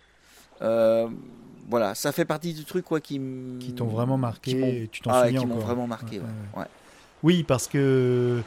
Voilà, 1.69 1.95
ça 1.95 2.13
fait 2.13 2.23
partie 2.25 2.53
du 2.53 2.63
truc 2.63 2.85
quoi, 2.85 3.01
qui, 3.01 3.17
m- 3.17 3.57
qui 3.59 3.73
t'ont 3.73 3.87
vraiment 3.87 4.17
marqué. 4.17 4.51
qui 4.51 4.57
m'ont- 4.57 4.67
et 4.67 4.89
tu 4.89 5.01
t'en 5.01 5.11
ah, 5.11 5.25
souviens 5.25 5.41
qui 5.41 5.45
m'ont 5.45 5.57
vraiment 5.57 5.85
marqué. 5.85 6.19
Ouais, 6.19 6.23
ouais, 6.23 6.29
ouais. 6.55 6.61
ouais. 6.61 6.67
Oui, 7.23 7.43
parce 7.43 7.67
que 7.67 8.41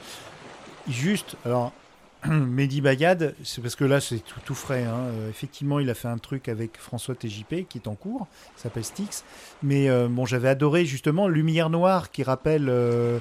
juste, 0.89 1.37
alors 1.45 1.73
Mehdi 2.27 2.81
Bayad, 2.83 3.35
c'est 3.45 3.63
parce 3.63 3.77
que 3.77 3.85
là 3.85 3.99
c'est 4.01 4.23
tout, 4.45 4.55
frais. 4.55 4.85
hein. 4.85 5.07
Euh, 5.13 5.31
effectivement, 5.31 5.79
il 5.81 5.89
a 5.89 5.95
fait 5.95 6.09
un 6.09 6.19
truc 6.19 6.49
avec 6.49 6.77
François 6.79 7.15
TJP 7.15 7.67
qui 7.69 7.79
est 7.79 7.89
en 7.89 7.95
cours, 7.95 8.27
qui 8.57 8.63
s'appelle 8.63 8.85
Styx. 8.85 9.25
Mais 9.63 9.89
euh, 9.89 10.07
bon, 10.09 10.27
j'avais 10.27 10.49
adoré 10.51 10.85
justement 10.85 11.29
Lumière 11.29 11.71
Noire 11.71 12.11
qui 12.11 12.23
rappelle 12.23 12.67
euh, 12.69 13.19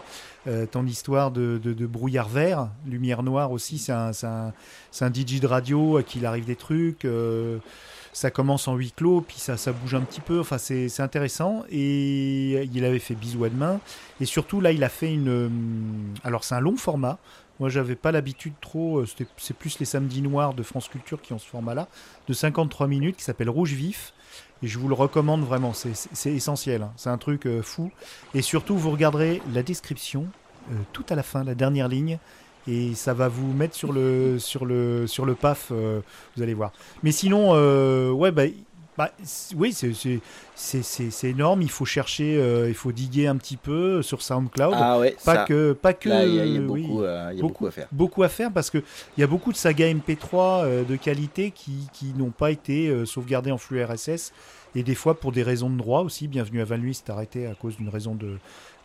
ton 0.71 0.85
histoire 0.85 1.31
de, 1.31 1.59
de- 1.63 1.85
brouillard 1.85 2.27
vert. 2.27 2.69
Lumière 2.85 3.23
Noire 3.23 3.51
aussi, 3.51 3.77
c'est 3.77 3.93
un, 3.93 4.11
un, 4.23 4.51
un 5.01 5.13
DJ 5.13 5.39
de 5.39 5.47
radio 5.47 5.95
à 5.97 6.03
qui 6.03 6.17
il 6.19 6.25
arrive 6.25 6.45
des 6.45 6.55
trucs. 6.57 7.07
ça 8.11 8.31
commence 8.31 8.67
en 8.67 8.75
huis 8.75 8.91
clos, 8.91 9.21
puis 9.21 9.37
ça, 9.37 9.55
ça 9.55 9.71
bouge 9.71 9.95
un 9.95 10.01
petit 10.01 10.21
peu. 10.21 10.39
Enfin, 10.41 10.57
c'est 10.57 10.89
c'est 10.89 11.03
intéressant. 11.03 11.63
Et 11.71 12.63
il 12.73 12.83
avait 12.83 12.99
fait 12.99 13.15
Bisous 13.15 13.43
à 13.45 13.49
demain. 13.49 13.79
Et 14.19 14.25
surtout, 14.25 14.59
là, 14.59 14.71
il 14.73 14.83
a 14.83 14.89
fait 14.89 15.13
une. 15.13 15.29
hum, 15.29 16.13
Alors, 16.25 16.43
c'est 16.43 16.55
un 16.55 16.59
long 16.59 16.75
format. 16.75 17.17
Moi, 17.59 17.69
j'avais 17.69 17.95
pas 17.95 18.11
l'habitude 18.11 18.53
trop. 18.61 18.99
euh, 18.99 19.05
C'est 19.37 19.55
plus 19.55 19.79
les 19.79 19.85
samedis 19.85 20.21
noirs 20.21 20.53
de 20.53 20.63
France 20.63 20.87
Culture 20.87 21.21
qui 21.21 21.33
ont 21.33 21.39
ce 21.39 21.47
format-là, 21.47 21.87
de 22.27 22.33
53 22.33 22.87
minutes, 22.87 23.17
qui 23.17 23.23
s'appelle 23.23 23.49
Rouge 23.49 23.73
Vif. 23.73 24.13
Et 24.63 24.67
je 24.67 24.77
vous 24.79 24.87
le 24.87 24.93
recommande 24.93 25.41
vraiment. 25.43 25.73
C'est- 25.73 26.29
essentiel. 26.33 26.83
hein. 26.83 26.91
C'est 26.97 27.09
un 27.09 27.17
truc 27.17 27.45
euh, 27.45 27.61
fou. 27.61 27.91
Et 28.33 28.41
surtout, 28.41 28.77
vous 28.77 28.91
regarderez 28.91 29.41
la 29.53 29.63
description. 29.63 30.27
euh, 30.71 30.75
tout 30.93 31.05
à 31.09 31.15
la 31.15 31.23
fin, 31.23 31.43
la 31.43 31.55
dernière 31.55 31.87
ligne, 31.87 32.19
et 32.67 32.93
ça 32.93 33.13
va 33.15 33.27
vous 33.27 33.51
mettre 33.53 33.73
sur 33.75 33.91
le 33.93 34.37
sur 34.37 34.65
le 34.65 35.07
sur 35.07 35.25
le 35.25 35.33
paf. 35.33 35.71
vous 35.71 36.43
allez 36.43 36.53
voir. 36.53 36.71
Mais 37.01 37.11
sinon, 37.11 37.51
ouais, 38.13 38.31
bah, 38.31 38.43
bah, 38.99 39.11
oui, 39.55 39.71
c'est 39.71 39.93
c'est- 39.93 40.19
c'est 40.55 40.83
c'est- 40.83 41.09
c'est 41.09 41.29
énorme. 41.29 41.61
Il 41.61 41.71
faut 41.71 41.85
chercher, 41.85 42.37
euh, 42.37 42.67
il 42.67 42.73
faut 42.75 42.91
diguer 42.91 43.27
un 43.27 43.37
petit 43.37 43.55
peu 43.55 44.01
sur 44.01 44.21
SoundCloud. 44.21 44.73
Ah 44.75 44.99
ouais, 44.99 45.15
pas 45.23 45.35
ça, 45.35 45.45
que 45.45 45.71
pas 45.71 45.93
que. 45.93 46.09
là, 46.09 46.25
il 46.25 46.33
y 46.35 46.39
a, 46.41 46.45
y 46.45 46.57
a 46.57 46.59
oui, 46.59 46.81
beaucoup, 46.83 47.01
euh, 47.03 47.29
il 47.31 47.37
y 47.37 47.39
a 47.39 47.41
beaucoup 47.41 47.65
à 47.67 47.71
faire. 47.71 47.87
beaucoup 47.93 48.23
à 48.23 48.29
faire 48.29 48.51
parce 48.51 48.69
que 48.69 48.79
il 49.17 49.21
y 49.21 49.23
a 49.23 49.27
beaucoup 49.27 49.53
de 49.53 49.57
sagas 49.57 49.87
MP3 49.87 50.63
euh, 50.65 50.83
de 50.83 50.97
qualité 50.97 51.51
qui, 51.51 51.87
qui 51.93 52.07
n'ont 52.17 52.31
pas 52.31 52.51
été 52.51 53.05
sauvegardées 53.05 53.51
en 53.51 53.57
flux 53.57 53.81
RSS 53.83 54.33
et 54.75 54.83
des 54.83 54.95
fois 54.95 55.19
pour 55.19 55.31
des 55.31 55.43
raisons 55.43 55.69
de 55.69 55.77
droit 55.77 56.01
aussi. 56.01 56.27
Bienvenue 56.27 56.61
à 56.61 56.65
Van 56.65 56.77
Nuys 56.77 56.95
s'est 56.95 57.09
arrêté 57.09 57.47
à 57.47 57.55
cause 57.55 57.77
d'une 57.77 57.89
raison 57.89 58.13
de, 58.15 58.37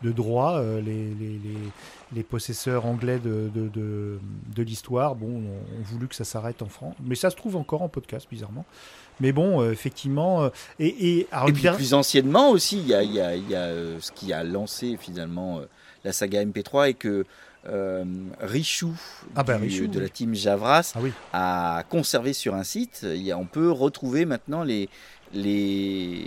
de 0.03 0.13
droit. 0.13 0.59
Euh, 0.59 0.81
les, 0.81 1.09
les, 1.21 1.39
les, 1.45 1.59
les 2.15 2.23
possesseurs 2.23 2.87
anglais 2.87 3.19
de, 3.19 3.51
de, 3.55 3.69
de, 3.69 4.19
de 4.55 4.63
l'histoire 4.63 5.15
bon, 5.17 5.27
ont, 5.27 5.79
ont 5.79 5.83
voulu 5.83 6.07
que 6.07 6.15
ça 6.15 6.25
s'arrête 6.25 6.63
en 6.63 6.69
France. 6.69 6.95
Mais 7.05 7.17
ça 7.17 7.31
se 7.31 7.37
trouve 7.37 7.57
encore 7.57 7.83
en 7.83 7.89
podcast, 7.89 8.27
bizarrement. 8.31 8.65
Mais 9.21 9.33
bon, 9.33 9.63
euh, 9.63 9.71
effectivement. 9.73 10.43
euh, 10.45 10.49
et, 10.79 11.19
et, 11.19 11.27
alors, 11.31 11.47
Et 11.47 11.51
une 11.51 11.55
puis 11.55 11.63
der- 11.65 11.77
plus 11.77 11.95
anciennement 11.95 12.51
aussi, 12.51 12.79
il 12.79 12.87
y 12.89 12.95
a, 12.95 13.03
il 13.03 13.13
y 13.13 13.21
a- 13.21 13.37
il 13.37 13.49
y 13.49 13.55
a, 13.55 13.61
euh, 13.65 13.99
ce 14.01 14.11
qui 14.13 14.33
a 14.33 14.43
lancé 14.45 14.97
finalement 15.01 15.61
la 16.05 16.13
saga 16.13 16.43
MP3 16.45 16.91
et 16.91 16.95
que 16.95 17.25
euh, 17.67 18.05
Richou, 18.41 18.93
Ah 19.35 19.43
bah, 19.43 19.57
du- 19.57 19.63
Richou, 19.65 19.87
de 19.87 19.99
la 19.99 20.11
team 20.11 20.35
Javras 20.35 20.93
Ah 20.95 20.99
oui. 21.03 21.13
a 21.33 21.83
conservé 21.89 22.35
sur 22.35 22.55
un 22.55 22.63
site. 22.65 23.01
Il 23.09 23.23
y 23.23 23.33
a- 23.33 23.39
on 23.39 23.47
peut 23.47 23.71
retrouver 23.71 24.27
maintenant 24.27 24.65
les, 24.65 24.91
les, 25.35 26.27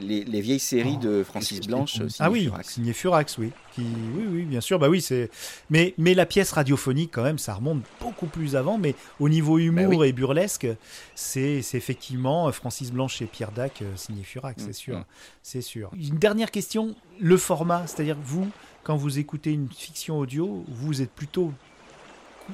les, 0.00 0.24
les 0.24 0.40
vieilles 0.40 0.58
séries 0.58 0.96
de 0.98 1.22
Francis 1.22 1.60
Blanche. 1.66 2.00
euh, 2.00 2.06
Ah 2.18 2.26
signées 2.26 2.30
oui, 2.32 2.44
Furax. 2.46 2.68
signé 2.74 2.92
Furax, 2.92 3.38
oui. 3.38 3.50
Qui, 3.74 3.82
oui, 3.82 4.24
oui, 4.28 4.42
bien 4.44 4.60
sûr. 4.60 4.78
Bah 4.78 4.88
oui, 4.88 5.00
c'est. 5.00 5.30
Mais, 5.70 5.94
mais 5.98 6.14
la 6.14 6.26
pièce 6.26 6.52
radiophonique, 6.52 7.10
quand 7.12 7.22
même, 7.22 7.38
ça 7.38 7.54
remonte 7.54 7.82
beaucoup 8.00 8.26
plus 8.26 8.56
avant. 8.56 8.78
Mais 8.78 8.94
au 9.20 9.28
niveau 9.28 9.58
humour 9.58 9.90
Bah 9.90 9.96
oui. 9.98 10.08
et 10.08 10.12
burlesque, 10.12 10.66
c'est 11.14 11.62
c'est 11.62 11.76
effectivement 11.76 12.48
euh, 12.48 12.52
Francis 12.52 12.90
Blanche 12.92 13.20
et 13.22 13.26
Pierre 13.26 13.52
Dac 13.52 13.82
euh, 13.82 13.92
signé 13.96 14.22
Furax, 14.22 14.62
c'est 14.62 14.70
Mm, 14.70 14.72
sûr, 14.72 14.98
mm. 14.98 15.04
c'est 15.42 15.60
sûr. 15.62 15.90
Une 15.96 16.18
dernière 16.18 16.50
question, 16.50 16.94
le 17.20 17.36
format, 17.36 17.86
c'est-à-dire 17.86 18.16
vous, 18.22 18.48
quand 18.84 18.96
vous 18.96 19.18
écoutez 19.18 19.52
une 19.52 19.68
fiction 19.68 20.18
audio, 20.18 20.64
vous 20.68 21.02
êtes 21.02 21.10
plutôt 21.10 21.52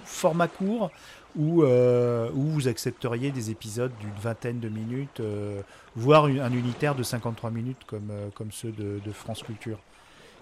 format 0.04 0.48
court 0.48 0.90
ou 1.36 1.62
euh, 1.62 2.28
ou 2.34 2.42
vous 2.42 2.68
accepteriez 2.68 3.30
des 3.30 3.50
épisodes 3.50 3.92
d'une 4.00 4.10
vingtaine 4.22 4.60
de 4.60 4.68
minutes, 4.68 5.20
euh, 5.20 5.60
voire 5.96 6.26
une- 6.28 6.40
un 6.40 6.52
unitaire 6.52 6.94
de 6.94 7.02
53 7.02 7.50
minutes 7.50 7.84
comme, 7.86 8.08
euh, 8.10 8.28
comme 8.34 8.52
ceux 8.52 8.70
de, 8.72 9.00
de 9.04 9.12
France 9.12 9.42
Culture 9.42 9.78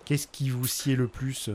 Qu'est-ce 0.06 0.26
qui 0.26 0.48
vous 0.50 0.66
sied 0.66 0.96
le 0.96 1.06
plus 1.06 1.48
euh, 1.50 1.52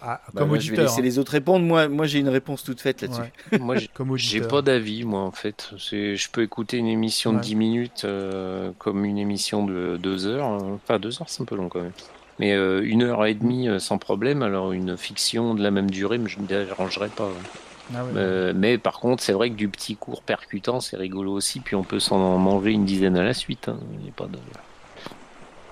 à- 0.00 0.22
Bah, 0.32 0.40
comme 0.40 0.48
moi, 0.48 0.58
je 0.58 0.62
vais 0.62 0.68
auditeur 0.70 0.84
laisser 0.86 1.00
hein. 1.00 1.04
les 1.04 1.18
autres 1.18 1.32
répondre. 1.32 1.66
Moi, 1.66 1.88
moi 1.88 2.06
j'ai 2.06 2.18
une 2.18 2.30
réponse 2.30 2.64
toute 2.64 2.80
faite 2.80 3.02
là-dessus. 3.02 3.20
Ouais, 3.52 3.58
Moi, 3.58 3.76
j'ai- 3.76 3.90
auditeur. 3.98 4.48
pas 4.48 4.62
d'avis, 4.62 5.04
moi, 5.04 5.20
en 5.20 5.32
fait. 5.32 5.68
Je 5.76 6.30
peux 6.30 6.42
écouter 6.42 6.78
une 6.78 6.86
émission 6.86 7.32
Ouais. 7.32 7.36
de 7.38 7.42
10 7.42 7.56
minutes 7.56 8.02
euh, 8.06 8.70
comme 8.78 9.04
une 9.04 9.18
émission 9.18 9.66
de 9.66 9.98
2 10.02 10.26
heures. 10.26 10.62
euh, 10.62 10.76
Enfin, 10.76 10.98
2 10.98 11.20
heures, 11.20 11.28
c'est 11.28 11.42
un 11.42 11.44
peu 11.44 11.56
long 11.56 11.68
quand 11.68 11.82
même. 11.82 11.92
Mais 12.38 12.54
euh, 12.54 12.80
une 12.82 13.02
heure 13.02 13.26
et 13.26 13.34
demie 13.34 13.68
euh, 13.68 13.78
sans 13.78 13.98
problème. 13.98 14.40
Alors, 14.42 14.72
une 14.72 14.96
fiction 14.96 15.54
de 15.54 15.62
la 15.62 15.70
même 15.70 15.90
durée, 15.90 16.16
mais 16.16 16.30
je 16.30 16.40
ne 16.40 16.46
dérangerais 16.46 17.10
pas. 17.10 17.26
ouais. 17.26 17.32
Ah. 17.92 18.02
Euh, 18.16 18.52
mais 18.56 18.78
par 18.78 18.98
contre, 19.00 19.22
c'est 19.22 19.32
vrai 19.32 19.50
que 19.50 19.56
du 19.56 19.68
petit 19.68 19.96
cours 19.96 20.22
percutant, 20.22 20.80
c'est 20.80 20.96
rigolo 20.96 21.32
aussi. 21.32 21.60
Puis 21.60 21.76
on 21.76 21.84
peut 21.84 22.00
s'en 22.00 22.38
manger 22.38 22.70
une 22.72 22.84
dizaine 22.84 23.16
à 23.16 23.22
la 23.24 23.34
suite. 23.34 23.68
hein. 23.68 23.78
Pas 24.16 24.26
de... 24.28 24.38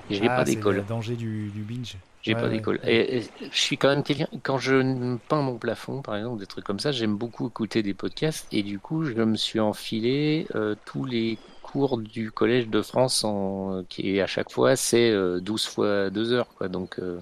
J'ai 0.08 0.28
Ah, 0.28 0.28
pas 0.30 0.44
c'est 0.44 0.44
d'école. 0.44 0.76
le 0.76 0.82
danger 0.84 1.16
du, 1.16 1.50
du 1.50 1.64
binge. 1.64 1.96
J'ai 2.22 2.34
Ouais, 2.34 2.36
pas 2.36 2.48
ouais. 2.48 2.48
d'école. 2.48 2.78
Et, 2.84 3.18
et 3.18 3.32
je 3.40 3.58
suis 3.60 3.78
quand 3.78 3.88
même 3.88 4.04
quelqu'un, 4.04 4.28
quand 4.44 4.58
je 4.58 5.16
peins 5.28 5.42
mon 5.42 5.58
plafond, 5.58 6.02
par 6.02 6.14
exemple, 6.16 6.38
des 6.40 6.46
trucs 6.46 6.64
comme 6.64 6.78
ça, 6.78 6.92
j'aime 6.92 7.16
beaucoup 7.16 7.48
écouter 7.48 7.82
des 7.82 7.94
podcasts. 7.94 8.46
Et 8.52 8.62
du 8.62 8.78
coup, 8.78 9.04
je 9.04 9.12
me 9.22 9.36
suis 9.36 9.58
enfilé 9.60 10.46
euh, 10.54 10.76
tous 10.84 11.04
les 11.04 11.40
cours 11.62 11.98
du 11.98 12.30
Collège 12.30 12.68
de 12.68 12.80
France, 12.82 13.24
en, 13.24 13.82
qui 13.88 14.20
à 14.20 14.26
chaque 14.28 14.50
fois, 14.52 14.76
c'est 14.76 15.10
euh, 15.10 15.40
12 15.40 15.66
fois 15.66 16.10
2 16.10 16.32
heures. 16.32 16.54
Quoi. 16.54 16.68
Donc, 16.68 16.98
euh, 17.00 17.20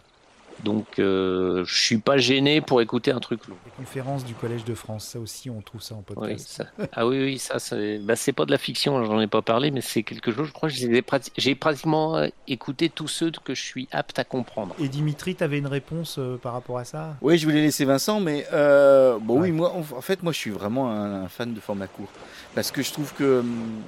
donc 0.62 0.98
euh, 0.98 1.64
je 1.64 1.82
suis 1.82 1.98
pas 2.00 2.18
gêné 2.18 2.60
pour 2.60 2.80
écouter 2.80 3.10
un 3.12 3.20
truc 3.20 3.46
long. 3.48 3.58
Les 3.64 3.70
conférences 3.70 4.24
du 4.24 4.36
Collège 4.36 4.64
de 4.64 4.74
France, 4.74 5.06
ça 5.06 5.18
aussi, 5.20 5.48
on 5.50 5.62
trouve 5.62 5.82
ça 5.82 5.94
en 5.94 6.02
Oui, 6.16 6.38
podcast. 6.38 6.48
ça. 6.48 6.66
Ah 6.92 7.06
oui, 7.06 7.18
oui, 7.22 7.38
ça, 7.38 7.58
c'est 7.58 7.98
bah, 8.00 8.16
c'est 8.16 8.32
pas 8.32 8.44
de 8.44 8.50
la 8.50 8.58
fiction, 8.58 9.02
j'en 9.04 9.20
ai 9.20 9.28
pas 9.28 9.42
parlé, 9.42 9.70
mais 9.70 9.80
c'est 9.80 10.02
quelque 10.02 10.32
chose, 10.32 10.48
je 10.48 10.52
crois 10.52 10.68
prati- 10.68 11.30
j'ai 11.36 11.54
pratiquement 11.54 12.16
euh, 12.16 12.28
écouté 12.48 12.90
tous 12.90 13.08
ceux 13.08 13.30
que 13.30 13.54
je 13.54 13.62
suis 13.62 13.88
apte 13.92 14.18
à 14.18 14.24
comprendre. 14.24 14.76
Et 14.78 14.88
Dimitri, 14.88 15.36
tu 15.36 15.44
avais 15.44 15.58
une 15.58 15.66
réponse 15.66 16.18
euh, 16.18 16.36
par 16.38 16.52
rapport 16.52 16.78
à 16.78 16.84
ça? 16.84 17.16
Oui, 17.20 17.36
je 17.38 17.44
voulais 17.46 17.60
laisser 17.60 17.84
Vincent, 17.84 18.18
mais 18.20 18.46
euh, 18.52 19.18
bon, 19.20 19.40
Ouais. 19.40 19.42
oui, 19.42 19.52
moi, 19.52 19.72
en 19.74 19.80
en 19.80 20.00
fait, 20.00 20.22
moi, 20.22 20.32
je 20.32 20.38
suis 20.38 20.50
vraiment 20.50 20.90
un, 20.90 21.24
un 21.24 21.28
fan 21.28 21.52
de 21.52 21.60
format 21.60 21.86
court 21.88 22.14
parce 22.54 22.70
que 22.70 22.82
je 22.82 22.92
trouve 22.92 23.12
que 23.12 23.40
hum, 23.40 23.84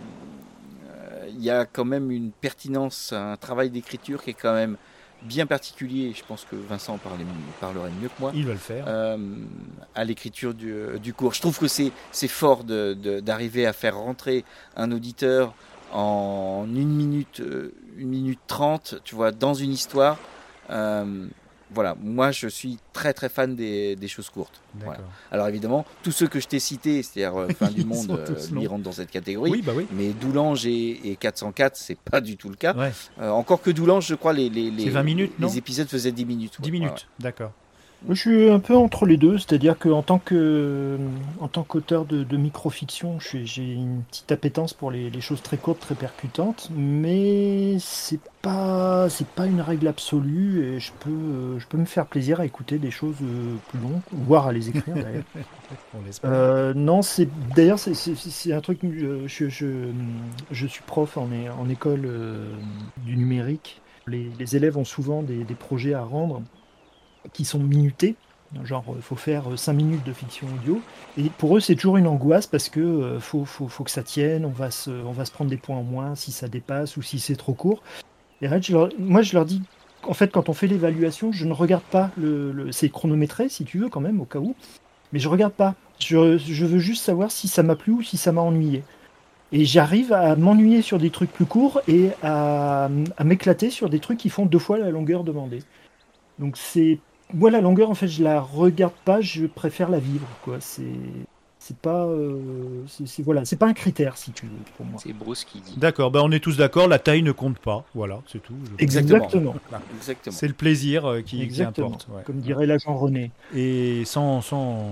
euh, 0.85 1.27
il 1.29 1.41
y 1.43 1.51
a 1.51 1.65
quand 1.67 1.85
même 1.87 2.11
une 2.11 2.33
pertinence, 2.35 3.13
un 3.13 3.37
travail 3.39 3.71
d'écriture 3.71 4.23
qui 4.23 4.31
est 4.31 4.35
quand 4.35 4.53
même 4.55 4.77
bien 5.25 5.47
particulier. 5.47 6.13
Je 6.17 6.23
pense 6.25 6.45
que 6.45 6.57
Vincent 6.57 6.95
en 6.95 6.99
parlait- 6.99 7.25
parlerait 7.61 7.91
mieux 8.01 8.09
que 8.09 8.21
moi. 8.21 8.33
Il 8.35 8.47
va 8.47 8.53
le 8.53 8.59
faire. 8.59 8.85
euh, 8.89 9.17
à 9.95 10.05
l'écriture 10.05 10.55
du, 10.55 10.75
du 11.03 11.13
cours. 11.15 11.35
Je 11.35 11.41
trouve 11.41 11.59
que 11.59 11.69
c'est 11.69 11.93
c'est 12.11 12.29
fort 12.29 12.65
d'arriver 12.65 13.67
à 13.67 13.73
faire 13.73 13.97
rentrer 13.97 14.45
un 14.77 14.91
auditeur 14.93 15.55
en 15.93 16.65
une 16.75 16.89
minute, 16.95 17.41
euh, 17.41 17.75
une 17.99 18.09
minute 18.09 18.41
trente, 18.47 18.97
tu 19.05 19.15
vois, 19.15 19.31
dans 19.33 19.55
une 19.55 19.73
histoire. 19.73 20.19
Euh, 20.71 21.27
voilà, 21.75 21.97
moi 22.01 22.31
je 22.33 22.47
suis 22.49 22.79
très 22.93 23.13
très 23.13 23.29
fan 23.29 23.55
des, 23.55 23.97
des 23.97 24.09
choses 24.09 24.29
courtes. 24.31 24.61
Voilà. 24.75 25.01
Alors 25.31 25.49
évidemment, 25.49 25.85
tous 26.03 26.13
ceux 26.13 26.27
que 26.29 26.41
je 26.41 26.49
t'ai 26.49 26.59
cités, 26.59 27.03
c'est-à-dire 27.03 27.37
euh, 27.39 27.49
Fin 27.49 27.69
du 27.71 27.81
Ils 27.83 27.87
Monde, 27.87 28.11
euh, 28.11 28.37
longs. 28.53 28.69
rentrent 28.69 28.83
dans 28.85 28.93
cette 28.93 29.11
catégorie. 29.11 29.51
Oui, 29.51 29.63
bah 29.63 29.73
oui. 29.75 29.87
Mais 29.93 30.11
Doulange 30.11 30.67
et, 30.67 31.11
et 31.11 31.17
404, 31.17 31.77
c'est 31.77 31.99
pas 31.99 32.21
du 32.21 32.37
tout 32.37 32.49
le 32.49 32.57
cas. 32.57 32.75
Ouais, 32.75 32.93
Euh, 33.21 33.31
encore 33.31 33.61
que 33.63 33.71
Doulange, 33.71 34.07
je 34.07 34.15
crois, 34.15 34.33
les, 34.33 34.49
les, 34.49 34.71
les, 34.71 34.85
C'est 34.85 34.91
20 34.91 35.03
minutes, 35.03 35.33
les 35.39 35.47
non? 35.47 35.53
épisodes 35.53 35.89
faisaient 35.89 36.13
10 36.13 36.25
minutes. 36.25 36.57
10 36.61 36.67
ouais. 36.67 36.71
minutes, 36.73 36.93
Ouais, 36.93 37.07
d'accord. 37.21 37.53
Je 38.09 38.15
suis 38.15 38.51
un 38.51 38.59
peu 38.59 38.77
entre 38.77 39.07
les 39.07 39.17
deux, 39.17 39.39
c'est-à-dire 39.39 39.79
qu'en 39.79 40.03
tant 40.03 40.19
que 40.19 40.99
en 41.39 41.47
tant 41.49 41.63
qu'auteur 41.63 42.05
de, 42.05 42.25
de 42.25 42.37
microfiction, 42.37 43.21
j'ai 43.21 43.73
une 43.75 44.03
petite 44.05 44.33
appétence 44.33 44.75
pour 44.75 44.91
les, 44.91 45.09
les 45.09 45.21
choses 45.21 45.41
très 45.41 45.57
courtes, 45.59 45.81
très 45.81 45.95
percutantes, 45.95 46.69
mais 46.73 47.77
c'est 47.79 48.19
pas 48.43 49.09
c'est 49.09 49.29
pas 49.29 49.47
une 49.47 49.61
règle 49.61 49.87
absolue 49.87 50.65
et 50.65 50.81
je 50.81 50.93
peux 50.99 51.59
je 51.61 51.67
peux 51.69 51.79
me 51.79 51.85
faire 51.85 52.09
plaisir 52.09 52.41
à 52.41 52.45
écouter 52.47 52.81
des 52.81 52.91
choses 52.91 53.19
euh, 53.23 53.61
plus 53.69 53.79
longues, 53.79 54.03
voire 54.11 54.49
à 54.49 54.53
les 54.53 54.69
écrire 54.69 54.99
d'ailleurs. 54.99 55.25
Euh, 56.25 56.75
non, 56.75 57.03
c'est 57.03 57.29
d'ailleurs 57.55 57.79
c'est- 57.79 58.53
un 58.53 58.61
truc. 58.61 58.85
euh, 58.85 59.27
Je, 59.27 59.49
je, 59.49 59.93
je 60.51 60.67
suis 60.67 60.83
prof 60.85 61.17
en, 61.17 61.29
en 61.59 61.69
école 61.69 62.03
euh, 62.07 62.61
du 62.97 63.17
numérique. 63.17 63.83
Les, 64.07 64.31
les 64.39 64.57
élèves 64.57 64.77
ont 64.79 64.85
souvent 64.85 65.23
des, 65.23 65.45
des 65.45 65.55
projets 65.55 65.95
à 65.95 66.03
rendre 66.03 66.43
qui 67.33 67.45
sont 67.45 67.59
minutés. 67.59 68.17
Genre, 68.65 68.85
il 68.97 69.03
faut 69.03 69.17
faire 69.17 69.45
5 69.57 69.73
minutes 69.73 70.05
de 70.05 70.13
fiction 70.13 70.47
audio. 70.47 70.81
Et 71.17 71.31
pour 71.39 71.57
eux, 71.57 71.61
c'est 71.61 71.75
toujours 71.75 71.97
une 71.97 72.07
angoisse 72.07 72.47
parce 72.47 72.69
que 72.69 72.81
euh, 72.81 73.21
faut, 73.21 73.47
faut, 73.47 73.67
faut 73.69 73.85
que 73.85 73.91
ça 73.91 74.03
tienne. 74.03 74.45
On 74.45 74.51
va, 74.51 74.71
se, 74.71 74.91
on 74.91 75.13
va 75.13 75.25
se 75.25 75.33
prendre 75.33 75.51
des 75.51 75.57
points 75.57 75.77
en 75.77 75.83
moins 75.83 76.15
si 76.15 76.33
ça 76.33 76.49
dépasse 76.49 76.97
ou 76.97 77.03
si 77.03 77.19
c'est 77.19 77.37
trop 77.37 77.55
court. 77.55 77.83
Et 78.43 78.49
moi, 78.99 79.23
je 79.23 79.35
leur 79.35 79.45
dis 79.47 79.63
en 80.05 80.15
fait, 80.15 80.33
quand 80.33 80.49
on 80.49 80.53
fait 80.53 80.67
l'évaluation, 80.67 81.33
je 81.33 81.47
ne 81.47 81.53
regarde 81.53 81.85
pas 81.85 82.11
le, 82.17 82.73
c'est 82.73 82.89
chronométré, 82.89 83.49
si 83.49 83.65
tu 83.65 83.79
veux, 83.79 83.89
quand 83.89 84.01
même, 84.01 84.21
au 84.21 84.25
cas 84.25 84.41
où. 84.41 84.55
Mais 85.13 85.19
je 85.19 85.29
regarde 85.29 85.53
pas. 85.53 85.75
Je, 85.99 86.39
je 86.39 86.67
veux 86.67 86.79
juste 86.79 87.05
savoir 87.05 87.31
si 87.31 87.47
ça 87.49 87.63
m'a 87.63 87.77
plu 87.77 87.93
ou 87.93 88.03
si 88.03 88.17
ça 88.17 88.33
m'a 88.33 88.41
ennuyé. 88.41 88.83
Et 89.53 89.65
j'arrive 89.65 90.13
à 90.13 90.35
m'ennuyer 90.35 90.83
sur 90.83 90.99
des 90.99 91.11
trucs 91.11 91.31
plus 91.31 91.45
courts 91.45 91.81
et 91.87 92.11
à, 92.23 92.89
à 93.17 93.25
m'éclater 93.25 93.71
sur 93.71 93.91
des 93.91 94.01
trucs 94.01 94.19
qui 94.19 94.31
font 94.31 94.47
deux 94.47 94.59
fois 94.59 94.79
la 94.79 94.91
longueur 94.91 95.25
demandée. 95.25 95.63
Donc 96.39 96.57
c'est 96.57 96.99
moi 97.35 97.51
la 97.51 97.61
longueur 97.61 97.91
en 97.91 97.95
fait 97.95 98.09
je 98.09 98.23
la 98.23 98.41
regarde 98.41 98.93
pas, 99.05 99.21
je 99.21 99.47
préfère 99.47 99.89
la 99.91 99.99
vivre 99.99 100.27
quoi. 100.45 100.57
C'est 100.61 100.85
c'est 101.59 101.77
pas 101.77 102.07
euh, 102.07 102.83
c'est 102.87 103.23
voilà 103.23 103.45
c'est 103.45 103.57
pas 103.57 103.67
un 103.69 103.73
critère 103.73 104.17
si 104.17 104.33
tu 104.33 104.47
veux 104.47 104.53
pour 104.77 104.85
moi. 104.87 105.01
C'est 105.03 105.13
Bruce 105.13 105.45
qui 105.45 105.61
dit. 105.61 105.75
D'accord, 105.77 106.11
bah 106.11 106.21
on 106.25 106.31
est 106.33 106.41
tous 106.41 106.57
d'accord, 106.57 106.89
la 106.89 106.99
taille 106.99 107.23
ne 107.23 107.31
compte 107.33 107.59
pas. 107.59 107.85
Voilà, 107.95 108.21
c'est 108.27 108.43
tout. 108.43 108.55
je- 108.65 108.83
Exactement. 108.83 109.25
Exactement. 109.27 109.55
Exactement. 109.97 110.37
C'est 110.37 110.49
le 110.49 110.55
plaisir 110.55 111.07
euh, 111.07 111.21
qui, 111.21 111.47
qui 111.49 111.63
importe. 111.63 112.09
ouais. 112.09 112.23
Comme 112.25 112.41
dirait 112.41 112.67
l'agent 112.67 112.97
René. 112.97 113.31
Et 113.55 114.05
sans, 114.05 114.41
sans, 114.41 114.91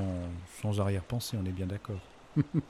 sans 0.63 0.81
arrière-pensée, 0.81 1.37
on 1.43 1.47
est 1.47 1.53
bien 1.53 1.67
d'accord. 1.67 1.97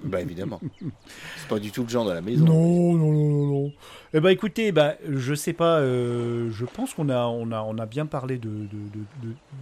Bah 0.03 0.23
évidemment. 0.23 0.59
C'est 1.37 1.49
pas 1.49 1.59
du 1.59 1.71
tout 1.71 1.83
le 1.83 1.89
genre 1.91 2.07
de 2.07 2.13
la 2.13 2.23
maison. 2.23 2.47
Non, 2.47 2.95
non, 2.95 3.13
non, 3.13 3.29
non, 3.29 3.47
non. 3.65 3.73
Eh 4.13 4.19
ben, 4.19 4.31
écoutez, 4.31 4.73
bah, 4.73 4.95
je 5.09 5.35
sais 5.35 5.53
pas. 5.53 5.79
euh, 5.79 6.51
je 6.51 6.65
pense 6.65 6.95
qu'on 6.95 7.09
a, 7.11 7.27
on 7.27 7.53
a, 7.53 7.61
on 7.63 7.79
a 7.79 7.87
bien 7.87 8.07
parlé 8.07 8.39
de, 8.39 8.51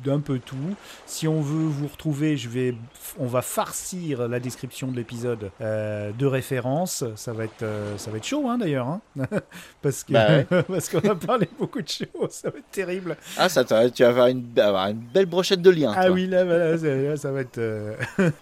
d'un 0.04 0.20
peu 0.20 0.38
tout. 0.38 0.56
Si 1.04 1.28
on 1.28 1.42
veut 1.42 1.66
vous 1.66 1.86
retrouver, 1.86 2.38
je 2.38 2.48
vais, 2.48 2.74
on 3.18 3.26
va 3.26 3.42
farcir 3.42 4.26
la 4.26 4.40
description 4.40 4.88
de 4.88 4.96
l'épisode 4.96 5.50
euh, 5.60 6.12
de 6.18 6.24
référence. 6.24 7.04
Ça 7.14 7.34
va 7.34 7.44
être, 7.44 7.62
euh, 7.62 7.98
ça 7.98 8.10
va 8.10 8.16
être 8.16 8.24
chaud, 8.24 8.48
hein, 8.48 8.56
d'ailleurs, 8.56 8.86
hein 8.86 9.02
parce 9.82 10.02
que, 10.02 10.14
Bah 10.14 10.62
parce 10.62 10.88
qu'on 10.88 11.06
a 11.06 11.14
parlé 11.14 11.46
beaucoup 11.58 11.82
de 11.82 11.88
choses. 11.88 12.06
Ça 12.30 12.48
va 12.50 12.58
être 12.58 12.70
terrible. 12.70 13.16
Ah, 13.36 13.48
ça, 13.48 13.64
tu 13.64 14.02
vas 14.02 14.08
avoir 14.08 14.28
une, 14.28 14.46
avoir 14.58 14.88
une 14.88 14.98
belle 15.12 15.26
brochette 15.26 15.60
de 15.60 15.70
liens. 15.70 15.92
Ah 15.94 16.06
toi. 16.06 16.14
oui, 16.14 16.26
là, 16.26 16.78
ça, 16.78 16.86
là, 16.94 17.16
ça 17.16 17.32
va 17.32 17.40
être. 17.40 17.60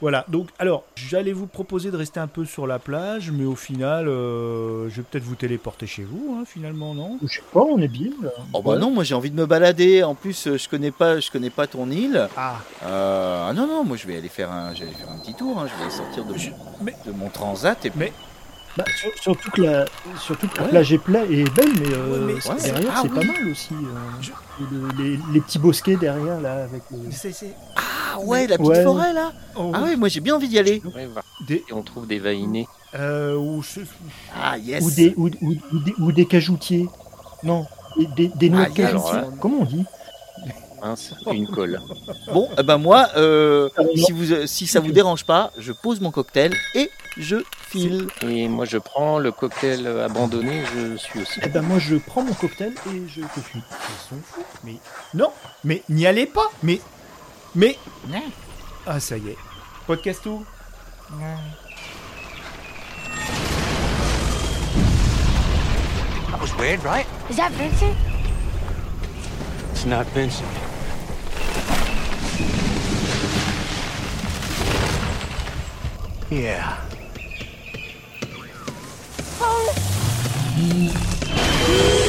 voilà, 0.01 0.25
donc, 0.29 0.51
alors, 0.59 0.85
j'allais 0.95 1.33
vous 1.33 1.47
proposer 1.47 1.91
de 1.91 1.97
rester 1.97 2.21
un 2.21 2.27
peu 2.27 2.45
sur 2.45 2.67
la 2.67 2.79
plage, 2.79 3.31
mais 3.33 3.45
au 3.45 3.57
final, 3.57 4.07
je 4.07 4.89
vais 4.95 5.03
peut-être 5.03 5.25
vous 5.25 5.35
téléporter 5.35 5.87
chez 5.87 5.96
vous, 6.05 6.37
hein, 6.39 6.45
finalement, 6.47 6.95
non? 6.95 7.19
Je 7.23 7.35
sais 7.37 7.43
pas, 7.53 7.61
on 7.61 7.79
est 7.81 7.89
bien 7.89 8.11
là. 8.23 8.31
Oh 8.53 8.63
bah 8.63 8.77
non, 8.79 8.91
moi 8.91 9.05
j'ai 9.05 9.15
envie 9.15 9.31
de 9.31 9.37
me 9.37 9.47
balader. 9.47 10.03
En 10.03 10.15
plus, 10.15 10.47
euh, 10.47 10.57
je 10.59 10.69
connais 10.69 10.91
pas, 10.91 11.21
je 11.21 11.31
connais 11.31 11.51
pas 11.51 11.67
ton 11.67 11.91
île. 11.91 12.29
Ah, 12.37 12.57
Euh, 12.85 13.47
ah 13.49 13.53
non 13.53 13.67
non, 13.67 13.85
moi 13.85 13.97
je 13.97 14.07
vais 14.07 14.17
aller 14.17 14.29
faire 14.29 14.51
un, 14.51 14.75
je 14.75 14.81
vais 14.81 14.87
aller 14.87 14.97
faire 14.97 15.11
un 15.11 15.19
petit 15.19 15.35
tour. 15.35 15.59
hein. 15.59 15.67
Je 15.73 15.77
vais 15.77 15.83
aller 15.85 15.93
sortir 15.97 16.25
de, 16.25 16.37
Je- 16.39 16.51
mon- 16.51 16.57
mais- 16.83 16.97
de 17.07 17.13
mon 17.13 17.29
transat 17.29 17.85
et 17.85 17.91
puis. 17.91 17.99
mais- 17.99 18.13
Bah, 18.77 18.85
sur- 19.01 19.11
surtout 19.23 19.51
que 19.53 19.63
la, 19.63 19.87
surtout 20.21 20.49
que 20.49 20.57
la 20.59 20.65
Ouais. 20.65 20.69
plage 20.69 20.93
est, 20.93 20.99
belle, 21.09 21.73
mais, 21.81 21.95
euh, 21.95 22.27
Ouais, 22.27 22.35
mais 22.35 22.59
derrière 22.63 22.93
ah 22.95 22.99
c'est 23.03 23.09
oui. 23.09 23.15
pas 23.15 23.25
mal 23.33 23.49
aussi. 23.51 23.73
euh, 23.73 24.21
Je- 24.21 24.31
le- 24.71 25.03
les, 25.03 25.19
les 25.33 25.41
petits 25.41 25.59
bosquets 25.59 25.97
derrière 25.97 26.41
là 26.43 26.65
avec 26.65 26.83
le- 26.91 27.11
c'est. 27.11 27.33
c'est- 27.33 27.55
Ah 27.77 28.21
ouais, 28.21 28.47
la 28.47 28.59
petite 28.59 28.69
Ouais. 28.71 28.83
forêt 28.83 29.15
là. 29.15 29.33
oh, 29.57 29.73
Ah 29.75 29.83
ouais, 29.83 29.97
moi 29.97 30.09
j'ai 30.09 30.21
bien 30.21 30.35
envie 30.37 30.49
d'y 30.49 30.59
aller. 30.59 30.83
Ouais, 30.95 31.07
voir 31.07 31.25
des, 31.49 31.65
si 31.67 31.73
on 31.73 31.81
trouve 31.83 32.07
des 32.07 32.19
vainés. 32.19 32.67
Euh, 32.95 33.35
ou 33.37 33.63
Ah 34.35 34.57
yes. 34.59 34.85
ou 34.85 34.91
des 34.91 35.15
ou, 35.17 35.29
ou- 35.43 35.57
ou 35.73 35.79
des 35.81 35.95
ou 35.99 36.13
des 36.13 36.27
cajoutiers. 36.27 36.89
Non, 37.43 37.67
des, 37.97 38.07
des, 38.07 38.29
des 38.29 38.51
noix 38.51 38.67
Ah, 38.67 38.71
de 38.71 38.83
alors 38.85 39.05
cajoutier. 39.05 39.31
là. 39.31 39.37
Comment 39.41 39.59
on 39.61 39.65
dit 39.65 39.85
Mince, 40.83 41.15
une 41.33 41.49
colle. 41.49 41.81
Bon, 42.33 42.49
eh 42.59 42.63
ben 42.63 42.77
moi, 42.79 43.09
euh, 43.17 43.69
Ah, 43.79 43.83
si 43.97 44.13
vous, 44.13 44.33
euh, 44.33 44.47
si 44.47 44.67
ça 44.67 44.81
vous 44.81 44.93
dérange 44.93 45.25
pas, 45.25 45.51
je 45.59 45.73
pose 45.73 46.01
mon 46.01 46.11
cocktail 46.11 46.53
et 46.75 46.91
je 47.17 47.37
file. 47.69 48.07
Et 48.23 48.47
moi, 48.49 48.67
je 48.67 48.77
prends 48.79 49.19
le 49.19 49.33
cocktail 49.33 49.87
abandonné, 49.87 50.63
je 50.75 50.97
suis 50.97 51.21
aussi. 51.23 51.41
Eh 51.43 51.49
ben 51.49 51.63
moi 51.63 51.79
je 51.79 51.97
prends 51.97 52.23
mon 52.23 52.35
cocktail 52.35 52.75
et 52.95 53.03
je 53.09 53.23
te 53.23 53.41
suis. 53.41 53.59
Ils 53.61 54.09
sont 54.09 54.21
fous. 54.23 54.43
Mais 54.65 54.77
non, 55.15 55.31
mais 55.65 55.83
n'y 55.89 56.07
allez 56.07 56.27
pas. 56.27 56.49
Mais, 56.63 56.81
mais. 57.55 57.77
Ah, 58.87 59.01
ça 59.01 59.17
y 59.17 59.29
est. 59.31 59.37
Podcast 59.87 60.21
tout. 60.25 60.45
That 66.31 66.41
was 66.41 66.55
weird, 66.57 66.83
right? 66.83 67.07
Is 67.31 67.37
that 67.37 67.53
Vincent? 67.53 67.97
It's 69.71 69.85
not 69.85 70.07
Vincent. 70.09 70.49
Yeah. 76.31 76.77
Terrific. 81.41 82.06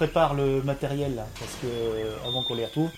Prépare 0.00 0.32
le 0.32 0.62
matériel 0.62 1.14
là, 1.14 1.26
parce 1.38 1.52
que 1.60 1.66
euh, 1.66 2.16
avant 2.26 2.42
qu'on 2.44 2.54
les 2.54 2.64
retrouve. 2.64 2.88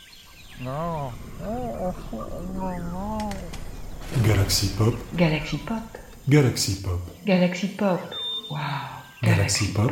Galaxy 4.25 4.69
Pop, 4.69 4.95
Galaxy 5.13 5.57
Pop. 5.57 5.83
Galaxy 6.29 6.81
Pop, 6.81 7.01
Galaxy 7.27 7.67
Pop. 7.71 7.99
Wow. 8.53 8.59
Galaxy 9.21 9.73
Pop, 9.73 9.91